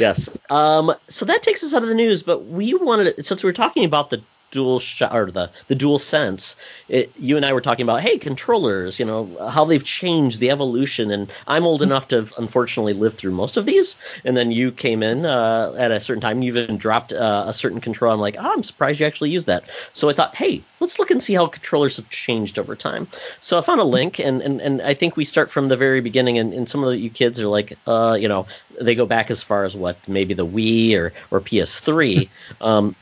Yes. 0.00 0.36
Um, 0.50 0.92
so 1.06 1.24
that 1.26 1.44
takes 1.44 1.62
us 1.62 1.74
out 1.74 1.82
of 1.82 1.88
the 1.88 1.94
news, 1.94 2.24
but 2.24 2.46
we 2.46 2.74
wanted, 2.74 3.24
since 3.24 3.44
we 3.44 3.48
were 3.48 3.52
talking 3.52 3.84
about 3.84 4.10
the 4.10 4.20
dual 4.50 4.80
or 5.10 5.30
the 5.30 5.50
the 5.68 5.76
DualSense. 5.76 6.54
It, 6.88 7.10
you 7.18 7.36
and 7.36 7.46
i 7.46 7.52
were 7.52 7.60
talking 7.60 7.84
about 7.84 8.00
hey 8.00 8.18
controllers 8.18 8.98
you 8.98 9.04
know 9.04 9.28
how 9.50 9.64
they've 9.64 9.84
changed 9.84 10.40
the 10.40 10.50
evolution. 10.50 11.10
And 11.10 11.30
i'm 11.46 11.64
old 11.64 11.82
enough 11.82 12.08
to 12.08 12.28
unfortunately 12.38 12.92
live 12.92 13.14
through 13.14 13.32
most 13.32 13.56
of 13.56 13.66
these. 13.66 13.96
And 14.24 14.36
then 14.36 14.50
you 14.50 14.72
came 14.72 15.02
in 15.02 15.26
uh, 15.26 15.74
at 15.78 15.90
a 15.90 16.00
certain 16.00 16.20
time. 16.20 16.42
You 16.42 16.56
even 16.56 16.76
dropped 16.76 17.12
uh, 17.12 17.44
a 17.46 17.52
certain 17.52 17.80
control. 17.80 18.12
I'm 18.12 18.20
like 18.20 18.36
oh 18.38 18.52
i'm 18.52 18.62
surprised 18.62 19.00
you 19.00 19.06
actually 19.06 19.30
used 19.30 19.46
that. 19.46 19.64
So 19.92 20.08
i 20.08 20.12
thought 20.12 20.34
hey 20.34 20.62
let's 20.80 20.98
look 20.98 21.10
and 21.10 21.22
see 21.22 21.34
how 21.34 21.46
controllers 21.46 21.96
have 21.96 22.08
changed 22.10 22.58
over 22.58 22.74
time. 22.74 23.06
So 23.40 23.58
i 23.58 23.60
found 23.60 23.80
a 23.80 23.84
link. 23.84 24.18
And 24.18 24.42
and, 24.42 24.60
and 24.60 24.82
i 24.82 24.94
think 24.94 25.16
we 25.16 25.24
start 25.24 25.50
from 25.50 25.68
the 25.68 25.76
very 25.76 26.00
beginning. 26.00 26.38
And, 26.38 26.52
and 26.52 26.68
some 26.68 26.84
of 26.84 26.94
you 26.96 27.10
kids 27.10 27.40
are 27.40 27.46
like 27.46 27.76
uh, 27.86 28.16
you 28.18 28.28
know 28.28 28.46
they 28.80 28.94
go 28.94 29.06
back 29.06 29.30
as 29.30 29.42
far 29.42 29.64
as 29.64 29.76
what 29.76 29.96
maybe 30.08 30.34
the 30.34 30.46
wii 30.46 30.96
or 30.96 31.12
or 31.30 31.40
ps3 31.40 32.28
um, 32.60 32.94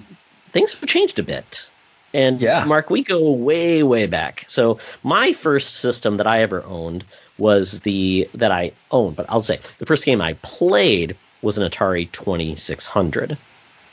things 0.48 0.72
have 0.72 0.88
changed 0.88 1.18
a 1.18 1.22
bit. 1.22 1.70
And 2.14 2.40
yeah. 2.40 2.64
Mark, 2.64 2.90
we 2.90 3.02
go 3.02 3.32
way, 3.32 3.82
way 3.82 4.06
back. 4.06 4.44
So 4.48 4.78
my 5.02 5.32
first 5.32 5.76
system 5.76 6.16
that 6.16 6.26
I 6.26 6.40
ever 6.40 6.64
owned 6.64 7.04
was 7.36 7.80
the 7.80 8.28
that 8.34 8.50
I 8.50 8.72
owned, 8.90 9.16
but 9.16 9.26
I'll 9.28 9.42
say 9.42 9.60
the 9.78 9.86
first 9.86 10.04
game 10.04 10.20
I 10.20 10.34
played 10.42 11.16
was 11.42 11.58
an 11.58 11.68
Atari 11.68 12.10
2600. 12.12 13.36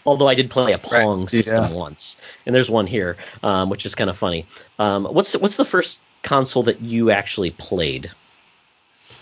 Although 0.06 0.28
I 0.28 0.36
did 0.36 0.52
play 0.52 0.72
a 0.72 0.78
Pong 0.78 1.22
right. 1.22 1.30
system 1.30 1.64
yeah. 1.64 1.72
once, 1.72 2.22
and 2.46 2.54
there's 2.54 2.70
one 2.70 2.86
here, 2.86 3.18
um, 3.42 3.70
which 3.70 3.86
is 3.86 3.96
kind 3.96 4.10
of 4.10 4.18
funny. 4.18 4.46
Um, 4.78 5.06
what's 5.06 5.32
the, 5.32 5.40
what's 5.40 5.58
the 5.58 5.66
first 5.66 6.02
console 6.22 6.62
that 6.64 6.80
you 6.82 7.10
actually 7.10 7.52
played? 7.52 8.12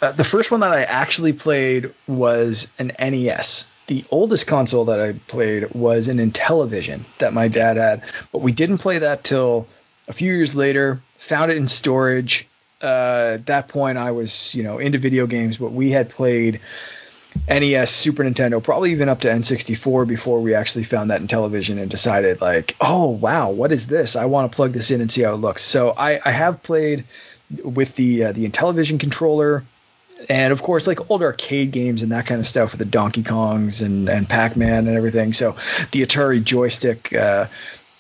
Uh, 0.01 0.11
the 0.11 0.25
first 0.25 0.51
one 0.51 0.59
that 0.59 0.71
I 0.71 0.83
actually 0.83 1.31
played 1.31 1.89
was 2.07 2.69
an 2.79 2.91
NES 2.99 3.67
the 3.87 4.05
oldest 4.11 4.47
console 4.47 4.85
that 4.85 4.99
I 4.99 5.13
played 5.27 5.69
was 5.73 6.07
an 6.07 6.17
Intellivision 6.17 7.01
that 7.17 7.33
my 7.33 7.47
dad 7.47 7.77
had, 7.77 8.01
but 8.31 8.41
we 8.41 8.51
didn't 8.51 8.77
play 8.77 8.99
that 8.99 9.23
till 9.23 9.67
a 10.07 10.13
few 10.13 10.33
years 10.33 10.55
later. 10.55 11.01
Found 11.17 11.51
it 11.51 11.57
in 11.57 11.67
storage. 11.67 12.47
Uh, 12.81 13.31
at 13.35 13.45
that 13.45 13.69
point, 13.69 13.97
I 13.97 14.11
was 14.11 14.53
you 14.55 14.63
know 14.63 14.77
into 14.77 14.97
video 14.97 15.25
games, 15.27 15.57
but 15.57 15.71
we 15.71 15.91
had 15.91 16.09
played 16.09 16.59
NES, 17.49 17.89
Super 17.89 18.23
Nintendo, 18.23 18.61
probably 18.61 18.91
even 18.91 19.09
up 19.09 19.21
to 19.21 19.27
N64 19.27 20.07
before 20.07 20.39
we 20.39 20.53
actually 20.53 20.83
found 20.83 21.09
that 21.09 21.21
Intellivision 21.21 21.79
and 21.79 21.89
decided 21.89 22.41
like, 22.41 22.75
oh 22.81 23.09
wow, 23.09 23.49
what 23.49 23.71
is 23.71 23.87
this? 23.87 24.15
I 24.15 24.25
want 24.25 24.51
to 24.51 24.55
plug 24.55 24.73
this 24.73 24.91
in 24.91 25.01
and 25.01 25.11
see 25.11 25.23
how 25.23 25.33
it 25.33 25.37
looks. 25.37 25.61
So 25.61 25.91
I, 25.91 26.19
I 26.25 26.31
have 26.31 26.61
played 26.63 27.03
with 27.63 27.95
the 27.95 28.25
uh, 28.25 28.31
the 28.31 28.47
Intellivision 28.47 28.99
controller 28.99 29.63
and 30.29 30.51
of 30.51 30.63
course 30.63 30.87
like 30.87 31.09
old 31.09 31.21
arcade 31.21 31.71
games 31.71 32.01
and 32.01 32.11
that 32.11 32.25
kind 32.25 32.39
of 32.39 32.47
stuff 32.47 32.71
with 32.71 32.79
the 32.79 32.85
Donkey 32.85 33.23
Kongs 33.23 33.81
and 33.83 34.09
and 34.09 34.27
Pac 34.27 34.55
Man 34.55 34.87
and 34.87 34.97
everything. 34.97 35.33
So 35.33 35.51
the 35.91 36.01
Atari 36.05 36.43
joystick. 36.43 37.13
Uh, 37.13 37.47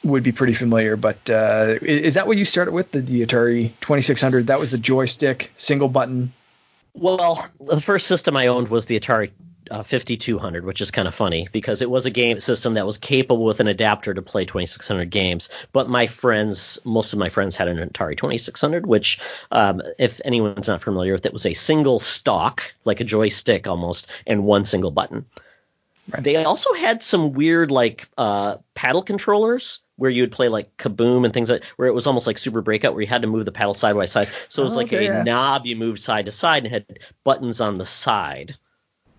would 0.03 0.21
be 0.21 0.33
pretty 0.33 0.53
familiar, 0.53 0.97
but 0.97 1.29
uh, 1.29 1.75
is 1.81 2.13
that 2.15 2.27
what 2.27 2.35
you 2.37 2.43
started 2.43 2.73
with 2.73 2.91
the, 2.91 2.99
the 2.99 3.25
Atari 3.25 3.71
2600? 3.79 4.47
That 4.47 4.59
was 4.59 4.69
the 4.69 4.77
joystick, 4.77 5.49
single 5.55 5.87
button. 5.87 6.33
Well, 6.93 7.47
the 7.61 7.79
first 7.79 8.07
system 8.07 8.35
I 8.35 8.47
owned 8.47 8.67
was 8.67 8.87
the 8.87 8.99
Atari 8.99 9.31
uh, 9.71 9.83
5200, 9.83 10.65
which 10.65 10.81
is 10.81 10.91
kind 10.91 11.07
of 11.07 11.13
funny 11.13 11.47
because 11.51 11.81
it 11.81 11.89
was 11.89 12.05
a 12.05 12.09
game 12.09 12.39
system 12.39 12.73
that 12.73 12.85
was 12.85 12.97
capable 12.97 13.45
with 13.45 13.59
an 13.59 13.67
adapter 13.67 14.13
to 14.13 14.21
play 14.21 14.45
2600 14.45 15.09
games. 15.09 15.49
But 15.71 15.89
my 15.89 16.07
friends, 16.07 16.77
most 16.85 17.13
of 17.13 17.19
my 17.19 17.29
friends 17.29 17.55
had 17.55 17.67
an 17.67 17.77
Atari 17.77 18.17
2600, 18.17 18.85
which, 18.85 19.19
um, 19.51 19.81
if 19.99 20.19
anyone's 20.25 20.67
not 20.67 20.81
familiar 20.81 21.13
with 21.13 21.25
it, 21.25 21.33
was 21.33 21.45
a 21.45 21.53
single 21.53 21.99
stock, 21.99 22.73
like 22.85 22.99
a 22.99 23.05
joystick 23.05 23.67
almost, 23.67 24.07
and 24.27 24.45
one 24.45 24.65
single 24.65 24.91
button. 24.91 25.25
Right. 26.11 26.23
They 26.23 26.43
also 26.43 26.73
had 26.73 27.01
some 27.01 27.31
weird, 27.31 27.71
like, 27.71 28.07
uh, 28.17 28.57
paddle 28.75 29.01
controllers 29.01 29.79
where 29.97 30.09
you 30.09 30.23
would 30.23 30.31
play 30.31 30.49
like 30.49 30.75
kaboom 30.77 31.23
and 31.23 31.33
things 31.33 31.49
like 31.49 31.63
where 31.75 31.87
it 31.87 31.93
was 31.93 32.07
almost 32.07 32.27
like 32.27 32.37
super 32.37 32.61
breakout 32.61 32.93
where 32.93 33.01
you 33.01 33.07
had 33.07 33.21
to 33.21 33.27
move 33.27 33.45
the 33.45 33.51
paddle 33.51 33.73
side 33.73 33.95
by 33.95 34.05
side 34.05 34.27
so 34.49 34.61
it 34.61 34.63
was 34.63 34.73
oh, 34.73 34.77
like 34.77 34.87
okay, 34.87 35.05
a 35.05 35.13
yeah. 35.13 35.23
knob 35.23 35.65
you 35.65 35.75
moved 35.75 36.01
side 36.01 36.25
to 36.25 36.31
side 36.31 36.63
and 36.63 36.73
had 36.73 36.99
buttons 37.23 37.61
on 37.61 37.77
the 37.77 37.85
side 37.85 38.57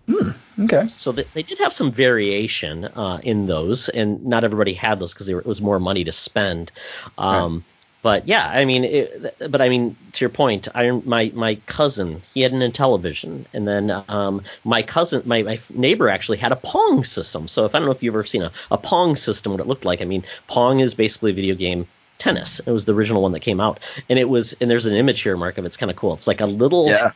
Hmm, 0.07 0.29
okay. 0.61 0.85
So 0.85 1.11
they, 1.11 1.23
they 1.33 1.43
did 1.43 1.57
have 1.59 1.73
some 1.73 1.91
variation 1.91 2.85
uh, 2.85 3.19
in 3.23 3.47
those, 3.47 3.89
and 3.89 4.23
not 4.25 4.43
everybody 4.43 4.73
had 4.73 4.99
those 4.99 5.13
because 5.13 5.29
it 5.29 5.45
was 5.45 5.61
more 5.61 5.79
money 5.79 6.03
to 6.03 6.11
spend. 6.11 6.71
Um, 7.17 7.53
right. 7.53 7.63
But 8.05 8.27
yeah, 8.27 8.51
I 8.53 8.65
mean, 8.65 8.83
it, 8.83 9.35
but 9.49 9.63
I 9.63 9.67
mean, 9.67 9.95
to 10.11 10.23
your 10.23 10.29
point, 10.29 10.67
I 10.75 10.91
my 10.91 11.31
my 11.33 11.55
cousin 11.65 12.21
he 12.35 12.41
had 12.41 12.51
an 12.51 12.59
Intellivision, 12.59 13.45
and 13.51 13.67
then 13.67 14.03
um, 14.09 14.43
my 14.63 14.83
cousin, 14.83 15.23
my, 15.25 15.41
my 15.41 15.57
neighbor 15.73 16.07
actually 16.07 16.37
had 16.37 16.51
a 16.51 16.55
Pong 16.57 17.03
system. 17.03 17.47
So 17.47 17.65
if 17.65 17.73
I 17.73 17.79
don't 17.79 17.87
know 17.87 17.91
if 17.91 18.03
you've 18.03 18.13
ever 18.13 18.23
seen 18.23 18.43
a, 18.43 18.51
a 18.69 18.77
Pong 18.77 19.15
system, 19.15 19.53
what 19.53 19.59
it 19.59 19.65
looked 19.65 19.85
like. 19.85 20.03
I 20.03 20.05
mean, 20.05 20.23
Pong 20.47 20.81
is 20.81 20.93
basically 20.93 21.31
a 21.31 21.33
video 21.33 21.55
game 21.55 21.87
tennis. 22.19 22.59
It 22.59 22.71
was 22.71 22.85
the 22.85 22.93
original 22.93 23.23
one 23.23 23.31
that 23.31 23.39
came 23.39 23.59
out, 23.59 23.79
and 24.07 24.19
it 24.19 24.29
was 24.29 24.53
and 24.61 24.69
there's 24.69 24.85
an 24.85 24.93
image 24.93 25.21
here, 25.21 25.35
Mark, 25.35 25.57
of 25.57 25.65
it's 25.65 25.75
kind 25.75 25.89
of 25.89 25.97
cool. 25.97 26.13
It's 26.13 26.27
like 26.27 26.41
a 26.41 26.45
little 26.45 26.89
yeah 26.89 27.11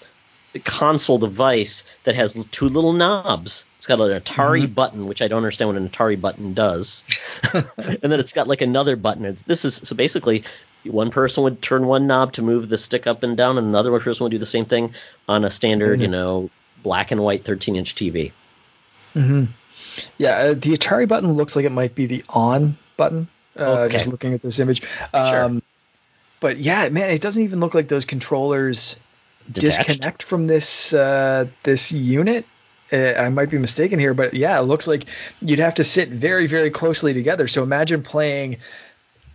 console 0.64 1.18
device 1.18 1.84
that 2.04 2.16
has 2.16 2.34
two 2.52 2.70
little 2.70 2.94
knobs. 2.94 3.66
It's 3.78 3.86
got 3.86 4.02
an 4.02 4.20
Atari 4.20 4.64
mm-hmm. 4.64 4.74
button, 4.74 5.06
which 5.08 5.22
I 5.22 5.28
don't 5.28 5.38
understand 5.38 5.70
what 5.70 5.78
an 5.78 5.88
Atari 5.88 6.20
button 6.20 6.54
does, 6.54 7.04
and 7.54 8.00
then 8.02 8.20
it's 8.20 8.34
got 8.34 8.48
like 8.48 8.62
another 8.62 8.96
button. 8.96 9.38
This 9.46 9.64
is 9.64 9.76
so 9.76 9.96
basically 9.96 10.44
one 10.86 11.12
person 11.12 11.44
would 11.44 11.62
turn 11.62 11.88
one 11.88 12.08
knob 12.08 12.34
to 12.34 12.42
move 12.42 12.70
the 12.70 12.78
stick 12.78 13.06
up 13.06 13.24
and 13.24 13.38
down, 13.38 13.58
and 13.58 13.68
another 13.68 13.98
person 14.00 14.24
would 14.24 14.32
do 14.32 14.38
the 14.38 14.46
same 14.46 14.66
thing 14.66 14.94
on 15.28 15.46
a 15.46 15.52
standard, 15.52 15.96
mm-hmm. 15.96 16.04
you 16.04 16.08
know, 16.08 16.50
black 16.84 17.12
and 17.12 17.22
white 17.22 17.44
13 17.44 17.76
inch 17.76 17.96
TV. 17.96 18.32
Mm-hmm. 19.16 19.46
Yeah, 20.18 20.38
uh, 20.38 20.48
the 20.50 20.78
Atari 20.78 21.08
button 21.08 21.34
looks 21.34 21.56
like 21.56 21.66
it 21.66 21.72
might 21.72 21.96
be 21.96 22.06
the 22.06 22.24
on 22.30 22.78
button. 22.98 23.28
Uh, 23.58 23.82
okay. 23.82 23.94
Just 23.94 24.08
looking 24.08 24.34
at 24.34 24.42
this 24.42 24.60
image. 24.60 24.84
Um, 25.14 25.54
sure. 25.54 25.62
But 26.40 26.58
yeah, 26.58 26.88
man, 26.90 27.10
it 27.10 27.22
doesn't 27.22 27.44
even 27.44 27.60
look 27.60 27.74
like 27.74 27.90
those 27.90 28.06
controllers 28.06 28.98
Detached? 29.52 29.88
disconnect 29.88 30.24
from 30.24 30.48
this 30.48 30.94
uh, 30.94 31.48
this 31.64 31.92
unit. 31.92 32.46
Uh, 32.92 33.14
I 33.14 33.30
might 33.30 33.50
be 33.50 33.58
mistaken 33.58 34.00
here, 34.00 34.14
but 34.14 34.34
yeah, 34.34 34.60
it 34.60 34.64
looks 34.64 34.88
like 34.88 35.06
you'd 35.42 35.60
have 35.60 35.76
to 35.76 35.84
sit 35.84 36.10
very, 36.10 36.48
very 36.48 36.72
closely 36.72 37.14
together. 37.14 37.48
So 37.48 37.62
imagine 37.62 38.02
playing 38.02 38.58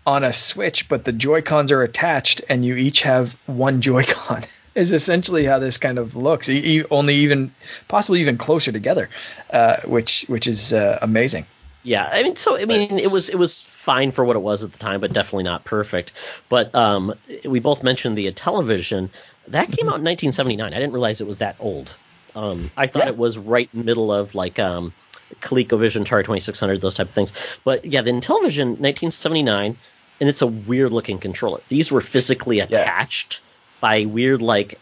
on 0.07 0.25
a 0.25 0.33
Switch, 0.33 0.89
but 0.89 1.05
the 1.05 1.13
Joy 1.13 1.41
Cons 1.41 1.71
are 1.71 1.83
attached, 1.83 2.43
and 2.49 2.65
you 2.65 2.75
each 2.75 3.03
have 3.03 3.39
one 3.47 3.81
Joy 3.81 4.05
Con. 4.05 4.43
is 4.75 4.93
essentially 4.93 5.45
how 5.45 5.59
this 5.59 5.79
kind 5.79 5.99
of 5.99 6.17
looks. 6.17 6.51
only 6.91 7.15
even 7.15 7.51
possibly 7.89 8.21
even 8.21 8.37
closer 8.37 8.73
together, 8.73 9.09
uh, 9.51 9.77
which 9.85 10.25
which 10.29 10.47
is 10.47 10.73
uh, 10.73 10.99
amazing. 11.01 11.47
Yeah, 11.85 12.09
I 12.11 12.23
mean, 12.23 12.37
so 12.37 12.57
I 12.57 12.65
mean, 12.65 12.99
it 12.99 13.13
was 13.13 13.29
it 13.29 13.39
was 13.39 13.61
fine 13.61 14.11
for 14.11 14.25
what 14.25 14.37
it 14.37 14.41
was 14.41 14.65
at 14.65 14.73
the 14.73 14.79
time, 14.79 15.01
but 15.01 15.13
definitely 15.13 15.45
not 15.45 15.65
perfect. 15.65 16.13
But 16.49 16.75
um, 16.75 17.15
we 17.45 17.61
both 17.61 17.83
mentioned 17.83 18.17
the 18.17 18.31
Intellivision. 18.31 19.11
That 19.49 19.67
came 19.67 19.89
out 19.89 20.01
in 20.01 20.05
1979. 20.05 20.73
I 20.73 20.77
didn't 20.77 20.93
realize 20.93 21.21
it 21.21 21.27
was 21.27 21.39
that 21.39 21.57
old. 21.61 21.97
Um, 22.35 22.71
I 22.77 22.87
thought 22.87 23.05
yeah. 23.05 23.11
it 23.11 23.17
was 23.17 23.39
right 23.39 23.69
in 23.73 23.81
the 23.81 23.85
middle 23.85 24.13
of 24.13 24.35
like 24.35 24.59
um, 24.59 24.93
ColecoVision, 25.41 26.05
Atari 26.05 26.25
2600, 26.25 26.81
those 26.81 26.95
type 26.95 27.09
of 27.09 27.15
things. 27.15 27.33
But 27.65 27.85
yeah, 27.85 28.03
the 28.03 28.11
Intellivision 28.11 28.79
1979, 28.81 29.77
and 30.21 30.29
it's 30.29 30.43
a 30.43 30.47
weird 30.47 30.93
looking 30.93 31.19
controller. 31.19 31.61
These 31.69 31.93
were 31.93 32.01
physically 32.01 32.61
attached. 32.61 33.41
Yeah. 33.41 33.81
by 33.81 34.05
weird 34.07 34.43
like 34.43 34.81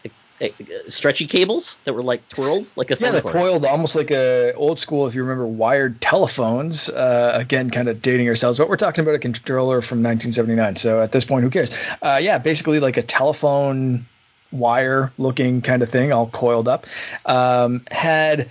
stretchy 0.87 1.25
cables 1.25 1.77
that 1.85 1.93
were 1.93 2.03
like 2.03 2.27
twirled 2.29 2.69
like 2.75 2.91
a 2.91 2.97
yeah, 2.99 3.19
coiled 3.21 3.65
almost 3.65 3.95
like 3.95 4.11
a 4.11 4.53
old 4.53 4.79
school. 4.79 5.07
If 5.07 5.15
you 5.15 5.23
remember 5.23 5.45
wired 5.45 6.01
telephones, 6.01 6.89
uh, 6.89 7.31
again, 7.35 7.69
kind 7.69 7.87
of 7.87 8.01
dating 8.01 8.27
ourselves, 8.27 8.57
but 8.57 8.69
we're 8.69 8.77
talking 8.77 9.03
about 9.03 9.15
a 9.15 9.19
controller 9.19 9.81
from 9.81 9.99
1979. 9.99 10.75
So 10.77 11.01
at 11.01 11.11
this 11.11 11.25
point, 11.25 11.43
who 11.43 11.49
cares? 11.49 11.69
Uh, 12.01 12.19
yeah, 12.21 12.37
basically 12.37 12.79
like 12.79 12.97
a 12.97 13.03
telephone 13.03 14.05
wire 14.53 15.11
looking 15.17 15.61
kind 15.61 15.81
of 15.81 15.89
thing, 15.89 16.13
all 16.13 16.27
coiled 16.27 16.67
up. 16.67 16.85
Um, 17.25 17.81
had 17.91 18.49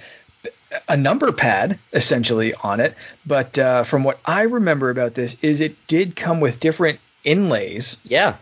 a 0.89 0.97
number 0.97 1.31
pad 1.33 1.79
essentially 1.93 2.55
on 2.63 2.81
it, 2.81 2.95
but 3.25 3.59
uh, 3.59 3.85
from 3.85 4.05
what 4.05 4.19
I 4.25 4.43
remember 4.43 4.91
about 4.91 5.15
this, 5.15 5.37
is 5.43 5.61
it 5.61 5.87
did 5.87 6.17
come 6.17 6.41
with 6.41 6.61
different 6.61 6.99
inlays 7.25 8.01
Yeah, 8.05 8.37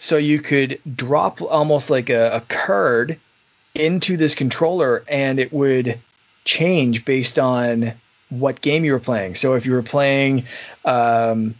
so 0.00 0.16
you 0.16 0.40
could 0.40 0.80
drop 0.96 1.42
almost 1.42 1.90
like 1.90 2.08
a, 2.08 2.36
a 2.36 2.40
card 2.48 3.18
into 3.74 4.16
this 4.16 4.34
controller 4.34 5.04
and 5.06 5.38
it 5.38 5.52
would 5.52 5.98
change 6.44 7.04
based 7.04 7.38
on 7.38 7.92
what 8.30 8.62
game 8.62 8.84
you 8.84 8.92
were 8.92 8.98
playing. 8.98 9.34
So 9.34 9.54
if 9.54 9.66
you 9.66 9.72
were 9.72 9.82
playing, 9.82 10.44
um, 10.86 11.54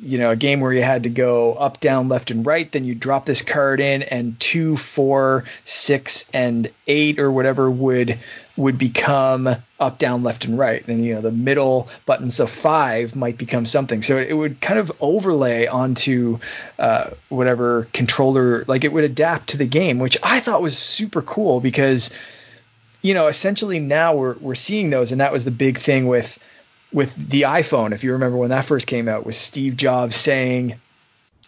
you 0.00 0.18
know, 0.18 0.30
a 0.30 0.36
game 0.36 0.60
where 0.60 0.72
you 0.72 0.82
had 0.82 1.02
to 1.02 1.08
go 1.08 1.54
up, 1.54 1.80
down, 1.80 2.08
left, 2.08 2.30
and 2.30 2.46
right, 2.46 2.70
then 2.70 2.84
you 2.84 2.94
drop 2.94 3.26
this 3.26 3.42
card 3.42 3.80
in, 3.80 4.02
and 4.04 4.38
two, 4.40 4.76
four, 4.76 5.44
six, 5.64 6.28
and 6.32 6.70
eight, 6.86 7.18
or 7.18 7.30
whatever 7.32 7.70
would 7.70 8.18
would 8.56 8.78
become 8.78 9.48
up, 9.78 9.98
down, 9.98 10.24
left, 10.24 10.44
and 10.44 10.58
right. 10.58 10.86
And 10.88 11.04
you 11.04 11.14
know, 11.14 11.20
the 11.20 11.30
middle 11.30 11.88
buttons 12.06 12.40
of 12.40 12.50
five 12.50 13.14
might 13.14 13.38
become 13.38 13.66
something. 13.66 14.02
So 14.02 14.18
it 14.18 14.32
would 14.32 14.60
kind 14.60 14.78
of 14.78 14.90
overlay 15.00 15.66
onto 15.66 16.38
uh, 16.78 17.10
whatever 17.28 17.88
controller, 17.92 18.64
like 18.66 18.84
it 18.84 18.92
would 18.92 19.04
adapt 19.04 19.48
to 19.50 19.56
the 19.56 19.66
game, 19.66 19.98
which 19.98 20.16
I 20.22 20.40
thought 20.40 20.62
was 20.62 20.76
super 20.76 21.22
cool 21.22 21.60
because 21.60 22.10
you 23.02 23.14
know, 23.14 23.26
essentially 23.26 23.78
now 23.78 24.14
we're 24.14 24.34
we're 24.34 24.54
seeing 24.54 24.90
those, 24.90 25.12
and 25.12 25.20
that 25.20 25.32
was 25.32 25.44
the 25.44 25.50
big 25.50 25.78
thing 25.78 26.06
with 26.06 26.38
with 26.92 27.14
the 27.30 27.42
iPhone. 27.42 27.92
If 27.92 28.04
you 28.04 28.12
remember 28.12 28.36
when 28.36 28.50
that 28.50 28.64
first 28.64 28.86
came 28.86 29.08
out, 29.08 29.26
was 29.26 29.36
Steve 29.36 29.76
Jobs 29.76 30.16
saying, 30.16 30.74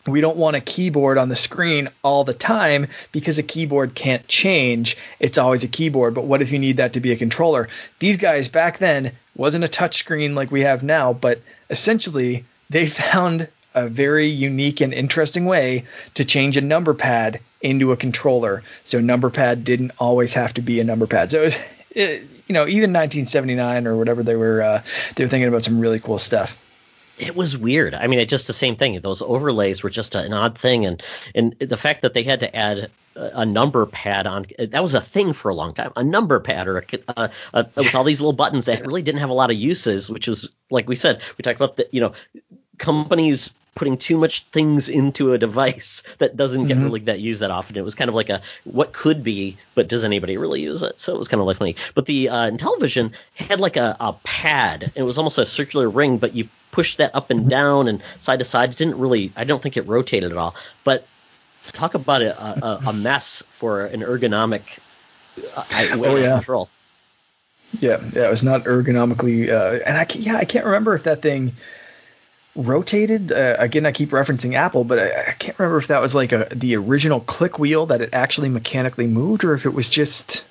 "We 0.06 0.20
don't 0.20 0.36
want 0.36 0.56
a 0.56 0.60
keyboard 0.60 1.18
on 1.18 1.28
the 1.28 1.36
screen 1.36 1.88
all 2.02 2.24
the 2.24 2.34
time 2.34 2.86
because 3.12 3.38
a 3.38 3.42
keyboard 3.42 3.94
can't 3.94 4.26
change. 4.28 4.96
It's 5.18 5.38
always 5.38 5.64
a 5.64 5.68
keyboard. 5.68 6.14
But 6.14 6.24
what 6.24 6.42
if 6.42 6.52
you 6.52 6.58
need 6.58 6.76
that 6.76 6.92
to 6.94 7.00
be 7.00 7.12
a 7.12 7.16
controller?" 7.16 7.68
These 7.98 8.16
guys 8.16 8.48
back 8.48 8.78
then 8.78 9.12
wasn't 9.36 9.64
a 9.64 9.68
touch 9.68 9.96
screen 9.98 10.34
like 10.34 10.50
we 10.50 10.62
have 10.62 10.82
now, 10.82 11.12
but 11.12 11.40
essentially 11.70 12.44
they 12.68 12.86
found 13.04 13.48
a 13.74 13.86
very 13.86 14.26
unique 14.26 14.80
and 14.80 14.92
interesting 14.92 15.44
way 15.44 15.84
to 16.14 16.24
change 16.24 16.56
a 16.56 16.60
number 16.60 16.94
pad 16.94 17.40
into 17.62 17.92
a 17.92 17.96
controller. 17.96 18.62
So 18.84 19.00
number 19.00 19.30
pad 19.30 19.64
didn't 19.64 19.92
always 19.98 20.34
have 20.34 20.54
to 20.54 20.62
be 20.62 20.80
a 20.80 20.84
number 20.84 21.06
pad. 21.06 21.30
So 21.30 21.40
it 21.40 21.44
was, 21.44 21.58
it, 21.90 22.22
you 22.50 22.54
know, 22.54 22.66
even 22.66 22.92
1979 22.92 23.86
or 23.86 23.96
whatever 23.96 24.24
they 24.24 24.34
were, 24.34 24.60
uh, 24.60 24.82
they 25.14 25.22
were 25.22 25.28
thinking 25.28 25.46
about 25.46 25.62
some 25.62 25.78
really 25.78 26.00
cool 26.00 26.18
stuff. 26.18 26.58
it 27.16 27.36
was 27.36 27.56
weird. 27.56 27.94
I 27.94 28.08
mean, 28.08 28.18
it 28.18 28.28
just 28.28 28.48
the 28.48 28.52
same 28.52 28.74
thing. 28.74 29.00
Those 29.02 29.22
overlays 29.22 29.84
were 29.84 29.90
just 29.90 30.16
an 30.16 30.32
odd 30.32 30.58
thing, 30.58 30.84
and 30.84 31.00
and 31.36 31.54
the 31.60 31.76
fact 31.76 32.02
that 32.02 32.12
they 32.12 32.24
had 32.24 32.40
to 32.40 32.56
add 32.56 32.90
a, 33.14 33.46
number 33.46 33.86
pad 33.86 34.26
on 34.26 34.46
that 34.58 34.82
was 34.82 34.94
a 34.94 35.00
thing 35.00 35.32
for 35.32 35.48
a 35.48 35.54
long 35.54 35.72
time. 35.74 35.92
A 35.94 36.02
number 36.02 36.40
pad 36.40 36.66
or 36.66 36.78
a, 37.16 37.30
a, 37.54 37.66
with 37.76 37.94
all 37.94 38.02
these 38.02 38.20
little 38.20 38.32
buttons 38.32 38.64
that 38.64 38.84
really 38.84 39.02
didn't 39.02 39.20
have 39.20 39.30
a 39.30 39.34
lot 39.34 39.50
of 39.50 39.56
uses. 39.56 40.10
Which 40.10 40.26
is 40.26 40.48
like 40.70 40.88
we 40.88 40.96
said, 40.96 41.22
we 41.38 41.42
talked 41.42 41.60
about 41.60 41.76
the 41.76 41.86
you 41.92 42.00
know 42.00 42.12
companies 42.78 43.54
putting 43.74 43.96
too 43.96 44.18
much 44.18 44.42
things 44.44 44.88
into 44.88 45.32
a 45.32 45.38
device 45.38 46.02
that 46.18 46.36
doesn't 46.36 46.66
get 46.66 46.76
Mhm. 46.78 46.82
really 46.82 47.00
that 47.00 47.20
used 47.20 47.40
that 47.40 47.50
often. 47.50 47.76
It 47.76 47.84
was 47.84 47.94
kind 47.94 48.08
of 48.08 48.14
like 48.14 48.28
a 48.28 48.40
what 48.64 48.92
could 48.92 49.22
be, 49.22 49.56
but 49.74 49.88
does 49.88 50.04
anybody 50.04 50.36
really 50.36 50.60
use 50.60 50.82
it? 50.82 50.98
So 50.98 51.14
it 51.14 51.18
was 51.18 51.28
kind 51.28 51.40
of 51.40 51.46
like 51.46 51.56
funny. 51.58 51.76
But 51.94 52.06
the 52.06 52.28
uh, 52.28 52.50
Intellivision 52.50 53.12
had 53.34 53.60
like 53.60 53.76
a, 53.76 53.96
a 54.00 54.12
pad. 54.24 54.92
It 54.94 55.04
was 55.04 55.18
almost 55.18 55.38
a 55.38 55.46
circular 55.46 55.88
ring, 55.88 56.18
but 56.18 56.34
you 56.34 56.48
push 56.72 56.96
that 56.96 57.14
up 57.14 57.30
and 57.30 57.48
down 57.48 57.88
and 57.88 58.02
side 58.20 58.38
to 58.40 58.44
side. 58.44 58.70
It 58.70 58.76
didn't 58.76 58.98
really. 58.98 59.32
I 59.36 59.44
don't 59.44 59.62
think 59.62 59.76
it 59.76 59.86
rotated 59.86 60.30
at 60.32 60.38
all. 60.38 60.54
But 60.84 61.06
talk 61.72 61.94
about 61.94 62.22
a, 62.22 62.40
a, 62.64 62.80
a 62.86 62.92
mess 63.02 63.42
for 63.50 63.86
an 63.86 64.00
ergonomic 64.00 64.62
uh, 65.56 65.96
way 65.98 66.08
Oh, 66.08 66.16
yeah. 66.16 66.34
control. 66.34 66.68
Yeah, 67.80 68.00
yeah, 68.14 68.26
it 68.26 68.30
was 68.30 68.42
not 68.42 68.64
ergonomically, 68.64 69.48
uh, 69.48 69.78
and 69.86 69.96
I 69.96 70.06
yeah, 70.14 70.36
I 70.36 70.44
can't 70.44 70.64
remember 70.66 70.92
if 70.94 71.04
that 71.04 71.22
thing 71.22 71.52
rotated. 72.56 73.32
Uh, 73.32 73.56
again, 73.58 73.86
I 73.86 73.92
keep 73.92 74.10
referencing 74.10 74.54
Apple, 74.54 74.84
but 74.84 74.98
I, 74.98 75.30
I 75.30 75.32
can't 75.32 75.58
remember 75.58 75.78
if 75.78 75.88
that 75.88 76.00
was 76.00 76.14
like 76.14 76.32
a 76.32 76.48
the 76.52 76.76
original 76.76 77.20
click 77.20 77.58
wheel 77.58 77.86
that 77.86 78.00
it 78.00 78.10
actually 78.12 78.48
mechanically 78.48 79.06
moved, 79.06 79.44
or 79.44 79.54
if 79.54 79.66
it 79.66 79.74
was 79.74 79.88
just 79.88 80.46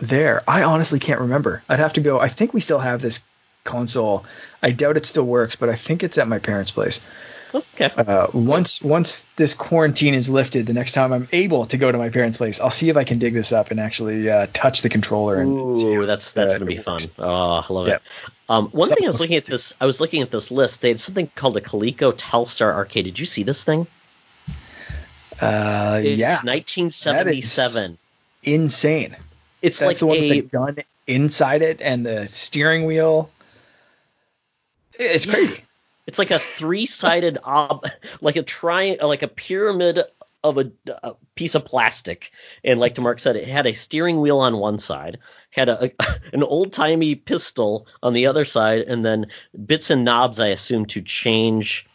there. 0.00 0.42
I 0.48 0.62
honestly 0.62 0.98
can't 0.98 1.20
remember. 1.20 1.62
I'd 1.68 1.78
have 1.78 1.92
to 1.94 2.00
go. 2.00 2.20
I 2.20 2.28
think 2.28 2.54
we 2.54 2.60
still 2.60 2.78
have 2.78 3.02
this 3.02 3.22
console. 3.64 4.24
I 4.62 4.70
doubt 4.70 4.96
it 4.96 5.06
still 5.06 5.26
works, 5.26 5.56
but 5.56 5.68
I 5.68 5.74
think 5.74 6.02
it's 6.02 6.18
at 6.18 6.28
my 6.28 6.38
parents' 6.38 6.70
place. 6.70 7.00
Okay. 7.54 7.90
Uh, 7.96 8.26
once 8.32 8.82
once 8.82 9.22
this 9.36 9.54
quarantine 9.54 10.14
is 10.14 10.28
lifted, 10.28 10.66
the 10.66 10.72
next 10.72 10.92
time 10.92 11.12
I'm 11.12 11.28
able 11.32 11.64
to 11.66 11.76
go 11.76 11.90
to 11.90 11.98
my 11.98 12.10
parents' 12.10 12.38
place, 12.38 12.60
I'll 12.60 12.70
see 12.70 12.88
if 12.90 12.96
I 12.96 13.04
can 13.04 13.18
dig 13.18 13.34
this 13.34 13.52
up 13.52 13.70
and 13.70 13.80
actually 13.80 14.28
uh, 14.28 14.46
touch 14.52 14.82
the 14.82 14.88
controller. 14.88 15.36
And 15.36 15.50
Ooh, 15.50 16.06
that's 16.06 16.32
that's 16.32 16.54
uh, 16.54 16.58
gonna 16.58 16.66
be 16.66 16.76
fun. 16.76 17.00
Oh, 17.18 17.64
I 17.68 17.72
love 17.72 17.88
it. 17.88 18.02
Um, 18.50 18.68
one 18.70 18.88
thing 18.88 19.04
I 19.04 19.08
was 19.08 19.20
looking 19.20 19.36
at 19.36 19.44
this, 19.44 19.74
I 19.80 19.86
was 19.86 20.00
looking 20.00 20.22
at 20.22 20.30
this 20.30 20.50
list. 20.50 20.80
They 20.80 20.88
had 20.88 21.00
something 21.00 21.30
called 21.34 21.56
a 21.56 21.60
Coleco 21.60 22.12
Telstar 22.14 22.72
Arcade. 22.72 23.04
Did 23.04 23.18
you 23.18 23.26
see 23.26 23.42
this 23.42 23.62
thing? 23.62 23.86
Uh, 25.40 26.00
It's 26.02 26.18
yeah, 26.18 26.40
1977. 26.42 27.98
insane. 28.44 29.16
It's 29.60 29.78
That's 29.78 29.86
like 29.86 29.98
the 29.98 30.06
one 30.06 30.16
a 30.16 30.20
with 30.20 30.50
the 30.50 30.56
gun 30.56 30.76
inside 31.06 31.62
it 31.62 31.80
and 31.80 32.06
the 32.06 32.26
steering 32.26 32.86
wheel. 32.86 33.30
It's 34.94 35.26
Yeah. 35.26 35.48
It's 36.08 36.18
like 36.18 36.30
a 36.30 36.38
three-sided 36.38 37.36
ob, 37.44 37.84
like 38.22 38.36
a 38.36 38.42
tri, 38.42 38.96
like 39.02 39.22
a 39.22 39.28
pyramid 39.28 40.00
of 40.42 40.56
a, 40.56 40.72
a 41.02 41.14
piece 41.34 41.54
of 41.54 41.66
plastic. 41.66 42.30
And 42.64 42.80
like 42.80 42.98
Mark 42.98 43.20
said, 43.20 43.36
it 43.36 43.46
had 43.46 43.66
a 43.66 43.74
steering 43.74 44.18
wheel 44.22 44.38
on 44.38 44.56
one 44.56 44.78
side, 44.78 45.18
had 45.50 45.68
a, 45.68 45.90
an 46.32 46.42
old-timey 46.42 47.14
pistol 47.14 47.86
on 48.02 48.14
the 48.14 48.26
other 48.26 48.46
side, 48.46 48.80
and 48.88 49.04
then 49.04 49.26
bits 49.66 49.90
and 49.90 50.02
knobs. 50.02 50.40
I 50.40 50.46
assume 50.46 50.86
to 50.86 51.02
change 51.02 51.86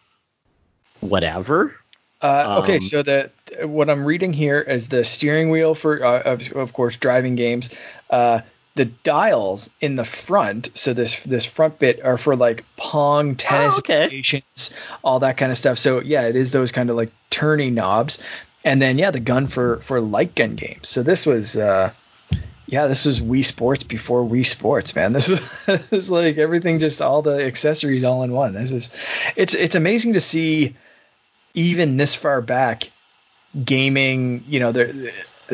whatever. 1.00 1.76
Uh, 2.22 2.60
okay, 2.62 2.76
Um, 2.76 2.82
so 2.82 3.02
the 3.02 3.32
what 3.64 3.90
I'm 3.90 4.06
reading 4.06 4.32
here 4.32 4.62
is 4.62 4.90
the 4.90 5.04
steering 5.04 5.50
wheel 5.50 5.74
for, 5.74 6.06
uh, 6.06 6.22
of, 6.22 6.52
of 6.54 6.74
course, 6.74 6.98
driving 6.98 7.34
games. 7.34 7.74
Uh, 8.12 8.42
the 8.76 8.86
dials 8.86 9.70
in 9.82 9.96
the 9.96 10.04
front, 10.06 10.70
so 10.74 10.94
this 10.94 11.22
this 11.24 11.46
front 11.46 11.78
bit 11.80 12.04
are 12.04 12.18
for 12.18 12.36
like 12.36 12.66
pong, 12.78 13.36
tennis, 13.36 13.76
Oh, 13.76 13.80
okay. 13.80 14.44
all 15.04 15.20
that 15.20 15.38
kind 15.38 15.52
of 15.52 15.58
stuff. 15.58 15.78
So 15.78 16.02
yeah, 16.02 16.24
it 16.24 16.36
is 16.36 16.52
those 16.52 16.72
kind 16.72 16.90
of 16.90 16.96
like 16.96 17.12
turning 17.30 17.76
knobs, 17.76 18.22
and 18.64 18.82
then 18.82 18.98
yeah, 18.98 19.12
the 19.12 19.20
gun 19.20 19.46
for 19.48 19.78
for 19.78 20.02
light 20.02 20.34
gun 20.36 20.56
games. 20.56 20.88
So 20.90 21.04
this 21.04 21.26
was. 21.26 21.56
Uh, 21.58 21.92
yeah, 22.66 22.88
this 22.88 23.06
was 23.06 23.20
Wii 23.20 23.44
Sports 23.44 23.84
before 23.84 24.24
Wii 24.24 24.46
Sports, 24.46 24.96
man. 24.96 25.14
This 25.14 25.28
was, 25.30 25.66
this 25.66 25.92
is 25.94 26.10
like 26.10 26.38
everything, 26.38 26.80
just 26.80 27.02
all 27.02 27.22
the 27.22 27.46
accessories 27.46 28.04
all 28.04 28.24
in 28.24 28.32
one. 28.32 28.54
This 28.54 28.72
is, 28.72 28.90
it's 29.36 29.54
it's 29.54 29.76
amazing 29.76 30.14
to 30.14 30.22
see, 30.22 30.74
even 31.54 31.98
this 31.98 32.16
far 32.16 32.42
back, 32.42 32.90
gaming. 33.66 34.44
You 34.48 34.60
know, 34.62 34.72
there, 34.72 34.92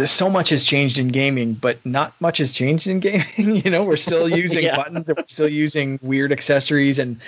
so 0.07 0.29
much 0.29 0.49
has 0.49 0.63
changed 0.63 0.97
in 0.99 1.07
gaming, 1.09 1.53
but 1.53 1.83
not 1.85 2.13
much 2.21 2.37
has 2.39 2.53
changed 2.53 2.87
in 2.87 2.99
gaming. 2.99 3.25
you 3.37 3.69
know, 3.69 3.83
we're 3.83 3.97
still 3.97 4.29
using 4.37 4.63
Yeah. 4.63 4.75
buttons 4.75 5.09
and 5.09 5.17
we're 5.17 5.23
still 5.27 5.47
using 5.49 5.99
weird 6.01 6.31
accessories, 6.31 6.99
and 6.99 7.19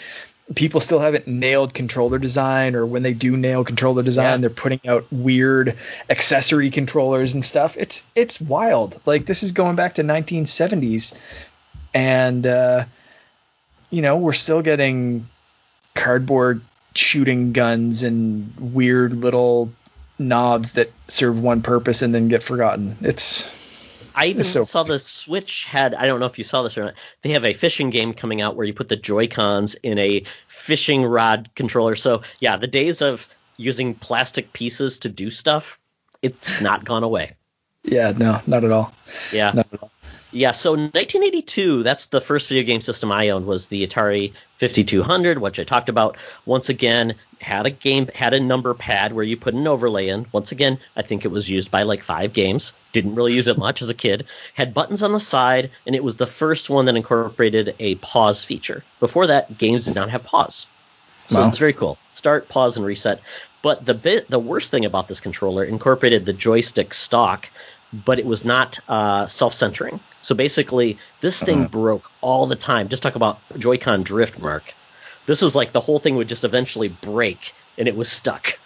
people 0.56 0.80
still 0.80 1.00
haven't 1.00 1.28
nailed 1.28 1.74
controller 1.74 2.18
design. 2.18 2.76
Or 2.76 2.86
when 2.86 3.04
they 3.04 3.14
do 3.14 3.38
nail 3.38 3.64
controller 3.64 4.04
design, 4.04 4.26
Yeah. 4.26 4.38
they're 4.38 4.50
putting 4.50 4.82
out 4.88 5.06
weird 5.12 5.78
accessory 6.10 6.70
controllers 6.70 7.34
and 7.34 7.44
stuff. 7.44 7.76
It's 7.78 8.04
it's 8.16 8.40
wild. 8.42 9.00
Like 9.06 9.26
this 9.26 9.44
is 9.44 9.52
going 9.52 9.76
back 9.76 9.96
to 9.96 10.04
1970s, 10.04 11.18
and 11.94 12.46
uh, 12.46 12.86
you 13.90 14.02
know 14.02 14.18
we're 14.18 14.34
still 14.34 14.62
getting 14.62 15.28
cardboard 15.96 16.62
shooting 16.96 17.54
guns 17.54 18.04
and 18.04 18.54
weird 18.60 19.14
little 19.16 19.72
knobs 20.28 20.74
that 20.74 20.92
serve 21.08 21.42
one 21.42 21.62
purpose 21.62 22.02
and 22.02 22.14
then 22.16 22.28
get 22.28 22.44
forgotten. 22.44 22.98
It's 23.02 23.50
I 24.16 24.26
even 24.26 24.44
so 24.44 24.64
saw 24.64 24.84
the 24.84 25.00
Switch 25.00 25.66
had. 25.66 25.96
I 25.96 26.06
don't 26.06 26.20
know 26.20 26.26
if 26.26 26.38
you 26.38 26.44
saw 26.44 26.62
this 26.64 26.78
or 26.78 26.86
not. 26.86 26.94
They 27.22 27.30
have 27.32 27.46
a 27.46 27.54
fishing 27.54 27.90
game 27.90 28.14
coming 28.14 28.42
out 28.42 28.56
where 28.56 28.66
you 28.66 28.74
put 28.74 28.90
the 28.90 28.96
Joy 28.96 29.28
Cons 29.28 29.76
in 29.76 29.98
a 29.98 30.24
fishing 30.48 31.04
rod 31.06 31.50
controller. 31.56 31.96
So 31.96 32.22
yeah, 32.40 32.58
the 32.58 32.68
days 32.68 33.02
of 33.02 33.28
using 33.58 33.94
plastic 33.96 34.52
pieces 34.54 34.98
to 35.00 35.10
do 35.10 35.30
stuff, 35.30 35.80
it's 36.22 36.60
not 36.62 36.84
gone 36.84 37.04
away. 37.04 37.32
yeah, 37.84 38.12
no, 38.12 38.42
not 38.48 38.64
at 38.64 38.72
all. 38.72 38.94
Yeah. 39.32 39.52
Not 39.54 39.68
at 39.74 39.82
all. 39.82 39.92
Yeah, 40.34 40.52
so 40.52 40.72
1982, 40.72 41.84
that's 41.84 42.06
the 42.06 42.22
first 42.22 42.48
video 42.48 42.64
game 42.64 42.80
system 42.80 43.12
I 43.12 43.30
owned 43.30 43.48
was 43.48 43.68
the 43.68 43.86
Atari 43.86 44.32
5200, 44.56 45.40
which 45.40 45.60
I 45.60 45.66
talked 45.66 45.90
about. 45.90 46.16
Once 46.46 46.70
again, 46.70 47.16
had 47.42 47.66
a 47.66 47.70
game 47.70 48.08
had 48.16 48.34
a 48.34 48.40
number 48.40 48.74
pad 48.74 49.12
where 49.12 49.26
you 49.26 49.36
put 49.36 49.54
an 49.54 49.68
overlay 49.68 50.08
in. 50.08 50.26
Once 50.32 50.52
again, 50.52 50.80
I 50.96 51.02
think 51.02 51.26
it 51.26 51.32
was 51.32 51.50
used 51.50 51.70
by 51.70 51.84
like 51.84 52.02
5 52.02 52.32
games. 52.32 52.74
Didn't 52.94 53.16
really 53.16 53.34
use 53.34 53.48
it 53.48 53.58
much 53.58 53.82
as 53.82 53.90
a 53.90 53.94
kid. 53.94 54.26
Had 54.54 54.74
buttons 54.74 55.04
on 55.04 55.12
the 55.12 55.20
side 55.20 55.70
and 55.86 55.96
it 55.96 56.04
was 56.04 56.16
the 56.16 56.28
first 56.28 56.70
one 56.70 56.86
that 56.86 56.96
incorporated 56.96 57.76
a 57.80 57.96
pause 57.96 58.44
feature. 58.44 58.84
Before 59.02 59.28
that, 59.28 59.58
games 59.58 59.86
did 59.86 59.96
not 59.96 60.10
have 60.10 60.24
pause. 60.24 60.66
So 61.30 61.42
wow. 61.42 61.48
it's 61.50 61.58
very 61.58 61.74
cool. 61.74 61.98
Start, 62.14 62.48
pause 62.48 62.78
and 62.78 62.86
reset. 62.86 63.22
But 63.62 63.86
the 63.86 63.94
bit 63.94 64.30
the 64.30 64.40
worst 64.40 64.72
thing 64.72 64.86
about 64.86 65.08
this 65.08 65.20
controller 65.20 65.64
incorporated 65.64 66.26
the 66.26 66.34
joystick 66.34 66.94
stock, 66.94 67.50
but 67.94 68.20
it 68.20 68.26
was 68.26 68.46
not 68.46 68.80
uh, 68.88 69.28
self-centering. 69.28 70.00
So 70.22 70.34
basically, 70.36 70.98
this 71.20 71.44
thing 71.44 71.62
uh-huh. 71.62 71.70
broke 71.70 72.12
all 72.22 72.46
the 72.46 72.56
time. 72.56 72.88
Just 72.88 73.04
talk 73.04 73.16
about 73.16 73.40
Joy-Con 73.58 74.04
drift, 74.04 74.40
Mark. 74.40 74.74
This 75.26 75.42
was 75.42 75.56
like 75.56 75.72
the 75.72 75.80
whole 75.80 76.00
thing 76.00 76.16
would 76.16 76.28
just 76.28 76.44
eventually 76.44 76.90
break, 76.90 77.54
and 77.78 77.88
it 77.88 77.96
was 77.96 78.12
stuck. 78.12 78.48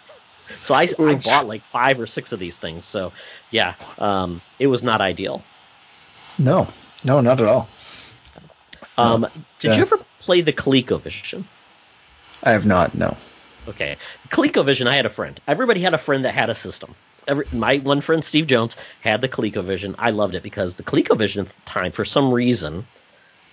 So 0.62 0.76
I, 0.76 0.86
I 1.00 1.14
bought 1.16 1.48
like 1.48 1.62
five 1.62 1.98
or 1.98 2.06
six 2.06 2.32
of 2.32 2.38
these 2.38 2.56
things. 2.56 2.84
So 2.84 3.12
yeah, 3.50 3.74
um, 3.98 4.40
it 4.60 4.68
was 4.68 4.84
not 4.84 5.00
ideal. 5.00 5.42
No, 6.38 6.68
no, 7.02 7.20
not 7.20 7.40
at 7.40 7.48
all. 7.48 7.68
Um, 8.96 9.26
did 9.58 9.72
yeah. 9.72 9.76
you 9.76 9.82
ever 9.82 9.98
play 10.20 10.42
the 10.42 10.52
ColecoVision? 10.52 11.42
I 12.44 12.52
have 12.52 12.64
not. 12.64 12.94
No. 12.94 13.16
Okay, 13.66 13.96
ColecoVision. 14.28 14.86
I 14.86 14.94
had 14.94 15.04
a 15.04 15.10
friend. 15.10 15.40
Everybody 15.48 15.80
had 15.80 15.94
a 15.94 15.98
friend 15.98 16.24
that 16.24 16.32
had 16.32 16.48
a 16.48 16.54
system 16.54 16.94
every, 17.28 17.46
my 17.52 17.78
one 17.78 18.00
friend 18.00 18.24
Steve 18.24 18.46
Jones 18.46 18.76
had 19.00 19.20
the 19.20 19.28
ColecoVision. 19.28 19.94
I 19.98 20.10
loved 20.10 20.34
it 20.34 20.42
because 20.42 20.74
the 20.74 20.82
ColecoVision 20.82 21.40
at 21.40 21.48
the 21.48 21.54
time, 21.64 21.92
for 21.92 22.04
some 22.04 22.32
reason, 22.32 22.86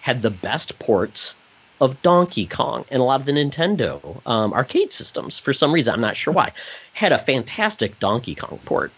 had 0.02 0.22
the 0.22 0.32
best 0.32 0.80
ports 0.80 1.36
of 1.82 2.02
Donkey 2.02 2.46
Kong 2.46 2.86
and 2.92 3.02
a 3.02 3.06
lot 3.06 3.20
of 3.20 3.26
the 3.26 3.32
Nintendo 3.34 4.26
um, 4.28 4.54
arcade 4.54 4.94
systems. 4.94 5.40
For 5.40 5.54
some 5.54 5.74
reason, 5.74 5.94
I'm 5.94 6.02
not 6.02 6.16
sure 6.16 6.34
why, 6.34 6.52
had 6.94 7.12
a 7.12 7.18
fantastic 7.18 8.00
Donkey 8.00 8.36
Kong 8.36 8.60
port. 8.66 8.92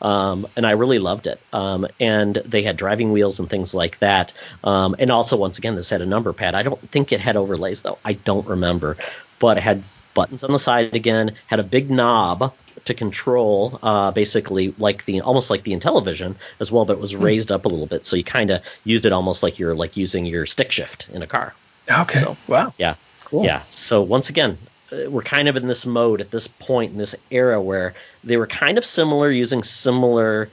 Um, 0.00 0.46
and 0.54 0.66
I 0.66 0.72
really 0.72 0.98
loved 0.98 1.26
it. 1.26 1.40
Um, 1.52 1.86
and 1.98 2.36
they 2.44 2.62
had 2.62 2.76
driving 2.76 3.10
wheels 3.10 3.40
and 3.40 3.50
things 3.50 3.74
like 3.74 3.98
that. 3.98 4.32
Um, 4.62 4.94
and 4.98 5.10
also, 5.10 5.36
once 5.36 5.58
again, 5.58 5.74
this 5.74 5.90
had 5.90 6.02
a 6.02 6.06
number 6.06 6.32
pad. 6.32 6.54
I 6.54 6.62
don't 6.62 6.90
think 6.90 7.12
it 7.12 7.20
had 7.20 7.36
overlays 7.36 7.82
though. 7.82 7.98
I 8.04 8.12
don't 8.12 8.46
remember, 8.46 8.96
but 9.38 9.56
it 9.56 9.62
had 9.62 9.82
buttons 10.14 10.44
on 10.44 10.52
the 10.52 10.58
side 10.58 10.94
again. 10.94 11.34
Had 11.46 11.60
a 11.60 11.64
big 11.64 11.90
knob 11.90 12.52
to 12.84 12.94
control 12.94 13.78
uh, 13.82 14.10
basically 14.10 14.74
like 14.78 15.04
the 15.04 15.20
almost 15.20 15.50
like 15.50 15.64
the 15.64 15.72
Intellivision 15.72 16.34
as 16.60 16.72
well, 16.72 16.84
but 16.84 16.94
it 16.94 17.00
was 17.00 17.12
hmm. 17.12 17.22
raised 17.22 17.52
up 17.52 17.64
a 17.64 17.68
little 17.68 17.86
bit, 17.86 18.06
so 18.06 18.16
you 18.16 18.24
kind 18.24 18.50
of 18.50 18.62
used 18.84 19.04
it 19.04 19.12
almost 19.12 19.42
like 19.42 19.58
you're 19.58 19.74
like 19.74 19.96
using 19.96 20.24
your 20.26 20.46
stick 20.46 20.72
shift 20.72 21.08
in 21.12 21.22
a 21.22 21.26
car. 21.26 21.54
Okay. 21.90 22.20
So, 22.20 22.36
wow. 22.48 22.72
Yeah. 22.78 22.94
Cool. 23.24 23.44
Yeah. 23.44 23.62
So 23.70 24.00
once 24.00 24.30
again, 24.30 24.56
uh, 24.92 25.10
we're 25.10 25.22
kind 25.22 25.48
of 25.48 25.56
in 25.56 25.66
this 25.66 25.84
mode 25.84 26.20
at 26.20 26.30
this 26.30 26.46
point 26.48 26.92
in 26.92 26.98
this 26.98 27.14
era 27.30 27.60
where 27.60 27.94
they 28.24 28.36
were 28.36 28.46
kind 28.46 28.78
of 28.78 28.84
similar, 28.84 29.30
using 29.30 29.62
similar 29.62 30.48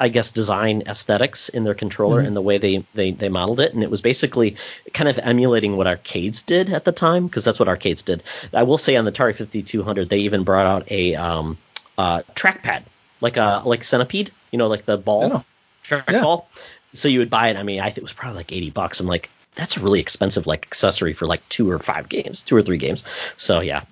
I 0.00 0.08
guess, 0.08 0.30
design 0.30 0.82
aesthetics 0.86 1.48
in 1.48 1.64
their 1.64 1.74
controller 1.74 2.18
mm-hmm. 2.18 2.28
and 2.28 2.36
the 2.36 2.42
way 2.42 2.58
they, 2.58 2.84
they, 2.94 3.10
they 3.10 3.28
modeled 3.28 3.60
it. 3.60 3.74
And 3.74 3.82
it 3.82 3.90
was 3.90 4.00
basically 4.00 4.56
kind 4.94 5.08
of 5.08 5.18
emulating 5.20 5.76
what 5.76 5.86
arcades 5.86 6.42
did 6.42 6.70
at 6.70 6.84
the 6.84 6.92
time, 6.92 7.26
because 7.26 7.44
that's 7.44 7.58
what 7.58 7.68
arcades 7.68 8.02
did. 8.02 8.22
I 8.52 8.62
will 8.62 8.78
say 8.78 8.96
on 8.96 9.04
the 9.04 9.12
Atari 9.12 9.34
5200, 9.34 10.08
they 10.08 10.18
even 10.18 10.44
brought 10.44 10.66
out 10.66 10.90
a 10.90 11.14
um, 11.14 11.56
uh, 11.96 12.22
trackpad, 12.34 12.82
like 13.20 13.36
a 13.36 13.62
like 13.64 13.82
Centipede, 13.84 14.30
you 14.52 14.58
know, 14.58 14.68
like 14.68 14.84
the 14.84 14.96
ball, 14.96 15.32
oh. 15.32 15.44
trackball. 15.84 16.44
Yeah. 16.54 16.62
So 16.94 17.08
you 17.08 17.18
would 17.18 17.30
buy 17.30 17.48
it. 17.48 17.56
I 17.56 17.62
mean, 17.62 17.80
I 17.80 17.86
think 17.86 17.98
it 17.98 18.02
was 18.04 18.12
probably 18.12 18.36
like 18.36 18.52
80 18.52 18.70
bucks. 18.70 19.00
I'm 19.00 19.06
like, 19.06 19.28
that's 19.56 19.76
a 19.76 19.80
really 19.80 20.00
expensive 20.00 20.46
like 20.46 20.64
accessory 20.66 21.12
for 21.12 21.26
like 21.26 21.46
two 21.48 21.70
or 21.70 21.78
five 21.78 22.08
games, 22.08 22.42
two 22.42 22.56
or 22.56 22.62
three 22.62 22.78
games. 22.78 23.04
So 23.36 23.60
yeah, 23.60 23.82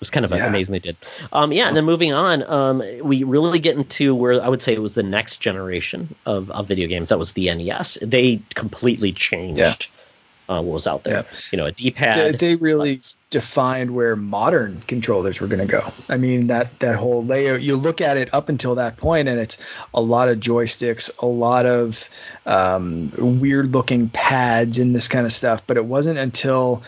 was 0.00 0.10
kind 0.10 0.24
of 0.24 0.30
yeah. 0.30 0.46
amazing 0.46 0.72
they 0.72 0.78
did. 0.78 0.96
Um, 1.32 1.52
yeah, 1.52 1.68
and 1.68 1.76
then 1.76 1.84
moving 1.84 2.12
on, 2.12 2.42
um, 2.44 2.82
we 3.02 3.24
really 3.24 3.58
get 3.58 3.76
into 3.76 4.14
where 4.14 4.40
I 4.40 4.48
would 4.48 4.62
say 4.62 4.72
it 4.72 4.82
was 4.82 4.94
the 4.94 5.02
next 5.02 5.38
generation 5.38 6.14
of, 6.26 6.50
of 6.52 6.66
video 6.66 6.86
games. 6.86 7.08
That 7.08 7.18
was 7.18 7.32
the 7.32 7.52
NES. 7.52 7.98
They 8.02 8.40
completely 8.54 9.12
changed 9.12 9.88
yeah. 10.48 10.56
uh, 10.56 10.62
what 10.62 10.74
was 10.74 10.86
out 10.86 11.04
there. 11.04 11.24
Yeah. 11.30 11.38
You 11.50 11.58
know, 11.58 11.66
a 11.66 11.72
D-pad. 11.72 12.34
They, 12.34 12.36
they 12.36 12.56
really 12.56 12.94
buttons. 12.94 13.16
defined 13.30 13.94
where 13.94 14.14
modern 14.14 14.82
controllers 14.86 15.40
were 15.40 15.48
going 15.48 15.66
to 15.66 15.66
go. 15.66 15.84
I 16.08 16.16
mean, 16.16 16.46
that 16.46 16.78
that 16.78 16.94
whole 16.94 17.24
layout. 17.24 17.62
You 17.62 17.76
look 17.76 18.00
at 18.00 18.16
it 18.16 18.32
up 18.32 18.48
until 18.48 18.76
that 18.76 18.96
point, 18.98 19.28
and 19.28 19.40
it's 19.40 19.58
a 19.94 20.00
lot 20.00 20.28
of 20.28 20.38
joysticks, 20.38 21.10
a 21.18 21.26
lot 21.26 21.66
of 21.66 22.08
um, 22.46 23.12
weird-looking 23.18 24.10
pads, 24.10 24.78
and 24.78 24.94
this 24.94 25.08
kind 25.08 25.26
of 25.26 25.32
stuff. 25.32 25.66
But 25.66 25.76
it 25.76 25.86
wasn't 25.86 26.20
until 26.20 26.84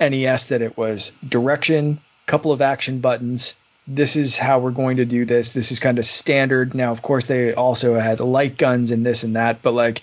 NES 0.00 0.48
that 0.48 0.62
it 0.62 0.76
was 0.76 1.12
direction 1.28 2.00
couple 2.30 2.52
of 2.52 2.62
action 2.62 3.00
buttons. 3.00 3.56
This 3.88 4.14
is 4.14 4.38
how 4.38 4.60
we're 4.60 4.70
going 4.70 4.96
to 4.98 5.04
do 5.04 5.24
this. 5.24 5.52
This 5.52 5.72
is 5.72 5.80
kind 5.80 5.98
of 5.98 6.04
standard. 6.04 6.74
Now, 6.74 6.92
of 6.92 7.02
course, 7.02 7.26
they 7.26 7.52
also 7.54 7.98
had 7.98 8.20
light 8.20 8.56
guns 8.56 8.92
and 8.92 9.04
this 9.04 9.24
and 9.24 9.34
that, 9.34 9.60
but 9.62 9.72
like 9.72 10.02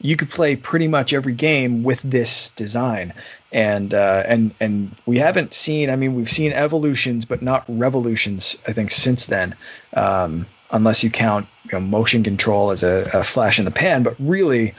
you 0.00 0.16
could 0.16 0.30
play 0.30 0.56
pretty 0.56 0.88
much 0.88 1.14
every 1.14 1.32
game 1.32 1.84
with 1.84 2.02
this 2.02 2.48
design. 2.50 3.12
And 3.52 3.94
uh, 3.94 4.24
and 4.26 4.52
and 4.58 4.90
we 5.06 5.18
haven't 5.18 5.54
seen. 5.54 5.90
I 5.90 5.96
mean, 5.96 6.16
we've 6.16 6.28
seen 6.28 6.52
evolutions, 6.52 7.24
but 7.24 7.40
not 7.40 7.64
revolutions. 7.68 8.58
I 8.66 8.72
think 8.72 8.90
since 8.90 9.26
then, 9.26 9.54
um, 9.94 10.46
unless 10.72 11.04
you 11.04 11.10
count 11.10 11.46
you 11.66 11.72
know, 11.74 11.80
motion 11.80 12.24
control 12.24 12.72
as 12.72 12.82
a, 12.82 13.08
a 13.14 13.22
flash 13.22 13.60
in 13.60 13.64
the 13.64 13.70
pan. 13.70 14.02
But 14.02 14.16
really, 14.18 14.74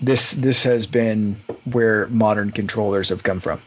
this 0.00 0.32
this 0.34 0.62
has 0.62 0.86
been 0.86 1.34
where 1.64 2.06
modern 2.06 2.52
controllers 2.52 3.08
have 3.08 3.24
come 3.24 3.40
from. 3.40 3.60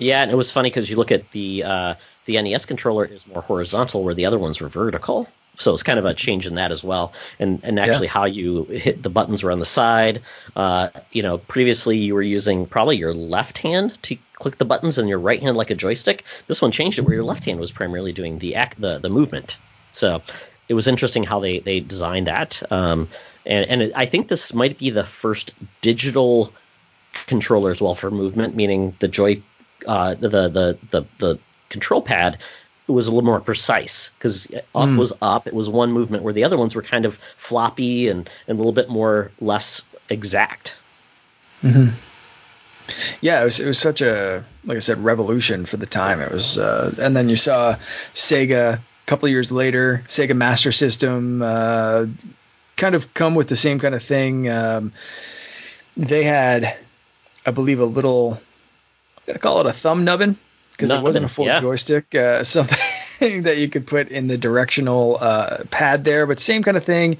Yeah, 0.00 0.22
and 0.22 0.30
it 0.30 0.36
was 0.36 0.50
funny 0.50 0.70
because 0.70 0.90
you 0.90 0.96
look 0.96 1.12
at 1.12 1.30
the 1.30 1.62
uh, 1.62 1.94
the 2.24 2.40
NES 2.40 2.64
controller 2.64 3.04
is 3.04 3.26
more 3.26 3.42
horizontal, 3.42 4.02
where 4.02 4.14
the 4.14 4.26
other 4.26 4.38
ones 4.38 4.60
were 4.60 4.68
vertical. 4.68 5.28
So 5.58 5.74
it's 5.74 5.82
kind 5.82 5.98
of 5.98 6.06
a 6.06 6.14
change 6.14 6.46
in 6.46 6.54
that 6.54 6.72
as 6.72 6.82
well, 6.82 7.12
and 7.38 7.60
and 7.62 7.78
actually 7.78 8.06
yeah. 8.06 8.12
how 8.12 8.24
you 8.24 8.64
hit 8.64 9.02
the 9.02 9.10
buttons 9.10 9.42
were 9.42 9.52
on 9.52 9.58
the 9.58 9.66
side. 9.66 10.22
Uh, 10.56 10.88
you 11.12 11.22
know, 11.22 11.38
previously 11.38 11.98
you 11.98 12.14
were 12.14 12.22
using 12.22 12.64
probably 12.64 12.96
your 12.96 13.12
left 13.12 13.58
hand 13.58 14.02
to 14.02 14.16
click 14.34 14.56
the 14.56 14.64
buttons 14.64 14.96
and 14.96 15.08
your 15.08 15.18
right 15.18 15.40
hand 15.40 15.58
like 15.58 15.70
a 15.70 15.74
joystick. 15.74 16.24
This 16.46 16.62
one 16.62 16.72
changed 16.72 16.98
it 16.98 17.02
where 17.02 17.14
your 17.14 17.24
left 17.24 17.44
hand 17.44 17.60
was 17.60 17.70
primarily 17.70 18.12
doing 18.12 18.38
the 18.38 18.54
act 18.54 18.80
the 18.80 18.98
the 18.98 19.10
movement. 19.10 19.58
So 19.92 20.22
it 20.70 20.74
was 20.74 20.86
interesting 20.86 21.24
how 21.24 21.40
they 21.40 21.58
they 21.58 21.80
designed 21.80 22.26
that. 22.26 22.62
Um, 22.72 23.06
and 23.44 23.68
and 23.68 23.82
it, 23.82 23.92
I 23.94 24.06
think 24.06 24.28
this 24.28 24.54
might 24.54 24.78
be 24.78 24.88
the 24.88 25.04
first 25.04 25.52
digital 25.82 26.54
controller 27.26 27.70
as 27.70 27.82
well 27.82 27.94
for 27.94 28.10
movement, 28.10 28.56
meaning 28.56 28.94
the 29.00 29.08
joy 29.08 29.42
uh, 29.86 30.14
the, 30.14 30.28
the 30.28 30.78
the 30.90 31.04
the 31.18 31.38
control 31.68 32.02
pad 32.02 32.38
was 32.88 33.06
a 33.06 33.10
little 33.10 33.24
more 33.24 33.40
precise 33.40 34.10
because 34.18 34.46
up 34.74 34.88
mm. 34.88 34.98
was 34.98 35.12
up. 35.22 35.46
It 35.46 35.54
was 35.54 35.68
one 35.68 35.92
movement 35.92 36.22
where 36.22 36.32
the 36.32 36.44
other 36.44 36.58
ones 36.58 36.74
were 36.74 36.82
kind 36.82 37.04
of 37.04 37.20
floppy 37.36 38.08
and, 38.08 38.28
and 38.48 38.56
a 38.56 38.58
little 38.58 38.72
bit 38.72 38.88
more 38.88 39.30
less 39.40 39.84
exact. 40.08 40.76
Mm-hmm. 41.62 41.94
Yeah, 43.20 43.40
it 43.40 43.44
was 43.44 43.60
it 43.60 43.66
was 43.66 43.78
such 43.78 44.02
a 44.02 44.44
like 44.64 44.76
I 44.76 44.80
said 44.80 44.98
revolution 44.98 45.64
for 45.64 45.76
the 45.76 45.86
time. 45.86 46.20
It 46.20 46.32
was, 46.32 46.58
uh, 46.58 46.94
and 47.00 47.16
then 47.16 47.28
you 47.28 47.36
saw 47.36 47.76
Sega 48.14 48.74
a 48.74 48.80
couple 49.06 49.28
years 49.28 49.52
later, 49.52 50.02
Sega 50.06 50.34
Master 50.34 50.72
System, 50.72 51.42
uh, 51.42 52.06
kind 52.76 52.94
of 52.94 53.12
come 53.14 53.34
with 53.34 53.48
the 53.48 53.56
same 53.56 53.78
kind 53.78 53.94
of 53.94 54.02
thing. 54.02 54.48
Um, 54.48 54.92
they 55.96 56.24
had, 56.24 56.76
I 57.46 57.52
believe, 57.52 57.78
a 57.78 57.84
little 57.84 58.40
gonna 59.30 59.38
call 59.38 59.60
it 59.60 59.66
a 59.66 59.72
thumb 59.72 60.04
nubbin 60.04 60.36
because 60.72 60.90
it 60.90 61.02
wasn't 61.02 61.24
a 61.24 61.28
full 61.28 61.46
yeah. 61.46 61.60
joystick. 61.60 62.14
Uh, 62.14 62.42
something 62.44 63.42
that 63.42 63.58
you 63.58 63.68
could 63.68 63.86
put 63.86 64.08
in 64.08 64.26
the 64.26 64.38
directional 64.38 65.18
uh, 65.20 65.58
pad 65.70 66.04
there, 66.04 66.26
but 66.26 66.40
same 66.40 66.62
kind 66.62 66.76
of 66.76 66.84
thing. 66.84 67.18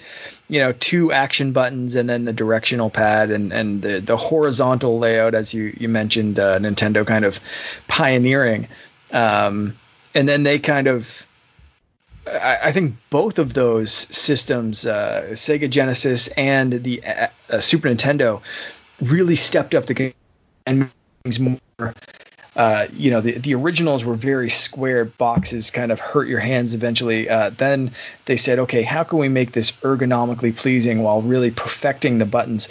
You 0.48 0.60
know, 0.60 0.72
two 0.72 1.12
action 1.12 1.52
buttons 1.52 1.94
and 1.94 2.08
then 2.08 2.24
the 2.24 2.32
directional 2.32 2.90
pad 2.90 3.30
and 3.30 3.52
and 3.52 3.82
the 3.82 4.00
the 4.00 4.16
horizontal 4.16 4.98
layout, 4.98 5.34
as 5.34 5.54
you 5.54 5.74
you 5.78 5.88
mentioned, 5.88 6.38
uh, 6.38 6.58
Nintendo 6.58 7.06
kind 7.06 7.24
of 7.24 7.40
pioneering. 7.88 8.66
Um, 9.12 9.76
and 10.14 10.28
then 10.28 10.42
they 10.42 10.58
kind 10.58 10.86
of 10.86 11.26
I, 12.26 12.58
I 12.64 12.72
think 12.72 12.94
both 13.10 13.38
of 13.38 13.54
those 13.54 13.92
systems, 13.92 14.86
uh, 14.86 15.28
Sega 15.30 15.68
Genesis 15.68 16.28
and 16.28 16.82
the 16.82 17.04
uh, 17.04 17.28
uh, 17.50 17.58
Super 17.58 17.88
Nintendo, 17.88 18.40
really 19.00 19.36
stepped 19.36 19.74
up 19.74 19.86
the 19.86 19.94
game 19.94 20.14
and 20.66 20.90
more 21.38 21.58
uh, 22.56 22.88
you 22.92 23.10
know, 23.10 23.20
the, 23.20 23.32
the 23.32 23.54
originals 23.54 24.04
were 24.04 24.14
very 24.14 24.50
square 24.50 25.04
boxes, 25.04 25.70
kind 25.70 25.92
of 25.92 26.00
hurt 26.00 26.28
your 26.28 26.40
hands 26.40 26.74
eventually. 26.74 27.28
Uh, 27.28 27.50
then 27.50 27.92
they 28.24 28.36
said, 28.36 28.58
okay, 28.58 28.82
how 28.82 29.04
can 29.04 29.18
we 29.18 29.28
make 29.28 29.52
this 29.52 29.72
ergonomically 29.82 30.54
pleasing 30.54 31.02
while 31.02 31.22
really 31.22 31.50
perfecting 31.50 32.18
the 32.18 32.26
buttons? 32.26 32.68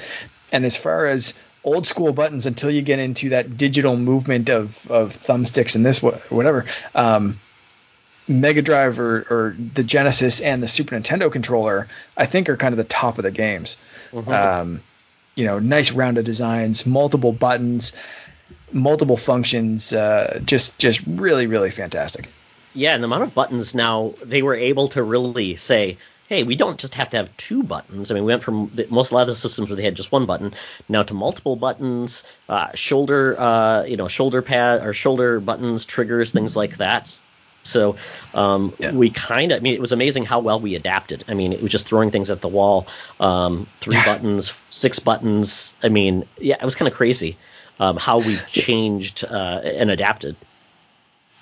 And 0.51 0.65
as 0.65 0.75
far 0.75 1.05
as 1.05 1.33
old 1.63 1.87
school 1.87 2.11
buttons, 2.11 2.45
until 2.45 2.69
you 2.69 2.81
get 2.81 2.99
into 2.99 3.29
that 3.29 3.57
digital 3.57 3.95
movement 3.95 4.49
of, 4.49 4.89
of 4.91 5.11
thumbsticks 5.11 5.75
and 5.75 5.85
this, 5.85 6.03
whatever, 6.03 6.65
um, 6.95 7.39
Mega 8.27 8.61
Drive 8.61 8.99
or, 8.99 9.25
or 9.29 9.55
the 9.73 9.83
Genesis 9.83 10.39
and 10.41 10.61
the 10.61 10.67
Super 10.67 10.95
Nintendo 10.95 11.31
controller, 11.31 11.87
I 12.17 12.25
think, 12.25 12.49
are 12.49 12.57
kind 12.57 12.73
of 12.73 12.77
the 12.77 12.83
top 12.83 13.17
of 13.17 13.23
the 13.23 13.31
games. 13.31 13.77
Mm-hmm. 14.11 14.29
Um, 14.29 14.81
you 15.35 15.45
know, 15.45 15.57
nice 15.57 15.91
rounded 15.91 16.25
designs, 16.25 16.85
multiple 16.85 17.31
buttons, 17.31 17.93
multiple 18.71 19.17
functions, 19.17 19.93
uh, 19.93 20.39
just 20.45 20.77
just 20.79 21.01
really 21.07 21.47
really 21.47 21.71
fantastic. 21.71 22.27
Yeah, 22.73 22.93
and 22.93 23.03
the 23.03 23.07
amount 23.07 23.23
of 23.23 23.33
buttons 23.33 23.73
now 23.73 24.13
they 24.23 24.41
were 24.41 24.55
able 24.55 24.87
to 24.89 25.03
really 25.03 25.55
say, 25.55 25.97
hey, 26.29 26.43
we 26.43 26.55
don't 26.55 26.79
just 26.79 26.93
have 26.93 27.09
to 27.09 27.17
have 27.17 27.35
two 27.37 27.63
buttons. 27.63 28.11
I 28.11 28.13
mean, 28.13 28.23
we 28.23 28.31
went 28.31 28.43
from 28.43 28.69
the, 28.75 28.85
most 28.91 29.11
a 29.11 29.15
lot 29.15 29.23
of 29.23 29.27
the 29.29 29.35
systems 29.35 29.69
where 29.69 29.75
they 29.75 29.83
had 29.83 29.95
just 29.95 30.11
one 30.11 30.27
button 30.27 30.53
now 30.87 31.01
to 31.01 31.13
multiple 31.15 31.55
buttons, 31.55 32.23
uh, 32.49 32.69
shoulder, 32.75 33.35
uh, 33.39 33.83
you 33.83 33.97
know, 33.97 34.07
shoulder 34.07 34.43
pad 34.43 34.85
or 34.85 34.93
shoulder 34.93 35.39
buttons, 35.39 35.83
triggers, 35.85 36.31
things 36.31 36.55
like 36.55 36.77
that. 36.77 37.19
So 37.63 37.95
um, 38.35 38.73
yeah. 38.77 38.93
we 38.93 39.09
kind 39.09 39.51
of, 39.51 39.57
I 39.57 39.59
mean, 39.61 39.73
it 39.73 39.81
was 39.81 39.91
amazing 39.91 40.23
how 40.23 40.39
well 40.39 40.59
we 40.59 40.75
adapted. 40.75 41.23
I 41.27 41.33
mean, 41.33 41.51
it 41.51 41.63
was 41.63 41.71
just 41.71 41.87
throwing 41.87 42.11
things 42.11 42.29
at 42.29 42.41
the 42.41 42.47
wall, 42.47 42.87
um, 43.19 43.67
three 43.73 43.97
buttons, 44.05 44.61
six 44.69 44.99
buttons. 44.99 45.75
I 45.83 45.89
mean, 45.89 46.25
yeah, 46.39 46.57
it 46.61 46.65
was 46.65 46.75
kind 46.75 46.87
of 46.87 46.93
crazy 46.93 47.35
um, 47.79 47.97
how 47.97 48.19
we've 48.19 48.45
changed 48.47 49.23
uh, 49.23 49.61
and 49.63 49.89
adapted. 49.89 50.35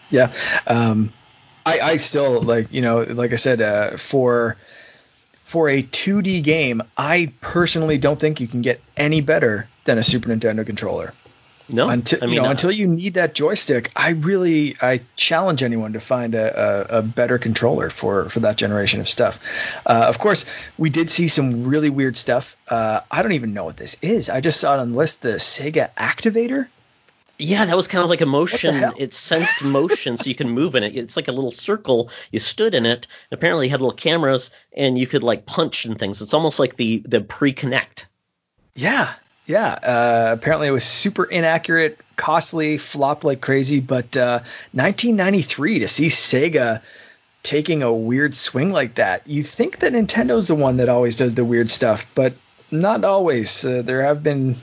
Yeah. 0.09 0.31
Um, 0.67 1.11
I, 1.65 1.79
I 1.79 1.97
still 1.97 2.41
like, 2.41 2.71
you 2.71 2.81
know, 2.81 3.01
like 3.01 3.33
I 3.33 3.35
said, 3.35 3.61
uh, 3.61 3.97
for 3.97 4.55
for 5.43 5.69
a 5.69 5.81
2D 5.81 6.43
game, 6.43 6.81
I 6.97 7.31
personally 7.39 7.97
don't 7.97 8.19
think 8.19 8.41
you 8.41 8.47
can 8.47 8.61
get 8.61 8.81
any 8.97 9.21
better 9.21 9.67
than 9.85 9.97
a 9.97 10.03
Super 10.03 10.29
Nintendo 10.29 10.65
controller. 10.65 11.13
No, 11.69 11.89
until 11.89 12.19
I 12.21 12.25
mean, 12.27 12.35
you 12.35 12.41
know, 12.41 12.47
uh, 12.47 12.51
until 12.51 12.71
you 12.71 12.87
need 12.87 13.13
that 13.15 13.33
joystick, 13.33 13.91
I 13.95 14.09
really 14.11 14.77
I 14.81 15.01
challenge 15.17 15.63
anyone 15.63 15.91
to 15.93 15.99
find 15.99 16.33
a, 16.33 16.87
a, 16.89 16.99
a 16.99 17.01
better 17.01 17.37
controller 17.37 17.89
for 17.89 18.29
for 18.29 18.39
that 18.39 18.57
generation 18.57 19.01
of 19.01 19.09
stuff. 19.09 19.39
Uh, 19.85 20.05
of 20.07 20.19
course, 20.19 20.45
we 20.77 20.89
did 20.89 21.09
see 21.09 21.27
some 21.27 21.65
really 21.67 21.89
weird 21.89 22.15
stuff. 22.15 22.55
Uh, 22.69 23.01
I 23.11 23.21
don't 23.21 23.33
even 23.33 23.53
know 23.53 23.65
what 23.65 23.77
this 23.77 23.97
is. 24.01 24.29
I 24.29 24.39
just 24.39 24.61
saw 24.61 24.75
it 24.75 24.79
on 24.79 24.91
the 24.91 24.97
list. 24.97 25.21
The 25.23 25.33
Sega 25.33 25.89
Activator. 25.95 26.67
Yeah, 27.39 27.65
that 27.65 27.75
was 27.75 27.87
kind 27.87 28.03
of 28.03 28.09
like 28.09 28.21
a 28.21 28.25
motion. 28.25 28.73
It 28.97 29.13
sensed 29.13 29.63
motion, 29.63 30.17
so 30.17 30.27
you 30.27 30.35
can 30.35 30.49
move 30.49 30.73
in 30.73 30.83
it. 30.83 30.95
It's 30.95 31.15
like 31.15 31.27
a 31.27 31.31
little 31.31 31.51
circle. 31.51 32.09
You 32.31 32.39
stood 32.39 32.73
in 32.73 32.85
it. 32.85 33.05
Apparently, 33.31 33.67
had 33.67 33.79
little 33.79 33.95
cameras, 33.95 34.49
and 34.75 34.97
you 34.97 35.05
could 35.05 35.21
like 35.21 35.45
punch 35.45 35.85
and 35.85 35.99
things. 35.99 36.21
It's 36.21 36.33
almost 36.33 36.59
like 36.59 36.77
the 36.77 37.03
the 37.05 37.21
pre-Kinect. 37.21 38.05
Yeah, 38.75 39.13
yeah. 39.47 39.73
Uh, 39.81 40.33
apparently, 40.33 40.67
it 40.67 40.71
was 40.71 40.83
super 40.83 41.23
inaccurate, 41.23 41.99
costly, 42.17 42.77
flopped 42.77 43.23
like 43.23 43.41
crazy. 43.41 43.79
But 43.79 44.15
uh, 44.15 44.39
1993 44.73 45.79
to 45.79 45.87
see 45.87 46.07
Sega 46.07 46.81
taking 47.43 47.81
a 47.81 47.93
weird 47.93 48.35
swing 48.35 48.71
like 48.71 48.95
that, 48.95 49.25
you 49.25 49.41
think 49.41 49.79
that 49.79 49.93
Nintendo's 49.93 50.47
the 50.47 50.55
one 50.55 50.77
that 50.77 50.89
always 50.89 51.15
does 51.15 51.35
the 51.35 51.45
weird 51.45 51.69
stuff, 51.69 52.09
but 52.13 52.33
not 52.71 53.03
always. 53.03 53.65
Uh, 53.65 53.81
there 53.81 54.03
have 54.03 54.21
been 54.21 54.55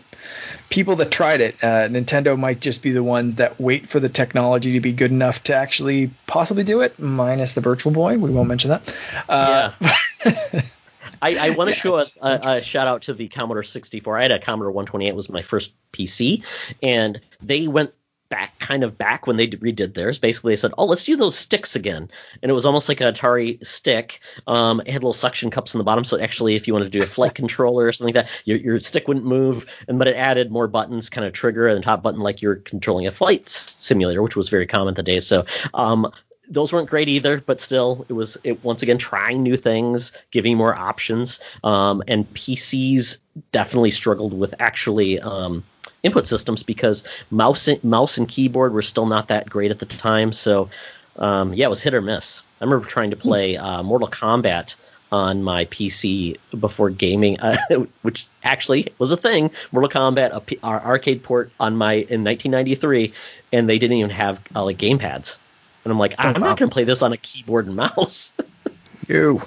people 0.70 0.96
that 0.96 1.10
tried 1.10 1.40
it, 1.40 1.54
uh, 1.62 1.88
Nintendo 1.88 2.38
might 2.38 2.60
just 2.60 2.82
be 2.82 2.90
the 2.90 3.02
ones 3.02 3.36
that 3.36 3.60
wait 3.60 3.88
for 3.88 4.00
the 4.00 4.08
technology 4.08 4.72
to 4.72 4.80
be 4.80 4.92
good 4.92 5.10
enough 5.10 5.42
to 5.44 5.54
actually 5.54 6.10
possibly 6.26 6.64
do 6.64 6.80
it, 6.80 6.98
minus 6.98 7.54
the 7.54 7.60
Virtual 7.60 7.92
Boy. 7.92 8.18
We 8.18 8.30
won't 8.30 8.48
mention 8.48 8.70
that. 8.70 8.96
Uh, 9.28 9.70
yeah. 9.80 10.62
I, 11.24 11.46
I 11.46 11.50
want 11.50 11.70
to 11.70 11.74
show 11.74 11.96
a, 11.96 12.04
a, 12.20 12.40
a, 12.44 12.62
shout 12.62 12.86
out 12.86 13.00
to 13.02 13.14
the 13.14 13.28
Commodore 13.28 13.62
64. 13.62 14.18
I 14.18 14.22
had 14.22 14.30
a 14.30 14.38
Commodore 14.38 14.72
128 14.72 15.14
was 15.14 15.30
my 15.30 15.40
first 15.40 15.72
PC, 15.92 16.44
and 16.82 17.18
they 17.40 17.66
went 17.66 17.94
back 18.28 18.58
kind 18.58 18.82
of 18.82 18.98
back 18.98 19.26
when 19.26 19.36
they 19.36 19.48
redid 19.48 19.94
theirs. 19.94 20.18
Basically, 20.18 20.52
they 20.52 20.56
said, 20.56 20.72
"Oh, 20.76 20.84
let's 20.84 21.04
do 21.04 21.16
those 21.16 21.34
sticks 21.34 21.74
again," 21.74 22.10
and 22.42 22.50
it 22.50 22.52
was 22.52 22.66
almost 22.66 22.90
like 22.90 23.00
an 23.00 23.12
Atari 23.12 23.64
stick. 23.64 24.20
Um, 24.46 24.80
it 24.80 24.88
had 24.88 25.02
little 25.02 25.14
suction 25.14 25.50
cups 25.50 25.72
in 25.72 25.78
the 25.78 25.84
bottom, 25.84 26.04
so 26.04 26.18
actually, 26.18 26.56
if 26.56 26.66
you 26.66 26.74
wanted 26.74 26.92
to 26.92 26.98
do 26.98 27.02
a 27.02 27.06
flight 27.06 27.34
controller 27.40 27.86
or 27.86 27.92
something 27.92 28.14
like 28.14 28.26
that, 28.26 28.32
your, 28.44 28.58
your 28.58 28.80
stick 28.80 29.08
wouldn't 29.08 29.24
move. 29.24 29.66
And 29.88 29.98
but 29.98 30.08
it 30.08 30.16
added 30.16 30.50
more 30.50 30.68
buttons, 30.68 31.08
kind 31.08 31.26
of 31.26 31.32
trigger 31.32 31.66
and 31.66 31.82
top 31.82 32.02
button, 32.02 32.20
like 32.20 32.42
you're 32.42 32.56
controlling 32.56 33.06
a 33.06 33.10
flight 33.10 33.48
simulator, 33.48 34.22
which 34.22 34.36
was 34.36 34.50
very 34.50 34.66
common 34.66 34.94
today. 34.94 35.20
So 35.20 35.46
um, 35.72 36.10
those 36.48 36.72
weren't 36.72 36.88
great 36.88 37.08
either, 37.08 37.40
but 37.40 37.60
still, 37.60 38.04
it 38.08 38.12
was 38.12 38.36
it 38.44 38.62
once 38.64 38.82
again 38.82 38.98
trying 38.98 39.42
new 39.42 39.56
things, 39.56 40.12
giving 40.30 40.56
more 40.56 40.78
options. 40.78 41.40
Um, 41.62 42.02
and 42.08 42.32
PCs 42.34 43.18
definitely 43.52 43.90
struggled 43.90 44.38
with 44.38 44.54
actually 44.58 45.20
um, 45.20 45.64
input 46.02 46.26
systems 46.26 46.62
because 46.62 47.04
mouse 47.30 47.66
and, 47.66 47.82
mouse 47.82 48.18
and 48.18 48.28
keyboard 48.28 48.72
were 48.72 48.82
still 48.82 49.06
not 49.06 49.28
that 49.28 49.48
great 49.48 49.70
at 49.70 49.78
the 49.78 49.86
time. 49.86 50.32
So 50.32 50.68
um, 51.16 51.54
yeah, 51.54 51.66
it 51.66 51.70
was 51.70 51.82
hit 51.82 51.94
or 51.94 52.02
miss. 52.02 52.42
I 52.60 52.64
remember 52.64 52.86
trying 52.86 53.10
to 53.10 53.16
play 53.16 53.56
uh, 53.56 53.82
Mortal 53.82 54.08
Kombat 54.08 54.74
on 55.12 55.42
my 55.42 55.64
PC 55.66 56.36
before 56.58 56.90
gaming, 56.90 57.38
uh, 57.40 57.56
which 58.02 58.26
actually 58.42 58.88
was 58.98 59.12
a 59.12 59.16
thing. 59.16 59.50
Mortal 59.70 59.88
Kombat, 59.88 60.58
our 60.62 60.80
arcade 60.82 61.22
port 61.22 61.50
on 61.60 61.76
my 61.76 61.92
in 61.92 62.24
1993, 62.24 63.12
and 63.52 63.68
they 63.68 63.78
didn't 63.78 63.96
even 63.96 64.10
have 64.10 64.40
uh, 64.56 64.64
like 64.64 64.78
game 64.78 64.98
pads. 64.98 65.38
And 65.84 65.92
I'm 65.92 65.98
like, 65.98 66.14
I'm 66.18 66.40
not 66.40 66.58
going 66.58 66.70
to 66.70 66.72
play 66.72 66.84
this 66.84 67.02
on 67.02 67.12
a 67.12 67.16
keyboard 67.16 67.66
and 67.66 67.76
mouse. 67.76 68.32
you. 69.08 69.42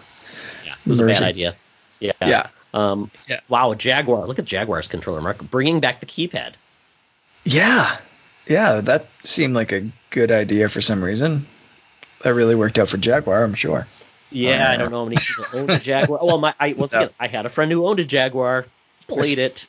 Yeah, 0.66 0.74
it 0.74 0.88
was 0.88 1.00
a 1.00 1.06
bad 1.06 1.24
idea. 1.24 1.56
Yeah. 2.00 2.14
Yeah. 2.22 2.48
Um, 2.74 3.10
yeah. 3.28 3.40
Wow, 3.50 3.74
Jaguar. 3.74 4.28
Look 4.28 4.40
at 4.40 4.46
Jaguar's 4.46 4.88
controller, 4.88 5.22
Mark. 5.22 5.42
Bringing 5.50 5.80
back 5.80 6.00
the 6.00 6.06
keypad. 6.06 6.54
Yeah. 7.44 7.98
Yeah, 8.46 8.82
that 8.82 9.08
seemed 9.24 9.56
like 9.56 9.72
a 9.72 9.90
good 10.12 10.32
idea 10.32 10.70
for 10.70 10.80
some 10.80 11.04
reason. 11.04 11.46
That 12.22 12.34
really 12.34 12.56
worked 12.56 12.80
out 12.80 12.90
for 12.90 12.98
Jaguar, 12.98 13.44
I'm 13.44 13.54
sure. 13.54 13.88
Yeah, 14.32 14.70
uh, 14.70 14.74
I 14.74 14.78
don't 14.78 14.92
know 14.92 15.00
how 15.00 15.10
many 15.10 15.18
people 15.18 15.60
own 15.60 15.70
a 15.70 15.80
Jaguar. 15.80 16.20
Well, 16.24 16.38
my 16.38 16.54
I, 16.60 16.74
once 16.74 16.94
again, 16.94 17.10
I 17.20 17.28
had 17.28 17.46
a 17.46 17.50
friend 17.50 17.72
who 17.72 17.86
owned 17.88 18.00
a 18.00 18.06
Jaguar, 18.06 18.66
played 19.08 19.38
it. 19.40 19.68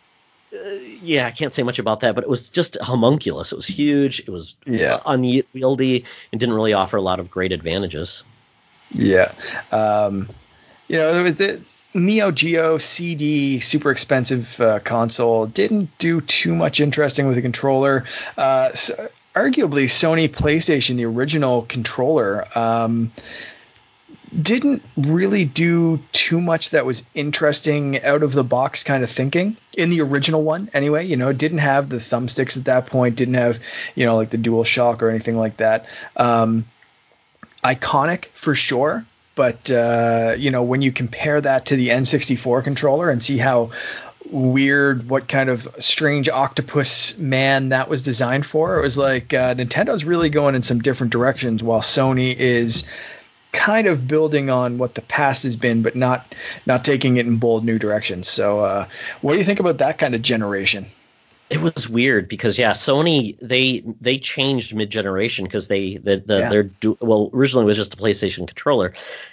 Uh, 0.52 0.70
yeah, 1.02 1.26
I 1.26 1.30
can't 1.30 1.52
say 1.52 1.62
much 1.62 1.78
about 1.78 2.00
that, 2.00 2.14
but 2.14 2.24
it 2.24 2.30
was 2.30 2.48
just 2.48 2.76
homunculus. 2.80 3.52
It 3.52 3.56
was 3.56 3.66
huge. 3.66 4.20
It 4.20 4.30
was 4.30 4.54
yeah. 4.66 5.00
unwieldy 5.04 6.04
and 6.32 6.40
didn't 6.40 6.54
really 6.54 6.72
offer 6.72 6.96
a 6.96 7.02
lot 7.02 7.20
of 7.20 7.30
great 7.30 7.52
advantages. 7.52 8.24
Yeah. 8.90 9.32
Um, 9.72 10.28
you 10.88 10.96
know, 10.96 11.30
the 11.30 11.60
Neo 11.94 12.30
Geo 12.30 12.78
CD, 12.78 13.60
super 13.60 13.90
expensive 13.90 14.60
uh, 14.60 14.78
console, 14.80 15.46
didn't 15.46 15.96
do 15.98 16.20
too 16.22 16.54
much 16.54 16.80
interesting 16.80 17.26
with 17.26 17.36
the 17.36 17.42
controller. 17.42 18.04
Uh, 18.36 18.72
so 18.72 19.08
arguably, 19.34 19.84
Sony 19.84 20.28
PlayStation, 20.28 20.96
the 20.96 21.04
original 21.04 21.62
controller, 21.62 22.46
um, 22.58 23.10
didn't 24.42 24.82
really 24.96 25.44
do 25.44 25.98
too 26.12 26.40
much 26.40 26.70
that 26.70 26.84
was 26.84 27.02
interesting 27.14 28.02
out 28.04 28.22
of 28.22 28.32
the 28.32 28.44
box 28.44 28.84
kind 28.84 29.02
of 29.02 29.10
thinking 29.10 29.56
in 29.76 29.90
the 29.90 30.00
original 30.00 30.42
one 30.42 30.68
anyway 30.74 31.04
you 31.04 31.16
know 31.16 31.32
didn't 31.32 31.58
have 31.58 31.88
the 31.88 31.96
thumbsticks 31.96 32.56
at 32.56 32.64
that 32.64 32.86
point 32.86 33.16
didn't 33.16 33.34
have 33.34 33.58
you 33.94 34.04
know 34.04 34.16
like 34.16 34.30
the 34.30 34.36
dual 34.36 34.64
shock 34.64 35.02
or 35.02 35.08
anything 35.08 35.36
like 35.36 35.56
that. 35.56 35.86
Um, 36.16 36.64
iconic 37.64 38.26
for 38.26 38.54
sure 38.54 39.04
but 39.38 39.70
uh, 39.70 40.34
you 40.36 40.50
know, 40.50 40.64
when 40.64 40.82
you 40.82 40.90
compare 40.90 41.40
that 41.40 41.66
to 41.66 41.76
the 41.76 41.90
N64 41.90 42.64
controller 42.64 43.08
and 43.08 43.22
see 43.22 43.38
how 43.38 43.70
weird, 44.32 45.08
what 45.08 45.28
kind 45.28 45.48
of 45.48 45.68
strange 45.78 46.28
octopus 46.28 47.16
man 47.18 47.68
that 47.68 47.88
was 47.88 48.02
designed 48.02 48.46
for, 48.46 48.76
it 48.76 48.82
was 48.82 48.98
like 48.98 49.32
uh, 49.32 49.54
Nintendo's 49.54 50.04
really 50.04 50.28
going 50.28 50.56
in 50.56 50.62
some 50.62 50.80
different 50.80 51.12
directions, 51.12 51.62
while 51.62 51.78
Sony 51.80 52.34
is 52.34 52.84
kind 53.52 53.86
of 53.86 54.06
building 54.06 54.50
on 54.50 54.78
what 54.78 54.94
the 54.94 55.02
past 55.02 55.42
has 55.42 55.56
been, 55.56 55.82
but 55.82 55.96
not 55.96 56.34
not 56.66 56.84
taking 56.84 57.16
it 57.16 57.26
in 57.26 57.36
bold 57.36 57.64
new 57.64 57.78
directions. 57.78 58.28
So, 58.28 58.60
uh, 58.60 58.86
what 59.20 59.32
do 59.32 59.38
you 59.38 59.44
think 59.44 59.60
about 59.60 59.78
that 59.78 59.98
kind 59.98 60.14
of 60.14 60.22
generation? 60.22 60.86
It 61.50 61.62
was 61.62 61.88
weird 61.88 62.28
because 62.28 62.58
yeah, 62.58 62.72
Sony 62.72 63.38
they 63.38 63.82
they 64.00 64.18
changed 64.18 64.74
mid 64.74 64.90
generation 64.90 65.44
because 65.46 65.68
they 65.68 65.96
the, 65.96 66.18
the 66.18 66.38
yeah. 66.40 66.48
their 66.50 66.62
du- 66.64 66.98
well 67.00 67.30
originally 67.32 67.64
was 67.64 67.78
just 67.78 67.94
a 67.94 67.96
PlayStation 67.96 68.46
controller, 68.46 68.92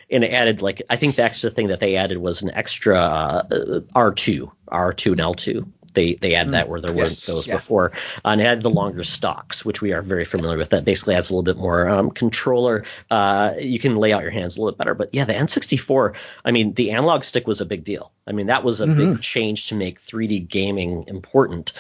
and 0.10 0.24
it 0.24 0.32
added 0.32 0.62
like 0.62 0.82
I 0.90 0.96
think 0.96 1.18
the 1.18 1.24
extra 1.24 1.50
thing 1.50 1.68
that 1.68 1.82
they 1.82 1.98
added 1.98 2.20
was 2.20 2.42
an 2.42 2.52
extra 2.52 2.98
uh, 2.98 3.82
R 3.96 4.14
two 4.14 4.50
R 4.70 4.94
two 4.94 5.12
and 5.12 5.20
L 5.20 5.34
two. 5.34 5.70
They 5.96 6.16
they 6.16 6.36
add 6.36 6.48
mm, 6.48 6.52
that 6.52 6.70
where 6.70 6.80
there 6.80 6.94
yes, 6.94 7.28
weren't 7.28 7.38
those 7.38 7.48
yeah. 7.48 7.56
before, 7.56 7.92
and 8.24 8.40
had 8.40 8.62
the 8.62 8.70
longer 8.70 9.04
stocks, 9.04 9.66
which 9.66 9.82
we 9.82 9.92
are 9.94 10.02
very 10.02 10.26
familiar 10.26 10.58
with. 10.58 10.70
That 10.70 10.86
basically 10.86 11.16
adds 11.16 11.30
a 11.30 11.34
little 11.34 11.44
bit 11.44 11.58
more 11.58 11.90
um, 11.90 12.12
controller. 12.12 12.84
Uh, 13.10 13.54
you 13.60 13.80
can 13.80 13.96
lay 13.96 14.14
out 14.14 14.22
your 14.22 14.32
hands 14.32 14.56
a 14.56 14.62
little 14.62 14.72
bit 14.72 14.78
better. 14.78 14.94
But 14.94 15.10
yeah, 15.14 15.26
the 15.26 15.34
N64. 15.34 16.16
I 16.46 16.52
mean, 16.52 16.74
the 16.74 16.92
analog 16.92 17.24
stick 17.24 17.48
was 17.48 17.60
a 17.60 17.66
big 17.66 17.84
deal. 17.84 18.12
I 18.28 18.32
mean, 18.32 18.48
that 18.48 18.64
was 18.64 18.82
a 18.82 18.86
mm-hmm. 18.86 19.14
big 19.14 19.22
change 19.22 19.68
to 19.68 19.76
make 19.76 20.00
3D 20.00 20.48
gaming 20.48 21.04
important 21.08 21.74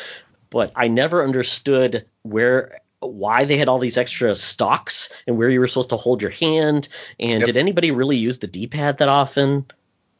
but 0.56 0.72
I 0.78 0.88
never 0.88 1.22
understood 1.22 2.06
where 2.24 2.80
why 3.02 3.46
they 3.46 3.58
had 3.58 3.68
all 3.68 3.78
these 3.78 3.98
extra 3.98 4.36
stocks 4.36 5.10
and 5.28 5.38
where 5.38 5.50
you 5.50 5.60
were 5.60 5.68
supposed 5.68 5.90
to 5.90 5.98
hold 5.98 6.22
your 6.22 6.32
hand. 6.32 6.88
And 7.20 7.42
yep. 7.42 7.46
did 7.46 7.58
anybody 7.58 7.92
really 7.92 8.18
use 8.18 8.40
the 8.40 8.48
D 8.48 8.68
pad 8.68 8.98
that 9.00 9.10
often? 9.10 9.66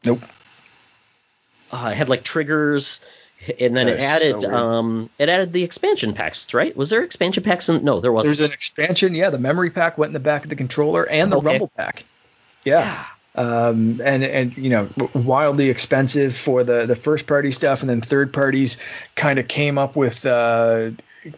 Nope. 0.04 0.20
Uh, 1.72 1.88
it 1.92 1.96
had 1.96 2.08
like 2.08 2.22
triggers. 2.22 3.00
And 3.60 3.76
then 3.76 3.88
it 3.88 4.00
added 4.00 4.42
so 4.42 4.54
um, 4.54 5.10
it 5.18 5.28
added 5.28 5.52
the 5.52 5.62
expansion 5.62 6.12
packs, 6.12 6.52
right? 6.54 6.76
Was 6.76 6.90
there 6.90 7.02
expansion 7.02 7.42
packs? 7.42 7.68
In, 7.68 7.84
no, 7.84 8.00
there 8.00 8.12
wasn't. 8.12 8.36
There's 8.36 8.48
an 8.48 8.52
expansion. 8.52 9.14
Yeah, 9.14 9.30
the 9.30 9.38
memory 9.38 9.70
pack 9.70 9.98
went 9.98 10.10
in 10.10 10.14
the 10.14 10.20
back 10.20 10.44
of 10.44 10.50
the 10.50 10.56
controller 10.56 11.08
and 11.08 11.32
the 11.32 11.38
okay. 11.38 11.46
rumble 11.46 11.68
pack. 11.76 12.04
Yeah. 12.64 12.80
yeah. 12.80 13.06
Um, 13.36 14.00
and 14.02 14.24
and 14.24 14.56
you 14.56 14.70
know 14.70 14.88
wildly 15.14 15.68
expensive 15.68 16.34
for 16.34 16.64
the 16.64 16.86
the 16.86 16.96
first 16.96 17.26
party 17.26 17.50
stuff, 17.50 17.82
and 17.82 17.90
then 17.90 18.00
third 18.00 18.32
parties 18.32 18.78
kind 19.14 19.38
of 19.38 19.46
came 19.46 19.76
up 19.76 19.94
with 19.94 20.24
uh, 20.24 20.90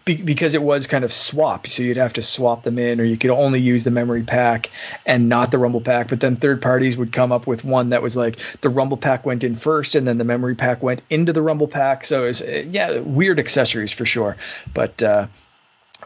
be, 0.04 0.16
because 0.16 0.54
it 0.54 0.62
was 0.62 0.86
kind 0.86 1.04
of 1.04 1.12
swap. 1.12 1.66
So 1.66 1.82
you'd 1.82 1.96
have 1.96 2.12
to 2.14 2.22
swap 2.22 2.62
them 2.62 2.78
in, 2.78 3.00
or 3.00 3.04
you 3.04 3.16
could 3.16 3.30
only 3.30 3.60
use 3.60 3.84
the 3.84 3.90
memory 3.90 4.22
pack 4.22 4.70
and 5.06 5.28
not 5.28 5.50
the 5.50 5.58
Rumble 5.58 5.80
pack. 5.80 6.08
But 6.08 6.20
then 6.20 6.36
third 6.36 6.62
parties 6.62 6.96
would 6.96 7.12
come 7.12 7.32
up 7.32 7.46
with 7.46 7.64
one 7.64 7.90
that 7.90 8.02
was 8.02 8.16
like 8.16 8.38
the 8.60 8.68
Rumble 8.68 8.96
pack 8.96 9.26
went 9.26 9.44
in 9.44 9.54
first, 9.54 9.94
and 9.94 10.06
then 10.06 10.18
the 10.18 10.24
memory 10.24 10.54
pack 10.54 10.82
went 10.82 11.02
into 11.10 11.32
the 11.32 11.42
Rumble 11.42 11.68
pack. 11.68 12.04
So 12.04 12.24
it's 12.24 12.40
yeah, 12.40 12.98
weird 13.00 13.38
accessories 13.38 13.92
for 13.92 14.06
sure. 14.06 14.36
But 14.74 15.02
uh, 15.02 15.26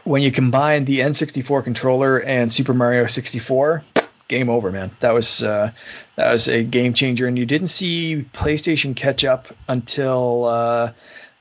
when 0.03 0.21
you 0.21 0.31
combine 0.31 0.85
the 0.85 0.99
N64 0.99 1.63
controller 1.63 2.21
and 2.21 2.51
Super 2.51 2.73
Mario 2.73 3.05
64, 3.05 3.83
game 4.27 4.49
over, 4.49 4.71
man. 4.71 4.91
That 4.99 5.13
was 5.13 5.43
uh, 5.43 5.71
that 6.15 6.31
was 6.31 6.47
a 6.47 6.63
game 6.63 6.93
changer, 6.93 7.27
and 7.27 7.37
you 7.37 7.45
didn't 7.45 7.67
see 7.67 8.25
PlayStation 8.33 8.95
catch 8.95 9.23
up 9.23 9.47
until. 9.67 10.45
Uh, 10.45 10.91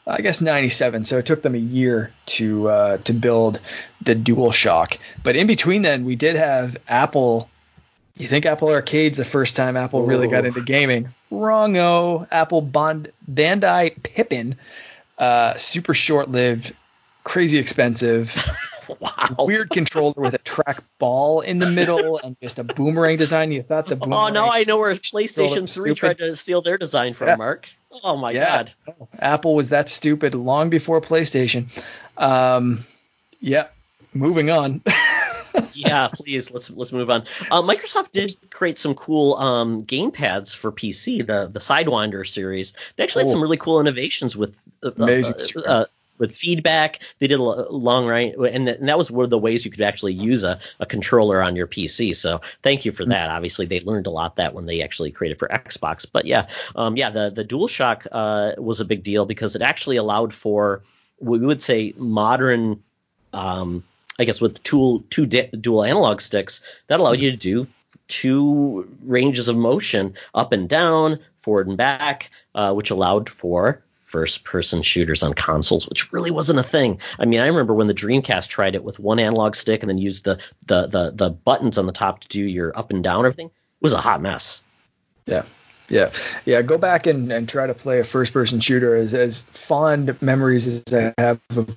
I 0.07 0.21
guess 0.21 0.41
97. 0.41 1.05
So 1.05 1.19
it 1.19 1.27
took 1.27 1.43
them 1.43 1.55
a 1.55 1.59
year 1.59 2.13
to 2.27 2.69
uh, 2.69 2.97
to 2.99 3.13
build 3.13 3.61
the 4.01 4.15
DualShock. 4.15 4.99
But 5.23 5.37
in 5.37 5.47
between 5.47 5.83
then, 5.83 6.05
we 6.05 6.17
did 6.17 6.37
have 6.37 6.77
Apple. 6.89 7.49
You 8.17 8.27
think 8.29 8.45
Apple 8.45 8.69
Arcade's 8.69 9.19
the 9.19 9.25
first 9.25 9.57
time 9.57 9.77
Apple 9.77 10.03
Ooh. 10.03 10.07
really 10.07 10.29
got 10.29 10.45
into 10.45 10.61
gaming? 10.61 11.09
Wrongo. 11.31 12.27
Apple 12.31 12.61
Bond 12.61 13.11
Bandai 13.33 13.95
Pippin. 14.03 14.57
Uh, 15.19 15.57
super 15.57 15.95
short 15.95 16.31
lived, 16.31 16.75
crazy 17.25 17.59
expensive. 17.59 18.35
wow. 19.01 19.37
Weird 19.39 19.71
controller 19.71 20.15
with 20.17 20.35
a 20.35 20.39
track 20.39 20.83
ball 20.99 21.41
in 21.41 21.59
the 21.59 21.71
middle 21.71 22.19
and 22.25 22.37
just 22.43 22.59
a 22.59 22.65
boomerang 22.65 23.17
design. 23.17 23.53
You 23.53 23.63
thought 23.63 23.87
the 23.87 23.97
boomerang. 23.97 24.31
Oh 24.31 24.33
now 24.33 24.51
I 24.51 24.65
know 24.65 24.79
where 24.79 24.95
PlayStation 24.95 25.61
3 25.61 25.67
stupid. 25.67 25.97
tried 25.97 26.19
to 26.19 26.37
steal 26.37 26.61
their 26.61 26.77
design 26.77 27.15
from, 27.15 27.29
yeah. 27.29 27.37
Mark. 27.37 27.71
Oh 28.05 28.17
my 28.17 28.31
yeah. 28.31 28.65
god. 28.65 28.73
Apple 29.19 29.55
was 29.55 29.69
that 29.69 29.89
stupid 29.89 30.35
long 30.35 30.71
before 30.71 31.01
PlayStation. 31.01 31.67
Um, 32.17 32.85
yeah, 33.41 33.69
moving 34.15 34.51
on. 34.51 34.83
yeah, 35.73 36.09
please 36.13 36.51
let's 36.51 36.71
let's 36.71 36.93
move 36.93 37.11
on. 37.11 37.23
Uh, 37.51 37.63
Microsoft 37.63 38.13
did 38.13 38.35
create 38.51 38.79
some 38.79 38.95
cool 38.95 39.35
um, 39.35 39.83
game 39.83 40.11
pads 40.11 40.55
for 40.55 40.73
PC, 40.73 41.27
the 41.27 41.49
the 41.49 41.59
Sidewinder 41.59 42.27
series. 42.27 42.73
They 42.97 43.05
actually 43.05 43.25
had 43.25 43.31
some 43.31 43.43
really 43.43 43.57
cool 43.57 43.81
innovations 43.81 44.37
with 44.37 44.69
uh, 44.83 44.89
uh 44.89 45.05
Amazing. 45.05 45.63
Uh, 45.67 45.87
with 46.23 46.33
feedback. 46.35 47.01
They 47.19 47.27
did 47.27 47.41
a 47.41 47.43
long 47.43 48.07
right, 48.07 48.33
and, 48.37 48.69
and 48.69 48.89
that 48.89 48.97
was 48.97 49.11
one 49.11 49.25
of 49.25 49.31
the 49.31 49.39
ways 49.39 49.65
you 49.65 49.73
could 49.73 49.81
actually 49.83 50.13
use 50.13 50.45
a, 50.45 50.57
a 50.79 50.87
controller 50.87 51.43
on 51.43 51.57
your 51.57 51.67
PC. 51.67 52.15
So 52.15 52.41
thank 52.63 52.85
you 52.85 52.93
for 52.93 53.05
that. 53.07 53.29
Obviously, 53.29 53.67
they 53.67 53.81
learned 53.81 54.07
a 54.07 54.11
lot 54.11 54.37
that 54.37 54.55
when 54.55 54.67
they 54.67 54.81
actually 54.81 55.11
created 55.11 55.41
for 55.41 55.49
Xbox. 55.49 56.07
But 56.11 56.25
yeah, 56.25 56.47
um, 56.77 56.97
yeah, 56.97 57.11
the 57.11 57.29
the 57.29 57.45
DualShock 57.45 58.07
uh, 58.13 58.53
was 58.57 58.79
a 58.79 58.85
big 58.85 59.03
deal 59.03 59.27
because 59.27 59.57
it 59.57 59.63
actually 59.63 59.97
allowed 59.97 60.33
for 60.33 60.83
we 61.19 61.41
would 61.41 61.61
say 61.61 61.93
modern. 61.97 62.81
Um, 63.33 63.83
I 64.21 64.25
guess 64.25 64.41
with 64.41 64.63
tool 64.63 65.03
two 65.11 65.27
di- 65.27 65.51
dual 65.61 65.83
analog 65.83 66.21
sticks, 66.21 66.61
that 66.87 67.01
allowed 67.01 67.19
you 67.19 67.33
to 67.33 67.37
do 67.37 67.67
two 68.07 68.89
ranges 69.03 69.49
of 69.49 69.57
motion 69.57 70.15
up 70.35 70.53
and 70.53 70.69
down, 70.69 71.19
forward 71.37 71.67
and 71.67 71.77
back, 71.77 72.31
uh, 72.55 72.73
which 72.73 72.91
allowed 72.91 73.29
for 73.29 73.83
first 74.13 74.45
person 74.45 74.83
shooters 74.83 75.23
on 75.23 75.33
consoles, 75.33 75.89
which 75.89 76.13
really 76.13 76.31
wasn't 76.31 76.59
a 76.59 76.63
thing. 76.63 77.01
I 77.19 77.25
mean, 77.25 77.41
I 77.41 77.47
remember 77.47 77.73
when 77.73 77.87
the 77.87 77.95
Dreamcast 77.95 78.49
tried 78.49 78.75
it 78.75 78.85
with 78.85 79.01
one 79.01 79.19
analog 79.19 79.57
stick 79.57 79.83
and 79.83 79.89
then 79.89 79.99
used 79.99 80.25
the 80.25 80.39
the 80.67 80.87
the, 80.87 81.11
the 81.11 81.31
buttons 81.31 81.79
on 81.79 81.87
the 81.87 81.93
top 81.93 82.21
to 82.21 82.29
do 82.29 82.45
your 82.45 82.79
up 82.79 82.91
and 82.91 83.03
down 83.03 83.25
everything. 83.25 83.47
It 83.47 83.83
was 83.83 83.95
a 83.95 84.01
hot 84.01 84.21
mess. 84.21 84.63
Yeah. 85.27 85.45
Yeah, 85.89 86.11
yeah. 86.47 86.63
Go 86.63 86.79
back 86.79 87.07
and, 87.07 87.31
and 87.31 87.47
try 87.47 87.67
to 87.67 87.75
play 87.75 87.99
a 87.99 88.05
first-person 88.05 88.61
shooter. 88.61 88.97
As 88.97 89.13
as 89.13 89.43
fond 89.43 90.17
memories 90.23 90.67
as 90.67 90.95
I 90.95 91.13
have 91.19 91.41
of 91.51 91.77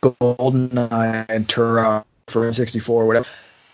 GoldenEye 0.00 1.26
and 1.28 1.48
Turok 1.48 2.04
for 2.28 2.48
N64 2.48 2.88
or 2.88 3.06
whatever, 3.06 3.26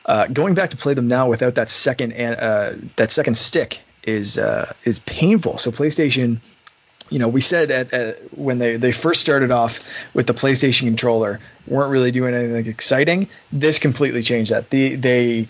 uh, 0.06 0.26
going 0.28 0.54
back 0.54 0.70
to 0.70 0.76
play 0.76 0.94
them 0.94 1.06
now 1.06 1.28
without 1.28 1.54
that 1.54 1.70
second 1.70 2.12
uh, 2.12 2.74
that 2.96 3.12
second 3.12 3.36
stick 3.36 3.80
is 4.02 4.36
uh, 4.38 4.72
is 4.84 4.98
painful. 5.00 5.58
So 5.58 5.70
PlayStation 5.70 6.40
you 7.10 7.18
know, 7.18 7.28
we 7.28 7.40
said 7.40 7.70
at, 7.70 7.92
at, 7.92 8.18
when 8.36 8.58
they, 8.58 8.76
they 8.76 8.92
first 8.92 9.20
started 9.20 9.50
off 9.50 9.86
with 10.14 10.26
the 10.26 10.34
PlayStation 10.34 10.80
controller, 10.80 11.40
weren't 11.66 11.90
really 11.90 12.10
doing 12.10 12.34
anything 12.34 12.66
exciting. 12.66 13.28
This 13.52 13.78
completely 13.78 14.22
changed 14.22 14.50
that. 14.50 14.70
The, 14.70 14.94
they 14.96 15.48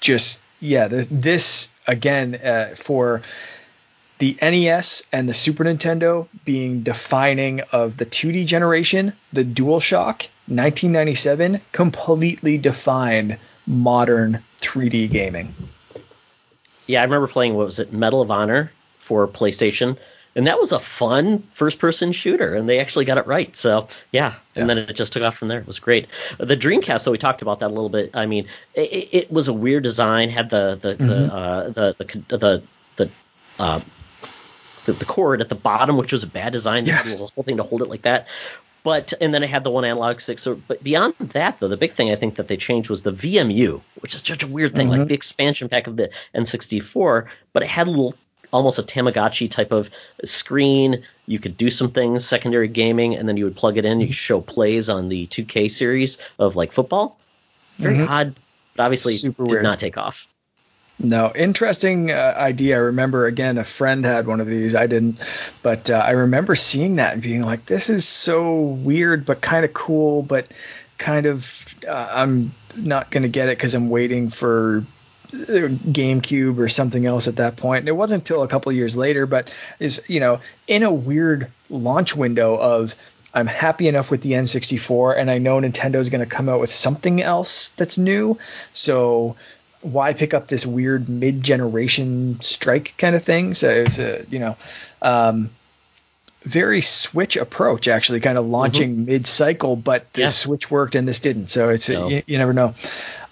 just, 0.00 0.42
yeah, 0.60 0.88
this, 0.88 1.08
this 1.10 1.70
again 1.86 2.36
uh, 2.36 2.74
for 2.76 3.22
the 4.18 4.36
NES 4.42 5.02
and 5.12 5.28
the 5.28 5.34
Super 5.34 5.64
Nintendo 5.64 6.26
being 6.44 6.82
defining 6.82 7.60
of 7.72 7.96
the 7.98 8.06
2D 8.06 8.46
generation, 8.46 9.12
the 9.32 9.44
DualShock 9.44 10.28
1997 10.46 11.60
completely 11.72 12.58
defined 12.58 13.36
modern 13.66 14.42
3D 14.60 15.10
gaming. 15.10 15.54
Yeah, 16.86 17.00
I 17.00 17.04
remember 17.04 17.28
playing 17.28 17.54
what 17.54 17.66
was 17.66 17.78
it, 17.78 17.92
Medal 17.92 18.20
of 18.20 18.30
Honor 18.30 18.72
for 18.98 19.28
PlayStation 19.28 19.96
and 20.38 20.46
that 20.46 20.58
was 20.58 20.72
a 20.72 20.78
fun 20.78 21.40
first 21.50 21.78
person 21.78 22.12
shooter 22.12 22.54
and 22.54 22.68
they 22.68 22.78
actually 22.78 23.04
got 23.04 23.18
it 23.18 23.26
right 23.26 23.54
so 23.56 23.86
yeah 24.12 24.34
and 24.54 24.68
yeah. 24.68 24.74
then 24.74 24.78
it 24.78 24.94
just 24.94 25.12
took 25.12 25.22
off 25.22 25.36
from 25.36 25.48
there 25.48 25.58
it 25.58 25.66
was 25.66 25.78
great 25.78 26.06
the 26.38 26.56
dreamcast 26.56 27.00
so 27.00 27.10
we 27.10 27.18
talked 27.18 27.42
about 27.42 27.58
that 27.58 27.66
a 27.66 27.74
little 27.74 27.90
bit 27.90 28.10
i 28.16 28.24
mean 28.24 28.46
it, 28.74 29.08
it 29.12 29.32
was 29.32 29.48
a 29.48 29.52
weird 29.52 29.82
design 29.82 30.30
had 30.30 30.48
the 30.48 30.78
the 30.80 30.94
mm-hmm. 30.94 31.06
the, 31.06 31.34
uh, 31.34 31.68
the 31.70 31.96
the 31.98 32.38
the 32.38 32.62
the 32.96 33.10
uh, 33.58 33.80
the, 34.88 34.92
the 34.94 35.04
cord 35.04 35.40
at 35.40 35.50
the 35.50 35.54
bottom, 35.54 35.96
which 35.96 36.12
was 36.12 36.22
a 36.22 36.26
bad 36.26 36.52
design. 36.52 36.86
Yeah. 36.86 37.02
the 37.02 37.16
whole 37.16 37.44
thing 37.44 37.58
to 37.58 37.62
hold 37.62 37.82
it 37.82 37.88
like 37.88 38.02
that. 38.02 38.26
But 38.84 39.12
and 39.20 39.34
then 39.34 39.42
it 39.42 39.50
had 39.50 39.64
the 39.64 39.70
one 39.70 39.84
analog 39.84 40.20
stick. 40.20 40.38
So, 40.38 40.54
but 40.66 40.82
beyond 40.82 41.14
that, 41.18 41.58
though, 41.58 41.68
the 41.68 41.76
big 41.76 41.92
thing 41.92 42.10
I 42.10 42.14
think 42.14 42.36
that 42.36 42.48
they 42.48 42.56
changed 42.56 42.88
was 42.88 43.02
the 43.02 43.12
VMU, 43.12 43.82
which 44.00 44.14
is 44.14 44.22
such 44.22 44.42
a 44.42 44.46
weird 44.46 44.74
thing, 44.74 44.88
mm-hmm. 44.88 45.00
like 45.00 45.08
the 45.08 45.14
expansion 45.14 45.68
pack 45.68 45.86
of 45.86 45.96
the 45.96 46.10
N64. 46.34 47.28
But 47.52 47.64
it 47.64 47.68
had 47.68 47.86
a 47.86 47.90
little 47.90 48.14
almost 48.52 48.78
a 48.78 48.82
Tamagotchi 48.82 49.50
type 49.50 49.72
of 49.72 49.90
screen. 50.24 51.02
You 51.26 51.38
could 51.38 51.56
do 51.56 51.70
some 51.70 51.90
things, 51.90 52.26
secondary 52.26 52.68
gaming, 52.68 53.16
and 53.16 53.28
then 53.28 53.36
you 53.36 53.44
would 53.44 53.56
plug 53.56 53.76
it 53.76 53.84
in. 53.84 54.00
You 54.00 54.06
could 54.06 54.16
show 54.16 54.40
plays 54.40 54.88
on 54.88 55.08
the 55.08 55.26
2K 55.28 55.70
series 55.70 56.18
of 56.38 56.56
like 56.56 56.72
football. 56.72 57.18
Very 57.78 57.96
mm-hmm. 57.96 58.10
odd, 58.10 58.34
but 58.76 58.84
obviously 58.84 59.14
Super 59.14 59.44
did 59.44 59.50
weird. 59.52 59.62
not 59.62 59.78
take 59.78 59.96
off. 59.96 60.26
No, 61.00 61.32
interesting 61.36 62.10
uh, 62.10 62.34
idea. 62.36 62.74
I 62.74 62.80
remember 62.80 63.26
again, 63.26 63.56
a 63.56 63.62
friend 63.62 64.04
had 64.04 64.26
one 64.26 64.40
of 64.40 64.48
these. 64.48 64.74
I 64.74 64.88
didn't, 64.88 65.22
but 65.62 65.88
uh, 65.90 65.98
I 65.98 66.10
remember 66.10 66.56
seeing 66.56 66.96
that 66.96 67.12
and 67.12 67.22
being 67.22 67.42
like, 67.42 67.66
"This 67.66 67.88
is 67.88 68.06
so 68.06 68.60
weird, 68.60 69.24
but 69.24 69.40
kind 69.40 69.64
of 69.64 69.72
cool." 69.74 70.22
But 70.22 70.48
kind 70.98 71.26
of, 71.26 71.76
uh, 71.86 72.08
I'm 72.10 72.52
not 72.74 73.12
going 73.12 73.22
to 73.22 73.28
get 73.28 73.48
it 73.48 73.58
because 73.58 73.74
I'm 73.74 73.90
waiting 73.90 74.28
for 74.28 74.84
GameCube 75.30 76.58
or 76.58 76.68
something 76.68 77.06
else 77.06 77.28
at 77.28 77.36
that 77.36 77.56
point. 77.56 77.80
And 77.80 77.88
it 77.88 77.96
wasn't 77.96 78.22
until 78.22 78.42
a 78.42 78.48
couple 78.48 78.72
years 78.72 78.96
later, 78.96 79.26
but 79.26 79.50
is 79.78 80.02
you 80.08 80.20
know 80.20 80.40
in 80.66 80.82
a 80.82 80.92
weird 80.92 81.50
launch 81.70 82.16
window 82.16 82.56
of 82.56 82.94
I'm 83.34 83.46
happy 83.46 83.88
enough 83.88 84.10
with 84.10 84.22
the 84.22 84.32
N64, 84.32 85.18
and 85.18 85.30
I 85.30 85.38
know 85.38 85.60
Nintendo 85.60 85.96
is 85.96 86.08
going 86.08 86.24
to 86.24 86.26
come 86.26 86.48
out 86.48 86.60
with 86.60 86.72
something 86.72 87.22
else 87.22 87.68
that's 87.70 87.98
new. 87.98 88.38
So 88.72 89.36
why 89.82 90.12
pick 90.12 90.34
up 90.34 90.48
this 90.48 90.66
weird 90.66 91.08
mid-generation 91.08 92.40
strike 92.40 92.94
kind 92.96 93.14
of 93.14 93.22
thing? 93.22 93.54
So 93.54 93.70
it's 93.70 93.98
a 93.98 94.24
you 94.30 94.38
know. 94.38 94.56
Um, 95.02 95.50
very 96.44 96.80
switch 96.80 97.36
approach 97.36 97.88
actually 97.88 98.20
kind 98.20 98.38
of 98.38 98.46
launching 98.46 98.92
mm-hmm. 98.92 99.04
mid-cycle 99.06 99.76
but 99.76 100.10
this 100.14 100.22
yeah. 100.22 100.46
switch 100.46 100.70
worked 100.70 100.94
and 100.94 101.06
this 101.06 101.20
didn't 101.20 101.48
so 101.48 101.68
it's 101.68 101.90
no. 101.90 102.08
you, 102.08 102.22
you, 102.26 102.38
never 102.38 102.54
know 102.54 102.72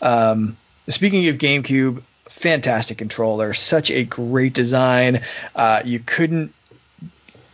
um, 0.03 0.57
Speaking 0.89 1.27
of 1.29 1.37
GameCube, 1.37 2.01
fantastic 2.29 2.99
controller, 2.99 3.55
such 3.55 3.91
a 3.91 4.05
great 4.05 4.53
design. 4.53 5.21
Uh, 5.57 5.83
you 5.85 5.99
couldn't 5.99 6.55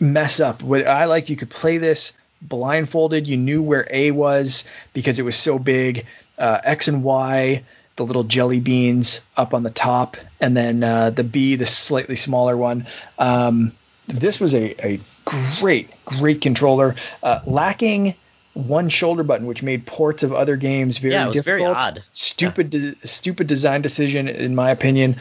mess 0.00 0.40
up. 0.40 0.62
What 0.62 0.86
I 0.86 1.06
liked, 1.06 1.30
you 1.30 1.36
could 1.36 1.50
play 1.50 1.78
this 1.78 2.16
blindfolded. 2.42 3.26
You 3.26 3.36
knew 3.36 3.62
where 3.62 3.86
A 3.90 4.10
was 4.10 4.68
because 4.92 5.18
it 5.18 5.24
was 5.24 5.36
so 5.36 5.58
big. 5.58 6.04
Uh, 6.38 6.60
X 6.64 6.88
and 6.88 7.02
Y, 7.02 7.62
the 7.96 8.04
little 8.04 8.24
jelly 8.24 8.60
beans 8.60 9.22
up 9.36 9.54
on 9.54 9.62
the 9.62 9.70
top, 9.70 10.16
and 10.40 10.56
then 10.56 10.82
uh, 10.82 11.10
the 11.10 11.24
B, 11.24 11.56
the 11.56 11.66
slightly 11.66 12.16
smaller 12.16 12.56
one. 12.56 12.86
Um, 13.18 13.72
this 14.08 14.40
was 14.40 14.54
a, 14.54 14.74
a 14.84 15.00
great, 15.24 15.88
great 16.04 16.40
controller. 16.40 16.96
Uh, 17.22 17.40
lacking 17.46 18.14
one 18.54 18.88
shoulder 18.88 19.22
button, 19.22 19.46
which 19.46 19.62
made 19.62 19.86
ports 19.86 20.22
of 20.22 20.32
other 20.32 20.56
games 20.56 20.98
very 20.98 21.14
yeah, 21.14 21.24
it 21.24 21.28
was 21.28 21.36
difficult. 21.36 21.58
Very 21.60 21.74
odd. 21.74 22.02
Stupid, 22.10 22.74
yeah. 22.74 22.90
de- 22.92 23.06
stupid 23.06 23.46
design 23.46 23.80
decision, 23.82 24.28
in 24.28 24.54
my 24.54 24.70
opinion. 24.70 25.16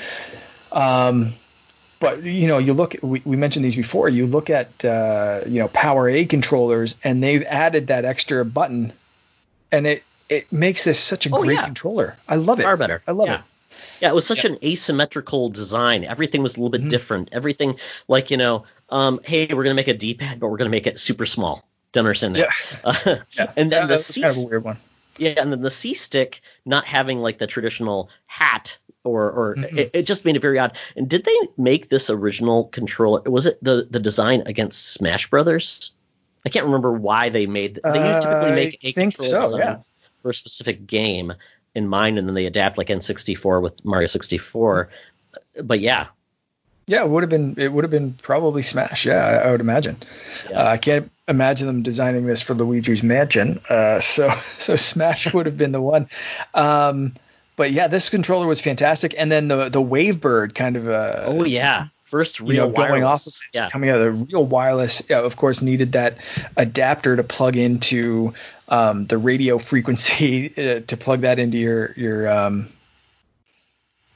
Um, 0.72 1.30
but 2.00 2.24
you 2.24 2.48
know, 2.48 2.58
you 2.58 2.74
look. 2.74 2.96
We, 3.02 3.22
we 3.26 3.38
mentioned 3.38 3.64
these 3.64 3.76
before. 3.76 4.10
You 4.10 4.26
look 4.26 4.50
at 4.50 4.84
uh, 4.84 5.42
you 5.46 5.60
know 5.60 5.68
Power 5.70 6.10
A 6.10 6.26
controllers, 6.26 6.98
and 7.04 7.24
they've 7.24 7.44
added 7.44 7.88
that 7.88 8.06
extra 8.06 8.44
button, 8.44 8.92
and 9.72 9.86
it 9.88 10.04
it 10.30 10.52
makes 10.52 10.84
this 10.86 11.00
such 11.00 11.26
a 11.26 11.30
Oh, 11.34 11.42
great 11.44 11.56
yeah. 11.56 11.66
controller. 11.66 12.18
I 12.28 12.38
love 12.38 12.60
it. 12.60 12.64
Far 12.64 12.78
better. 12.78 13.04
I 13.08 13.12
love 13.12 13.28
yeah. 13.28 13.36
it. 13.36 13.42
Yeah, 14.02 14.10
it 14.10 14.16
was 14.16 14.26
such 14.26 14.44
an 14.46 14.58
asymmetrical 14.64 15.50
design. 15.50 16.04
Everything 16.04 16.42
was 16.42 16.56
a 16.56 16.60
little 16.60 16.72
bit 16.72 16.84
Mhm. 16.84 16.90
different. 16.90 17.30
Everything, 17.32 17.78
like 18.08 18.32
you 18.32 18.38
know, 18.38 18.64
um, 18.90 19.20
hey, 19.24 19.48
we're 19.54 19.64
gonna 19.64 19.76
make 19.76 19.88
a 19.88 19.94
D-pad, 19.94 20.40
but 20.40 20.50
we're 20.50 20.58
gonna 20.58 20.70
make 20.72 20.88
it 20.88 21.00
super 21.00 21.26
small. 21.26 21.64
Do 21.92 22.00
you 22.00 22.02
understand 22.02 22.36
that? 22.36 22.50
Uh, 22.84 23.16
Yeah. 23.38 23.52
and 23.58 23.72
then 23.72 23.82
Yeah, 23.84 23.86
the 23.88 23.98
C, 23.98 24.22
kind 24.22 24.38
of 24.38 24.50
weird 24.50 24.64
one. 24.64 24.78
yeah, 25.18 25.34
and 25.38 25.52
then 25.52 25.62
the 25.62 25.72
C 25.72 25.94
stick 25.94 26.42
not 26.66 26.86
having 26.86 27.20
like 27.20 27.38
the 27.40 27.48
traditional 27.48 28.10
hat 28.28 28.78
or 29.04 29.32
or 29.32 29.56
Mhm. 29.56 29.78
it, 29.78 29.90
it 29.94 30.04
just 30.04 30.26
made 30.26 30.36
it 30.36 30.42
very 30.42 30.58
odd. 30.60 30.78
And 30.96 31.10
did 31.10 31.26
they 31.26 31.38
make 31.58 31.90
this 31.90 32.10
original 32.10 32.66
controller? 32.66 33.22
Was 33.30 33.46
it 33.46 33.58
the 33.64 33.88
the 33.90 34.00
design 34.00 34.44
against 34.46 34.94
Smash 34.94 35.30
Brothers? 35.30 35.92
I 36.46 36.50
can't 36.50 36.66
remember 36.66 36.92
why 36.92 37.30
they 37.30 37.46
made. 37.46 37.80
They 37.84 38.20
typically 38.22 38.52
make 38.52 38.78
a 38.84 38.94
controller 38.94 39.46
so, 39.46 39.58
yeah. 39.58 39.78
for 40.22 40.32
a 40.32 40.34
specific 40.34 40.88
game 40.88 41.34
in 41.76 41.88
mind, 41.88 42.18
and 42.18 42.28
then 42.28 42.34
they 42.36 42.46
adapt 42.48 42.78
like 42.78 42.88
N64 42.88 43.62
with 43.62 43.84
Mario 43.86 44.08
64. 44.08 44.90
But 45.64 45.80
yeah, 45.82 46.08
Yeah, 46.88 47.04
it 47.04 47.10
would 47.10 47.22
have 47.24 47.30
been. 47.30 47.54
It 47.58 47.72
would 47.74 47.84
have 47.84 47.92
been 47.92 48.14
probably 48.22 48.62
Smash. 48.64 49.06
Yeah, 49.06 49.26
I, 49.26 49.48
I 49.48 49.52
would 49.52 49.62
imagine. 49.62 49.98
Yeah. 50.50 50.58
Uh, 50.64 50.70
I 50.72 50.78
can't 50.78 51.12
imagine 51.32 51.68
them 51.68 51.82
designing 51.82 52.26
this 52.26 52.42
for 52.42 52.54
Luigi's 52.54 53.02
Mansion. 53.02 53.60
Uh, 53.68 54.00
so, 54.00 54.30
so 54.60 54.76
Smash 54.76 55.34
would 55.34 55.48
have 55.48 55.58
been 55.58 55.72
the 55.72 55.82
one. 55.82 56.08
Um, 56.54 57.16
but 57.56 57.72
yeah, 57.72 57.88
this 57.88 58.10
controller 58.10 58.48
was 58.48 58.62
fantastic, 58.62 59.14
and 59.18 59.32
then 59.32 59.48
the 59.48 59.70
the 59.70 59.82
Wavebird 59.82 60.56
kind 60.56 60.76
of. 60.76 60.88
Uh, 60.88 61.22
oh 61.26 61.44
yeah, 61.44 61.88
first 62.02 62.40
you 62.40 62.46
real 62.46 62.68
know, 62.68 62.74
going 62.74 63.04
off 63.04 63.26
of 63.26 63.34
yeah, 63.54 63.70
coming 63.70 63.90
out 63.90 64.00
of 64.00 64.04
the 64.04 64.12
real 64.12 64.46
wireless, 64.46 65.02
yeah, 65.10 65.20
of 65.20 65.38
course, 65.38 65.62
needed 65.62 65.94
that 65.94 66.18
adapter 66.58 67.16
to 67.16 67.24
plug 67.24 67.56
into 67.56 68.34
um, 68.70 69.06
the 69.08 69.18
radio 69.18 69.58
frequency 69.58 70.54
uh, 70.58 70.82
to 70.88 70.98
plug 70.98 71.22
that 71.22 71.40
into 71.40 71.58
your 71.58 71.94
your 71.96 72.30
um, 72.30 72.70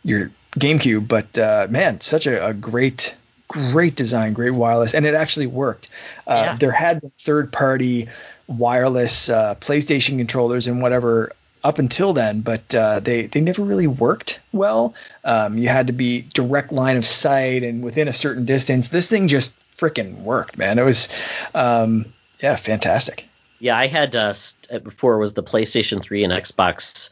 your 0.03 0.31
GameCube. 0.57 1.07
But 1.07 1.37
uh, 1.37 1.67
man, 1.69 2.01
such 2.01 2.27
a, 2.27 2.47
a 2.47 2.53
great 2.53 3.15
great 3.47 3.95
design, 3.95 4.34
great 4.34 4.51
wireless, 4.51 4.93
and 4.93 5.05
it 5.05 5.13
actually 5.15 5.47
worked. 5.47 5.89
Uh, 6.27 6.34
Yeah. 6.34 6.57
There 6.57 6.72
had 6.72 7.01
been 7.01 7.11
third 7.19 7.51
party 7.51 8.07
wireless 8.47 9.30
uh, 9.30 9.55
PlayStation 9.55 10.17
controllers 10.17 10.67
and 10.67 10.81
whatever 10.81 11.31
up 11.63 11.80
until 11.80 12.13
then, 12.13 12.41
but 12.41 12.76
uh, 12.76 12.99
they 12.99 13.26
they 13.27 13.41
never 13.41 13.63
really 13.63 13.88
worked 13.88 14.39
well. 14.53 14.93
Um, 15.23 15.57
you 15.57 15.67
had 15.67 15.88
to 15.88 15.93
be 15.93 16.22
direct 16.34 16.72
line 16.72 16.95
of 16.95 17.05
sight 17.05 17.63
and 17.63 17.84
within 17.84 18.07
a 18.07 18.13
certain 18.13 18.45
distance. 18.45 18.89
This 18.89 19.09
thing 19.09 19.27
just 19.27 19.55
freaking 19.76 20.15
worked, 20.22 20.57
man. 20.57 20.77
It 20.77 20.84
was, 20.84 21.09
um, 21.55 22.05
yeah, 22.41 22.55
fantastic. 22.55 23.26
Yeah, 23.59 23.77
I 23.77 23.88
had 23.88 24.15
uh, 24.15 24.34
uh, 24.72 24.80
before 24.80 25.15
it 25.15 25.19
was 25.19 25.34
the 25.34 25.43
PlayStation 25.43 26.01
3 26.01 26.23
and 26.23 26.34
Xbox. 26.34 27.09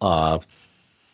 Uh, 0.00 0.38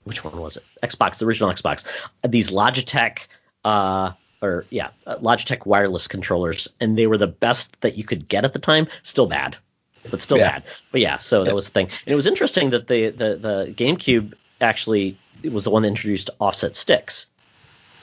which 0.05 0.25
one 0.25 0.41
was 0.41 0.57
it? 0.57 0.65
Xbox, 0.83 1.19
the 1.19 1.27
original 1.27 1.51
Xbox. 1.51 1.85
These 2.27 2.51
Logitech, 2.51 3.27
uh, 3.65 4.13
or 4.43 4.65
yeah, 4.71 4.89
uh, 5.07 5.17
Logitech 5.17 5.67
wireless 5.67 6.07
controllers, 6.09 6.69
and 6.81 6.97
they 6.97 7.07
were 7.07 7.19
the 7.19 7.27
best 7.27 7.81
that 7.81 7.97
you 7.99 8.05
could 8.05 8.29
get 8.29 8.45
at 8.45 8.53
the 8.53 8.59
time. 8.59 8.87
Still 9.03 9.27
bad, 9.27 9.57
but 10.11 10.21
still 10.23 10.39
Yeah. 10.39 10.51
bad. 10.53 10.63
But 10.93 11.01
yeah, 11.01 11.17
so 11.19 11.45
that 11.45 11.55
was 11.55 11.67
the 11.67 11.73
thing, 11.73 11.87
and 12.07 12.13
it 12.13 12.17
was 12.17 12.27
interesting 12.27 12.71
that 12.71 12.87
the 12.89 13.11
the 13.11 13.37
the 13.37 13.75
GameCube 13.77 14.33
actually 14.61 15.17
was 15.51 15.65
the 15.65 15.71
one 15.71 15.83
that 15.83 15.89
introduced 15.89 16.31
offset 16.41 16.75
sticks 16.75 17.27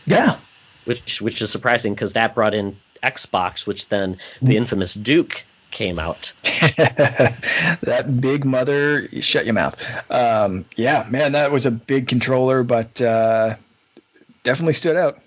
Yeah, 0.05 0.37
which 0.85 1.21
which 1.21 1.41
is 1.41 1.51
surprising 1.51 1.93
because 1.93 2.13
that 2.13 2.33
brought 2.35 2.53
in 2.53 2.77
Xbox, 3.03 3.67
which 3.67 3.89
then 3.89 4.17
the 4.41 4.55
infamous 4.57 4.93
Duke 4.93 5.45
came 5.71 5.99
out. 5.99 6.31
that 6.77 8.17
big 8.21 8.45
mother, 8.45 9.09
shut 9.21 9.45
your 9.45 9.53
mouth. 9.53 9.75
Um, 10.09 10.63
yeah, 10.77 11.05
man, 11.09 11.33
that 11.33 11.51
was 11.51 11.65
a 11.65 11.71
big 11.71 12.07
controller, 12.07 12.63
but 12.63 13.01
uh, 13.01 13.55
definitely 14.43 14.73
stood 14.73 14.95
out. 14.95 15.19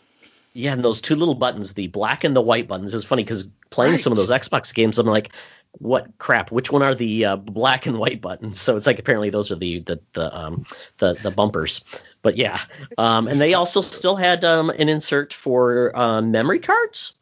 Yeah, 0.59 0.72
and 0.72 0.85
those 0.85 1.01
two 1.01 1.14
little 1.14 1.36
buttons, 1.36 1.74
the 1.74 1.86
black 1.86 2.24
and 2.24 2.35
the 2.35 2.40
white 2.40 2.66
buttons. 2.66 2.93
It 2.93 2.97
was 2.97 3.05
funny 3.05 3.22
because 3.22 3.48
playing 3.70 3.98
some 3.98 4.12
of 4.12 4.16
those 4.18 4.30
Xbox 4.30 4.74
games, 4.74 4.98
I'm 4.98 5.06
like, 5.06 5.32
what 5.78 6.09
crap? 6.18 6.51
Which 6.51 6.72
one 6.72 6.82
are 6.82 6.97
the 6.97 7.24
uh, 7.24 7.36
black 7.36 7.86
and 7.86 7.98
white 7.98 8.20
buttons? 8.20 8.60
So 8.60 8.76
it's 8.76 8.86
like 8.86 8.98
apparently 8.98 9.30
those 9.30 9.52
are 9.52 9.55
the 9.55 9.78
the 9.80 10.01
the 10.14 10.36
um, 10.36 10.66
the, 10.97 11.14
the 11.22 11.30
bumpers. 11.30 11.85
But 12.22 12.36
yeah, 12.36 12.60
um, 12.98 13.28
and 13.28 13.40
they 13.40 13.55
also 13.55 13.80
still 13.80 14.16
had 14.16 14.44
um, 14.44 14.70
an 14.70 14.89
insert 14.89 15.32
for 15.32 15.97
uh, 15.97 16.20
memory 16.22 16.59
cards. 16.59 17.14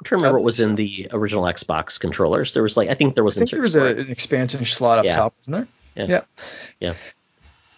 I'm 0.00 0.04
trying 0.04 0.18
to 0.18 0.22
remember 0.24 0.40
what 0.40 0.44
was 0.44 0.58
in 0.58 0.74
the 0.74 1.06
original 1.12 1.44
Xbox 1.44 2.00
controllers. 2.00 2.52
There 2.52 2.64
was 2.64 2.76
like 2.76 2.88
I 2.88 2.94
think 2.94 3.14
there 3.14 3.22
was 3.22 3.36
I 3.36 3.40
think 3.40 3.50
there 3.52 3.60
was 3.60 3.76
a, 3.76 3.84
an 3.84 4.10
expansion 4.10 4.64
slot 4.64 4.98
up 4.98 5.04
Yeah. 5.04 5.12
top, 5.12 5.34
isn't 5.42 5.52
there? 5.52 5.68
Yeah. 5.94 6.06
Yeah. 6.08 6.20
Yeah. 6.80 6.94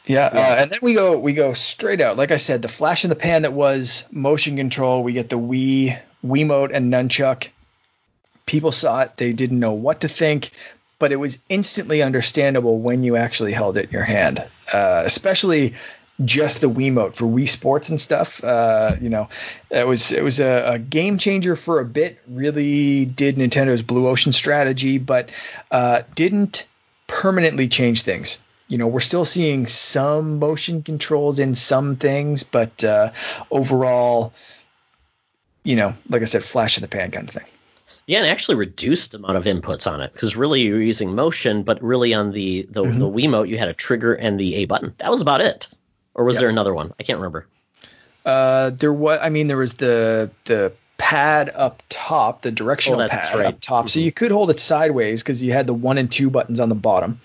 Yeah, 0.07 0.31
Yeah. 0.33 0.41
Uh, 0.41 0.57
and 0.57 0.71
then 0.71 0.79
we 0.83 0.95
go 0.95 1.19
we 1.19 1.33
go 1.33 1.53
straight 1.53 2.01
out. 2.01 2.17
Like 2.17 2.31
I 2.31 2.37
said, 2.37 2.63
the 2.63 2.69
flash 2.69 3.05
in 3.05 3.11
the 3.11 3.17
pan 3.17 3.43
that 3.43 3.53
was 3.53 4.07
motion 4.11 4.57
control. 4.57 5.03
We 5.03 5.13
get 5.13 5.29
the 5.29 5.39
Wii, 5.39 5.99
Wiimote, 6.25 6.71
and 6.73 6.93
nunchuck. 6.93 7.49
People 8.47 8.73
saw 8.73 9.01
it; 9.01 9.17
they 9.17 9.33
didn't 9.33 9.59
know 9.59 9.73
what 9.73 10.01
to 10.03 10.09
think, 10.09 10.51
but 10.99 11.11
it 11.13 11.17
was 11.17 11.41
instantly 11.49 12.03
understandable 12.03 12.79
when 12.79 13.03
you 13.03 13.17
actually 13.17 13.53
held 13.53 13.77
it 13.77 13.87
in 13.87 13.91
your 13.91 14.05
hand. 14.05 14.45
Uh, 14.73 15.03
especially 15.05 15.75
just 16.25 16.61
the 16.61 16.71
Wiimote 16.71 17.15
for 17.15 17.27
Wii 17.27 17.49
Sports 17.49 17.89
and 17.89 18.01
stuff. 18.01 18.43
Uh, 18.43 18.97
you 19.01 19.11
know, 19.11 19.29
it 19.71 19.87
was 19.87 20.13
it 20.13 20.23
was 20.23 20.41
a, 20.41 20.65
a 20.67 20.79
game 20.79 21.19
changer 21.19 21.57
for 21.57 21.81
a 21.81 21.85
bit. 21.85 22.19
Really 22.29 23.05
did 23.05 23.37
Nintendo's 23.37 23.83
Blue 23.83 24.07
Ocean 24.09 24.33
strategy, 24.33 24.99
but 24.99 25.31
uh, 25.73 26.03
didn't 26.15 26.67
permanently 27.09 27.69
change 27.69 28.03
things. 28.03 28.39
You 28.69 28.79
know, 28.79 28.87
we're 28.87 29.01
still 29.01 29.25
seeing 29.25 29.67
some 29.67 30.39
motion 30.39 30.83
controls 30.83 31.39
in 31.39 31.55
some 31.55 31.95
things, 31.97 32.43
but 32.43 32.83
uh, 32.83 33.13
overall, 33.51 34.33
you 35.63 35.77
know, 35.77 35.95
like 36.09 36.23
I 36.23 36.25
said, 36.25 36.43
flash 36.43 36.77
in 36.77 36.83
the 36.83 36.89
pan 36.89 37.11
kind 37.13 37.29
of 37.29 37.35
thing. 37.35 37.47
Yeah, 38.07 38.19
and 38.19 38.27
actually 38.27 38.55
reduced 38.57 39.13
the 39.13 39.19
amount 39.19 39.37
of 39.37 39.45
inputs 39.45 39.91
on 39.91 40.01
it 40.01 40.13
because 40.13 40.37
really 40.37 40.63
you 40.63 40.75
were 40.75 40.81
using 40.81 41.15
motion, 41.15 41.63
but 41.63 41.83
really 41.83 42.15
on 42.15 42.33
the 42.33 42.67
the, 42.71 42.85
Mhm. 42.85 42.99
the 42.99 43.09
Wiimote 43.09 43.49
you 43.49 43.59
had 43.59 43.69
a 43.69 43.73
trigger 43.75 44.15
and 44.15 44.39
the 44.39 44.55
A 44.57 44.65
button. 44.67 44.95
That 44.99 45.11
was 45.11 45.21
about 45.21 45.41
it. 45.41 45.69
Or 46.15 46.25
was 46.25 46.37
Yeah. 46.37 46.41
there 46.43 46.49
another 46.49 46.73
one? 46.75 46.93
I 46.99 47.03
can't 47.03 47.19
remember. 47.19 47.47
Uh, 48.25 48.71
there 48.71 48.93
was, 48.93 49.19
I 49.23 49.29
mean, 49.29 49.49
there 49.49 49.57
was 49.57 49.75
the 49.75 50.31
the 50.45 50.73
pad 50.99 51.51
up 51.55 51.83
top, 51.89 52.43
the 52.43 52.51
directional 52.51 53.03
Oh, 53.03 53.09
pad 53.09 53.35
right. 53.35 53.47
up 53.47 53.61
top, 53.61 53.89
so 53.89 53.99
Mhm. 54.01 54.05
you 54.05 54.13
could 54.13 54.31
hold 54.31 54.51
it 54.51 54.59
sideways 54.61 55.23
because 55.23 55.43
you 55.43 55.53
had 55.53 55.67
the 55.67 55.75
one 55.75 55.99
and 55.99 56.11
two 56.11 56.31
buttons 56.31 56.59
on 56.61 56.69
the 56.69 56.75
bottom, 56.75 57.21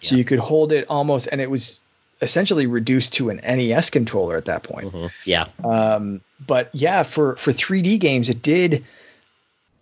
so 0.00 0.14
Yeah. 0.14 0.18
you 0.18 0.24
could 0.24 0.38
hold 0.40 0.72
it 0.72 0.84
almost, 0.88 1.28
and 1.30 1.40
it 1.40 1.50
was 1.50 1.78
essentially 2.20 2.66
reduced 2.66 3.12
to 3.14 3.30
an 3.30 3.40
NES 3.44 3.90
controller 3.90 4.36
at 4.36 4.44
that 4.46 4.62
point. 4.62 4.90
hmm 4.90 5.06
Yeah, 5.24 5.46
Um, 5.64 6.20
but 6.46 6.68
yeah, 6.72 7.02
for 7.02 7.36
for 7.36 7.52
3D 7.52 7.98
games, 7.98 8.28
it 8.28 8.42
did. 8.42 8.84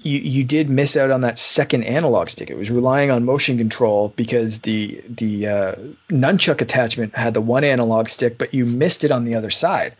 You 0.02 0.18
you 0.18 0.44
did 0.44 0.70
miss 0.70 0.96
out 0.96 1.10
on 1.10 1.20
that 1.20 1.38
second 1.38 1.84
analog 1.84 2.30
stick. 2.30 2.48
It 2.48 2.56
was 2.56 2.70
relying 2.70 3.10
on 3.10 3.24
motion 3.26 3.58
control 3.58 4.14
because 4.16 4.60
the 4.60 5.02
the 5.06 5.46
uh, 5.46 5.74
nunchuck 6.10 6.62
attachment 6.62 7.14
had 7.14 7.34
the 7.34 7.42
one 7.42 7.64
analog 7.64 8.08
stick, 8.08 8.38
but 8.38 8.54
you 8.54 8.64
missed 8.64 9.04
it 9.04 9.10
on 9.10 9.24
the 9.24 9.34
other 9.34 9.50
side. 9.50 9.92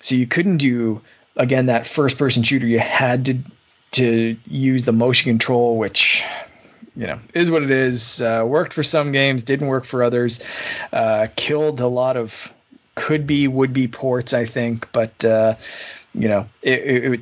So 0.00 0.14
you 0.16 0.26
couldn't 0.26 0.56
do 0.58 1.00
again 1.38 1.66
that 1.66 1.86
first 1.86 2.18
person 2.18 2.42
shooter. 2.42 2.66
You 2.66 2.80
had 2.80 3.24
to 3.26 3.38
to 3.92 4.36
use 4.46 4.84
the 4.84 4.92
motion 4.92 5.30
control, 5.30 5.78
which 5.78 6.22
you 6.94 7.06
know 7.06 7.18
is 7.32 7.50
what 7.50 7.62
it 7.62 7.70
is. 7.70 8.20
Uh, 8.20 8.44
worked 8.46 8.74
for 8.74 8.82
some 8.82 9.12
games, 9.12 9.42
didn't 9.42 9.68
work 9.68 9.84
for 9.84 10.02
others. 10.02 10.40
Uh, 10.92 11.28
killed 11.36 11.80
a 11.80 11.86
lot 11.86 12.16
of 12.16 12.52
could 12.96 13.26
be 13.26 13.48
would 13.48 13.72
be 13.72 13.88
ports, 13.88 14.34
I 14.34 14.44
think, 14.44 14.90
but 14.92 15.24
uh, 15.24 15.54
you 16.14 16.28
know 16.28 16.48
it, 16.62 16.80
it, 16.80 17.12
it 17.14 17.20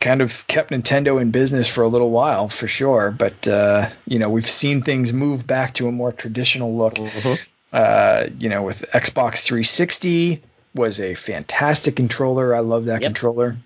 kind 0.00 0.20
of 0.20 0.44
kept 0.48 0.72
Nintendo 0.72 1.20
in 1.20 1.30
business 1.30 1.68
for 1.68 1.82
a 1.82 1.88
little 1.88 2.10
while 2.10 2.48
for 2.48 2.66
sure. 2.66 3.12
But 3.12 3.46
uh, 3.46 3.88
you 4.06 4.18
know 4.18 4.30
we've 4.30 4.48
seen 4.48 4.82
things 4.82 5.12
move 5.12 5.46
back 5.46 5.74
to 5.74 5.86
a 5.86 5.92
more 5.92 6.12
traditional 6.12 6.74
look. 6.74 6.94
Mhm. 6.94 7.48
Uh, 7.72 8.28
you 8.38 8.50
know, 8.50 8.62
with 8.62 8.84
Xbox 8.92 9.38
360 9.38 10.42
was 10.74 11.00
a 11.00 11.14
fantastic 11.14 11.96
controller. 11.96 12.54
I 12.54 12.60
love 12.60 12.86
that 12.86 13.02
Yep. 13.02 13.08
controller. 13.08 13.56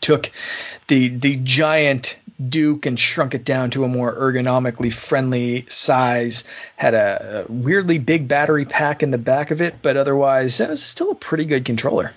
Took 0.00 0.30
the 0.88 1.08
the 1.08 1.36
giant 1.36 2.18
Duke 2.48 2.86
and 2.86 2.98
shrunk 2.98 3.34
it 3.34 3.44
down 3.44 3.70
to 3.70 3.84
a 3.84 3.88
more 3.88 4.14
ergonomically 4.14 4.92
friendly 4.92 5.64
size. 5.68 6.44
Had 6.76 6.94
a, 6.94 7.44
a 7.48 7.52
weirdly 7.52 7.98
big 7.98 8.28
battery 8.28 8.64
pack 8.64 9.02
in 9.02 9.10
the 9.10 9.18
back 9.18 9.50
of 9.50 9.60
it, 9.60 9.76
but 9.82 9.96
otherwise 9.96 10.60
it 10.60 10.68
was 10.68 10.82
still 10.82 11.10
a 11.10 11.14
pretty 11.14 11.44
good 11.44 11.64
controller. 11.64 12.12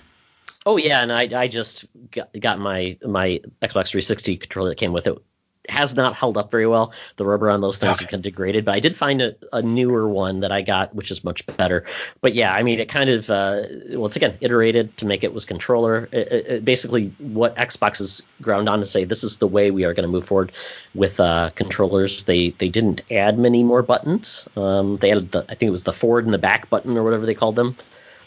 Oh 0.64 0.76
yeah, 0.76 1.02
and 1.02 1.12
I 1.12 1.28
I 1.34 1.48
just 1.48 1.86
got, 2.12 2.28
got 2.38 2.58
my 2.60 2.96
my 3.04 3.40
Xbox 3.62 3.88
360 3.88 4.36
controller 4.36 4.68
that 4.68 4.76
came 4.76 4.92
with 4.92 5.06
it 5.06 5.18
has 5.68 5.94
not 5.94 6.14
held 6.14 6.36
up 6.36 6.50
very 6.50 6.66
well. 6.66 6.92
The 7.16 7.24
rubber 7.24 7.50
on 7.50 7.60
those 7.60 7.78
things 7.78 7.98
okay. 7.98 8.06
kind 8.06 8.14
of 8.14 8.22
degraded, 8.22 8.64
but 8.64 8.74
I 8.74 8.80
did 8.80 8.96
find 8.96 9.22
a, 9.22 9.34
a, 9.52 9.62
newer 9.62 10.08
one 10.08 10.40
that 10.40 10.50
I 10.50 10.60
got, 10.60 10.94
which 10.94 11.10
is 11.10 11.22
much 11.22 11.46
better. 11.56 11.84
But 12.20 12.34
yeah, 12.34 12.54
I 12.54 12.62
mean, 12.62 12.80
it 12.80 12.88
kind 12.88 13.08
of 13.08 13.30
uh, 13.30 13.62
once 13.90 14.16
again 14.16 14.36
iterated 14.40 14.96
to 14.96 15.06
make 15.06 15.22
it 15.22 15.32
was 15.32 15.44
controller. 15.44 16.08
It, 16.10 16.32
it, 16.32 16.64
basically, 16.64 17.08
what 17.18 17.54
Xbox 17.56 18.00
is 18.00 18.22
ground 18.40 18.68
on 18.68 18.80
to 18.80 18.86
say 18.86 19.04
this 19.04 19.22
is 19.22 19.36
the 19.36 19.46
way 19.46 19.70
we 19.70 19.84
are 19.84 19.94
going 19.94 20.06
to 20.06 20.12
move 20.12 20.24
forward 20.24 20.52
with 20.94 21.20
uh, 21.20 21.50
controllers. 21.54 22.24
They 22.24 22.50
they 22.50 22.68
didn't 22.68 23.00
add 23.10 23.38
many 23.38 23.62
more 23.62 23.82
buttons. 23.82 24.48
Um, 24.56 24.96
they 24.98 25.12
added 25.12 25.30
the 25.32 25.44
I 25.48 25.54
think 25.54 25.68
it 25.68 25.70
was 25.70 25.84
the 25.84 25.92
forward 25.92 26.24
and 26.24 26.34
the 26.34 26.38
back 26.38 26.68
button 26.70 26.96
or 26.96 27.04
whatever 27.04 27.24
they 27.24 27.34
called 27.34 27.56
them. 27.56 27.76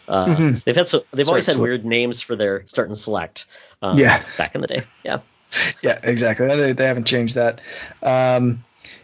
Uh, 0.07 0.28
mm-hmm. 0.28 0.57
They've 0.64 0.76
had 0.76 0.88
so 0.88 1.03
they've 1.12 1.28
always 1.28 1.48
had 1.48 1.57
weird 1.57 1.84
names 1.84 2.22
for 2.22 2.36
their 2.36 2.66
start 2.68 2.88
and 2.88 2.98
select. 2.98 3.45
Um, 3.82 3.99
yeah, 3.99 4.24
back 4.38 4.56
in 4.56 4.62
the 4.62 4.68
day. 4.68 4.84
Yeah 5.03 5.20
yeah, 5.82 5.98
exactly. 6.03 6.48
They, 6.48 6.73
they 6.73 6.86
haven't 6.86 7.06
changed 7.06 7.36
that. 7.36 7.61
Um, 8.03 8.64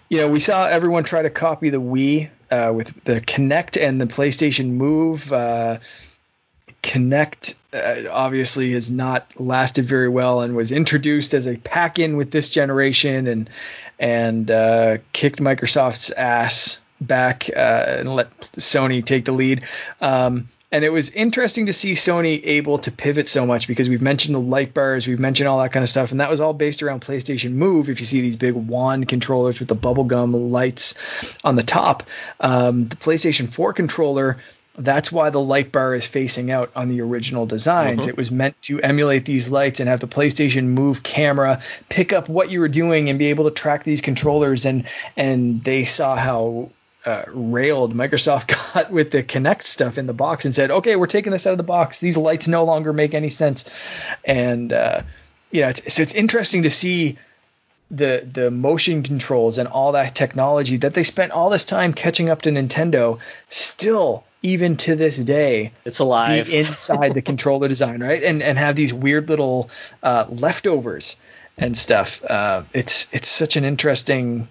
you 0.10 0.18
know, 0.18 0.28
we 0.28 0.40
saw 0.40 0.68
everyone 0.68 1.03
try 1.03 1.22
to 1.22 1.30
copy 1.30 1.69
the 1.69 1.82
Wii 1.82 2.30
uh, 2.52 2.73
with 2.73 3.03
the 3.06 3.22
Kinect 3.22 3.82
and 3.82 4.02
the 4.02 4.06
PlayStation 4.06 4.72
Move. 4.72 5.32
Uh, 5.32 5.78
Kinect 6.84 7.56
uh, 7.73 8.11
obviously 8.11 8.73
has 8.73 8.90
not 8.90 9.32
lasted 9.40 9.86
very 9.86 10.10
well 10.10 10.41
and 10.41 10.56
was 10.56 10.72
introduced 10.72 11.34
as 11.34 11.48
a 11.48 11.57
pack-in 11.57 12.18
with 12.18 12.32
this 12.32 12.49
generation 12.49 13.28
and 13.28 13.49
and 13.99 14.49
uh, 14.49 14.98
kicked 15.14 15.40
Microsoft's 15.40 16.11
ass 16.11 16.82
back 17.02 17.49
uh, 17.56 17.86
and 17.88 18.15
let 18.15 18.38
Sony 18.57 19.06
take 19.06 19.26
the 19.26 19.32
lead. 19.32 19.64
Um, 20.02 20.49
and 20.72 20.85
it 20.85 20.89
was 20.89 21.10
interesting 21.11 21.65
to 21.65 21.73
see 21.73 21.91
Sony 21.91 22.41
able 22.45 22.80
to 22.80 22.91
pivot 22.91 23.27
so 23.27 23.45
much 23.45 23.68
because 23.68 23.89
we've 23.89 24.02
mentioned 24.02 24.34
the 24.34 24.39
light 24.39 24.73
bars, 24.73 25.06
we've 25.06 25.19
mentioned 25.19 25.49
all 25.49 25.60
that 25.60 25.73
kind 25.73 25.84
of 25.84 25.89
stuff, 25.89 26.11
and 26.11 26.19
that 26.22 26.30
was 26.30 26.39
all 26.39 26.53
based 26.53 26.81
around 26.81 27.02
PlayStation 27.02 27.53
Move. 27.53 27.89
If 27.89 27.99
you 27.99 28.06
see 28.06 28.22
these 28.22 28.38
big 28.38 28.53
wand 28.53 29.10
controllers 29.10 29.60
with 29.60 29.68
the 29.68 29.76
bubblegum 29.76 30.52
lights 30.52 30.95
on 31.43 31.57
the 31.57 31.64
top, 31.64 32.03
um, 32.39 32.88
the 32.88 32.95
PlayStation 32.95 33.52
4 33.52 33.73
controller. 33.73 34.38
That's 34.77 35.11
why 35.11 35.30
the 35.30 35.41
light 35.41 35.73
bar 35.73 35.93
is 35.93 36.06
facing 36.06 36.49
out 36.49 36.72
on 36.77 36.88
the 36.88 37.02
original 37.02 37.45
designs. 37.45 38.02
Mm-hmm. 38.02 38.10
It 38.10 38.18
was 38.18 38.31
meant 38.31 38.60
to 38.64 38.81
emulate 38.81 39.26
these 39.26 39.49
lights 39.49 39.81
and 39.81 39.89
have 39.89 39.99
the 39.99 40.07
PlayStation 40.07 40.68
Move 40.68 41.03
camera 41.03 41.61
pick 41.89 42.14
up 42.14 42.30
what 42.30 42.49
you 42.49 42.61
were 42.61 42.69
doing 42.69 43.10
and 43.10 43.19
be 43.19 43.26
able 43.26 43.43
to 43.43 43.52
track 43.52 43.84
these 43.84 43.99
controllers. 43.99 44.65
And 44.65 44.88
and 45.18 45.61
they 45.65 45.84
saw 45.84 46.15
how 46.15 46.69
uh, 47.06 47.23
railed 47.28 47.94
Microsoft 47.94 48.73
got 48.73 48.91
with 48.91 49.11
the 49.11 49.23
Kinect 49.23 49.64
stuff 49.64 49.98
in 49.98 50.07
the 50.07 50.14
box 50.14 50.45
and 50.45 50.53
said, 50.53 50.72
"Okay, 50.72 50.95
we're 50.95 51.07
taking 51.07 51.32
this 51.32 51.48
out 51.48 51.52
of 51.52 51.57
the 51.57 51.64
box. 51.64 51.99
These 51.99 52.18
lights 52.18 52.48
no 52.48 52.64
longer 52.64 52.94
make 52.94 53.14
any 53.14 53.30
sense." 53.30 53.69
And 54.26 54.73
uh, 54.73 55.02
yeah, 55.52 55.69
it's, 55.69 55.94
so 55.94 56.02
it's 56.02 56.14
interesting 56.14 56.64
to 56.64 56.69
see 56.69 57.18
the 57.90 58.28
the 58.32 58.49
motion 58.52 59.03
controls 59.03 59.57
and 59.57 59.68
all 59.68 59.91
that 59.91 60.15
technology 60.15 60.78
that 60.78 60.94
they 60.94 61.03
spent 61.03 61.32
all 61.32 61.49
this 61.49 61.65
time 61.65 61.94
catching 61.94 62.30
up 62.30 62.41
to 62.44 62.49
Nintendo. 62.49 63.19
Still, 63.48 64.23
even 64.44 64.78
to 64.78 64.95
this 64.95 65.18
day, 65.18 65.72
it's 65.86 65.99
alive 65.99 66.49
inside 66.49 67.14
the 67.14 67.22
controller 67.32 67.68
design, 67.68 68.02
right? 68.02 68.23
And 68.23 68.41
and 68.41 68.57
have 68.57 68.76
these 68.76 68.94
weird 68.94 69.28
little 69.28 69.69
uh, 70.03 70.26
leftovers 70.30 71.18
and 71.57 71.78
stuff. 71.78 72.23
Uh, 72.26 72.64
it's 72.73 73.14
it's 73.14 73.30
such 73.30 73.56
an 73.56 73.65
interesting 73.65 74.48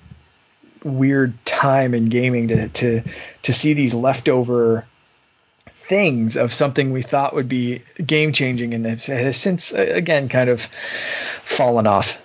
weird 0.84 1.32
time 1.44 1.94
in 1.94 2.08
gaming 2.08 2.48
to 2.48 2.68
to 2.68 3.02
to 3.42 3.52
see 3.52 3.72
these 3.72 3.94
leftover 3.94 4.86
things 5.90 6.36
of 6.36 6.52
something 6.52 6.92
we 6.92 7.02
thought 7.02 7.34
would 7.34 7.48
be 7.48 7.82
game 8.06 8.32
changing 8.32 8.72
and 8.72 8.86
has 8.86 9.36
since 9.36 9.74
uh, 9.74 9.86
again 9.92 10.28
kind 10.28 10.48
of 10.48 10.62
fallen 10.62 11.86
off. 11.86 12.24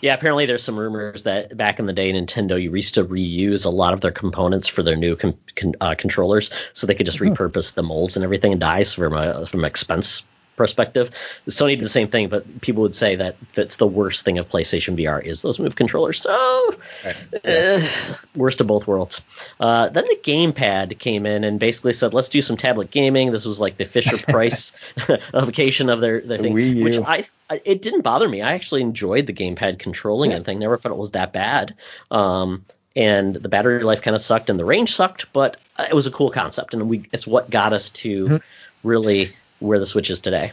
Yeah, 0.00 0.14
apparently 0.14 0.46
there's 0.46 0.62
some 0.62 0.78
rumors 0.78 1.24
that 1.24 1.56
back 1.56 1.80
in 1.80 1.86
the 1.86 1.92
day, 1.92 2.12
Nintendo 2.12 2.60
used 2.60 2.94
to 2.94 3.04
reuse 3.04 3.66
a 3.66 3.70
lot 3.70 3.92
of 3.92 4.00
their 4.00 4.12
components 4.12 4.68
for 4.68 4.84
their 4.84 4.94
new 4.94 5.16
con- 5.16 5.36
con- 5.56 5.74
uh, 5.80 5.96
controllers, 5.96 6.50
so 6.72 6.86
they 6.86 6.94
could 6.94 7.04
just 7.04 7.18
mm-hmm. 7.18 7.32
repurpose 7.32 7.74
the 7.74 7.82
molds 7.82 8.16
and 8.16 8.24
everything 8.24 8.52
and 8.52 8.60
dies 8.60 8.94
from 8.94 9.12
a 9.12 9.44
from 9.46 9.64
expense 9.64 10.24
perspective. 10.58 11.10
Sony 11.48 11.70
did 11.70 11.80
the 11.80 11.88
same 11.88 12.08
thing, 12.08 12.28
but 12.28 12.60
people 12.60 12.82
would 12.82 12.94
say 12.94 13.16
that 13.16 13.36
that's 13.54 13.76
the 13.76 13.86
worst 13.86 14.24
thing 14.24 14.36
of 14.36 14.48
PlayStation 14.48 14.98
VR 14.98 15.24
is 15.24 15.40
those 15.40 15.58
move 15.58 15.76
controllers. 15.76 16.20
So, 16.20 16.74
right. 17.04 17.16
yeah. 17.44 17.80
uh, 17.80 18.14
worst 18.36 18.60
of 18.60 18.66
both 18.66 18.86
worlds. 18.86 19.22
Uh, 19.60 19.88
then 19.88 20.04
the 20.06 20.18
gamepad 20.22 20.98
came 20.98 21.24
in 21.24 21.44
and 21.44 21.58
basically 21.58 21.94
said, 21.94 22.12
"Let's 22.12 22.28
do 22.28 22.42
some 22.42 22.56
tablet 22.56 22.90
gaming." 22.90 23.32
This 23.32 23.46
was 23.46 23.60
like 23.60 23.78
the 23.78 23.86
Fisher 23.86 24.18
Price 24.30 24.72
application 25.34 25.88
of 25.88 26.00
their, 26.00 26.20
their 26.20 26.38
thing, 26.38 26.82
which 26.82 26.98
I 26.98 27.24
it 27.64 27.80
didn't 27.80 28.02
bother 28.02 28.28
me. 28.28 28.42
I 28.42 28.52
actually 28.52 28.82
enjoyed 28.82 29.26
the 29.26 29.32
gamepad 29.32 29.78
controlling 29.78 30.32
yeah. 30.32 30.38
and 30.38 30.44
thing. 30.44 30.58
Never 30.58 30.76
thought 30.76 30.92
it 30.92 30.98
was 30.98 31.12
that 31.12 31.32
bad. 31.32 31.74
Um, 32.10 32.64
and 32.96 33.36
the 33.36 33.48
battery 33.48 33.82
life 33.84 34.02
kind 34.02 34.16
of 34.16 34.22
sucked 34.22 34.50
and 34.50 34.58
the 34.58 34.64
range 34.64 34.92
sucked, 34.92 35.32
but 35.32 35.56
it 35.78 35.94
was 35.94 36.06
a 36.06 36.10
cool 36.10 36.30
concept, 36.30 36.74
and 36.74 36.88
we 36.88 37.08
it's 37.12 37.26
what 37.26 37.48
got 37.48 37.72
us 37.72 37.90
to 37.90 38.24
mm-hmm. 38.24 38.36
really 38.82 39.32
where 39.60 39.78
the 39.78 39.86
Switch 39.86 40.10
is 40.10 40.20
today. 40.20 40.52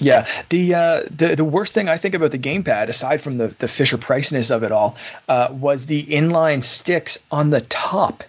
Yeah, 0.00 0.26
the 0.48 0.74
uh, 0.74 1.02
the 1.10 1.36
the 1.36 1.44
worst 1.44 1.74
thing 1.74 1.88
I 1.88 1.98
think 1.98 2.14
about 2.14 2.30
the 2.30 2.38
gamepad, 2.38 2.88
aside 2.88 3.20
from 3.20 3.36
the 3.36 3.48
the 3.58 3.68
Fisher 3.68 3.98
Priceness 3.98 4.50
of 4.50 4.62
it 4.62 4.72
all, 4.72 4.96
uh, 5.28 5.48
was 5.50 5.86
the 5.86 6.04
inline 6.06 6.64
sticks 6.64 7.22
on 7.30 7.50
the 7.50 7.60
top. 7.60 8.24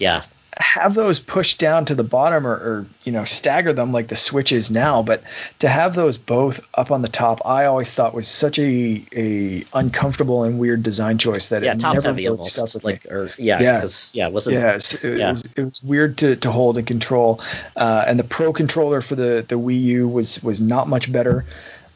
Yeah, 0.00 0.24
have 0.62 0.94
those 0.94 1.18
pushed 1.18 1.58
down 1.58 1.84
to 1.84 1.94
the 1.94 2.04
bottom 2.04 2.46
or, 2.46 2.52
or, 2.52 2.86
you 3.02 3.10
know 3.10 3.24
stagger 3.24 3.72
them 3.72 3.90
like 3.90 4.06
the 4.06 4.16
switch 4.16 4.52
is 4.52 4.70
now 4.70 5.02
but 5.02 5.22
to 5.58 5.68
have 5.68 5.96
those 5.96 6.16
both 6.16 6.60
up 6.74 6.92
on 6.92 7.02
the 7.02 7.08
top 7.08 7.44
i 7.44 7.64
always 7.64 7.90
thought 7.90 8.14
was 8.14 8.28
such 8.28 8.60
a 8.60 9.04
a 9.16 9.64
uncomfortable 9.74 10.44
and 10.44 10.60
weird 10.60 10.84
design 10.84 11.18
choice 11.18 11.48
that 11.48 11.64
yeah, 11.64 11.72
it 11.72 11.80
top 11.80 11.94
never 11.94 12.08
heavy 12.08 12.22
really 12.22 12.36
almost, 12.36 12.54
stuck 12.54 12.72
with 12.74 12.84
like 12.84 13.04
me. 13.04 13.10
or 13.10 13.30
yeah 13.38 13.60
yeah 13.60 13.84
yeah 14.12 14.26
it 14.28 14.32
wasn't 14.32 14.54
yeah, 14.54 14.74
it, 14.74 15.18
yeah. 15.18 15.30
Was, 15.32 15.42
it 15.56 15.64
was 15.64 15.82
weird 15.82 16.16
to, 16.18 16.36
to 16.36 16.50
hold 16.52 16.78
and 16.78 16.86
control 16.86 17.40
uh, 17.76 18.04
and 18.06 18.20
the 18.20 18.24
pro 18.24 18.52
controller 18.52 19.00
for 19.00 19.16
the 19.16 19.44
the 19.48 19.58
wii 19.58 19.82
u 19.82 20.08
was 20.08 20.40
was 20.44 20.60
not 20.60 20.88
much 20.88 21.10
better 21.10 21.44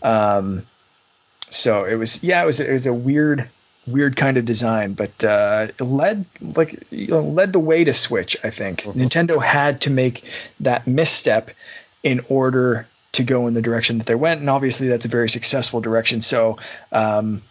um, 0.03 0.67
so 1.51 1.85
it 1.85 1.95
was 1.95 2.23
yeah 2.25 2.43
it 2.43 2.47
was 2.47 2.59
it 2.59 2.73
was 2.73 2.87
a 2.87 2.95
weird 2.95 3.49
weird 3.87 4.17
kind 4.17 4.37
of 4.37 4.45
design, 4.45 4.95
but 4.95 5.25
uh, 5.25 5.69
led 5.81 6.25
like 6.41 6.83
you 6.91 7.09
know, 7.09 7.23
led 7.23 7.53
the 7.53 7.59
way 7.59 7.85
to 7.85 7.93
Switch. 7.93 8.37
I 8.45 8.51
think 8.51 8.83
mm-hmm. 8.83 9.01
Nintendo 9.01 9.43
had 9.43 9.81
to 9.83 9.91
make 9.91 10.25
that 10.61 10.87
misstep 10.87 11.51
in 12.03 12.25
order 12.29 12.87
to 13.13 13.23
go 13.23 13.47
in 13.47 13.55
the 13.55 13.63
direction 13.63 13.99
that 13.99 14.07
they 14.07 14.15
went, 14.15 14.41
and 14.41 14.51
obviously 14.51 14.89
that's 14.89 15.05
a 15.05 15.09
very 15.09 15.29
successful 15.29 15.81
direction. 15.81 16.21
So. 16.21 16.59
Um, 16.93 17.43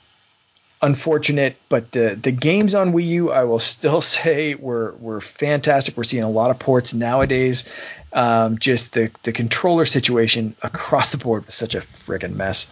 unfortunate, 0.82 1.56
but 1.70 1.94
the 1.94 2.18
the 2.22 2.32
games 2.32 2.76
on 2.76 2.94
Wii 2.94 3.08
U, 3.08 3.32
I 3.32 3.44
will 3.44 3.60
still 3.74 4.02
say 4.02 4.56
were 4.56 4.94
were 5.00 5.22
fantastic. 5.22 5.98
We're 5.98 6.04
seeing 6.04 6.24
a 6.24 6.30
lot 6.30 6.52
of 6.52 6.60
ports 6.60 6.94
nowadays. 6.94 7.74
Um, 8.14 8.58
just 8.60 8.94
the 8.94 9.10
the 9.24 9.32
controller 9.32 9.86
situation 9.86 10.56
across 10.62 11.12
the 11.12 11.18
board 11.18 11.46
was 11.46 11.56
such 11.56 11.76
a 11.76 11.82
freaking 11.82 12.36
mess. 12.36 12.70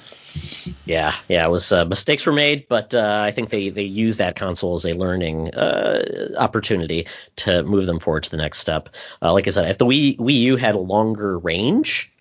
Yeah, 0.86 1.16
yeah, 1.30 1.46
it 1.46 1.50
was 1.50 1.72
uh, 1.72 1.86
mistakes 1.86 2.26
were 2.26 2.34
made, 2.34 2.68
but 2.68 2.94
uh, 2.94 3.22
I 3.26 3.32
think 3.32 3.50
they 3.50 3.70
they 3.70 3.84
use 3.84 4.18
that 4.18 4.36
console 4.36 4.74
as 4.74 4.86
a 4.86 4.94
learning 4.94 5.54
uh, 5.54 6.34
opportunity 6.38 7.08
to 7.38 7.64
move 7.64 7.86
them 7.86 8.00
forward 8.00 8.24
to 8.24 8.32
the 8.32 8.38
next 8.38 8.60
step. 8.60 8.90
Uh, 9.22 9.32
like 9.34 9.48
I 9.48 9.52
said, 9.52 9.70
if 9.70 9.78
the 9.78 9.86
Wii 9.86 10.18
Wii 10.18 10.40
U 10.40 10.56
had 10.56 10.76
a 10.76 10.80
longer 10.80 11.38
range, 11.40 12.12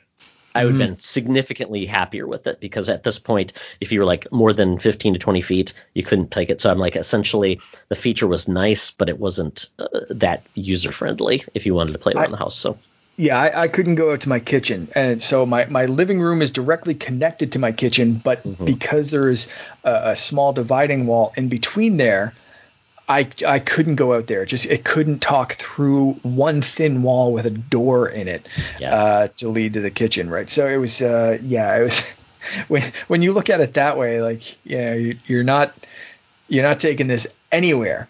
I 0.55 0.65
would 0.65 0.75
have 0.75 0.81
mm-hmm. 0.81 0.93
been 0.93 0.99
significantly 0.99 1.87
happier 1.87 2.27
with 2.27 2.47
it 2.47 2.61
because 2.61 2.89
at 2.89 3.05
this 3.05 3.19
point, 3.19 3.53
if 3.81 3.91
you 3.91 4.01
were 4.01 4.07
like 4.07 4.31
more 4.31 4.53
than 4.53 4.79
15 4.79 5.15
to 5.15 5.19
20 5.19 5.41
feet, 5.41 5.73
you 5.95 6.03
couldn't 6.03 6.31
take 6.31 6.51
it. 6.51 6.61
So 6.61 6.71
I'm 6.71 6.79
like, 6.79 6.97
essentially, 6.97 7.61
the 7.89 7.97
feature 7.97 8.27
was 8.27 8.49
nice, 8.49 8.91
but 8.91 9.09
it 9.09 9.19
wasn't 9.19 9.67
uh, 9.79 9.89
that 10.11 10.45
user 10.55 10.93
friendly 10.93 11.43
if 11.55 11.65
you 11.65 11.75
wanted 11.75 11.93
to 11.93 11.99
play 11.99 12.13
around 12.13 12.27
I, 12.27 12.31
the 12.33 12.37
house. 12.37 12.57
So 12.57 12.79
yeah, 13.17 13.39
I, 13.39 13.63
I, 13.63 13.69
couldn't 13.69 13.97
go 13.97 14.13
out 14.13 14.23
to 14.23 14.29
my 14.29 14.41
kitchen, 14.41 14.89
and 14.95 15.21
so 15.21 15.45
my, 15.45 15.67
my 15.67 15.85
living 15.85 16.21
room 16.21 16.41
is 16.41 16.51
directly 16.51 16.95
connected 16.95 17.53
to 17.53 17.59
my 17.59 17.71
kitchen. 17.71 18.15
But 18.15 18.43
mm-hmm. 18.43 18.65
because 18.65 19.11
there 19.11 19.29
is 19.29 19.49
a, 19.85 20.11
a, 20.11 20.17
small 20.17 20.53
dividing 20.53 21.07
wall 21.07 21.33
in 21.37 21.49
between 21.49 21.99
there, 21.99 22.33
I 23.09 23.29
I 23.47 23.59
couldn't 23.59 23.97
go 23.97 24.15
out 24.15 24.29
there. 24.29 24.47
Just 24.47 24.65
it 24.67 24.85
couldn't 24.85 25.21
talk 25.21 25.55
through 25.55 26.13
one 26.23 26.63
thin 26.63 27.03
wall 27.03 27.33
with 27.33 27.45
a 27.45 27.51
door 27.51 28.09
in 28.09 28.29
it 28.29 28.47
yeah. 28.81 28.95
uh, 28.95 29.29
to 29.37 29.49
lead 29.49 29.75
to 29.75 29.81
the 29.81 29.91
kitchen. 29.91 30.31
Right. 30.31 30.49
So 30.49 30.67
it 30.67 30.79
was 30.79 31.03
uh, 31.03 31.39
yeah, 31.43 31.77
it 31.77 31.83
was 31.83 32.01
when 32.69 32.83
when 33.09 33.21
you 33.21 33.35
look 33.35 33.51
at 33.51 33.61
it 33.61 33.75
that 33.75 33.99
way, 33.99 34.23
like 34.23 34.57
you 34.65 34.79
know, 34.79 34.95
you, 34.95 35.19
you're 35.27 35.45
not 35.45 35.75
you're 36.49 36.65
not 36.65 36.81
taking 36.81 37.09
this 37.09 37.27
anywhere. 37.51 38.09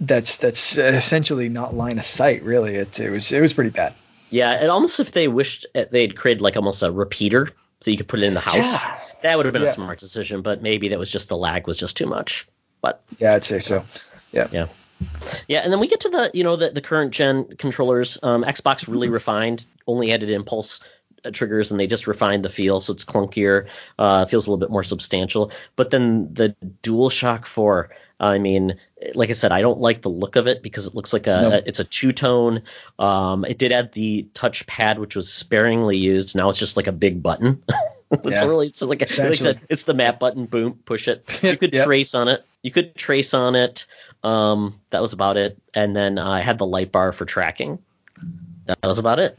That's 0.00 0.36
that's 0.36 0.76
essentially 0.76 1.48
not 1.48 1.74
line 1.74 1.98
of 1.98 2.04
sight. 2.04 2.42
Really, 2.42 2.76
it 2.76 3.00
it 3.00 3.08
was 3.08 3.32
it 3.32 3.40
was 3.40 3.54
pretty 3.54 3.70
bad. 3.70 3.94
Yeah, 4.34 4.58
and 4.60 4.68
almost 4.68 4.98
if 4.98 5.12
they 5.12 5.28
wished 5.28 5.64
they'd 5.92 6.16
created 6.16 6.42
like 6.42 6.56
almost 6.56 6.82
a 6.82 6.90
repeater 6.90 7.50
so 7.80 7.92
you 7.92 7.96
could 7.96 8.08
put 8.08 8.18
it 8.18 8.24
in 8.24 8.34
the 8.34 8.40
house. 8.40 8.82
Yeah. 8.82 8.98
That 9.22 9.36
would 9.36 9.46
have 9.46 9.52
been 9.52 9.62
yeah. 9.62 9.68
a 9.68 9.72
smart 9.72 10.00
decision, 10.00 10.42
but 10.42 10.60
maybe 10.60 10.88
that 10.88 10.98
was 10.98 11.10
just 11.10 11.28
the 11.28 11.36
lag 11.36 11.68
was 11.68 11.78
just 11.78 11.96
too 11.96 12.06
much. 12.06 12.44
But 12.80 13.04
yeah, 13.20 13.34
I'd 13.36 13.44
say 13.44 13.60
so. 13.60 13.84
Yeah. 14.32 14.48
Yeah. 14.50 14.66
Yeah, 15.46 15.60
and 15.60 15.72
then 15.72 15.78
we 15.78 15.86
get 15.86 16.00
to 16.00 16.08
the 16.08 16.32
you 16.34 16.42
know 16.42 16.56
the, 16.56 16.70
the 16.70 16.80
current 16.80 17.12
gen 17.12 17.44
controllers. 17.58 18.18
Um, 18.24 18.42
Xbox 18.42 18.88
really 18.88 19.06
mm-hmm. 19.06 19.14
refined, 19.14 19.66
only 19.86 20.10
added 20.10 20.30
impulse 20.30 20.80
triggers 21.32 21.70
and 21.70 21.78
they 21.78 21.86
just 21.86 22.08
refined 22.08 22.44
the 22.44 22.48
feel, 22.48 22.80
so 22.80 22.92
it's 22.92 23.04
clunkier, 23.04 23.68
uh, 24.00 24.24
feels 24.24 24.48
a 24.48 24.50
little 24.50 24.60
bit 24.60 24.70
more 24.70 24.82
substantial. 24.82 25.52
But 25.76 25.90
then 25.90 26.28
the 26.34 26.54
DualShock 26.82 27.46
Four, 27.46 27.90
I 28.20 28.38
mean, 28.38 28.76
like 29.14 29.28
I 29.28 29.32
said, 29.32 29.52
I 29.52 29.60
don't 29.60 29.80
like 29.80 30.02
the 30.02 30.10
look 30.10 30.36
of 30.36 30.46
it 30.46 30.62
because 30.62 30.86
it 30.86 30.94
looks 30.94 31.12
like 31.12 31.26
a, 31.26 31.48
nope. 31.50 31.64
it's 31.66 31.80
a 31.80 31.84
two 31.84 32.12
tone. 32.12 32.62
Um, 32.98 33.44
it 33.44 33.58
did 33.58 33.72
add 33.72 33.92
the 33.92 34.26
touch 34.34 34.66
pad, 34.66 34.98
which 34.98 35.16
was 35.16 35.32
sparingly 35.32 35.96
used. 35.96 36.36
Now 36.36 36.48
it's 36.48 36.58
just 36.58 36.76
like 36.76 36.86
a 36.86 36.92
big 36.92 37.22
button. 37.22 37.62
it's 38.10 38.40
yeah. 38.40 38.46
really 38.46 38.68
it's 38.68 38.82
like, 38.82 39.00
like 39.00 39.02
I 39.02 39.34
said, 39.34 39.60
it's 39.68 39.84
the 39.84 39.94
map 39.94 40.20
button. 40.20 40.46
Boom, 40.46 40.78
push 40.84 41.08
it. 41.08 41.24
You 41.42 41.56
could 41.56 41.74
yep. 41.74 41.86
trace 41.86 42.14
on 42.14 42.28
it. 42.28 42.44
You 42.62 42.70
could 42.70 42.94
trace 42.94 43.34
on 43.34 43.54
it. 43.54 43.84
Um, 44.22 44.80
that 44.90 45.02
was 45.02 45.12
about 45.12 45.36
it. 45.36 45.58
And 45.74 45.94
then 45.94 46.18
uh, 46.18 46.30
I 46.30 46.40
had 46.40 46.58
the 46.58 46.66
light 46.66 46.92
bar 46.92 47.12
for 47.12 47.24
tracking. 47.24 47.78
That 48.66 48.78
was 48.82 48.98
about 48.98 49.18
it. 49.18 49.38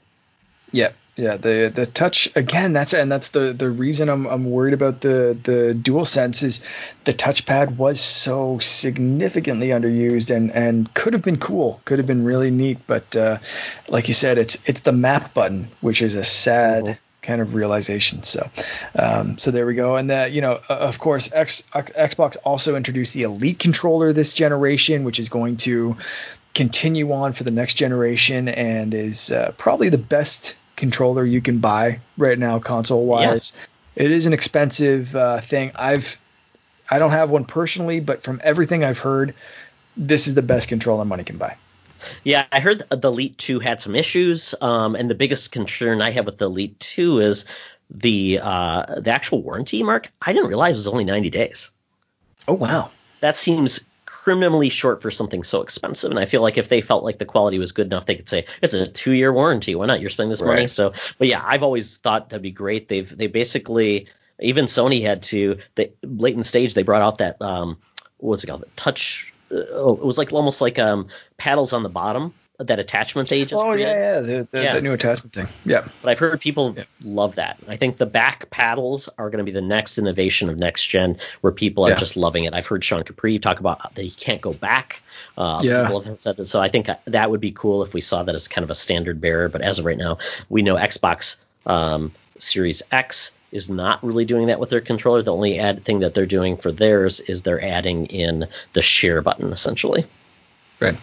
Yeah, 0.72 0.92
yeah. 1.16 1.38
The 1.38 1.72
the 1.74 1.86
touch 1.86 2.30
again. 2.36 2.74
That's 2.74 2.94
and 2.94 3.12
that's 3.12 3.30
the 3.30 3.54
the 3.54 3.70
reason 3.70 4.10
I'm 4.10 4.26
I'm 4.26 4.50
worried 4.50 4.74
about 4.74 5.02
the 5.02 5.38
the 5.44 5.78
DualSense 5.82 6.44
is 6.44 6.62
the 7.06 7.14
touchpad 7.14 7.78
was 7.78 8.02
so 8.02 8.60
significantly 8.60 9.70
underused 9.70 10.36
and 10.36 10.52
and 10.52 10.94
could 10.94 11.14
have 11.14 11.24
been 11.24 11.38
cool, 11.38 11.82
could 11.86 12.00
have 12.00 12.08
been 12.08 12.26
really 12.26 12.52
neat. 12.52 12.80
But 12.88 13.16
uh, 13.16 13.38
like 13.88 14.08
you 14.08 14.14
said, 14.14 14.38
it's 14.38 14.62
it's 14.66 14.82
the 14.82 14.92
map 14.92 15.34
button, 15.34 15.68
which 15.82 16.02
is 16.02 16.16
a 16.16 16.24
sad. 16.24 16.84
Mm-hmm 16.84 17.00
kind 17.26 17.42
of 17.42 17.56
realization. 17.56 18.22
So, 18.22 18.48
um, 19.00 19.36
so 19.40 19.50
there 19.50 19.66
we 19.66 19.74
go. 19.74 19.96
And 19.96 20.12
that 20.12 20.32
you 20.32 20.42
know, 20.42 20.62
of 20.70 21.00
course, 21.00 21.28
X, 21.34 21.64
Xbox 21.74 22.38
also 22.46 22.76
introduced 22.76 23.16
the 23.16 23.24
Elite 23.24 23.58
controller 23.58 24.14
this 24.14 24.36
generation, 24.36 25.04
which 25.04 25.20
is 25.20 25.28
going 25.28 25.58
to 25.58 25.98
continue 26.54 27.12
on 27.12 27.34
for 27.34 27.44
the 27.44 27.50
next 27.52 27.74
generation 27.74 28.48
and 28.48 28.94
is 28.94 29.32
uh, 29.32 29.54
probably 29.58 29.90
the 29.90 29.98
best 29.98 30.58
controller 30.76 31.26
you 31.26 31.42
can 31.42 31.60
buy 31.60 32.00
right 32.18 32.38
now, 32.38 32.60
console 32.60 33.06
wise. 33.06 33.58
It 33.96 34.12
is 34.12 34.26
an 34.26 34.34
expensive 34.34 35.16
uh, 35.16 35.40
thing. 35.40 35.72
I've 35.76 36.20
I 36.90 37.00
don't 37.00 37.12
have 37.12 37.30
one 37.30 37.46
personally, 37.46 38.00
but 38.00 38.22
from 38.22 38.40
everything 38.44 38.84
I've 38.84 39.00
heard, 39.00 39.34
this 39.98 40.28
is 40.28 40.36
the 40.36 40.42
best 40.42 40.70
controller 40.70 41.06
money 41.06 41.24
can 41.24 41.38
buy. 41.38 41.56
Yeah, 42.24 42.46
I 42.52 42.60
heard 42.60 42.84
the 42.90 43.08
Elite 43.08 43.38
2 43.38 43.60
had 43.60 43.82
some 43.82 43.96
issues, 43.96 44.54
um, 44.62 44.96
and 44.96 45.10
the 45.10 45.16
biggest 45.16 45.52
concern 45.52 46.02
I 46.02 46.12
have 46.12 46.26
with 46.26 46.38
the 46.38 46.46
Elite 46.46 46.80
2 46.80 47.20
is 47.20 47.46
the 47.90 48.40
uh, 48.42 49.00
the 49.00 49.12
actual 49.12 49.42
warranty. 49.42 49.82
Mark, 49.82 50.12
I 50.22 50.34
didn't 50.34 50.50
realize 50.50 50.74
it 50.74 50.80
was 50.80 50.88
only 50.88 51.06
90 51.06 51.30
days. 51.30 51.72
Oh 52.48 52.54
wow, 52.54 52.92
that 53.22 53.36
seems 53.36 53.80
criminally 54.24 54.70
short 54.70 55.02
for 55.02 55.12
something 55.12 55.44
so 55.44 55.62
expensive. 55.62 56.10
And 56.10 56.20
I 56.20 56.26
feel 56.26 56.42
like 56.42 56.58
if 56.58 56.70
they 56.70 56.80
felt 56.80 57.04
like 57.04 57.20
the 57.20 57.26
quality 57.26 57.60
was 57.60 57.72
good 57.72 57.88
enough, 57.88 58.06
they 58.06 58.16
could 58.16 58.30
say 58.30 58.46
it's 58.62 58.74
a 58.74 58.88
two 58.88 59.12
year 59.12 59.34
warranty. 59.34 59.76
Why 59.76 59.86
not? 59.86 60.00
You're 60.00 60.10
spending 60.10 60.30
this 60.30 60.42
right. 60.42 60.56
money. 60.56 60.68
So, 60.68 60.94
but 61.18 61.28
yeah, 61.28 61.44
I've 61.46 61.64
always 61.64 61.98
thought 61.98 62.30
that'd 62.30 62.42
be 62.42 62.52
great. 62.52 62.88
They've 62.88 63.16
they 63.16 63.28
basically 63.28 64.08
even 64.40 64.66
Sony 64.66 65.02
had 65.02 65.22
to 65.24 65.58
the 65.76 65.92
late 66.04 66.36
in 66.36 66.44
stage 66.44 66.74
they 66.74 66.84
brought 66.84 67.02
out 67.02 67.18
that 67.18 67.42
um 67.42 67.78
what 68.18 68.32
was 68.32 68.44
it 68.44 68.48
called? 68.48 68.62
the 68.62 68.68
touch 68.78 69.34
oh, 69.52 69.96
it 69.96 70.06
was 70.06 70.18
like 70.18 70.32
almost 70.32 70.62
like 70.62 70.80
um, 70.80 71.08
paddles 71.38 71.74
on 71.74 71.84
the 71.84 71.90
bottom 71.90 72.34
that 72.60 72.80
attachment 72.80 73.30
they 73.30 73.44
just 73.44 73.54
oh 73.54 73.72
created. 73.72 73.90
yeah 73.90 73.96
yeah 73.96 74.20
the, 74.20 74.48
the, 74.52 74.64
yeah 74.64 74.74
the, 74.74 74.82
new 74.82 74.94
attachment 74.94 75.34
thing 75.34 75.48
yeah 75.66 75.88
but 76.02 76.10
i've 76.10 76.20
heard 76.20 76.40
people 76.40 76.74
yeah. 76.78 76.84
love 77.04 77.36
that 77.36 77.60
i 77.68 77.76
think 77.76 77.98
the 77.98 78.06
back 78.06 78.50
paddles 78.50 79.10
are 79.18 79.30
going 79.30 79.40
to 79.40 79.44
be 79.44 79.52
the 79.52 79.62
next 79.62 79.98
innovation 79.98 80.50
of 80.50 80.58
next 80.58 80.88
gen 80.88 81.18
where 81.42 81.52
people 81.52 81.86
are 81.86 81.90
yeah. 81.90 81.96
just 81.96 82.16
loving 82.16 82.46
it 82.46 82.54
i've 82.54 82.68
heard 82.68 82.84
sean 82.84 83.04
capri 83.04 83.38
talk 83.38 83.60
about 83.60 83.94
that 83.96 84.02
he 84.02 84.12
can't 84.12 84.42
go 84.42 84.54
back 84.54 85.02
uh, 85.38 85.60
yeah. 85.64 85.90
so 86.44 86.62
i 86.62 86.70
think 86.70 86.90
that 87.06 87.30
would 87.30 87.42
be 87.42 87.52
cool 87.52 87.84
if 87.84 87.94
we 87.94 88.02
saw 88.02 88.24
that 88.24 88.36
as 88.36 88.48
kind 88.48 88.64
of 88.64 88.72
a 88.72 88.76
standard 88.76 89.20
bearer 89.20 89.50
but 89.50 89.62
as 89.62 89.80
of 89.80 89.86
right 89.86 89.98
now 89.98 90.18
we 90.50 90.62
know 90.62 90.76
xbox 90.76 91.38
um, 91.66 92.12
series 92.38 92.82
x 92.92 93.32
is 93.56 93.70
not 93.70 94.04
really 94.04 94.26
doing 94.26 94.48
that 94.48 94.60
with 94.60 94.70
their 94.70 94.82
controller. 94.82 95.22
The 95.22 95.32
only 95.32 95.58
add 95.58 95.84
thing 95.86 96.00
that 96.00 96.14
they're 96.14 96.26
doing 96.26 96.58
for 96.58 96.72
theirs 96.72 97.22
is 97.22 97.42
they're 97.42 97.64
adding 97.64 98.06
in 98.08 98.48
the 98.74 98.82
share 98.82 99.22
button 99.22 99.52
essentially. 99.54 100.06
Right. 100.80 100.96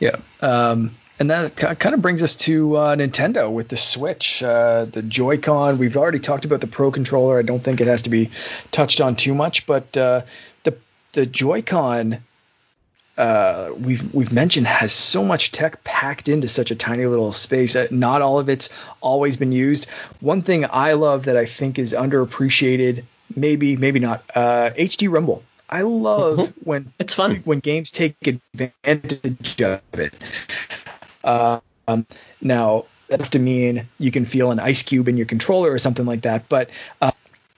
Yeah. 0.00 0.16
Um, 0.40 0.94
and 1.18 1.30
that 1.30 1.56
kind 1.56 1.94
of 1.94 2.02
brings 2.02 2.22
us 2.22 2.34
to 2.34 2.76
uh, 2.76 2.96
Nintendo 2.96 3.52
with 3.52 3.68
the 3.68 3.76
Switch, 3.76 4.42
uh, 4.42 4.86
the 4.86 5.02
Joy-Con. 5.02 5.78
We've 5.78 5.96
already 5.96 6.18
talked 6.18 6.44
about 6.44 6.60
the 6.60 6.66
Pro 6.66 6.90
controller. 6.90 7.38
I 7.38 7.42
don't 7.42 7.62
think 7.62 7.80
it 7.80 7.86
has 7.86 8.02
to 8.02 8.10
be 8.10 8.28
touched 8.72 9.00
on 9.00 9.14
too 9.14 9.34
much, 9.34 9.66
but 9.66 9.96
uh, 9.96 10.22
the 10.64 10.74
the 11.12 11.26
Joy-Con 11.26 12.18
uh, 13.18 13.70
we've 13.78 14.12
we've 14.14 14.32
mentioned 14.32 14.66
has 14.66 14.92
so 14.92 15.22
much 15.22 15.52
tech 15.52 15.84
packed 15.84 16.28
into 16.28 16.48
such 16.48 16.70
a 16.70 16.74
tiny 16.74 17.06
little 17.06 17.30
space. 17.30 17.76
Uh, 17.76 17.86
not 17.90 18.22
all 18.22 18.38
of 18.38 18.48
it's 18.48 18.70
always 19.00 19.36
been 19.36 19.52
used. 19.52 19.88
One 20.20 20.42
thing 20.42 20.64
I 20.70 20.94
love 20.94 21.24
that 21.26 21.36
I 21.36 21.44
think 21.44 21.78
is 21.78 21.92
underappreciated, 21.92 23.04
maybe 23.36 23.76
maybe 23.76 24.00
not, 24.00 24.24
uh, 24.34 24.70
HD 24.70 25.10
Rumble. 25.10 25.44
I 25.72 25.80
love 25.80 26.38
mm-hmm. 26.38 26.60
when 26.64 26.92
it's 26.98 27.14
fun 27.14 27.36
when 27.44 27.60
games 27.60 27.90
take 27.90 28.14
advantage 28.26 29.62
of 29.62 29.80
it. 29.94 30.12
Um, 31.24 32.06
now 32.42 32.84
that 33.08 33.20
have 33.20 33.30
to 33.30 33.38
mean 33.38 33.88
you 33.98 34.10
can 34.10 34.26
feel 34.26 34.50
an 34.50 34.60
ice 34.60 34.82
cube 34.82 35.08
in 35.08 35.16
your 35.16 35.26
controller 35.26 35.72
or 35.72 35.78
something 35.78 36.04
like 36.04 36.22
that, 36.22 36.46
but 36.50 36.68
uh, 37.00 37.10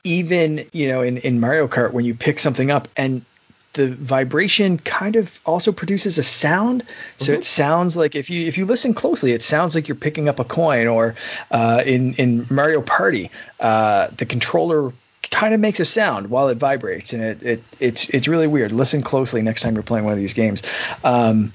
even 0.05 0.65
you 0.73 0.87
know 0.87 1.03
in, 1.03 1.19
in 1.19 1.41
Mario 1.41 1.67
Kart 1.67 1.93
when 1.93 2.05
you 2.05 2.15
pick 2.15 2.39
something 2.39 2.71
up 2.71 2.87
and 2.97 3.25
the 3.73 3.89
vibration 3.97 4.79
kind 4.79 5.17
of 5.17 5.41
also 5.45 5.73
produces 5.73 6.17
a 6.17 6.23
sound. 6.23 6.85
So 7.17 7.33
mm-hmm. 7.33 7.41
it 7.41 7.45
sounds 7.45 7.97
like 7.97 8.15
if 8.15 8.31
you 8.31 8.47
if 8.47 8.57
you 8.57 8.65
listen 8.65 8.95
closely, 8.95 9.33
it 9.33 9.43
sounds 9.43 9.75
like 9.75 9.89
you're 9.89 9.97
picking 9.97 10.29
up 10.29 10.39
a 10.39 10.45
coin. 10.45 10.87
Or 10.87 11.17
uh, 11.51 11.83
in 11.85 12.15
in 12.15 12.47
Mario 12.49 12.81
Party, 12.81 13.29
uh, 13.59 14.09
the 14.17 14.25
controller 14.25 14.93
kind 15.31 15.55
of 15.55 15.61
makes 15.61 15.81
a 15.81 15.85
sound 15.85 16.31
while 16.31 16.49
it 16.49 16.57
vibrates, 16.57 17.13
and 17.13 17.23
it, 17.23 17.43
it 17.43 17.65
it's 17.81 18.09
it's 18.11 18.29
really 18.29 18.47
weird. 18.47 18.73
Listen 18.73 19.03
closely 19.03 19.43
next 19.43 19.63
time 19.63 19.75
you're 19.75 19.83
playing 19.83 20.05
one 20.05 20.13
of 20.13 20.19
these 20.19 20.35
games. 20.35 20.63
Um, 21.03 21.53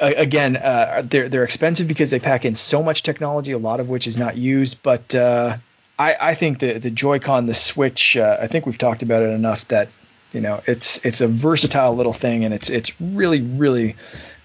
again, 0.00 0.56
uh, 0.56 1.02
they're 1.04 1.28
they're 1.28 1.44
expensive 1.44 1.88
because 1.88 2.10
they 2.10 2.20
pack 2.20 2.44
in 2.44 2.54
so 2.54 2.82
much 2.82 3.02
technology, 3.02 3.52
a 3.52 3.58
lot 3.58 3.80
of 3.80 3.88
which 3.88 4.06
is 4.06 4.18
not 4.18 4.36
used. 4.36 4.82
But 4.82 5.14
uh, 5.14 5.56
I, 5.98 6.16
I 6.20 6.34
think 6.34 6.58
the 6.60 6.78
the 6.78 6.90
Joy-Con, 6.90 7.46
the 7.46 7.54
Switch, 7.54 8.16
uh, 8.16 8.38
I 8.40 8.46
think 8.46 8.66
we've 8.66 8.78
talked 8.78 9.02
about 9.02 9.22
it 9.22 9.30
enough 9.30 9.68
that 9.68 9.88
you 10.32 10.40
know, 10.40 10.62
it's 10.66 11.04
it's 11.04 11.20
a 11.20 11.28
versatile 11.28 11.94
little 11.94 12.12
thing, 12.12 12.44
and 12.44 12.54
it's 12.54 12.70
it's 12.70 12.98
really 13.00 13.42
really 13.42 13.96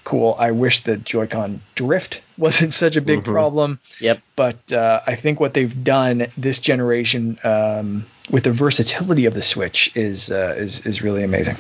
cool. 0.08 0.38
I 0.40 0.52
wish 0.52 0.84
that 0.84 1.04
Joy-Con 1.04 1.60
drift 1.76 2.22
wasn't 2.38 2.74
such 2.74 2.96
a 2.96 3.02
big 3.02 3.20
mm-hmm. 3.24 3.32
problem. 3.34 3.78
Yep. 4.00 4.22
But 4.38 4.72
uh, 4.72 5.02
I 5.06 5.16
think 5.16 5.42
what 5.42 5.54
they've 5.54 5.84
done 5.84 6.28
this 6.38 6.60
generation 6.60 7.38
um, 7.44 8.06
with 8.30 8.46
the 8.46 8.52
versatility 8.52 9.26
of 9.26 9.34
the 9.34 9.42
Switch 9.42 9.92
is 9.96 10.32
uh, 10.32 10.56
is 10.58 10.86
is 10.86 11.02
really 11.02 11.24
amazing. 11.24 11.58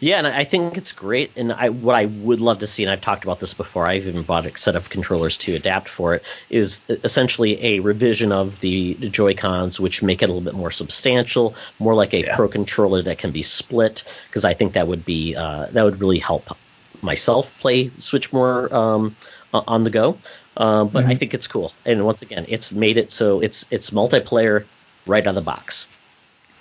Yeah, 0.00 0.16
and 0.16 0.26
I 0.26 0.44
think 0.44 0.78
it's 0.78 0.90
great. 0.90 1.30
And 1.36 1.52
I 1.52 1.68
what 1.68 1.94
I 1.96 2.06
would 2.06 2.40
love 2.40 2.60
to 2.60 2.66
see, 2.66 2.82
and 2.82 2.90
I've 2.90 3.02
talked 3.02 3.24
about 3.24 3.40
this 3.40 3.52
before. 3.52 3.86
I've 3.86 4.06
even 4.06 4.22
bought 4.22 4.46
a 4.46 4.56
set 4.56 4.74
of 4.74 4.88
controllers 4.88 5.36
to 5.38 5.54
adapt 5.54 5.88
for 5.88 6.14
it. 6.14 6.24
Is 6.48 6.82
essentially 7.04 7.62
a 7.62 7.80
revision 7.80 8.32
of 8.32 8.60
the 8.60 8.94
Joy 9.10 9.34
Cons, 9.34 9.78
which 9.78 10.02
make 10.02 10.22
it 10.22 10.30
a 10.30 10.32
little 10.32 10.40
bit 10.50 10.54
more 10.54 10.70
substantial, 10.70 11.54
more 11.78 11.94
like 11.94 12.14
a 12.14 12.22
yeah. 12.22 12.36
Pro 12.36 12.48
controller 12.48 13.02
that 13.02 13.18
can 13.18 13.32
be 13.32 13.42
split. 13.42 14.02
Because 14.28 14.46
I 14.46 14.54
think 14.54 14.72
that 14.72 14.88
would 14.88 15.04
be 15.04 15.36
uh, 15.36 15.66
that 15.72 15.84
would 15.84 16.00
really 16.00 16.20
help 16.20 16.56
myself 17.02 17.56
play 17.58 17.88
Switch 17.88 18.32
more 18.32 18.74
um, 18.74 19.16
on 19.52 19.84
the 19.84 19.90
go. 19.90 20.18
Uh, 20.56 20.84
but 20.84 21.02
mm-hmm. 21.02 21.10
I 21.10 21.14
think 21.14 21.34
it's 21.34 21.46
cool. 21.46 21.72
And 21.84 22.04
once 22.04 22.22
again, 22.22 22.46
it's 22.48 22.72
made 22.72 22.96
it 22.96 23.10
so 23.10 23.40
it's 23.40 23.66
it's 23.70 23.90
multiplayer 23.90 24.64
right 25.06 25.22
out 25.22 25.28
of 25.28 25.34
the 25.34 25.42
box. 25.42 25.88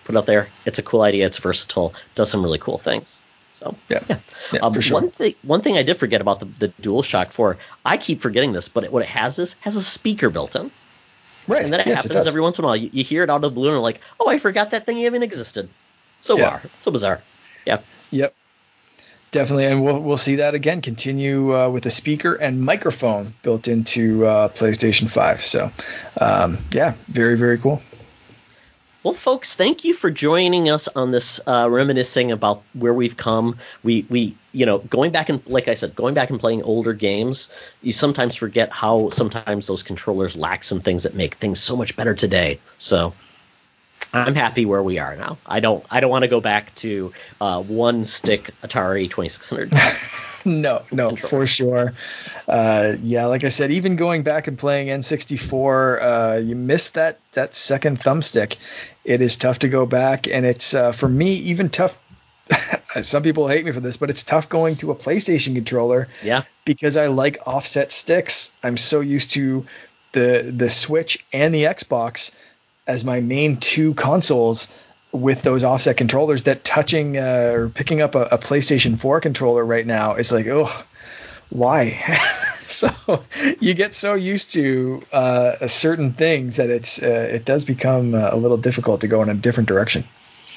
Put 0.04 0.16
out 0.18 0.26
there. 0.26 0.48
It's 0.66 0.78
a 0.78 0.84
cool 0.84 1.02
idea. 1.02 1.26
It's 1.26 1.38
versatile. 1.38 1.94
Does 2.14 2.30
some 2.30 2.44
really 2.44 2.60
cool 2.60 2.78
things. 2.78 3.20
So 3.52 3.74
yeah, 3.88 4.04
yeah. 4.10 4.20
yeah 4.52 4.60
um, 4.60 4.80
sure. 4.82 5.00
One 5.00 5.10
thing, 5.10 5.34
one 5.44 5.62
thing 5.62 5.78
I 5.78 5.84
did 5.84 5.98
forget 5.98 6.20
about 6.20 6.42
the 6.42 6.46
the 6.46 6.68
DualShock 6.82 7.32
Four. 7.32 7.58
I 7.86 7.96
keep 7.96 8.22
forgetting 8.22 8.52
this, 8.52 8.68
but 8.68 8.84
it, 8.84 8.92
what 8.92 9.02
it 9.02 9.10
has 9.10 9.40
is 9.40 9.54
has 9.62 9.78
a 9.78 9.82
speaker 9.82 10.30
built 10.30 10.56
in. 10.56 10.70
Right. 11.48 11.64
And 11.64 11.72
then 11.72 11.80
it 11.80 11.88
yes, 11.88 12.04
happens 12.04 12.28
every 12.28 12.42
once 12.42 12.58
in 12.58 12.66
a 12.66 12.68
while. 12.68 12.76
You, 12.76 12.90
you, 12.92 13.04
hear 13.04 13.24
it 13.24 13.30
out 13.30 13.38
of 13.38 13.42
the 13.44 13.52
blue, 13.52 13.70
and 13.70 13.76
you're 13.76 13.82
like, 13.82 14.02
"Oh, 14.20 14.28
I 14.28 14.40
forgot 14.40 14.72
that 14.72 14.86
thing 14.86 14.98
even 14.98 15.24
existed." 15.24 15.70
So 16.22 16.38
yeah. 16.38 16.60
so 16.80 16.92
bizarre. 16.92 17.22
Yeah. 17.66 17.80
Yep. 18.12 18.36
Definitely, 19.36 19.66
and 19.66 19.84
we'll 19.84 20.00
we'll 20.00 20.16
see 20.16 20.38
that 20.38 20.56
again. 20.56 20.80
Continue 20.80 21.54
uh, 21.54 21.68
with 21.68 21.86
a 21.86 21.90
speaker 21.90 22.36
and 22.36 22.62
microphone 22.62 23.34
built 23.44 23.68
into 23.68 24.26
uh, 24.26 24.48
PlayStation 24.48 25.10
Five. 25.10 25.44
So, 25.44 25.70
um, 26.22 26.58
yeah, 26.72 26.94
very 27.10 27.36
very 27.36 27.58
cool. 27.58 27.82
Well, 29.04 29.14
folks, 29.14 29.54
thank 29.54 29.84
you 29.84 29.94
for 29.94 30.10
joining 30.10 30.70
us 30.70 30.88
on 30.96 31.12
this 31.12 31.42
uh, 31.48 31.68
reminiscing 31.70 32.32
about 32.32 32.64
where 32.76 32.94
we've 32.94 33.18
come. 33.18 33.58
We 33.84 34.06
we 34.08 34.38
you 34.54 34.66
know 34.66 34.78
going 34.88 35.12
back 35.12 35.28
and 35.28 35.46
like 35.48 35.68
I 35.68 35.74
said, 35.74 35.94
going 35.96 36.14
back 36.14 36.30
and 36.30 36.40
playing 36.40 36.64
older 36.64 36.94
games. 36.94 37.52
You 37.82 37.92
sometimes 37.92 38.38
forget 38.38 38.72
how 38.72 39.10
sometimes 39.10 39.68
those 39.68 39.84
controllers 39.84 40.38
lack 40.38 40.64
some 40.64 40.80
things 40.80 41.04
that 41.04 41.14
make 41.14 41.36
things 41.36 41.60
so 41.60 41.76
much 41.76 41.94
better 41.98 42.16
today. 42.16 42.58
So 42.78 43.14
I'm 44.16 44.36
happy 44.36 44.66
where 44.66 44.82
we 44.82 44.98
are 44.98 45.16
now. 45.16 45.38
I 45.46 45.60
don't 45.60 45.86
I 45.92 46.00
don't 46.00 46.10
want 46.10 46.24
to 46.24 46.30
go 46.30 46.40
back 46.40 46.74
to 46.76 47.14
uh, 47.42 47.62
one 47.62 48.06
stick 48.06 48.52
Atari 48.64 49.10
2600. 49.10 49.74
no, 50.46 50.84
no, 50.92 51.10
controller. 51.10 51.30
for 51.30 51.46
sure. 51.46 51.94
Uh, 52.48 52.96
yeah, 53.02 53.26
like 53.26 53.44
I 53.44 53.50
said, 53.50 53.72
even 53.72 53.96
going 53.96 54.24
back 54.24 54.48
and 54.48 54.58
playing 54.58 54.88
N64, 54.88 56.02
uh, 56.02 56.40
you 56.40 56.56
miss 56.56 56.90
that 56.92 57.20
that 57.34 57.54
second 57.54 58.00
thumbstick. 58.00 58.58
It 59.04 59.22
is 59.22 59.36
tough 59.36 59.60
to 59.60 59.68
go 59.68 59.86
back, 59.86 60.28
and 60.28 60.46
it's 60.46 60.74
uh, 60.74 60.92
for 60.92 61.10
me 61.10 61.34
even 61.36 61.70
tough. 61.70 61.98
Some 63.02 63.24
people 63.24 63.48
hate 63.48 63.66
me 63.66 63.72
for 63.72 63.80
this, 63.82 63.98
but 63.98 64.10
it's 64.10 64.24
tough 64.24 64.48
going 64.48 64.76
to 64.78 64.92
a 64.92 64.96
PlayStation 64.96 65.56
controller. 65.56 66.08
Yeah, 66.24 66.44
because 66.64 66.96
I 66.96 67.08
like 67.08 67.38
offset 67.46 67.92
sticks. 67.92 68.56
I'm 68.64 68.78
so 68.78 69.02
used 69.02 69.32
to 69.32 69.66
the 70.14 70.54
the 70.56 70.70
Switch 70.70 71.24
and 71.34 71.54
the 71.54 71.64
Xbox 71.64 72.38
as 72.88 73.04
my 73.04 73.20
main 73.20 73.58
two 73.58 73.94
consoles 73.96 74.68
with 75.12 75.44
those 75.44 75.64
offset 75.64 75.98
controllers 75.98 76.44
that 76.44 76.64
touching 76.66 77.18
uh, 77.18 77.52
or 77.54 77.70
picking 77.70 78.02
up 78.02 78.16
a, 78.16 78.24
a, 78.26 78.38
PlayStation 78.38 79.00
4 79.00 79.22
controller 79.22 79.64
right 79.64 79.88
now 79.88 80.14
is 80.14 80.32
like, 80.32 80.46
oh, 80.48 80.68
why? 81.50 81.92
so 82.66 82.90
you 83.60 83.74
get 83.74 83.96
so 83.96 84.14
used 84.14 84.52
to 84.52 85.02
uh, 85.14 85.66
certain 85.68 86.12
things 86.12 86.58
that 86.58 86.70
it's 86.70 87.02
uh, 87.02 87.30
it 87.32 87.46
does 87.46 87.64
become 87.64 88.14
uh, 88.14 88.30
a 88.32 88.38
little 88.38 88.58
difficult 88.58 89.02
to 89.02 89.08
go 89.08 89.22
in 89.22 89.30
a 89.30 89.34
different 89.34 89.70
direction. 89.70 90.04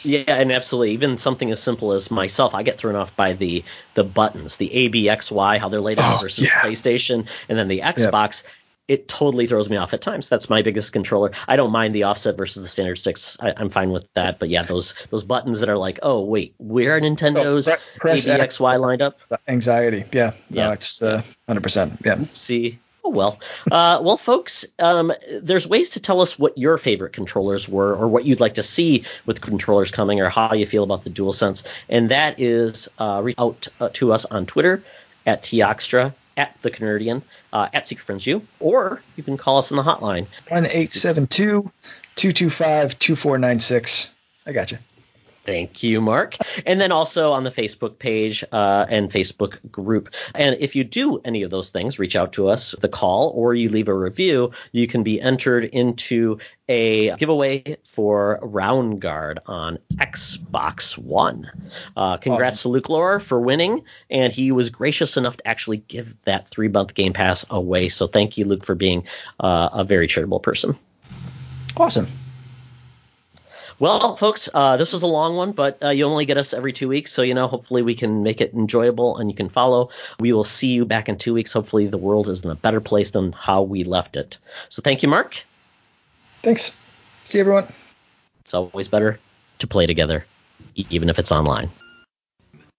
Yeah, 0.05 0.23
and 0.29 0.53
absolutely. 0.53 0.93
Even 0.93 1.19
something 1.19 1.51
as 1.51 1.61
simple 1.61 1.93
as 1.93 2.11
myself, 2.11 2.55
I 2.55 2.63
get 2.63 2.79
thrown 2.79 2.95
off 2.95 3.15
by 3.17 3.33
the 3.33 3.65
the 3.95 4.05
buttons, 4.05 4.57
the 4.57 4.73
A, 4.73 4.89
B, 4.89 5.09
X, 5.09 5.31
Y, 5.31 5.59
how 5.59 5.69
they're 5.69 5.81
laid 5.81 5.99
out 5.99 6.19
oh, 6.19 6.23
versus 6.23 6.45
yeah. 6.45 6.61
PlayStation, 6.61 7.27
and 7.49 7.59
then 7.59 7.69
the 7.69 7.81
Xbox. 7.81 8.45
Yep 8.45 8.53
it 8.89 9.07
totally 9.07 9.47
throws 9.47 9.69
me 9.69 9.77
off 9.77 9.93
at 9.93 10.01
times. 10.01 10.29
That's 10.29 10.49
my 10.49 10.63
biggest 10.63 10.93
controller. 10.93 11.31
I 11.47 11.57
don't 11.57 11.71
mind 11.71 11.95
the 11.95 12.03
offset 12.03 12.37
versus 12.37 12.63
the 12.63 12.69
standard 12.69 12.97
sticks. 12.97 13.37
I, 13.41 13.51
am 13.59 13.69
fine 13.69 13.91
with 13.91 14.11
that. 14.15 14.39
But 14.39 14.49
yeah, 14.49 14.63
those 14.63 14.95
those 15.11 15.23
buttons 15.23 15.61
that 15.61 15.69
are 15.69 15.77
like, 15.77 15.99
oh 16.03 16.23
wait, 16.23 16.55
where 16.59 16.97
are 16.97 17.01
Nintendo's 17.01 17.69
oh, 17.69 17.77
press 17.97 18.27
ABXY 18.27 18.81
lined 18.81 19.03
up? 19.03 19.21
Anxiety. 19.47 20.05
Yeah. 20.13 20.33
Yeah. 20.51 20.67
No, 20.67 20.73
it's 20.73 21.03
uh, 21.03 21.23
hundred 21.47 21.61
uh, 21.61 21.63
percent. 21.63 22.01
Yeah. 22.05 22.19
See. 22.33 22.79
Oh 23.05 23.11
well. 23.11 23.39
Uh, 23.71 24.01
well, 24.03 24.17
folks, 24.17 24.65
um, 24.81 25.13
there's 25.43 25.69
ways 25.69 25.91
to 25.91 26.01
tell 26.01 26.21
us 26.21 26.39
what 26.39 26.57
your 26.57 26.79
favorite 26.79 27.13
controllers 27.13 27.69
were, 27.69 27.95
or 27.95 28.09
what 28.09 28.25
you'd 28.25 28.41
like 28.41 28.55
to 28.55 28.63
see 28.63 29.05
with 29.27 29.41
controllers 29.41 29.91
coming, 29.91 30.21
or 30.21 30.31
how 30.31 30.53
you 30.55 30.67
feel 30.67 30.83
about 30.83 31.05
the 31.05 31.11
DualSense, 31.11 31.67
and 31.89 32.11
that 32.11 32.35
is 32.41 32.89
uh, 32.99 33.21
reach 33.23 33.37
out 33.39 33.69
uh, 33.81 33.91
to 33.93 34.13
us 34.13 34.25
on 34.27 34.47
Twitter 34.47 34.83
at 35.27 35.43
Tioxtra 35.43 36.13
at 36.39 36.57
the 36.63 36.71
Canardian, 36.71 37.23
uh, 37.53 37.69
at 37.75 37.87
Secret 37.87 38.05
Friends 38.05 38.27
U, 38.27 38.41
or 38.61 39.03
you 39.17 39.23
can 39.23 39.37
call 39.37 39.59
us 39.59 39.71
on 39.71 39.77
the 39.77 39.83
hotline. 39.83 40.27
1 40.49 40.65
872 40.65 41.71
225 42.17 42.99
2496. 42.99 44.15
I 44.47 44.53
got 44.53 44.73
you. 44.73 44.79
Thank 45.49 45.83
you, 45.83 46.03
Mark. 46.03 46.37
And 46.67 46.79
then 46.79 46.93
also 46.93 47.33
on 47.33 47.45
the 47.45 47.51
Facebook 47.51 47.99
page 47.99 48.45
uh, 48.53 48.85
and 48.91 49.11
Facebook 49.11 49.59
group. 49.73 50.15
And 50.35 50.55
if 50.61 50.77
you 50.77 50.85
do 50.85 51.23
any 51.25 51.43
of 51.43 51.49
those 51.49 51.71
things, 51.71 51.99
reach 51.99 52.15
out 52.15 52.35
to 52.35 52.49
us, 52.49 52.75
the 52.83 52.89
call, 52.89 53.31
or 53.35 53.55
you 53.55 53.71
leave 53.71 53.89
a 53.89 53.95
review, 53.95 54.51
you 54.73 54.87
can 54.87 55.03
be 55.03 55.19
entered 55.19 55.65
into 55.65 56.37
a 56.69 57.17
giveaway 57.17 57.79
for 57.87 58.39
Roundguard 58.43 59.39
on 59.47 59.79
Xbox 59.95 60.99
One. 60.99 61.51
Uh, 61.97 62.19
congrats 62.19 62.59
awesome. 62.59 62.69
to 62.69 62.73
Luke 62.75 62.91
Laura 62.91 63.19
for 63.19 63.41
winning, 63.41 63.83
and 64.11 64.35
he 64.35 64.53
was 64.53 64.69
gracious 64.69 65.17
enough 65.17 65.39
to 65.39 65.49
actually 65.49 65.79
give 65.79 66.23
that 66.27 66.47
three 66.47 66.69
month 66.69 66.93
Game 66.93 67.15
Pass 67.15 67.47
away. 67.49 67.89
So 67.89 68.07
thank 68.07 68.37
you, 68.37 68.45
Luke, 68.45 68.67
for 68.67 68.75
being 68.75 69.03
uh, 69.41 69.71
a 69.73 69.83
very 69.83 70.07
charitable 70.07 70.41
person. 70.41 70.77
Awesome. 71.79 72.07
Well, 73.81 74.17
folks, 74.17 74.49
uh, 74.55 74.77
this 74.77 74.93
was 74.93 75.03
a 75.03 75.07
long 75.07 75.37
one, 75.37 75.53
but 75.53 75.83
uh, 75.85 75.91
you 75.91 76.05
only 76.05 76.25
get 76.25 76.37
us 76.37 76.53
every 76.53 76.73
two 76.73 76.89
weeks. 76.89 77.13
So, 77.13 77.23
you 77.23 77.33
know, 77.33 77.47
hopefully 77.47 77.81
we 77.83 77.95
can 77.95 78.25
make 78.25 78.41
it 78.41 78.53
enjoyable 78.53 79.17
and 79.19 79.31
you 79.31 79.37
can 79.37 79.49
follow. 79.49 79.89
We 80.19 80.33
will 80.33 80.45
see 80.45 80.73
you 80.73 80.85
back 80.85 81.09
in 81.09 81.17
two 81.17 81.33
weeks. 81.33 81.53
Hopefully 81.53 81.87
the 81.87 81.99
world 81.99 82.29
is 82.29 82.43
in 82.43 82.51
a 82.51 82.57
better 82.57 82.81
place 82.81 83.13
than 83.13 83.33
how 83.33 83.63
we 83.63 83.85
left 83.85 84.17
it. 84.17 84.37
So, 84.69 84.83
thank 84.83 85.03
you, 85.03 85.09
Mark. 85.09 85.45
Thanks. 86.43 86.77
See 87.25 87.39
everyone. 87.39 87.67
It's 88.41 88.55
always 88.55 88.89
better 88.89 89.21
to 89.59 89.67
play 89.67 89.87
together, 89.87 90.25
even 90.75 91.09
if 91.09 91.19
it's 91.19 91.31
online. 91.31 91.71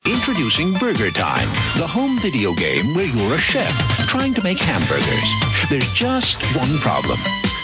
Introducing 0.05 0.73
BurgerTime, 0.76 1.77
the 1.77 1.85
home 1.85 2.19
video 2.19 2.53
game 2.53 2.95
where 2.95 3.05
you're 3.05 3.35
a 3.35 3.38
chef 3.38 3.71
trying 4.07 4.34
to 4.34 4.41
make 4.41 4.57
hamburgers. 4.57 5.69
There's 5.69 5.91
just 5.91 6.41
one 6.55 6.77
problem. 6.80 7.19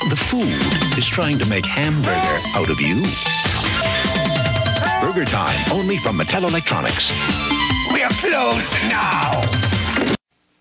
The 0.10 0.18
food 0.18 0.98
is 0.98 1.08
trying 1.08 1.40
to 1.40 1.46
make 1.50 1.66
hamburger 1.66 2.40
out 2.56 2.70
of 2.70 2.82
you. 2.82 3.02
BurgerTime, 5.02 5.74
only 5.74 5.98
from 5.98 6.20
Mattel 6.20 6.48
Electronics. 6.48 7.10
We 7.94 8.04
are 8.04 8.10
closed 8.10 8.72
now. 8.90 9.65